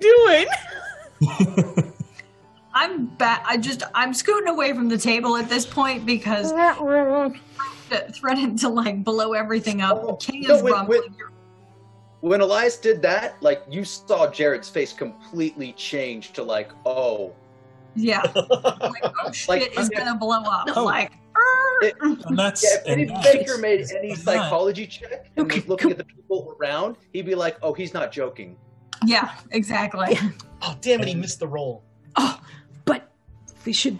[0.00, 0.46] Doing.
[2.72, 6.52] I'm ba- I just I'm scooting away from the table at this point because
[8.12, 10.00] threatened to like blow everything up.
[10.02, 11.00] Oh, King no, is wait, rumbling.
[11.02, 11.10] wait.
[12.20, 17.32] When Elias did that, like you saw Jared's face completely change to like, oh,
[17.94, 18.22] Yeah.
[18.34, 20.66] like, oh shit Like, is gonna blow up.
[20.68, 20.84] No.
[20.84, 21.12] Like
[21.82, 22.70] It- And that's yeah.
[22.78, 25.90] If and any that's- Baker made any that's not- psychology check and Okay, was looking
[25.90, 28.56] at the people around, he'd be like, oh, he's not joking.
[29.06, 30.18] yeah, exactly.
[30.62, 31.08] Oh damn it!
[31.08, 31.82] He missed the roll.
[32.16, 32.38] Oh,
[32.84, 33.10] but
[33.64, 33.98] we should.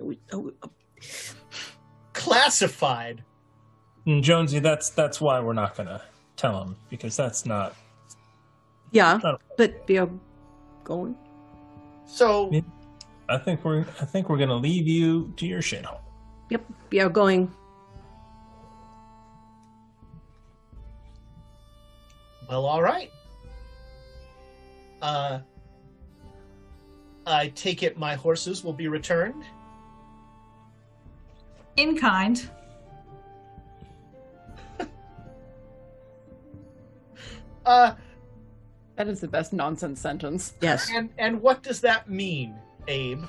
[0.00, 0.70] oh, oh, oh,
[2.12, 3.22] Classified.
[4.06, 6.02] And Jonesy, that's that's why we're not gonna
[6.36, 7.74] tell him because that's not.
[8.92, 10.08] yeah, not but we are
[10.84, 11.16] going.
[12.06, 12.60] So Yeah.
[13.28, 16.00] I think we're I think we're gonna leave you to your shithole.
[16.50, 17.52] Yep, we are going.
[22.48, 23.10] Well, all right.
[25.02, 25.40] Uh,
[27.26, 29.44] I take it my horses will be returned.
[31.76, 32.48] In kind.
[37.66, 37.94] Uh,
[38.96, 40.54] That is the best nonsense sentence.
[40.60, 40.88] Yes.
[40.92, 42.54] and and what does that mean,
[42.88, 43.24] Abe?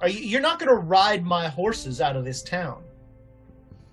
[0.00, 2.82] Are you, you're not going to ride my horses out of this town?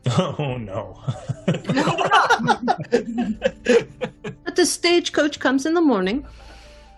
[0.07, 0.97] Oh no.
[4.45, 6.25] But the stagecoach comes in the morning.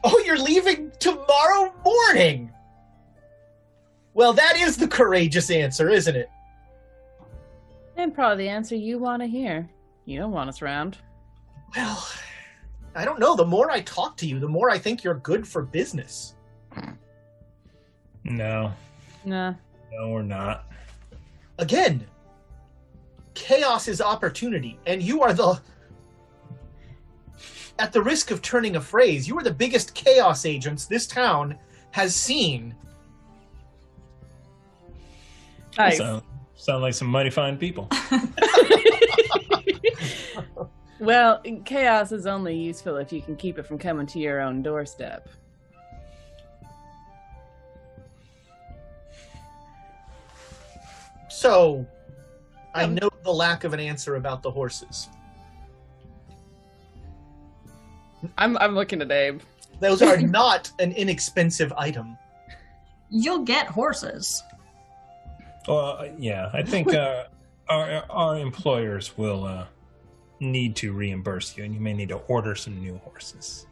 [0.04, 2.52] Oh, you're leaving tomorrow morning.
[4.14, 6.30] Well, that is the courageous answer, isn't it?
[7.98, 9.68] And probably the answer you want to hear.
[10.06, 10.98] You don't want us around.
[11.76, 12.08] Well,
[12.96, 13.36] I don't know.
[13.36, 16.36] The more I talk to you, the more I think you're good for business.
[18.24, 18.72] No.
[19.26, 19.54] Nah.
[19.92, 20.66] No, we're not.
[21.58, 22.06] Again,
[23.34, 25.60] chaos is opportunity, and you are the.
[27.80, 31.58] At the risk of turning a phrase, you are the biggest chaos agents this town
[31.92, 32.76] has seen.
[35.78, 35.98] Nice.
[35.98, 36.22] Sound,
[36.56, 37.90] sound like some mighty fine people.
[41.02, 44.62] Well, chaos is only useful if you can keep it from coming to your own
[44.62, 45.30] doorstep.
[51.42, 51.88] So,
[52.76, 55.10] I note the lack of an answer about the horses.
[58.38, 59.42] I'm I'm looking at Abe.
[59.80, 62.16] Those are not an inexpensive item.
[63.10, 64.44] You'll get horses.
[65.68, 67.24] Well, uh, yeah, I think uh,
[67.70, 69.66] our our employers will uh,
[70.40, 73.66] need to reimburse you, and you may need to order some new horses.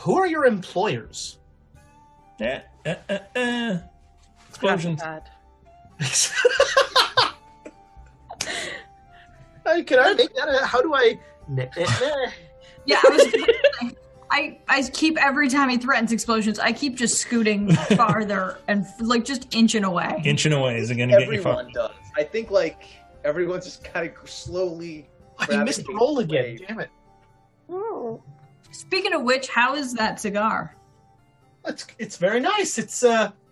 [0.00, 1.38] Who are your employers?
[2.40, 3.78] Eh, eh, eh, eh.
[4.48, 5.00] Explosions.
[5.00, 5.30] Bad.
[9.66, 10.48] Hey, Can I make that?
[10.48, 11.18] A, how do I?
[11.48, 12.30] Nah, nah, nah.
[12.86, 13.94] Yeah, I was.
[14.30, 19.24] I I keep every time he threatens explosions, I keep just scooting farther and like
[19.24, 20.22] just inching away.
[20.24, 21.60] Inching away is it going to get you far?
[21.60, 21.90] Everyone does.
[22.16, 22.82] I think like
[23.24, 25.08] everyone's just kind of slowly.
[25.38, 26.56] I missed the roll again.
[26.56, 26.90] gravitating Damn it!
[28.70, 30.74] Speaking of which, how is that cigar?
[31.66, 32.78] It's it's very nice.
[32.78, 33.47] It's uh, it's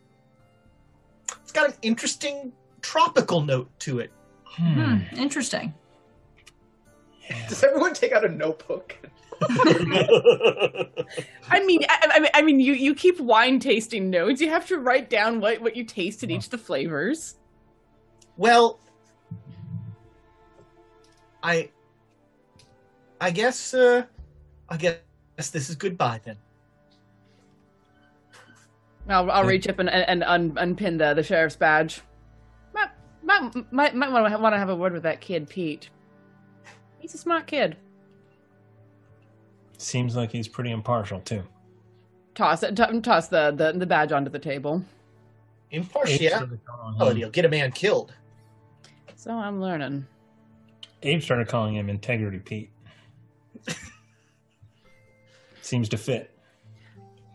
[1.56, 2.52] got an interesting
[2.82, 4.12] tropical note to it.
[4.44, 5.74] Hmm, interesting.
[7.48, 8.96] Does everyone take out a notebook?
[9.42, 10.88] I
[11.64, 14.40] mean, I, I mean, I mean, you you keep wine tasting notes.
[14.40, 17.36] You have to write down what what you tasted each of the flavors.
[18.36, 18.78] Well,
[21.42, 21.70] I
[23.20, 24.04] I guess uh,
[24.68, 24.98] I guess
[25.36, 26.36] this is goodbye then.
[29.08, 32.00] I'll I'll reach up and and, and unpin the the sheriff's badge.
[32.74, 32.90] Might
[33.22, 35.90] might might, might want to want to have a word with that kid Pete.
[36.98, 37.76] He's a smart kid.
[39.78, 41.42] Seems like he's pretty impartial too.
[42.34, 42.76] Toss it.
[42.76, 44.82] T- toss the, the the badge onto the table.
[45.70, 46.14] Impartial.
[46.26, 46.58] Abe
[47.00, 48.12] Oh, him- you'll get a man killed.
[49.14, 50.06] So I'm learning.
[51.02, 52.70] Abe started calling him Integrity Pete.
[55.62, 56.35] Seems to fit.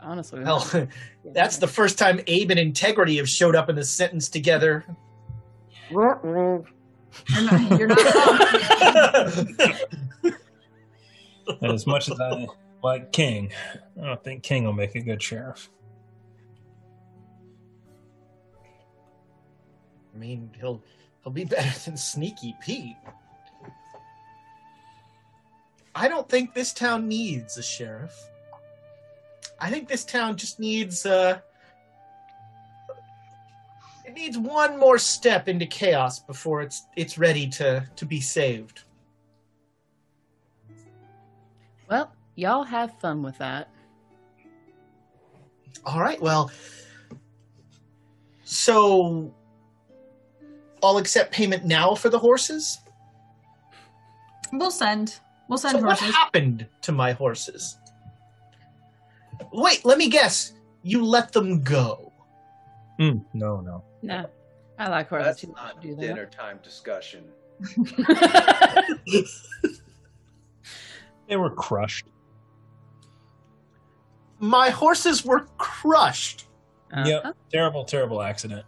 [0.01, 0.67] Honestly, Well,
[1.25, 4.85] that's the first time Abe and Integrity have showed up in a sentence together.
[7.27, 9.37] You're not, you're not.
[11.61, 12.47] And as much as I
[12.81, 13.51] like King,
[14.01, 15.69] I don't think King will make a good sheriff.
[20.13, 20.81] I mean, he'll
[21.23, 22.95] he'll be better than Sneaky Pete.
[25.93, 28.15] I don't think this town needs a sheriff.
[29.61, 31.39] I think this town just needs uh
[34.03, 38.81] it needs one more step into chaos before it's it's ready to to be saved.
[41.87, 43.69] well, y'all have fun with that.
[45.85, 46.51] All right, well
[48.43, 49.33] so
[50.83, 52.79] I'll accept payment now for the horses.
[54.51, 55.19] We'll send.
[55.47, 57.77] We'll send So what happened to my horses?
[59.53, 60.53] Wait, let me guess.
[60.83, 62.11] You let them go.
[62.99, 63.83] Hmm, no, no.
[64.01, 64.25] Nah,
[64.77, 67.25] I like horses That's too much not to do dinner time discussion.
[71.31, 72.07] They were crushed.
[74.39, 76.47] My horses were crushed.
[76.93, 77.37] Uh, Yep.
[77.53, 78.65] Terrible, terrible accident.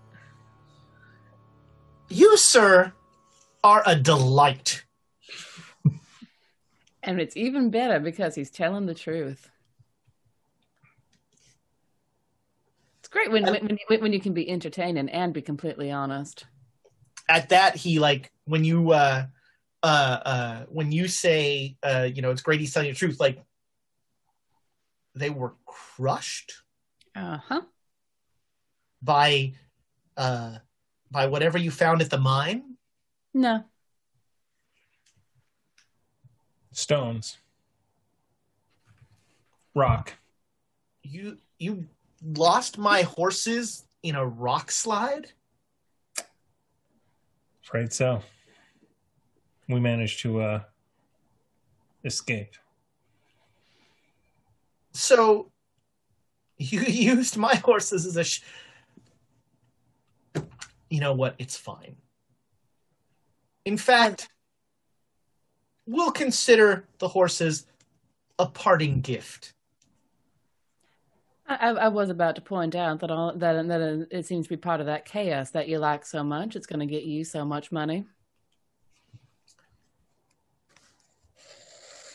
[2.08, 2.94] You, sir,
[3.66, 4.86] are a delight.
[7.02, 9.50] And it's even better because he's telling the truth.
[13.14, 16.46] Great when when, when, when you can be entertaining and be completely honest.
[17.30, 19.28] At that, he like when you uh
[19.82, 23.20] uh uh when you say uh you know it's great he's telling you the truth
[23.20, 23.42] like
[25.16, 26.64] they were crushed
[27.16, 27.62] Uh huh.
[29.02, 29.54] by
[30.18, 30.58] uh
[31.12, 32.76] by whatever you found at the mine.
[33.34, 33.64] No.
[36.72, 37.38] Stones.
[39.76, 40.14] Rock.
[41.04, 41.88] You you
[42.24, 45.32] lost my horses in a rock slide.
[47.64, 48.22] Afraid so.
[49.70, 50.60] We managed to uh
[52.04, 52.54] escape.
[54.94, 55.52] So
[56.58, 58.24] you used my horses as a.
[58.24, 58.42] Sh-
[60.90, 61.36] you know what?
[61.40, 61.96] It's fine.
[63.66, 64.30] In fact,
[65.88, 67.66] we'll consider the horses
[68.38, 69.54] a parting gift.
[71.46, 74.58] I, I was about to point out that all that that it seems to be
[74.58, 76.56] part of that chaos that you like so much.
[76.56, 78.06] It's going to get you so much money.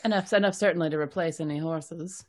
[0.05, 2.25] Enough, enough certainly to replace any horses.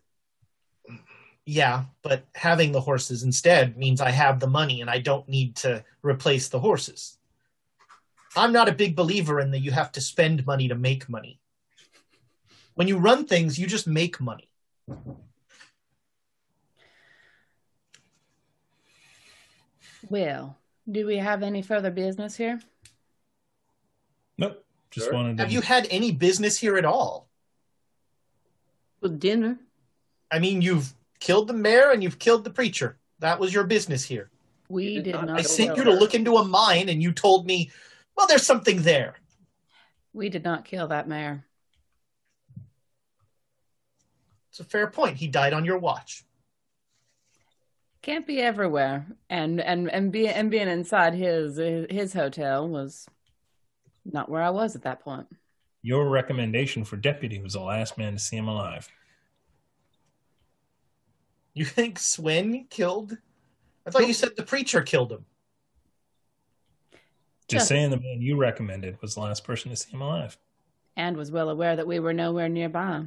[1.46, 5.56] Yeah, but having the horses instead means I have the money and I don't need
[5.58, 7.18] to replace the horses.
[8.36, 11.40] I'm not a big believer in that you have to spend money to make money.
[12.76, 14.50] When you run things, you just make money.
[20.08, 20.58] Well,
[20.90, 22.62] do we have any further business here?
[24.38, 24.64] Nope.
[24.92, 25.14] Just Sure.
[25.14, 27.28] wanted to Have you had any business here at all?
[29.02, 29.60] With dinner.
[30.32, 32.98] I mean, you've killed the mayor and you've killed the preacher.
[33.20, 34.30] That was your business here.
[34.70, 35.40] We did did not not.
[35.40, 37.72] I sent you the to look into a mine and you told me,
[38.16, 39.16] well, there's something there.
[40.14, 41.46] We did not kill that mayor.
[44.50, 45.18] It's a fair point.
[45.18, 46.24] He died on your watch.
[48.02, 53.08] Can't be everywhere, and and and being and being inside his his hotel was
[54.06, 55.28] not where I was at that point.
[55.82, 58.88] your recommendation for deputy was the last man to see him alive.
[61.54, 63.18] You think Sven killed?
[63.86, 65.26] I thought you said the preacher killed him.
[67.48, 70.38] Just Just- saying the man you recommended was the last person to see him alive.
[70.96, 73.06] and was well aware that we were nowhere nearby.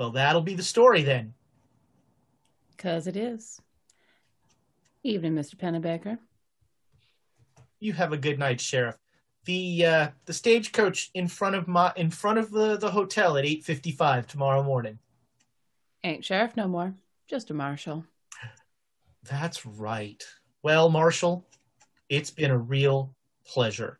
[0.00, 1.34] Well, that'll be the story then.
[2.70, 3.60] Because it is.
[5.02, 5.56] Evening, Mr.
[5.56, 6.16] Pennebaker.
[7.80, 8.96] You have a good night, Sheriff.
[9.44, 13.44] The uh, the stagecoach in front of my in front of the, the hotel at
[13.44, 14.98] eight fifty five tomorrow morning.
[16.02, 16.94] Ain't sheriff no more,
[17.28, 18.06] just a marshal.
[19.24, 20.24] That's right.
[20.62, 21.44] Well, Marshal,
[22.08, 23.14] it's been a real
[23.44, 23.98] pleasure.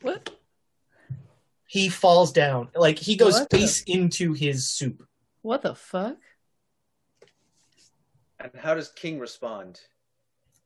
[0.00, 0.35] What?
[1.76, 2.68] He falls down.
[2.74, 5.06] Like he goes What the- face into his soup.
[5.42, 6.16] What the fuck?
[8.40, 9.80] And how does King respond?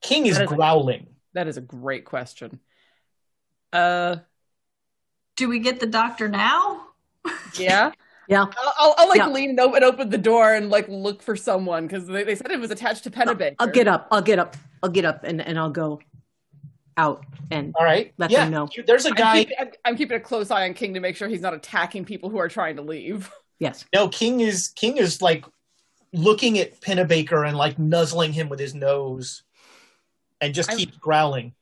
[0.00, 1.06] King is That is a- growling.
[1.34, 2.60] That is a great question.
[3.72, 4.16] Uh,
[5.36, 6.86] Do we get the doctor now?
[7.58, 7.92] yeah.
[8.28, 8.42] Yeah.
[8.44, 9.28] I'll, I'll, I'll like Yeah.
[9.28, 12.50] lean over and open the door and like look for someone because they, they said
[12.50, 13.54] it was attached to Pennebaker.
[13.58, 14.08] I'll get up.
[14.10, 14.56] I'll get up.
[14.82, 16.00] I'll get up and, and I'll go
[17.00, 18.12] out and All right.
[18.18, 18.68] Let yeah, them know.
[18.76, 19.46] you- there's a I'm, guy.
[19.58, 22.30] I'm, I'm keeping a close eye on King to make sure he's not attacking people
[22.30, 23.30] who are trying to leave.
[23.58, 23.84] yes.
[23.94, 25.44] No, King is King is like
[26.12, 29.42] looking at Pennebaker and like nuzzling him with his nose,
[30.40, 31.54] and just I'm- keeps growling.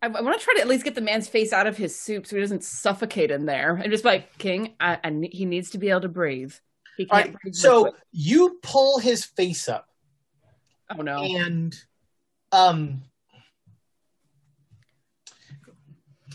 [0.00, 1.96] I, I want to try to at least get the man's face out of his
[1.96, 3.76] soup so he doesn't suffocate in there.
[3.76, 6.52] And just like King, I, I he needs to be able to breathe.
[6.96, 7.40] He can't right.
[7.40, 7.54] breathe.
[7.54, 8.02] So liquid.
[8.10, 9.88] you pull his face up,
[10.90, 11.74] oh no, and
[12.50, 13.02] um,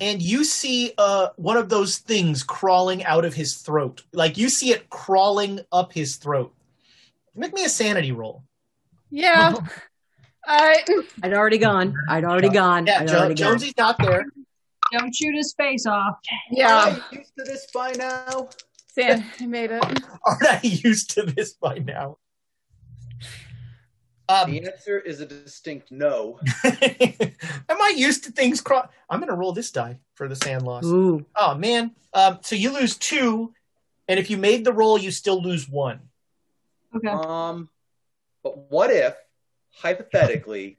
[0.01, 4.03] and you see uh one of those things crawling out of his throat.
[4.13, 6.53] Like you see it crawling up his throat.
[7.35, 8.43] Make me a sanity roll.
[9.09, 9.53] yeah.
[10.49, 10.81] I
[11.23, 11.93] I'd already gone.
[12.09, 12.87] I'd already gone.
[12.87, 13.53] Yeah, I'd jo- already gone.
[13.53, 14.25] Jonesy's not there.
[14.93, 16.15] Don't shoot his face off.
[16.49, 16.95] yeah.
[17.11, 18.47] I'm used to this by now.
[18.87, 19.83] Sam, I made it.
[20.25, 22.17] Aren't I used to this by now?
[24.29, 26.39] Um, The answer is a distinct no.
[26.63, 28.89] Am I used to things crawl?
[29.09, 30.85] I'm going to roll this die for the SAN loss.
[30.85, 31.25] Ooh.
[31.35, 31.91] Oh man!
[32.13, 33.53] Um, so you lose two,
[34.07, 36.01] and if you made the roll, you still lose one.
[36.95, 37.07] Okay.
[37.07, 37.69] Um,
[38.43, 39.15] but what if,
[39.71, 40.77] hypothetically,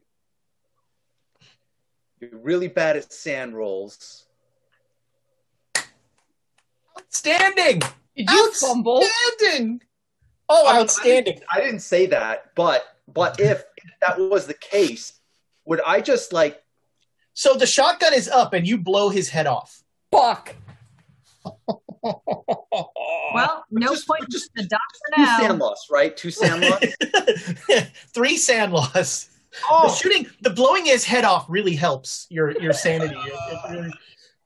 [2.19, 4.25] you're really bad at SAN rolls?
[6.97, 7.79] Outstanding!
[8.15, 9.03] Did you fumble?
[9.03, 9.81] Outstanding!
[10.49, 11.39] Oh, I- outstanding!
[11.53, 13.63] I didn't say that, but but if
[14.01, 15.13] that was the case,
[15.65, 16.61] would I just like
[17.33, 19.83] So the shotgun is up, and you blow his head off.
[20.11, 20.55] Fuck.
[23.31, 24.79] Well, no just- point just to the doc
[25.09, 25.39] for Two now.
[25.39, 26.15] SAN loss, right?
[26.17, 26.83] Two SAN loss.
[28.13, 29.29] Three SAN loss.
[29.69, 29.87] Oh.
[29.87, 33.15] The Oh, shooting, the blowing his head off really helps your your sanity.
[33.15, 33.93] It- it really-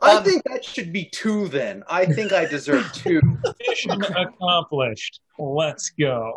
[0.03, 1.47] I Um, think that should be two.
[1.47, 3.21] Then I think I deserve two.
[3.67, 5.21] Mission accomplished.
[5.39, 6.35] Let's go.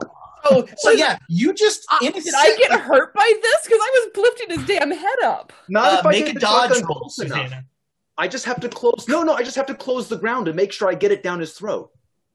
[0.48, 3.64] Oh, so yeah, you just in Did I get hurt by this?
[3.64, 5.52] Because I was lifting his damn head up.
[5.68, 7.52] Not uh, if I make a dodge roll, enough.
[8.16, 9.06] I just have to close.
[9.08, 11.22] No, no, I just have to close the ground to make sure I get it
[11.22, 11.90] down his throat.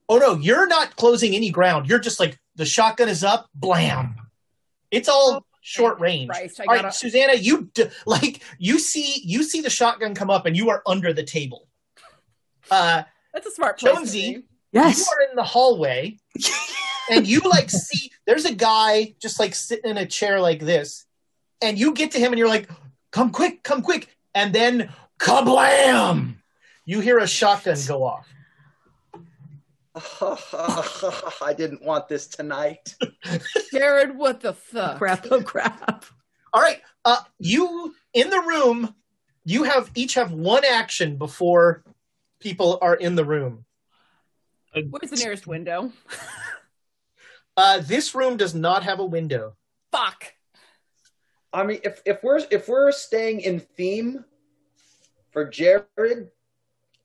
[0.10, 1.88] Oh no, you're not closing any ground.
[1.88, 4.16] You're just like the shotgun is up, blam.
[4.92, 6.30] It's all short range.
[6.30, 10.14] Christ, I all right, gotta- Susanna, you d- like you see you see the shotgun
[10.16, 11.68] come up and you are under the table.
[12.70, 13.92] Uh, That's a smart place.
[13.92, 14.44] to Jonesy, be.
[14.74, 15.00] Yes.
[15.00, 16.18] you are in the hallway,
[17.10, 21.06] and you like see there's a guy just like sitting in a chair like this,
[21.62, 22.70] and you get to him and you're like,
[23.12, 26.36] "Come quick, come quick!" And then kablam!
[26.86, 28.28] You hear a shotgun go off.
[31.42, 32.96] I didn't want this tonight.
[33.72, 34.98] Jared, what the fuck?
[34.98, 36.06] Crap, oh crap.
[36.54, 36.82] All right.
[37.04, 38.96] Uh, you in the room.
[39.44, 41.84] You have each have one action before
[42.40, 43.66] people are in the room.
[44.74, 45.92] Where's the nearest window?
[47.58, 49.56] Uh, this room does not have a window.
[49.92, 50.34] Fuck.
[51.52, 54.24] I mean, if if we're if we're staying in theme
[55.32, 56.32] for Jared,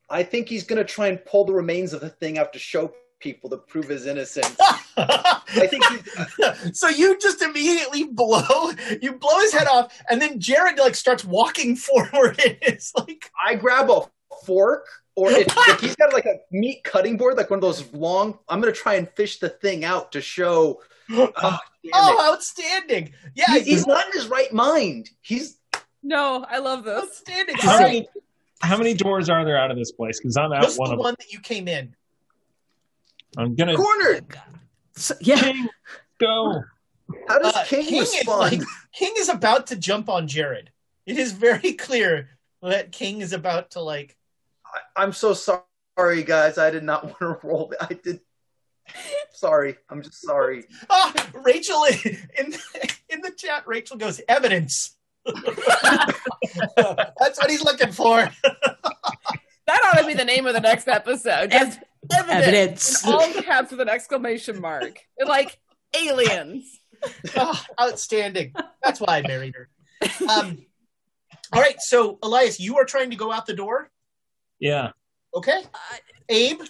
[0.08, 2.92] I think he's gonna try and pull the remains of the thing out to show
[3.18, 4.56] people to prove his innocence.
[4.98, 8.70] I think he's, so you just immediately blow
[9.00, 12.36] you blow his head off, and then Jared like starts walking forward.
[12.38, 14.02] It's like I grab a
[14.44, 14.86] fork,
[15.16, 18.38] or if, if he's got like a meat cutting board, like one of those long,
[18.48, 20.80] I'm gonna try and fish the thing out to show.
[21.08, 21.58] Oh,
[21.94, 23.12] oh, outstanding!
[23.36, 25.08] Yeah, He- he's not in his right mind.
[25.20, 25.56] He's
[26.02, 27.00] No, I love this.
[27.04, 27.54] outstanding.
[27.62, 28.08] All right, many,
[28.66, 30.18] how many doors are there out of this place?
[30.18, 31.94] Because I'm out just one the of one that you came in.
[33.36, 34.26] I'm gonna cornered.
[34.96, 35.40] So, yeah.
[35.40, 35.68] King,
[36.18, 36.62] go.
[37.28, 38.60] How does Uh, King, King is like
[38.92, 40.70] King is about to jump on Jared.
[41.04, 42.30] It is very clear
[42.62, 44.16] that King is about to like.
[44.64, 46.58] I, I'm so sorry, guys.
[46.58, 47.72] I did not want to roll.
[47.80, 48.20] I did.
[49.32, 50.64] Sorry, I'm just sorry.
[50.88, 51.84] Ah, Rachel
[52.38, 52.54] in
[53.08, 53.66] in the chat.
[53.66, 54.96] Rachel goes evidence.
[56.76, 58.28] That's what he's looking for.
[59.66, 61.50] That ought to be the name of the next episode.
[61.50, 61.80] Just
[62.12, 62.46] evidence.
[62.46, 63.06] Evidence.
[63.06, 65.00] In all caps with an exclamation mark.
[65.24, 65.58] Like
[65.96, 66.80] aliens.
[67.36, 68.54] Ah, outstanding.
[68.82, 69.68] That's why I married her.
[70.28, 70.64] Um,
[71.52, 73.90] all right, so Elias, you are trying to go out the door.
[74.58, 74.92] Yeah.
[75.34, 75.62] Okay,
[76.28, 76.60] Abe.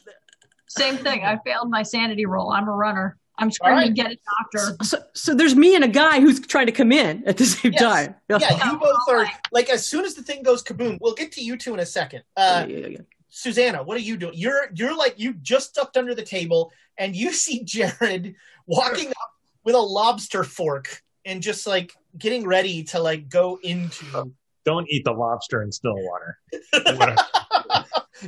[0.68, 1.22] Same thing.
[1.24, 2.50] I failed my sanity roll.
[2.50, 3.18] I'm a runner.
[3.38, 3.94] I'm trying right.
[3.94, 4.84] get a doctor.
[4.84, 7.72] So, so there's me and a guy who's trying to come in at the same
[7.72, 7.82] Yes.
[7.82, 8.14] time.
[8.28, 10.98] Yeah, you both are like as soon as the thing goes kaboom.
[11.00, 12.22] We'll get to you two in a second.
[12.36, 12.98] Uh, Yeah, yeah, yeah.
[13.28, 14.32] Susanna, what are you doing?
[14.34, 18.34] You're you're like you just ducked under the table and you see Jared
[18.66, 19.32] walking up
[19.64, 24.32] with a lobster fork and just like getting ready to like go into
[24.64, 26.38] Don't eat the lobster in Stillwater.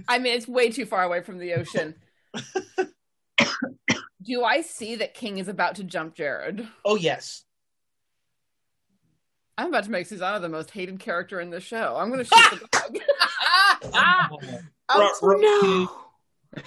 [0.06, 1.94] I mean, it's way too far away from the ocean.
[4.28, 6.68] Do I see that King is about to jump Jared?
[6.84, 7.44] Oh yes.
[9.57, 11.97] I'm about to make Susanna the most hated character in the show.
[11.97, 12.98] I'm going to shoot the dog.
[13.81, 14.39] Oh,
[14.90, 15.89] Out- No.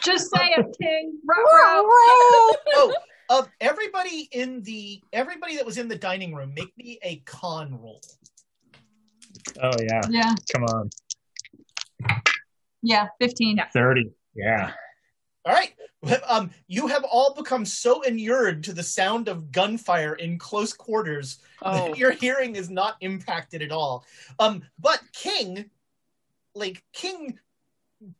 [0.01, 1.19] Just say it, King.
[1.25, 2.93] Ruh, oh,
[3.29, 7.79] of everybody in the everybody that was in the dining room, make me a con
[7.81, 8.01] roll.
[9.61, 10.01] Oh yeah.
[10.09, 10.89] Yeah, Come on.
[12.81, 13.61] yeah, 15.
[13.73, 14.11] Thirty.
[14.35, 14.71] Yeah.
[15.45, 15.73] All right.
[16.27, 21.39] Um, you have all become so inured to the sound of gunfire in close quarters
[21.61, 24.05] Oh, that your hearing is not impacted at all.
[24.39, 25.69] Um, but King,
[26.55, 27.37] like King,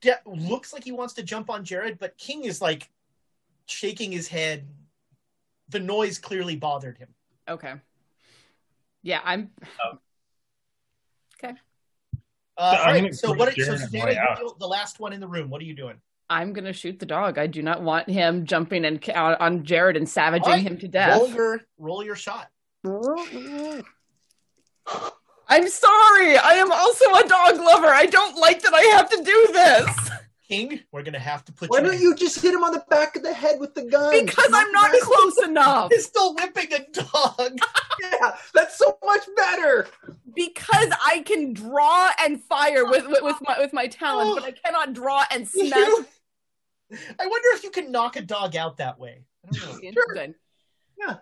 [0.02, 2.90] de- looks like he wants to jump on Jared, but King is like
[3.66, 4.68] shaking his head.
[5.70, 7.08] The noise clearly bothered him.
[7.48, 7.76] okay.
[9.04, 9.50] Yeah, I'm.
[12.58, 13.16] Uh, I'm all right.
[13.16, 13.50] So push what?
[13.50, 14.40] So Jared on the Susanna, way out.
[14.40, 15.50] you're the last one in the room.
[15.50, 16.00] What are you doing?
[16.32, 17.38] I'm gonna shoot the dog.
[17.38, 20.62] I do not want him jumping and on, on Jared and savaging All right.
[20.64, 21.20] him to death.
[21.20, 22.48] Roll your roll your shot.
[22.86, 23.84] I'm
[25.68, 26.38] sorry.
[26.38, 27.88] I am also a dog lover.
[27.88, 30.10] I don't like that I have to do this
[30.48, 31.86] King, we're gonna have to put Why you.
[31.86, 32.02] don't in.
[32.02, 34.26] you just hit him on the back of the head with the gun?
[34.26, 35.92] because I'm not close enough.
[35.94, 37.58] He's still whipping a dog.
[38.02, 39.86] Yeah, that's so much better.
[40.34, 44.52] Because I can draw and fire with with, with my with my talons, but I
[44.54, 45.70] cannot draw and smash.
[45.76, 46.06] You-
[47.20, 49.24] I wonder if you can knock a dog out that way.
[49.46, 49.88] I don't know.
[49.88, 50.36] Interesting.
[51.00, 51.16] Yeah.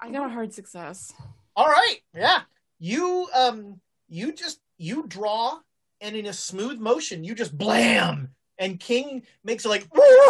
[0.00, 1.12] I got a hard success.
[1.56, 2.40] All right, yeah.
[2.78, 5.58] You um, you just you draw,
[6.00, 9.88] and in a smooth motion, you just blam, and King makes it like,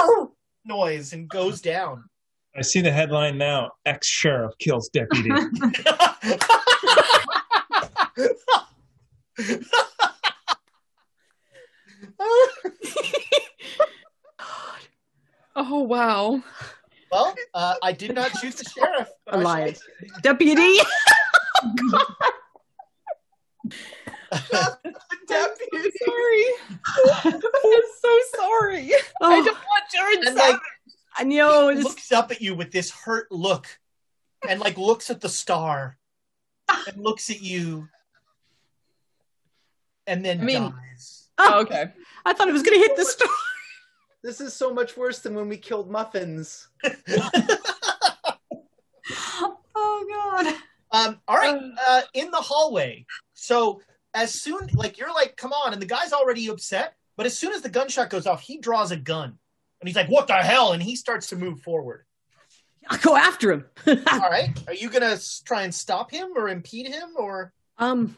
[0.65, 2.05] noise and goes down.
[2.57, 3.73] I see the headline now.
[3.86, 5.31] Ex sheriff kills deputy.
[15.55, 16.42] Oh wow.
[17.10, 19.08] Well, uh, I did not choose the sheriff.
[19.26, 19.81] but I shot Elias.
[20.22, 20.78] Deputy.
[25.28, 26.44] Sorry.
[27.24, 27.40] I'm
[28.00, 28.92] so sorry.
[29.20, 30.60] I don't want Jared And like
[31.16, 31.68] I know.
[31.68, 33.66] he this- looks up at you with this hurt look,
[34.48, 35.97] and like looks at the star,
[36.68, 37.89] and looks at you,
[40.06, 41.18] and then I mean- dies.
[41.39, 41.86] Oh, okay.
[42.24, 43.28] I thought it was going to hit the star.
[44.23, 46.68] This is so much worse than when we killed muffins.
[49.75, 50.55] Oh god.
[50.92, 53.05] Um, all right, uh, in the hallway.
[53.34, 53.81] So
[54.15, 56.94] as soon, like you're like, come on, and the guy's already upset.
[57.17, 59.39] But as soon as the gunshot goes off, he draws a gun,
[59.81, 62.05] and he's like, "What the hell?" And he starts to move forward.
[62.89, 63.65] I'll go after him.
[63.86, 63.94] All
[64.31, 67.52] right, are you gonna s- try and stop him or impede him or?
[67.78, 68.17] um,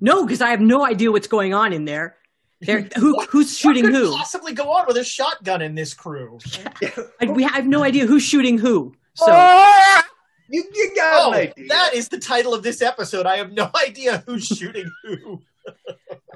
[0.00, 2.16] no, because I have no idea what's going on in there.
[2.60, 4.16] There, who who's shooting What could who?
[4.16, 6.38] Possibly go on with a shotgun in this crew.
[7.20, 8.94] I, we have no idea who's shooting who.
[9.14, 9.26] So
[10.50, 11.68] You, you got Oh, an idea.
[11.68, 13.26] that is the title of this episode.
[13.26, 15.40] I have no idea who's shooting who.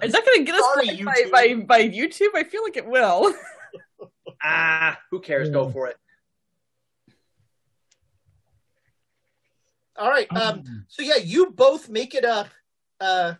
[0.02, 1.66] Is that going to get us Sorry, flagged by, YouTube.
[1.66, 2.28] by, by YouTube?
[2.34, 3.34] I feel like it will.
[4.42, 5.48] Ah, who cares?
[5.50, 5.96] Go for it.
[9.96, 10.26] All right.
[10.36, 12.48] Um, so yeah, you both make it up,
[13.00, 13.34] uh,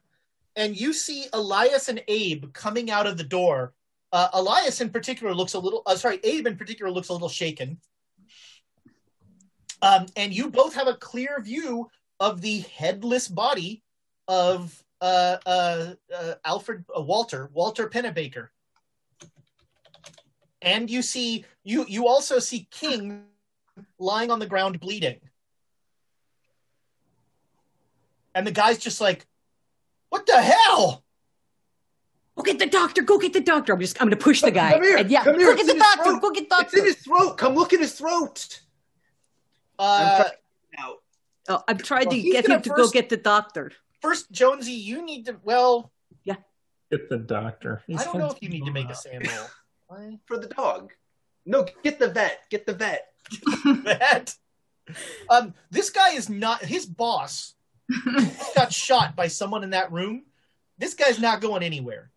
[0.57, 3.73] and you see Elias and Abe coming out of the door.
[4.13, 5.83] Uh, Elias in particular looks a little.
[5.87, 7.79] Uh, sorry, Abe in particular looks a little shaken.
[9.81, 11.89] Um, and you both have a clear view
[12.21, 13.83] of the headless body
[14.29, 18.49] of uh, uh, uh, Alfred uh, Walter Walter Pennebaker.
[20.61, 23.25] And you see you you also see King
[23.99, 25.21] lying on the ground bleeding.
[28.35, 29.27] And the guy's just like,
[30.13, 31.05] "What the hell?"
[32.37, 33.01] go get the doctor.
[33.03, 33.73] Go get the doctor.
[33.73, 34.01] I'm just.
[34.01, 34.73] I'm going to push the guy.
[34.73, 36.11] Come here, And yeah, come here, go it's get the in his doctor.
[36.11, 36.23] throat.
[36.23, 36.65] Go get the doctor.
[36.67, 37.39] It's in his throat.
[37.39, 38.61] Come look at his throat.
[39.79, 40.25] Uh,
[40.79, 40.97] Out.
[41.49, 43.73] Oh, I'm trying Well, to get gonna him to go get the doctor.
[44.01, 45.37] first, Jonesy, you need to.
[45.43, 45.91] Well,
[46.25, 46.37] yeah.
[46.91, 47.83] Get the doctor.
[47.89, 50.19] I don't know if you need to make a SAN roll.
[50.27, 50.93] For the dog.
[51.45, 52.45] No, get the vet.
[52.51, 53.09] Get the vet.
[53.85, 54.35] that.
[55.29, 57.55] Um, this guy is not his boss.
[58.55, 60.25] Got shot by someone in that room.
[60.79, 62.11] This guy's not going anywhere.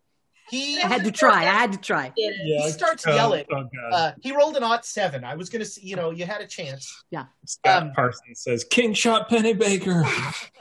[0.48, 1.40] He I had to try.
[1.42, 2.12] I had to try.
[2.16, 3.44] he starts Uh, yelling.
[3.52, 3.64] Oh.
[3.92, 5.24] Uh, he rolled an odd seven.
[5.24, 7.02] I was gonna, see, you know, you had a chance.
[7.10, 7.24] Yeah.
[7.44, 10.04] Scott um, Parsons says King shot Pennebaker.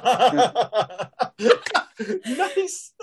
[2.26, 2.94] nice.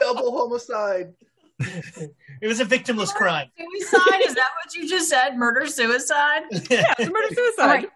[0.00, 1.12] Double homicide.
[1.60, 3.48] It was a victimless crime.
[3.58, 4.20] Suicide?
[4.22, 5.36] Is that what you just said?
[5.36, 6.42] Murder suicide?
[6.70, 7.62] yeah, murder suicide.
[7.62, 7.88] All right.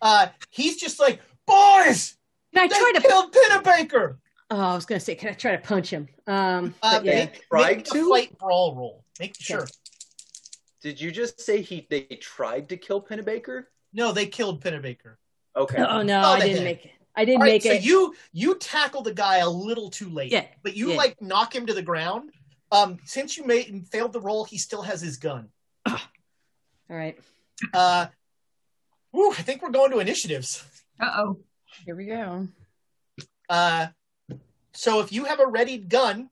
[0.00, 2.16] Uh, he's just like, boys,
[2.54, 3.00] Can I try to?
[3.00, 4.16] killed Pennebaker.
[4.50, 6.08] Oh, I was going to say, can I try to punch him?
[6.26, 7.14] Um, Uh, but yeah.
[7.24, 8.06] make, tried make to?
[8.06, 9.04] a fight brawl roll.
[9.18, 9.66] Make sure.
[10.82, 13.64] Did you just say he they tried to kill Pennebaker?
[13.92, 15.16] No, they killed Pennebaker.
[15.56, 15.78] Okay.
[15.82, 16.64] Oh no, Oh, I didn't did.
[16.64, 16.92] make it.
[17.14, 17.82] I didn't All right, make so it.
[17.82, 20.32] So you you tackle the guy a little too late.
[20.32, 20.96] Yeah, But you yeah.
[20.96, 22.30] like knock him to the ground.
[22.72, 25.48] Um, since you made and failed the roll, he still has his gun.
[25.86, 25.98] All
[26.88, 27.18] right.
[27.72, 28.06] Uh,
[29.12, 30.64] whew, I think we're going to initiatives.
[31.00, 31.38] Uh oh.
[31.84, 32.48] Here we go.
[33.48, 33.88] Uh,
[34.72, 36.30] so if you have a readied gun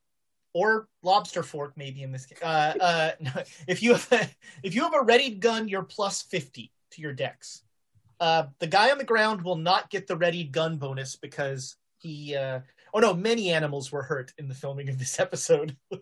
[0.54, 3.30] or lobster fork, maybe in this case, uh, uh, no,
[3.66, 4.28] if you have a,
[4.62, 7.62] if you have a readied gun, you're plus fifty to your dex.
[8.20, 12.36] Uh, the guy on the ground will not get the readied gun bonus because he.
[12.36, 12.60] Uh,
[12.94, 15.76] oh no, many animals were hurt in the filming of this episode.
[15.92, 16.00] I'm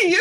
[0.00, 0.16] sorry.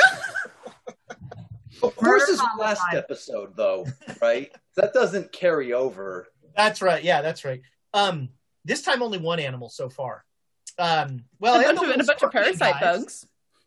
[1.81, 3.85] Of course, Murder last episode, though,
[4.21, 4.51] right?
[4.75, 6.27] that doesn't carry over.
[6.55, 7.03] That's right.
[7.03, 7.61] Yeah, that's right.
[7.93, 8.29] Um,
[8.65, 10.23] this time only one animal so far.
[10.77, 13.25] Um, well, a bunch of, and a bunch of parasite guys-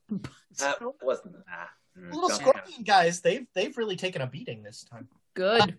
[0.09, 0.29] bugs.
[0.59, 1.37] That wasn't.
[1.51, 5.09] Ah, mm, The little don't- scorpion guys, they've they've really taken a beating this time.
[5.35, 5.77] Good.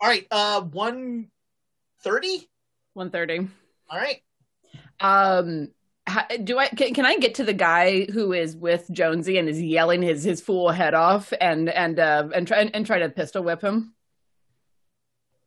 [0.00, 1.28] All right, uh, one
[2.02, 2.48] thirty.
[2.94, 3.48] One thirty.
[3.90, 4.22] All right.
[5.00, 5.68] Um,
[6.08, 9.48] ha- do I can, can I get to the guy who is with Jonesy and
[9.48, 13.08] is yelling his his fool head off and and uh, and try and, try to
[13.10, 13.94] pistol whip him?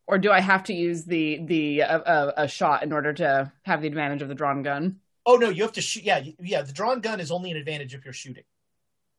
[0.07, 3.51] Or do I have to use the the uh, uh, a shot in order to
[3.63, 4.99] have the advantage of the drawn gun?
[5.25, 6.03] Oh no, you have to shoot.
[6.03, 6.61] Yeah, yeah.
[6.61, 8.43] The drawn gun is only an advantage if you're shooting.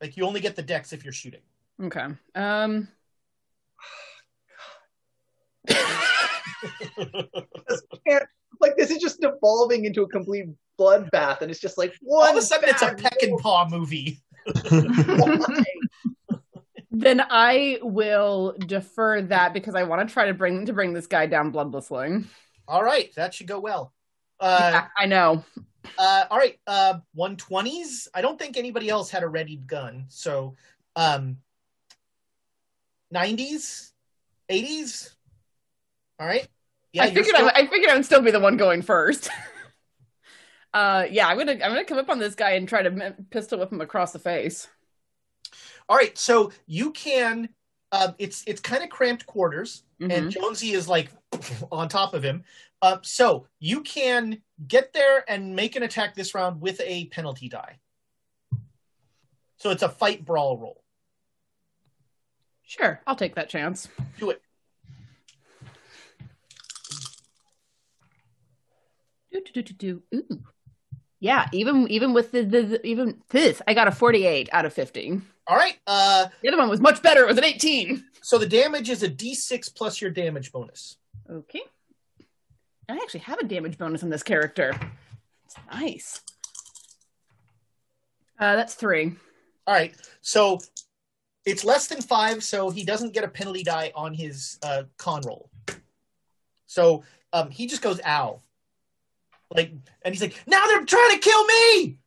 [0.00, 1.40] Like you only get the dex if you're shooting.
[1.82, 2.06] Okay.
[2.34, 2.89] Um.
[8.60, 10.47] Like this is just devolving into a complete
[10.78, 12.28] bloodbath, and it's just like one.
[12.28, 14.20] All of a sudden, it's a bad Peckinpah movie.
[16.99, 21.07] Then I will defer that because I want to try to bring to bring this
[21.07, 22.25] guy down bloodlessly.
[22.66, 23.92] All right, that should go well.
[24.41, 25.44] Uh, Yeah, I know.
[25.99, 28.08] uh, all right, uh, 120s.
[28.15, 30.07] I don't think anybody else had a readied gun.
[30.08, 30.57] So,
[30.97, 31.36] um,
[33.15, 33.92] 90s,
[34.50, 35.15] 80s.
[36.18, 36.49] All right.
[36.92, 39.28] Yeah, I figured still- I, I figured I would still be the one going first.
[40.73, 43.58] uh, yeah, I'm gonna I'm gonna come up on this guy and try to pistol
[43.58, 44.66] whip him across the face.
[45.89, 47.48] All right, so you can.
[47.92, 50.31] Um, it's it's kind of cramped quarters, and Mhm.
[50.31, 51.10] Jonesy is like
[51.73, 52.44] on top of him.
[52.82, 57.48] Uh, so you can get there and make an attack this round with a penalty
[57.48, 57.78] die.
[59.58, 60.82] So it's a fight brawl roll.
[62.65, 63.89] Sure, I'll take that chance.
[64.18, 64.42] Do it.
[69.32, 70.02] Do, do, do, do, do.
[70.18, 70.42] Ooh.
[71.20, 74.73] Yeah, even even with the, the, the- even this, I got a 48 out of
[74.73, 75.20] 50.
[75.49, 75.76] All right.
[75.86, 77.23] Uh, The other one was much better.
[77.23, 78.05] It was an 18.
[78.23, 80.97] so the damage is a D6 plus your damage bonus.
[81.31, 81.62] Okay.
[82.89, 84.73] I actually have a damage bonus on this character.
[85.44, 86.20] It's nice.
[88.39, 89.12] Uh, that's three.
[89.66, 89.94] All right.
[90.20, 90.58] So
[91.44, 95.23] it's less than five, so he doesn't get a penalty die on his uh, con
[95.26, 95.50] roll.
[96.66, 98.41] So um, he just goes ow.
[99.55, 101.99] Like, and he's like, now they're trying to kill me.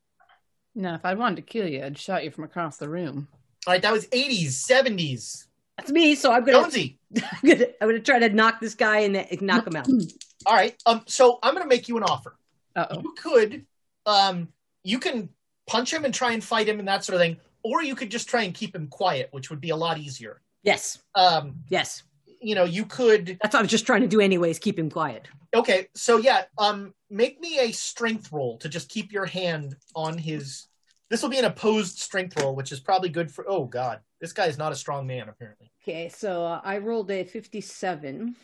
[0.79, 3.27] No, if I wanted to kill you, I'd shot you from across the room.
[3.67, 5.45] All right, that was 80s, 70s.
[5.77, 6.15] That's me.
[6.15, 6.97] So I'm gonna, Jonesy.
[7.17, 9.87] I'm gonna, I'm gonna try to knock this guy and knock him out.
[10.45, 10.73] All right.
[10.85, 11.03] Um.
[11.05, 12.37] So I'm going to make you an offer.
[12.77, 13.01] Uh oh.
[13.01, 13.65] You could,
[14.05, 14.47] um,
[14.83, 15.27] you can
[15.67, 18.09] punch him and try and fight him and that sort of thing, or you could
[18.09, 20.39] just try and keep him quiet, which would be a lot easier.
[20.63, 21.55] Yes, Um.
[21.67, 22.03] yes.
[22.41, 23.37] You know, you could.
[23.41, 24.59] That's what I was just trying to do, anyways.
[24.59, 25.27] Keep him quiet.
[25.53, 25.87] Okay.
[25.93, 26.43] So yeah.
[26.57, 26.93] Um.
[27.09, 30.67] Make me a strength roll to just keep your hand on his.
[31.09, 33.45] This will be an opposed strength roll, which is probably good for.
[33.47, 35.71] Oh God, this guy is not a strong man apparently.
[35.83, 38.35] Okay, so uh, I rolled a 57.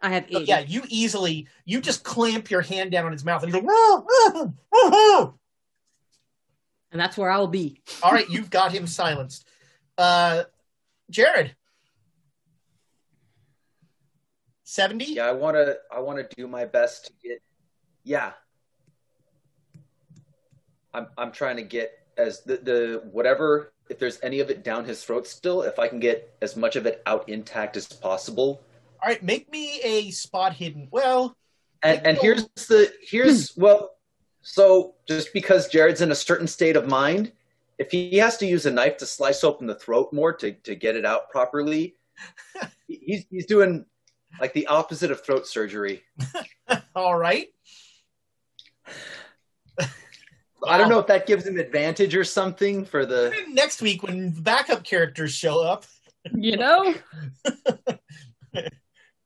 [0.00, 3.42] I have So, yeah, you easily you just clamp your hand down on his mouth
[3.42, 5.34] and he's like, "Whoa, whoa, whoa, whoa."
[6.94, 7.82] and that's where I'll be.
[8.02, 9.48] All right, you've got him silenced.
[9.98, 10.44] Uh,
[11.10, 11.54] Jared,
[14.62, 15.14] seventy.
[15.14, 15.76] Yeah, I want to.
[15.92, 17.42] I want to do my best to get.
[18.04, 18.32] Yeah,
[20.94, 21.08] I'm.
[21.18, 23.72] I'm trying to get as the the whatever.
[23.90, 26.74] If there's any of it down his throat still, if I can get as much
[26.76, 28.62] of it out intact as possible.
[29.02, 30.88] All right, make me a spot hidden.
[30.90, 31.36] Well,
[31.82, 33.62] And and here's the here's hmm.
[33.62, 33.90] well.
[34.40, 37.32] So just because Jared's in a certain state of mind,
[37.78, 40.74] if he has to use a knife to slice open the throat more to to
[40.74, 41.96] get it out properly,
[42.88, 43.84] he's he's doing
[44.40, 46.02] like the opposite of throat surgery.
[46.94, 47.48] all right.
[50.66, 53.32] I don't know if that gives him advantage or something for the.
[53.48, 55.84] Next week, when backup characters show up,
[56.32, 56.94] You know?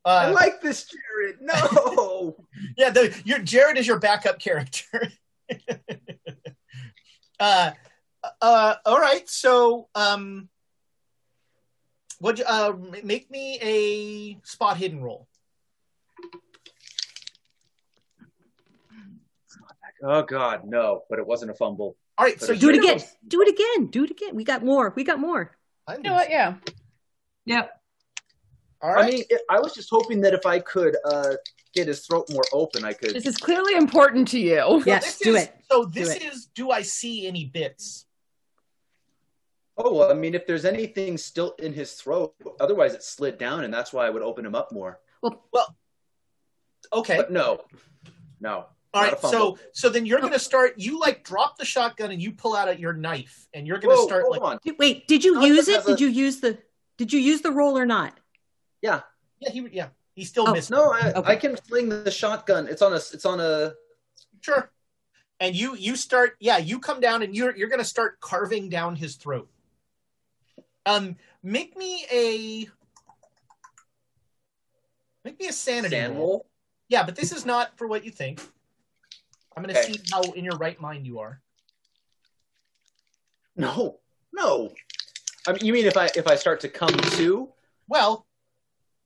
[0.04, 1.40] I uh, like this, Jared.
[1.40, 2.36] No.
[2.76, 5.12] yeah, the, your Jared is your backup character.
[7.40, 7.72] uh,
[8.40, 9.28] uh, all right.
[9.28, 10.48] So, um,
[12.20, 12.40] what?
[12.44, 15.28] Uh, make me a spot hidden roll.
[20.02, 21.02] Oh God, no!
[21.10, 21.96] But it wasn't a fumble.
[22.16, 22.40] All right.
[22.40, 23.00] So Do it you again.
[23.26, 23.86] Do it again.
[23.90, 24.34] Do it again.
[24.34, 24.92] We got more.
[24.96, 25.56] We got more.
[25.90, 26.28] You know what?
[26.30, 26.54] Yeah.
[27.46, 27.70] Yep.
[28.82, 29.04] All right.
[29.04, 31.34] I mean, I was just hoping that if I could uh,
[31.74, 33.14] get his throat more open, I could.
[33.14, 34.58] This is clearly important to you.
[34.58, 35.54] So Yes, this do is- it.
[35.70, 36.22] So Do this it.
[36.22, 36.46] is.
[36.54, 38.04] Do I see any bits?
[39.76, 43.62] Oh, well, I mean, if there's anything still in his throat, otherwise it slid down,
[43.64, 44.98] and that's why I would open him up more.
[45.22, 45.76] Well, Well,
[46.92, 47.16] okay.
[47.16, 47.60] But no,
[48.40, 48.66] no.
[48.94, 49.56] All not right, a fumble.
[49.56, 50.74] so so then you're gonna start.
[50.78, 54.22] You like drop the shotgun and you pull out your knife, and you're gonna start
[54.22, 54.42] hold like.
[54.42, 54.58] on.
[54.64, 55.06] did- wait.
[55.06, 55.80] Did you How use it?
[55.80, 56.58] it Did a- you use the?
[56.96, 58.18] Did you use the roll or not?
[58.82, 59.00] Yeah,
[59.40, 60.70] Yeah, he yeah he still Oh, missed.
[60.70, 61.32] no, I, Okay.
[61.32, 62.66] I can fling the shotgun.
[62.66, 62.96] It's on a.
[62.96, 63.74] It's on a.
[64.40, 64.70] Sure.
[65.40, 68.96] And you you start yeah you come down and you're you're gonna start carving down
[68.96, 69.48] his throat.
[70.86, 72.68] Um, make me a
[75.24, 76.18] make me a sanity SAN roll.
[76.26, 76.46] roll.
[76.88, 78.40] Yeah, but this is not for what you think.
[79.58, 79.92] I'm gonna Okay.
[79.94, 81.42] see how in your right mind you are.
[83.56, 83.98] No,
[84.32, 84.72] no.
[85.48, 87.48] I mean, you mean if I if I start to come to?
[87.88, 88.24] Well,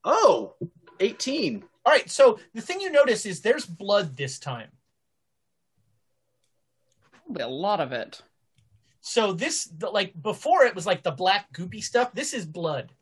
[0.05, 0.57] Oh,
[1.01, 1.65] 18.
[1.87, 2.11] all right.
[2.11, 4.69] So the thing you notice is there's blood this time.
[7.25, 8.21] Probably a lot of it.
[9.01, 12.13] So this the, like before it was like the black goopy stuff.
[12.13, 12.93] This is blood.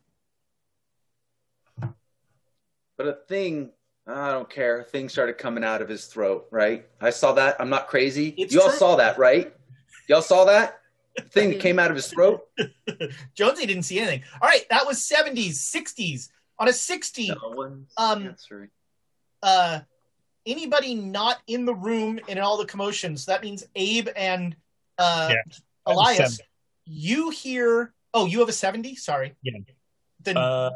[2.96, 3.72] But a thing,
[4.06, 4.82] I don't care.
[4.82, 6.86] Things started coming out of his throat, right?
[7.00, 7.56] I saw that.
[7.60, 8.34] I'm not crazy.
[8.36, 8.78] It's you all true.
[8.78, 9.54] saw that, right?
[10.08, 10.76] Y'all saw that?
[11.32, 12.42] thing that came out of his throat.
[13.34, 14.22] Jonesy didn't see anything.
[14.40, 16.28] All right, that was 70s, 60s.
[16.58, 18.68] On a 60, No Um, answering.
[19.42, 19.80] uh,
[20.46, 23.26] anybody not in the room in all the commotions.
[23.26, 24.54] That means Abe and
[24.98, 25.46] uh, Yeah, I have
[25.86, 26.40] a Elias.
[26.86, 27.92] You hear?
[28.12, 28.94] Oh, you have a 70.
[28.96, 29.34] Sorry.
[29.42, 29.58] Yeah.
[30.20, 30.70] Then Uh,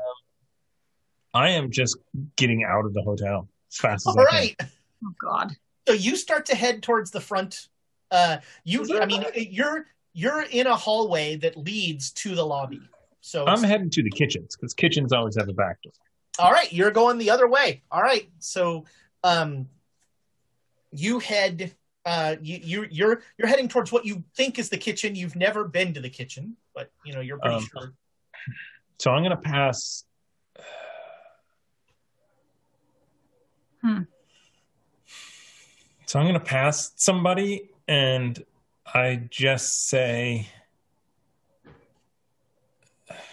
[1.35, 1.99] I am just
[2.37, 4.35] getting out of the hotel as fast as all I can.
[4.35, 4.57] right.
[5.05, 5.57] Oh God.
[5.87, 7.69] So you start to head towards the front.
[8.11, 12.81] Uh, you, I mean, you're you're in a hallway that leads to the lobby.
[13.21, 15.93] So I'm heading to the kitchens because kitchens always have a back door.
[16.39, 17.83] All right, you're going the other way.
[17.91, 18.85] All right, so
[19.25, 19.69] um,
[20.93, 21.75] you head.
[22.07, 25.17] Uh, you you you're you're heading towards what you think is the kitchen.
[25.17, 27.93] You've never been to the kitchen, but you know you're pretty Um, sure.
[29.01, 30.05] So I'm gonna pass.
[33.85, 34.03] Hmm.
[36.07, 38.43] So I'm gonna pass somebody, and
[38.87, 40.49] I just say,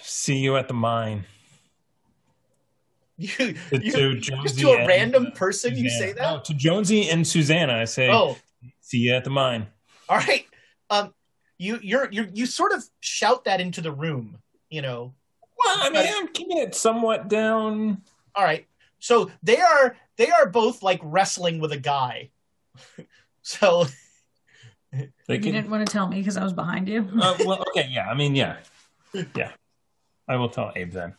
[0.01, 1.23] "See you at the mine."
[3.17, 6.21] You, To, you to just to a and, random uh, person you say that.
[6.21, 8.35] No, to Jonesy and Susanna, I say, Oh,
[8.81, 9.67] "See you at the mine."
[10.09, 10.45] all right.
[10.89, 11.13] Um,
[11.57, 14.39] you you're you you sort of shout that into the room.
[14.69, 15.13] You know.
[15.57, 18.01] Well, I mean, I'm keeping it somewhat down.
[18.35, 18.65] All right.
[18.99, 22.29] So they are they are both like wrestling with a guy.
[23.41, 23.85] so
[24.91, 27.09] They You didn't want to tell me because I was behind you.
[27.19, 28.07] uh, well, okay, yeah.
[28.07, 28.57] I mean, yeah,
[29.35, 29.51] yeah.
[30.27, 31.15] I will tell Abe then.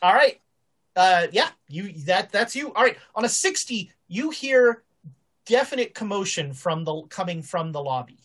[0.00, 0.40] All right.
[0.94, 2.72] Uh, yeah, you that that's you.
[2.72, 2.96] All right.
[3.16, 4.84] On a sixty, you hear
[5.44, 8.20] definite commotion from the coming from the lobby,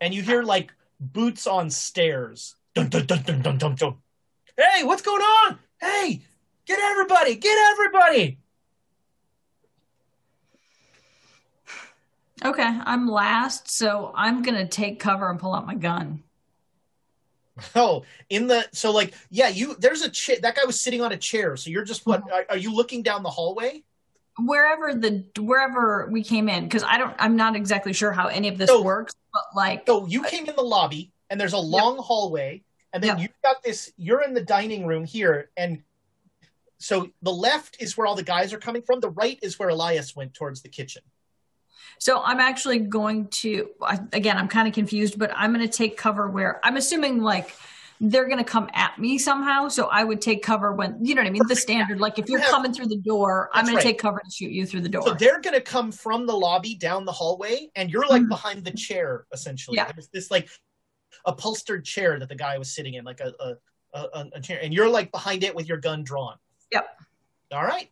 [0.00, 2.56] and you hear like boots on stairs.
[2.74, 3.94] Dun, dun, dun, dun, dun, dun, dun.
[4.56, 5.58] Hey, what's going on?
[5.80, 6.22] Hey,
[6.70, 7.34] get everybody!
[7.36, 8.38] Get everybody!
[12.44, 16.22] Okay, I'm last, so I'm gonna take cover and pull out my gun.
[17.74, 20.36] Oh, in the so like yeah, you there's a chair.
[20.40, 21.56] That guy was sitting on a chair.
[21.56, 22.22] So you're just what?
[22.32, 23.82] Are, are you looking down the hallway?
[24.38, 28.48] Wherever the wherever we came in, because I don't, I'm not exactly sure how any
[28.48, 31.58] of this So- works, but like, So you came in the lobby, and there's a
[31.58, 32.62] long hallway,
[32.94, 33.20] and then Yep.
[33.20, 33.92] you've got this.
[33.98, 35.82] You're in the dining room here, and
[36.80, 39.00] so the left is where all the guys are coming from.
[39.00, 41.02] The right is where Elias went towards the kitchen.
[41.98, 44.38] So I'm actually going to I- again.
[44.38, 47.54] I'm kind of confused, but I'm going to take cover where I'm assuming like
[48.00, 49.68] they're going to come at me somehow.
[49.68, 51.42] So I would take cover when you know what I mean.
[51.46, 53.82] The standard, like if you're coming through the door, I'm going right.
[53.82, 55.02] to take cover and shoot you through the door.
[55.02, 58.30] So they're going to come from the lobby down the hallway, and you're like mm-hmm.
[58.30, 59.76] behind the chair essentially.
[59.76, 59.92] Yeah.
[59.92, 60.48] There's this like
[61.26, 64.72] upholstered chair that the guy was sitting in, like a a, a a chair, and
[64.72, 66.36] you're like behind it with your gun drawn.
[66.72, 67.00] Yep.
[67.52, 67.90] All right.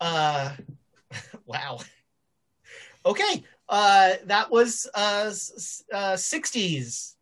[0.00, 0.52] Uh,
[1.46, 1.78] wow.
[3.06, 3.44] Okay.
[3.68, 7.14] Uh, that was uh, s- uh 60s,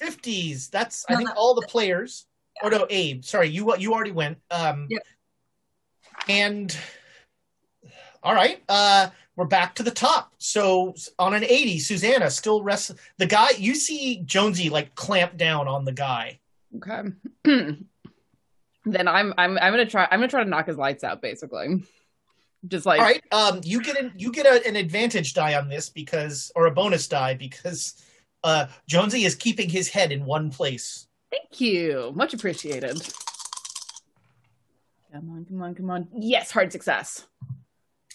[0.00, 0.70] 50s.
[0.70, 2.26] That's I think that- all the players.
[2.62, 3.24] Or no, Abe.
[3.24, 4.38] Sorry, you you already went.
[4.50, 5.02] Um, Yep.
[6.28, 6.76] And
[8.22, 10.32] all right, uh, we're back to the top.
[10.38, 12.92] So on an 80, Susanna still rests.
[13.18, 16.38] The guy you see Jonesy like clamp down on the guy.
[16.76, 17.02] Okay.
[18.84, 21.82] then I'm I'm I'm gonna try I'm gonna try to knock his lights out basically.
[22.66, 25.68] Just like All right, um, you get an you get a, an advantage die on
[25.68, 28.02] this because, or a bonus die because
[28.42, 31.06] uh, Jonesy is keeping his head in one place.
[31.30, 32.12] thank you.
[32.14, 33.02] Much appreciated.
[35.12, 36.08] Come on, come on, come on.
[36.16, 37.26] Yes, hard success.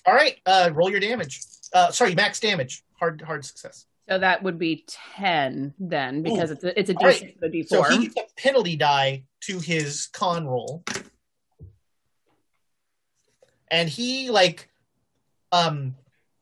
[0.05, 1.41] All right, uh, roll your damage.
[1.71, 2.83] Uh, sorry, max damage.
[2.99, 3.85] Hard hard success.
[4.09, 6.53] So that would be ten then, because Ooh.
[6.53, 7.21] it's a it's a All right.
[7.21, 7.67] D6 and a D4.
[7.67, 10.83] So he gets a penalty die to his con roll,
[13.69, 14.69] and he like,
[15.51, 15.95] um,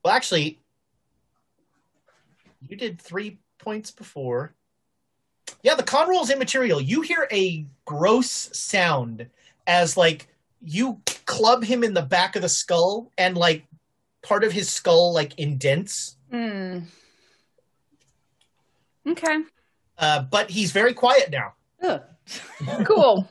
[0.03, 0.59] well, actually,
[2.65, 4.53] you did three points before.
[5.61, 6.79] Yeah, the con roll is immaterial.
[6.79, 9.27] You hear a gross sound
[9.65, 10.27] as like
[10.63, 13.65] you club him in the back of the skull, and like
[14.23, 16.15] part of his skull like indents.
[16.31, 16.79] Hmm.
[19.07, 19.39] Okay.
[19.97, 21.53] Uh, but he's very quiet now.
[21.83, 22.01] Ugh.
[22.85, 23.27] cool.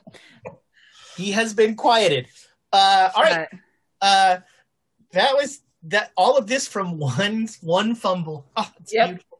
[1.16, 2.26] He has been quieted.
[2.72, 3.48] Uh, all right.
[4.00, 4.38] Uh,
[5.12, 6.12] that was that.
[6.16, 8.46] All of this from one one fumble.
[8.56, 9.08] Oh, it's Yep.
[9.08, 9.38] beautiful.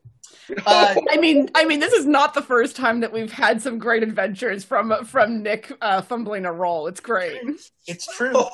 [0.66, 3.78] Uh, I mean, I mean, this is not the first time that we've had some
[3.78, 6.86] great adventures from from Nick uh, fumbling a roll.
[6.86, 7.40] It's great.
[7.86, 8.32] it's true.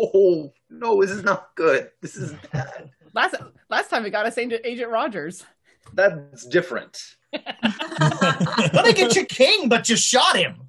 [0.00, 1.90] Oh no, this is not good.
[2.02, 2.90] This is bad.
[3.14, 3.36] Last
[3.70, 5.44] last time we got us Agent, Agent Rogers.
[5.94, 7.00] That's different.
[7.32, 10.68] Let me get you king, but you shot him.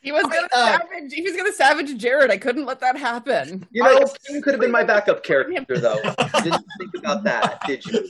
[0.00, 1.12] He was gonna uh, savage.
[1.12, 2.30] He was gonna savage Jared.
[2.30, 3.66] I couldn't let that happen.
[3.70, 6.00] You know, King could have been my backup character, though.
[6.42, 8.08] Didn't think about that, did you?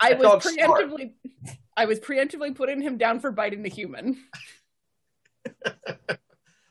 [0.00, 0.90] I was dog's smart.
[0.90, 1.12] preemptively.
[1.76, 4.18] I was preemptively putting him down for biting the human.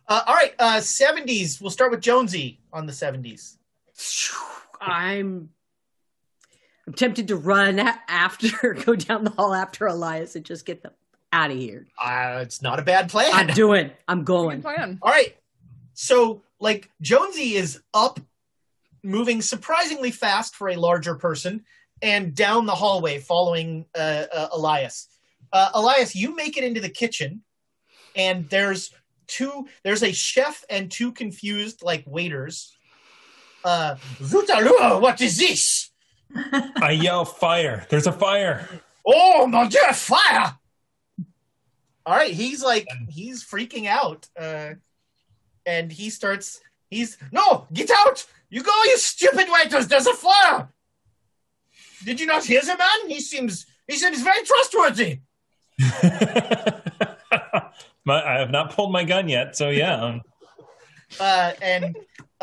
[0.07, 1.59] Uh, all right, uh, 70s.
[1.59, 3.57] We'll start with Jonesy on the 70s.
[4.80, 5.49] I'm
[6.88, 10.93] I'm tempted to run after, go down the hall after Elias and just get them
[11.31, 11.88] out of here.
[11.97, 13.31] Uh, it's not a bad plan.
[13.33, 13.91] I'm doing.
[14.07, 14.61] I'm going.
[14.61, 14.99] Plan.
[15.01, 15.35] All right.
[15.93, 18.19] So, like, Jonesy is up,
[19.03, 21.65] moving surprisingly fast for a larger person,
[22.01, 25.07] and down the hallway following uh, uh, Elias.
[25.51, 27.41] Uh, Elias, you make it into the kitchen,
[28.15, 28.93] and there's
[29.27, 29.67] two.
[29.83, 32.75] There's a chef and two confused like waiters.
[33.64, 35.91] Uh, Zutalua, what is this?
[36.35, 37.85] I yell fire.
[37.89, 38.67] There's a fire.
[39.05, 40.57] Oh my god, fire!
[42.05, 44.75] All right, he's like he's freaking out, uh,
[45.65, 46.61] and he starts.
[46.89, 48.25] He's no, get out!
[48.49, 49.88] You go, you stupid waiters!
[49.88, 50.69] There's a fire!
[52.03, 53.09] Did you not hear the man?
[53.09, 55.19] He seems he seems very trustworthy.
[58.07, 60.19] My, I have not pulled my gun yet, so yeah.
[61.19, 61.95] Uh, and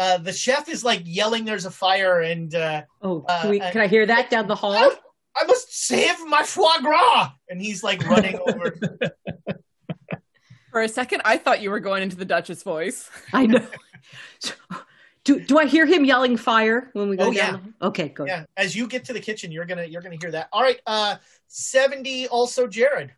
[0.03, 3.61] uh, the chef is like yelling, "There's a fire!" And uh, Oh, uh, can, we,
[3.61, 4.91] and- can I hear that down the hall?
[5.35, 7.31] I must save my foie gras!
[7.49, 8.75] And he's like running over.
[10.71, 13.09] For a second, I thought you were going into the Duchess voice.
[13.33, 13.67] I know.
[15.25, 17.75] Do do I hear him yelling fire when we go Oh, down?
[17.79, 18.27] the- Okay, good.
[18.27, 20.49] Yeah, as you get to the kitchen, you're gonna you're gonna hear that.
[20.53, 21.15] All right, uh,
[21.47, 22.27] seventy.
[22.27, 23.13] Also, Jared.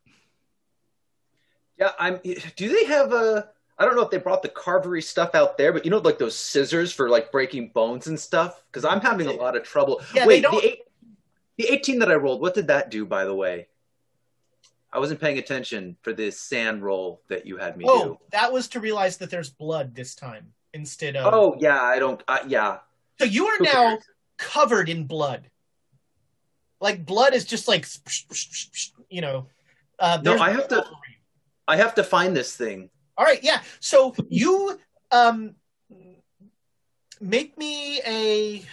[1.79, 2.21] Yeah, I'm.
[2.57, 3.49] Do they have a?
[3.79, 6.19] I don't know if they brought the carvery stuff out there, but you know, like
[6.19, 8.63] those scissors for like breaking bones and stuff.
[8.71, 10.01] Because I'm having a lot of trouble.
[10.15, 10.79] Yeah, Wait, the eight,
[11.57, 12.41] the 18 that I rolled.
[12.41, 13.67] What did that do, by the way?
[14.93, 18.19] I wasn't paying attention for this SAN roll that you had me Oh, do.
[18.31, 21.35] that was to realize that there's blood this time instead of.
[21.35, 22.23] Oh yeah, I don't.
[22.29, 22.79] Uh, yeah,
[23.19, 23.99] So you are now
[24.37, 25.51] covered in blood.
[26.81, 27.87] Like blood is just like,
[29.09, 29.49] you know.
[29.99, 30.85] Uh, no, I have to.
[31.67, 32.91] I have to find this thing.
[33.17, 33.61] All right, yeah.
[33.81, 34.79] So you
[35.11, 35.55] um
[37.21, 38.65] make me a.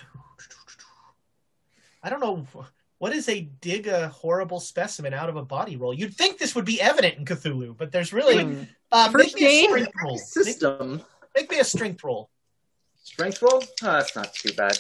[2.04, 2.48] I don't know
[2.98, 5.94] what is a dig a horrible specimen out of a body roll.
[5.94, 8.64] You'd think this would be evident in Cthulhu, but there's really Hmm.
[8.92, 10.14] uh, First make me a strength roll.
[10.16, 11.02] Make, System
[11.36, 12.30] make me a strength roll.
[13.04, 13.64] strength roll.
[13.84, 14.78] Oh, that's not too bad.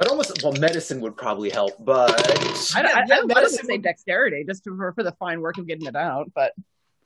[0.00, 3.34] I'd almost well, medicine would probably help, but I, Yeah, I, yeah, I was medicine
[3.34, 6.52] going to say dexterity just for, for the fine work of getting it out, but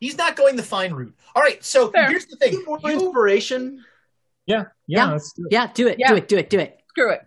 [0.01, 1.15] He's not going the fine route.
[1.35, 2.09] All right, so Fair.
[2.09, 2.63] here's the thing.
[2.65, 3.85] more You, inspiration.
[4.47, 5.19] yeah, Yeah.
[5.19, 5.19] yeah.
[5.35, 5.53] Do it.
[5.53, 6.09] Yeah, do it, Yeah.
[6.11, 6.81] do it, do it, do it.
[6.91, 7.21] screw it.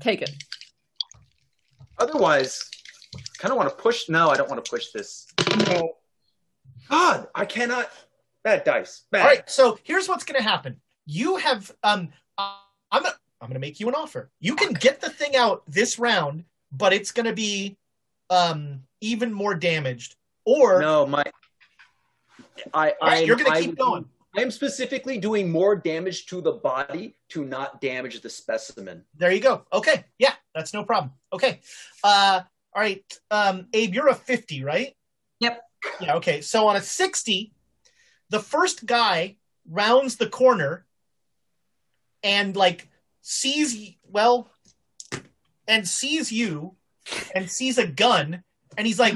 [0.00, 0.30] Take it.
[1.98, 2.62] Otherwise,
[3.38, 4.08] kind of want to push.
[4.08, 5.26] No, I don't want to push this.
[5.68, 5.92] No.
[6.88, 7.88] God, I cannot.
[8.42, 9.04] Bad dice.
[9.10, 9.22] Bad.
[9.22, 10.80] all right, so here's what's going to happen.
[11.06, 12.08] You have um,
[12.38, 12.54] uh,
[12.92, 14.30] I'm gonna, I'm going to make you an offer.
[14.40, 17.76] You can get the thing out this round, but it's going to be
[18.28, 20.16] um even more damaged.
[20.44, 21.24] Or No, my.
[22.74, 22.94] I.
[23.00, 24.04] I you're going to keep going.
[24.36, 29.04] I am specifically doing more damage to the body to not damage the specimen.
[29.16, 29.64] There you go.
[29.72, 31.12] Okay, yeah, that's no problem.
[31.32, 31.60] Okay,
[32.04, 32.40] uh,
[32.72, 33.02] all right,
[33.32, 34.94] um, Abe, you're a fifty, right?
[35.40, 35.62] Yep.
[36.00, 36.14] Yeah.
[36.16, 36.42] Okay.
[36.42, 37.52] So on a sixty,
[38.28, 39.36] the first guy
[39.68, 40.86] rounds the corner
[42.22, 42.88] and like
[43.22, 44.50] sees well
[45.68, 46.76] and sees you
[47.34, 48.42] and sees a gun
[48.76, 49.14] and he's like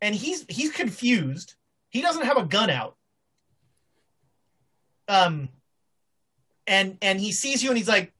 [0.00, 1.54] and he's he's confused.
[1.90, 2.96] He doesn't have a gun out.
[5.08, 5.48] Um
[6.66, 8.12] and and he sees you and he's like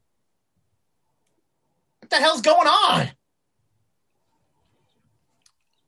[2.00, 3.10] what the hell's going on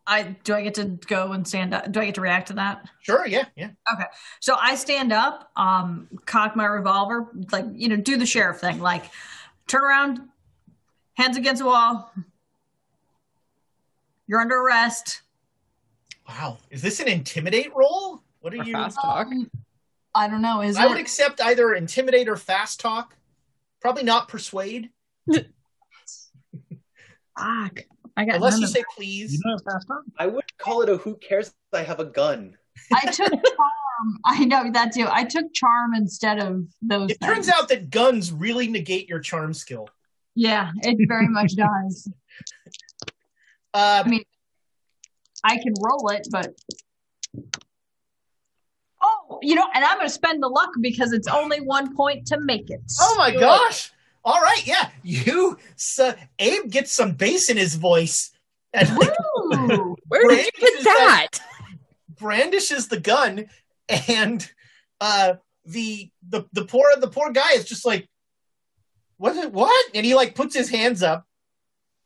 [0.07, 1.91] I do I get to go and stand up?
[1.91, 2.89] Do I get to react to that?
[3.03, 4.05] sure yeah yeah Okay.
[4.41, 8.81] So I stand up, um, cock my revolver, like you know, do the sheriff thing,
[8.81, 9.07] like
[9.67, 10.21] turn around,
[11.15, 12.13] hands against the wall.
[14.29, 15.23] You're under arrest.
[16.29, 18.23] wow is this an intimidate roll?
[18.41, 19.27] what are Or you fast talk.
[19.27, 19.51] Um,
[20.15, 20.63] I don't know.
[20.63, 20.89] Is i it?
[20.89, 23.17] would accept either intimidate or fast talk
[23.81, 24.91] probably not persuade
[27.39, 27.81] Fuck.
[28.17, 30.03] I got unless you of say please You know, fast talk.
[30.19, 32.57] I would call it a who cares I have a gun.
[32.93, 34.19] I took charm.
[34.25, 35.07] I know that too.
[35.11, 37.11] I took charm instead of those.
[37.11, 39.89] It turns out that guns really negate your charm skill.
[40.35, 42.09] Yeah, it very much does.
[43.75, 44.25] Uh, I mean,
[45.45, 46.55] I can roll it, but
[49.03, 52.27] oh, you know, and I'm going to spend the luck because it's only one point
[52.29, 52.81] to make it.
[53.01, 53.91] oh my gosh!
[54.27, 55.57] All right, yeah, you.
[55.77, 58.33] So Abe gets some bass in his voice,
[58.75, 59.97] and like, Ooh.
[60.09, 61.29] Where did you get that-
[62.19, 63.47] brandishes the gun,
[64.09, 64.51] and
[65.01, 68.09] uh, the the the poor the poor guy is just like,
[69.17, 69.37] what?
[69.37, 69.87] is- What?
[69.95, 71.25] And he like puts his hands up,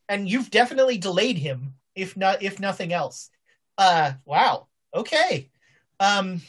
[0.09, 3.31] and you've definitely delayed him, if not if nothing else.
[3.79, 4.67] Uh, wow.
[4.95, 5.49] Okay.
[5.99, 6.43] Um.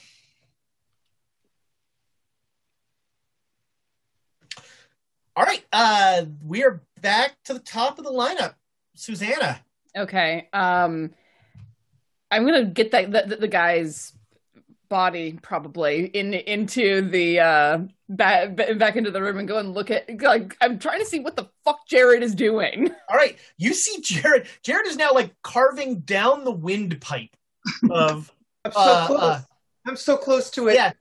[5.41, 5.65] All right.
[5.73, 8.53] Uh, we are back to the top of the lineup.
[8.95, 9.59] Susanna.
[9.97, 10.47] Okay.
[10.53, 11.15] Um,
[12.29, 14.13] I'm gonna get that the, the guy's
[14.87, 19.89] body probably in into the uh back back into the room and go and look
[19.89, 22.91] at like I'm trying to see what the fuck Jared is doing.
[23.09, 24.45] All right, you see Jared.
[24.61, 27.35] Jared is now like carving down the windpipe
[27.89, 28.31] of.
[28.63, 29.21] I'm so uh, close.
[29.21, 29.41] uh,
[29.87, 30.75] I'm so close to it.
[30.75, 30.91] yeah,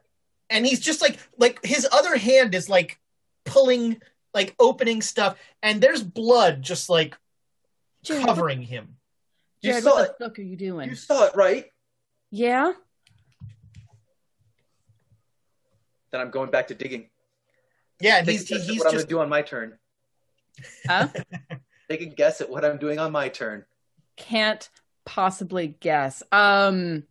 [0.48, 2.98] and he's just like like his other hand is like
[3.44, 4.00] pulling
[4.34, 7.16] like opening stuff, and there's blood just like
[8.02, 8.96] Jared, covering him.
[9.62, 10.18] You Jared, saw what it.
[10.18, 10.88] the fuck are you doing?
[10.88, 11.66] You saw it, right?
[12.30, 12.72] Yeah.
[16.12, 17.08] Then I'm going back to digging.
[18.00, 19.42] Yeah, and Take he's a guess at he's what I'm just gonna do on my
[19.42, 19.78] turn.
[20.86, 21.08] Huh?
[21.90, 23.64] Take a guess at what I'm doing on my turn.
[24.16, 24.68] Can't
[25.04, 26.22] possibly guess.
[26.32, 27.04] Um,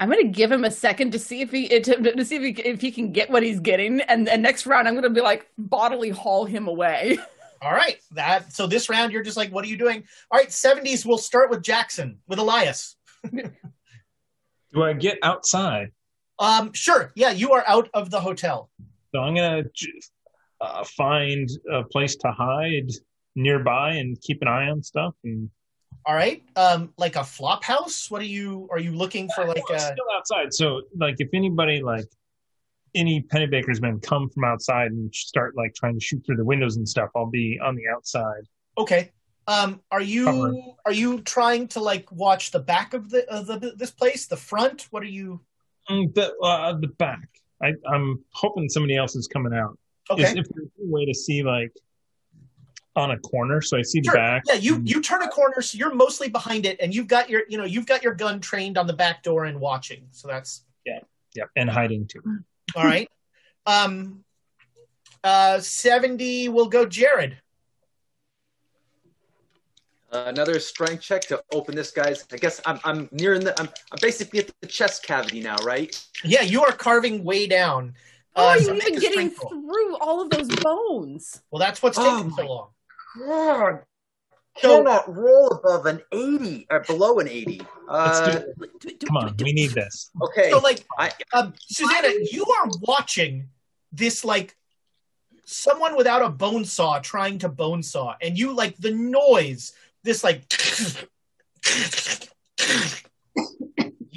[0.00, 2.62] I'm gonna give him a second to see if he to, to see if he
[2.62, 5.48] if he can get what he's getting, and, and next round I'm gonna be like
[5.58, 7.18] bodily haul him away.
[7.62, 8.00] all right.
[8.12, 10.04] That so this round you're just like, what are you doing?
[10.30, 11.04] All right, seventies.
[11.04, 12.96] We'll start with Jackson with Elias.
[13.32, 15.92] Do I get outside?
[16.38, 17.10] Um, sure.
[17.16, 18.70] Yeah, you are out of the hotel.
[19.12, 19.64] So I'm gonna
[20.60, 22.90] uh, find a place to hide
[23.34, 25.14] nearby and keep an eye on stuff.
[25.24, 25.50] And
[26.08, 26.42] All right.
[26.56, 28.10] Um, like a flop house.
[28.10, 28.66] What are you?
[28.72, 29.80] Are you looking for like Well, a?
[29.80, 30.54] still outside.
[30.54, 32.06] So like, if anybody like
[32.94, 36.76] any Pennebaker's men come from outside and start like trying to shoot through the windows
[36.76, 38.40] and stuff, I'll be on the outside.
[38.78, 39.12] Okay.
[39.48, 40.52] Um, are you Cover.
[40.86, 44.36] are you trying to like watch the back of the of the this place, the
[44.36, 44.86] front?
[44.90, 45.42] What are you?
[45.90, 47.28] Mm, The uh, the back.
[47.62, 49.76] I, I'm hoping somebody else is coming out.
[50.10, 50.22] Okay.
[50.22, 51.72] Is, if there's a way to see like
[52.98, 54.42] on a corner, so I see the back.
[54.46, 57.42] Yeah, you you turn a corner, so you're mostly behind it, and you've got your
[57.48, 60.06] you know you've got your gun trained on the back door and watching.
[60.10, 61.00] So that's Yeah,
[61.34, 62.22] yeah, and hiding too.
[62.76, 63.08] all right.
[63.66, 64.24] Um,
[65.24, 67.38] uh, seventy will go Jared.
[70.10, 72.26] Uh, another strength check to open this guy's.
[72.32, 73.58] I guess I'm I'm nearing the.
[73.60, 75.94] I'm, I'm basically at the chest cavity now, right?
[76.24, 77.94] Yeah, you are carving way down.
[78.34, 81.42] How Uh, are you make even getting through all of those bones?
[81.50, 82.68] Well, that's what's Oh taking so long.
[83.16, 83.80] God.
[84.60, 87.58] So- Cannot roll above an 80 or below an 80.
[87.86, 89.00] Let's Uh, do it.
[89.06, 90.10] Come on, we need this.
[90.20, 90.50] okay.
[90.50, 93.50] So like I, um, Susanna, you are watching
[93.92, 94.56] this like
[95.44, 99.72] someone without a bone saw trying to bone saw, and you like the noise,
[100.02, 100.42] this like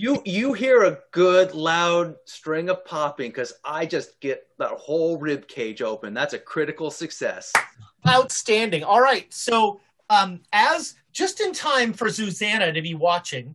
[0.02, 5.20] you you hear a good loud string of popping because I just get that whole
[5.20, 6.16] rib cage open.
[6.16, 7.54] That's a critical success.
[8.08, 8.84] outstanding.
[8.84, 13.54] All right, so um, as just in time for Susanna to be watching,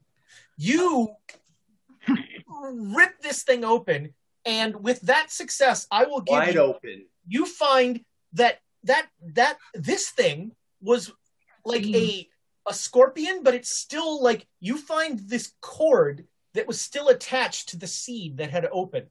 [0.56, 1.08] you
[2.72, 7.06] rip this thing open, and with that success, I will give Wide you open.
[7.26, 11.10] you find that that that this thing was
[11.64, 12.28] like a
[12.68, 16.24] a scorpion, but it's still like you find this cord
[16.56, 19.06] that was still attached to the seed that had opened,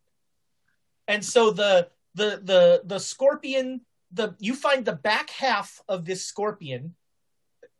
[1.08, 6.26] and so the the the the scorpion the you find the back half of this
[6.26, 6.96] scorpion,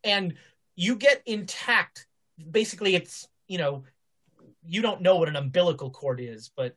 [0.04, 0.34] and
[0.74, 2.06] you get intact.
[2.50, 3.84] Basically, it's you know
[4.64, 6.76] you don't know what an umbilical cord is, but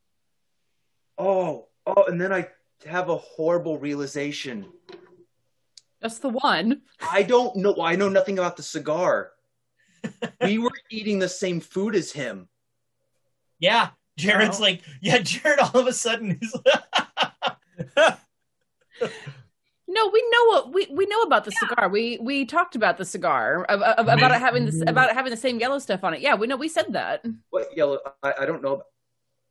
[1.20, 2.48] Oh, oh, and then I
[2.86, 4.66] have a horrible realization.
[6.02, 6.82] Just the one.
[7.12, 7.76] I don't know.
[7.82, 9.32] I know nothing about the cigar.
[10.42, 12.48] we were eating the same food as him.
[13.60, 14.66] Yeah, Jared's Wow.
[14.66, 16.56] like, yeah, Jared all of a sudden is
[19.92, 21.90] No, we know what we, we know about the cigar.
[21.90, 25.10] We we talked about the cigar of, of, I mean- about it having this about
[25.10, 26.22] it having the same yellow stuff on it.
[26.22, 27.26] Yeah, we know we said that.
[27.50, 27.98] What yellow?
[28.22, 28.84] I, I don't know.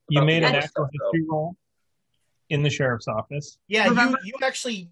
[0.09, 1.57] You about made the an actual history roll
[2.51, 3.59] in the sheriff's office.
[3.67, 4.91] Yeah, you Remember- you actually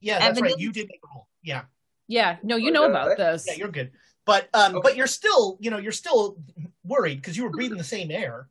[0.00, 0.54] yeah, that's right.
[0.58, 1.26] You did make a roll.
[1.42, 1.62] Yeah.
[2.06, 3.46] Yeah, no, you Oh, know about this.
[3.48, 3.90] Yeah, you're good.
[4.26, 4.80] But um Okay.
[4.82, 6.36] but you're still, you know, you're still
[6.84, 8.48] worried because you were breathing the same air.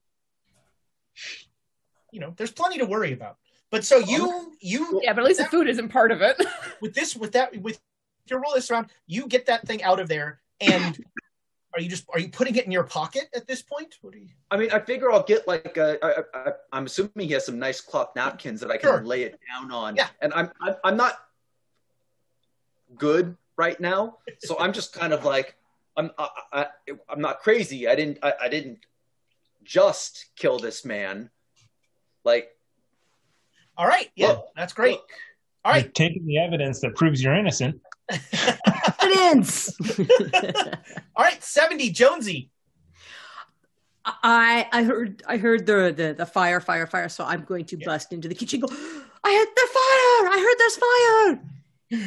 [2.11, 3.37] You know, there's plenty to worry about.
[3.71, 6.39] But so you you Yeah, but at least the food isn't part of it.
[6.81, 7.79] with this with that with
[8.27, 11.03] your roll this round, you get that thing out of there and
[11.73, 13.95] are you just are you putting it in your pocket at this point?
[14.01, 17.11] What are you I mean, I figure I'll get like a, I, I, I'm assuming
[17.27, 19.03] he has some nice cloth napkins that I can Sure.
[19.03, 19.95] lay it down on.
[19.95, 20.07] Yeah.
[20.21, 21.17] And I'm, I'm I'm not
[22.95, 25.55] good right now, so I'm just kind of like
[25.97, 26.67] I'm I, I,
[27.09, 27.87] I'm not crazy.
[27.87, 28.85] I didn't I, I didn't
[29.63, 31.29] just kill this man.
[32.23, 32.49] Like,
[33.77, 34.93] All right, yeah, Look, that's great.
[34.97, 35.09] look.
[35.65, 37.79] All right, You've taken the evidence that proves you're innocent.
[39.01, 39.73] Evidence.
[41.15, 42.49] all right, seventy Jonesy.
[44.05, 47.07] I I heard I heard the, the the fire fire fire.
[47.07, 48.59] So I'm going to bust into the kitchen.
[48.59, 48.67] Go.
[49.23, 50.29] I heard the fire.
[50.33, 50.77] I heard there's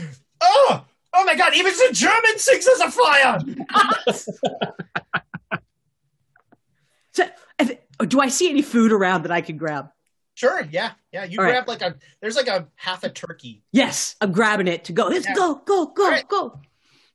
[0.00, 0.10] fire.
[0.42, 1.54] Oh, oh my God!
[1.56, 3.38] Even the German sings as a fire.
[7.14, 7.45] So, if,
[7.98, 9.88] do I see any food around that I can grab?
[10.34, 11.24] Sure, yeah, yeah.
[11.24, 11.52] You All right.
[11.52, 11.96] grab like a.
[12.20, 13.62] There's like a half a turkey.
[13.72, 15.06] Yes, I'm grabbing it to go.
[15.06, 15.34] Let's Yeah.
[15.34, 16.28] go go go right.
[16.28, 16.60] go.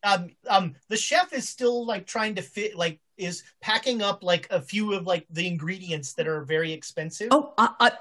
[0.03, 4.48] Um, um, the chef is still like trying to fit, like, is packing up like
[4.50, 7.27] a few of like the ingredients that are very expensive.
[7.30, 7.92] Oh, I I,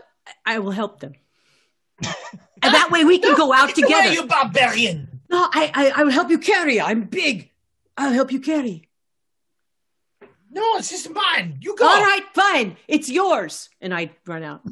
[0.46, 1.12] I will help them.
[2.02, 4.12] and that way we can go out Get away, together.
[4.14, 5.20] you barbarian!
[5.28, 6.80] No, I, I I will help you carry.
[6.80, 7.50] I'm big.
[7.98, 8.88] I'll help you carry.
[10.50, 11.58] No, it's just mine.
[11.60, 11.86] You go.
[11.86, 12.76] All right, fine.
[12.88, 13.70] It's yours.
[13.80, 14.62] And I run out.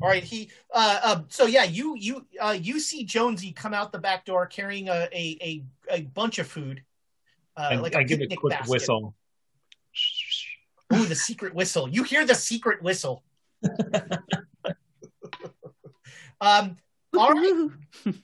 [0.00, 0.50] All right, he.
[0.72, 4.46] Uh, uh, so yeah, you you uh, you see Jonesy come out the back door
[4.46, 6.82] carrying a a a, a bunch of food.
[7.56, 8.70] Uh, I, like I give a quick basket.
[8.70, 9.14] whistle.
[10.92, 11.88] Ooh, the secret whistle.
[11.88, 13.24] You hear the secret whistle.
[16.40, 16.76] um,
[17.16, 17.70] all right.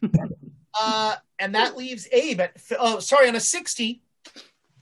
[0.81, 4.03] Uh, and that leaves Abe at, f- oh, sorry, on a 60.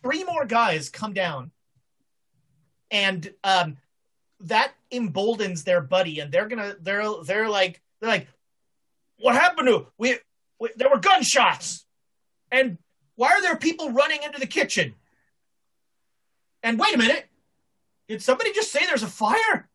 [0.02, 1.50] Three more guys come down.
[2.91, 3.76] And um,
[4.41, 6.20] that emboldens their buddy.
[6.20, 8.28] And they're to, they're, they're like, they're like,
[9.18, 10.17] what happened to, we,
[10.58, 11.84] we, there were gunshots.
[12.50, 12.78] And
[13.17, 14.94] why are there people running into the kitchen?
[16.62, 17.26] And wait a minute.
[18.08, 19.68] Did somebody just say there's a fire?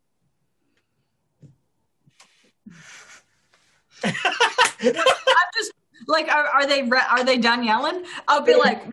[4.04, 4.14] I'm
[5.56, 5.74] just
[6.08, 8.04] like, are, are they re- are they done yelling?
[8.28, 8.84] I'll be like,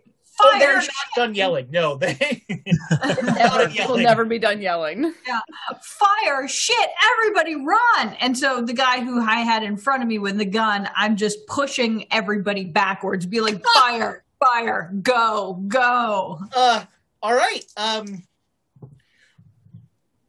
[0.43, 1.67] Oh, they're fire, not done yelling.
[1.71, 2.45] No, they
[2.91, 5.15] Never, not we'll never be done yelling.
[5.27, 5.41] Yeah.
[5.83, 8.17] fire, shit, everybody run!
[8.21, 11.17] And so the guy who I had in front of me with the gun, I'm
[11.17, 16.41] just pushing everybody backwards, be like, fire, fire, go, go.
[16.55, 16.85] Uh,
[17.23, 17.65] all right.
[17.77, 18.23] Um,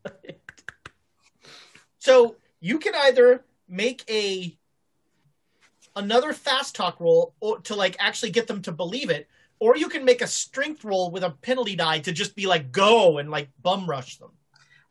[2.00, 4.58] so you can either make a
[5.96, 9.28] another fast talk roll or to like actually get them to believe it,
[9.62, 12.72] or you can make a strength roll with a penalty die to just be like
[12.72, 14.32] go and like bum rush them.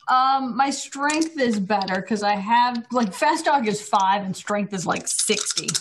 [0.08, 4.72] Um, my strength is better because I have like fast talk is five and strength
[4.72, 5.68] is like sixty.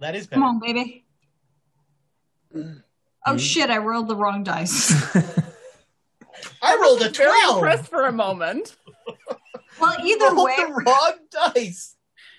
[0.00, 1.04] That is Come on, baby.
[3.24, 3.70] Oh shit!
[3.70, 4.90] I rolled the wrong dice.
[6.60, 7.58] I rolled a Very twelve.
[7.58, 8.74] impressed for a moment.
[9.80, 11.94] well, either Rolled way, the wrong dice.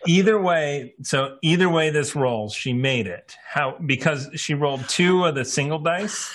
[0.05, 3.35] Either way, so either way this rolls, she made it.
[3.47, 6.33] How because she rolled two of the single dice.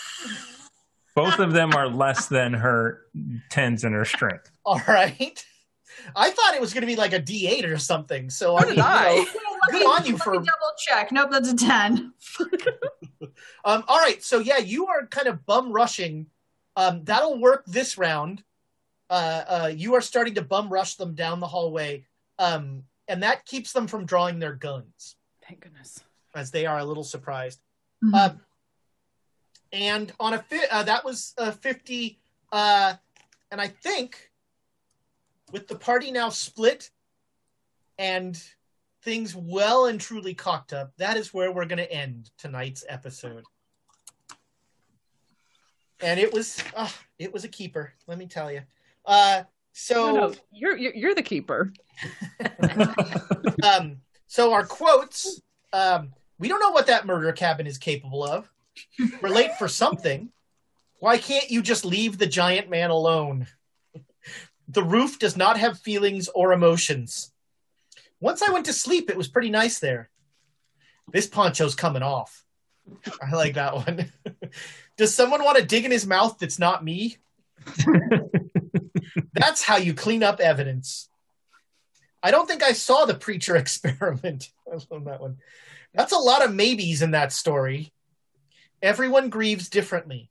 [1.15, 3.01] Both of them are less than her
[3.51, 4.51] tens and her strength.
[4.65, 5.45] All right.
[6.15, 8.31] I thought it was going to be like a D eight or something.
[8.31, 9.11] So I So mean, did I.
[9.15, 10.47] you know, good on you for double
[10.79, 11.11] check.
[11.11, 12.13] Nope, that's a ten.
[13.65, 16.27] Um, all right, so yeah, you are kind of bum rushing.
[16.77, 18.43] Um, that'll work this round.
[19.11, 22.07] Uh, uh, you are starting to bum rush them down the hallway,
[22.39, 26.01] um, and that keeps them from drawing their guns, Thank goodness.
[26.35, 27.61] as they are a little surprised.
[28.05, 28.15] Mhm.
[28.15, 28.41] Um,
[29.73, 32.21] and on a fi- uh, that was a fifty,
[32.53, 32.95] uh,
[33.51, 34.31] and I think
[35.51, 36.91] with the party now split
[37.99, 38.41] and
[39.03, 43.45] things well and truly cocked up, that is where we're going to end tonight's episode.
[46.01, 46.89] And it was, uh,
[47.19, 47.93] it was a keeper.
[48.07, 48.63] Let me tell you.
[49.05, 49.45] Uh,
[49.79, 51.73] so, No, no, you're, you're you're the keeper.
[53.63, 55.41] um, so our quotes.
[55.73, 58.51] Um, we don't know what that murder cabin is capable of.
[59.23, 60.31] We're late for something.
[60.99, 63.47] Why can't you just leave the giant man alone?
[64.67, 67.33] The roof does not have feelings or emotions.
[68.21, 70.11] Once I went to sleep, it was pretty nice there.
[71.13, 72.45] This poncho's coming off.
[73.23, 74.13] I like that one.
[74.97, 77.19] Does someone want to dig in his mouth that's not me?
[79.33, 81.09] That's how you clean up evidence.
[82.23, 84.51] I don't think I saw the preacher experiment.
[84.71, 85.39] I love that one.
[85.95, 87.93] That's a lot of maybes in that story.
[88.83, 90.31] Everyone grieves differently.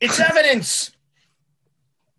[0.00, 0.92] It's evidence.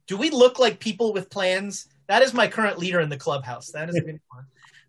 [0.08, 1.88] Do we look like people with plans?
[2.08, 3.72] That is my current leader in the clubhouse.
[3.72, 4.46] That is been fun.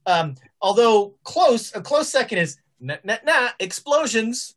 [0.07, 4.55] Um, although close, a close second is nah, nah, nah, explosions.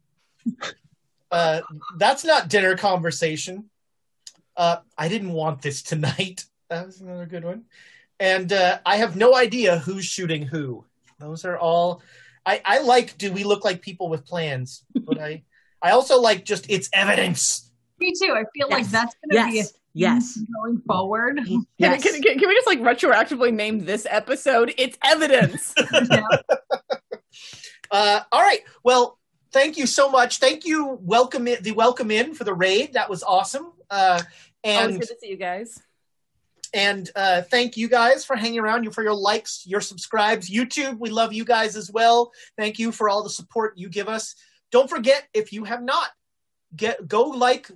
[1.32, 1.62] Uh,
[1.98, 3.70] that's not dinner conversation.
[4.56, 6.46] Uh, I didn't want this tonight.
[6.72, 7.64] That was another good one.
[8.18, 10.86] And uh, I have no idea who's shooting who.
[11.20, 12.02] Those are all.
[12.46, 13.18] I, I like.
[13.18, 14.86] Do we look like people with plans?
[14.96, 15.44] But I,
[15.82, 17.70] I also like just it's evidence.
[18.00, 18.32] Me too.
[18.34, 19.72] I feel like that's going to Yes.
[19.74, 20.40] be Yes.
[20.64, 21.42] Going forward.
[21.46, 22.04] Can, Yes.
[22.04, 24.74] can, can, can we just like retroactively name this episode?
[24.78, 25.76] It's evidence.
[27.94, 28.62] Uh, all right.
[28.86, 29.20] Well,
[29.52, 30.38] thank you so much.
[30.38, 32.94] Thank you, welcome in, the welcome in for the raid.
[32.94, 33.74] That was awesome.
[33.90, 34.22] Uh,
[34.64, 35.78] Always and good to see you guys.
[36.74, 38.84] And uh, thank you guys for hanging around.
[38.84, 40.50] You for your likes, your subscribes.
[40.50, 42.32] YouTube, we love you guys as well.
[42.58, 44.36] Thank you for all the support you give us.
[44.72, 46.10] Don't forget if you have not,
[46.76, 47.70] get go like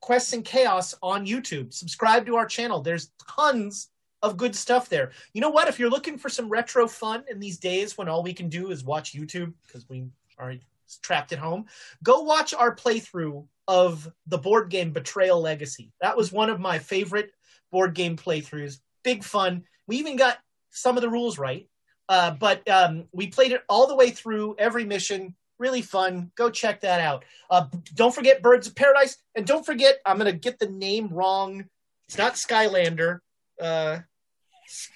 [0.00, 1.72] Quests and Chaos on YouTube.
[1.72, 2.80] Subscribe to our channel.
[2.80, 3.88] There's tons
[4.22, 5.12] of good stuff there.
[5.32, 5.68] You know what?
[5.68, 8.70] If you're looking for some retro fun in these days when all we can do
[8.70, 10.06] is watch YouTube because we
[10.38, 10.54] are
[11.02, 11.66] trapped at home,
[12.02, 15.92] go watch our playthrough of the board game Betrayal Legacy.
[16.00, 17.32] That was one of my favorite
[17.70, 18.78] board game playthroughs.
[19.04, 19.64] Big fun.
[19.86, 20.38] We even got
[20.70, 21.68] some of the rules right.
[22.08, 25.34] Uh, but um, we played it all the way through every mission.
[25.58, 26.30] Really fun.
[26.36, 27.24] Go check that out.
[27.50, 31.64] Uh, don't forget Birds of Paradise, and don't forget I'm gonna get the name wrong.
[32.08, 33.18] It's not Skylander.
[33.60, 33.98] Uh,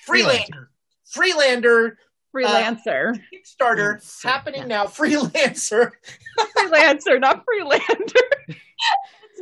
[0.07, 0.71] Freelander.
[1.11, 1.99] Freelander.
[2.35, 3.19] Freelancer.
[3.35, 4.87] Kickstarter happening now.
[4.87, 5.91] Freelancer.
[6.57, 7.85] Freelancer, not Freelander.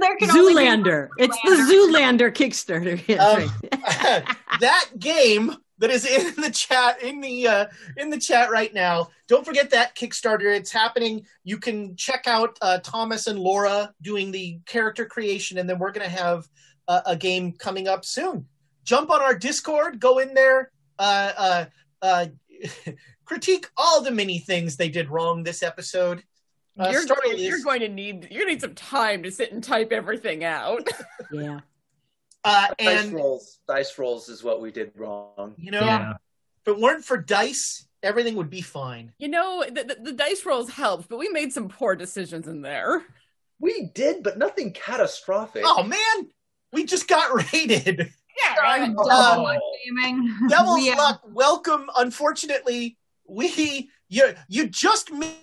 [0.01, 1.09] There can only be Zoolander.
[1.19, 3.01] It's the Zoolander Kickstarter.
[3.09, 4.37] Yes, Um, right.
[4.61, 9.09] that game that is in the chat in the uh, in the chat right now.
[9.29, 10.55] Don't forget that Kickstarter.
[10.55, 11.27] It's happening.
[11.45, 15.93] You can check out uh, Thomas and Laura doing the character creation, and then we're
[15.93, 16.49] going to have
[16.89, 18.47] a, a game coming up soon.
[18.85, 20.01] Jump on our Discord.
[20.01, 20.71] Go in there.
[20.99, 21.65] Uh, uh,
[22.03, 22.27] uh,
[23.25, 26.23] critique all the many things they did wrong this episode.
[26.79, 29.31] Uh, you're, start going, with you're going to need you're gonna need some time to
[29.31, 30.87] sit and type everything out.
[31.33, 31.61] Yeah.
[32.43, 33.59] Uh, dice and rolls.
[33.69, 35.55] Dice rolls is what we did wrong.
[35.59, 36.15] you know, Yeah.
[36.63, 39.13] if it weren't for dice, everything would be fine.
[39.19, 42.63] You know, the, the, the dice rolls helped, but we made some poor decisions in
[42.63, 43.03] there.
[43.59, 45.63] We did, but nothing catastrophic.
[45.67, 46.31] Oh man,
[46.73, 47.99] we just got raided.
[48.43, 48.97] Yeah, Sorry, right.
[48.97, 49.59] double Uh.
[50.49, 51.21] Devil's We, uh, luck.
[51.27, 51.91] Welcome.
[51.97, 52.97] Unfortunately,
[53.29, 55.37] we you you just missed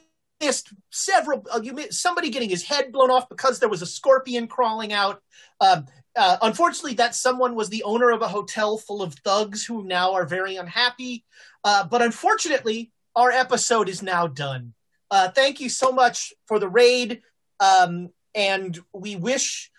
[0.90, 1.46] several.
[1.54, 4.94] Uh, you missed somebody getting his head blown off because there was a scorpion crawling
[4.94, 5.22] out.
[5.60, 5.86] Um,
[6.16, 10.14] uh, unfortunately, that someone was the owner of a hotel full of thugs who now
[10.14, 11.24] are very unhappy.
[11.64, 14.74] Uh, but unfortunately, our episode is now done.
[15.10, 17.22] Uh, thank you so much for the raid,
[17.60, 19.72] um, and we wish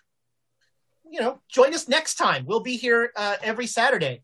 [1.10, 2.44] you know join us next time.
[2.46, 4.22] We'll be here uh, every Saturday.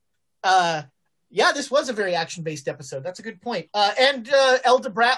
[1.34, 3.02] Yeah, this was a very action based episode.
[3.02, 3.68] That's a good point.
[3.74, 4.58] Uh, and uh,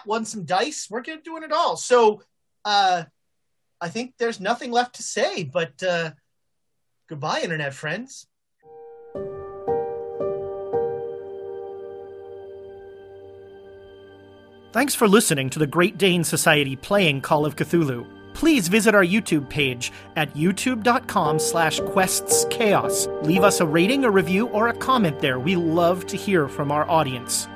[0.07, 0.89] won some dice.
[0.89, 1.77] We're doing it all.
[1.77, 2.23] So
[2.65, 3.05] uh,
[3.83, 6.13] I think there's nothing left to say, but uh,
[7.07, 8.27] goodbye, internet friends.
[14.73, 18.07] Thanks for listening to the Great Dane Society playing Call of Cthulhu.
[18.37, 23.07] Please visit our YouTube page at youtube.com slash questschaos.
[23.25, 25.39] Leave us a rating, a review, or a comment there.
[25.39, 27.49] We love to hear from our audience.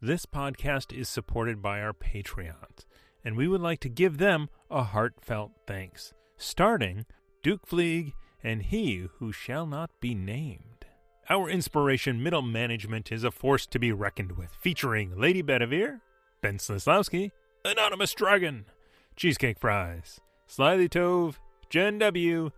[0.00, 2.86] This podcast is supported by our Patreons,
[3.22, 7.04] and we would like to give them a heartfelt thanks, starting
[7.42, 10.77] Duke Fleeg and He Who Shall Not Be Named.
[11.30, 16.00] Our inspiration, Middle Management, is a force to be reckoned with, featuring Lady Bedivere,
[16.40, 17.32] Ben Slislawski,
[17.66, 18.64] Anonymous Dragon,
[19.14, 21.34] Cheesecake Fries, Slithy Tove,
[21.68, 22.50] Jen W.,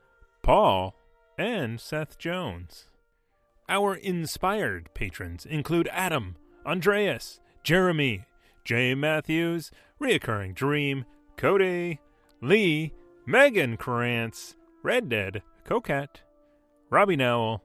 [0.42, 0.94] Paul,
[1.36, 2.86] and Seth Jones.
[3.68, 8.24] Our inspired patrons include Adam, Andreas, Jeremy,
[8.65, 11.99] Jay Matthews, Reoccurring Dream, Cody,
[12.40, 12.92] Lee,
[13.26, 16.20] Megan Krantz, Red Dead, Coquette,
[16.89, 17.65] Robbie Nowell,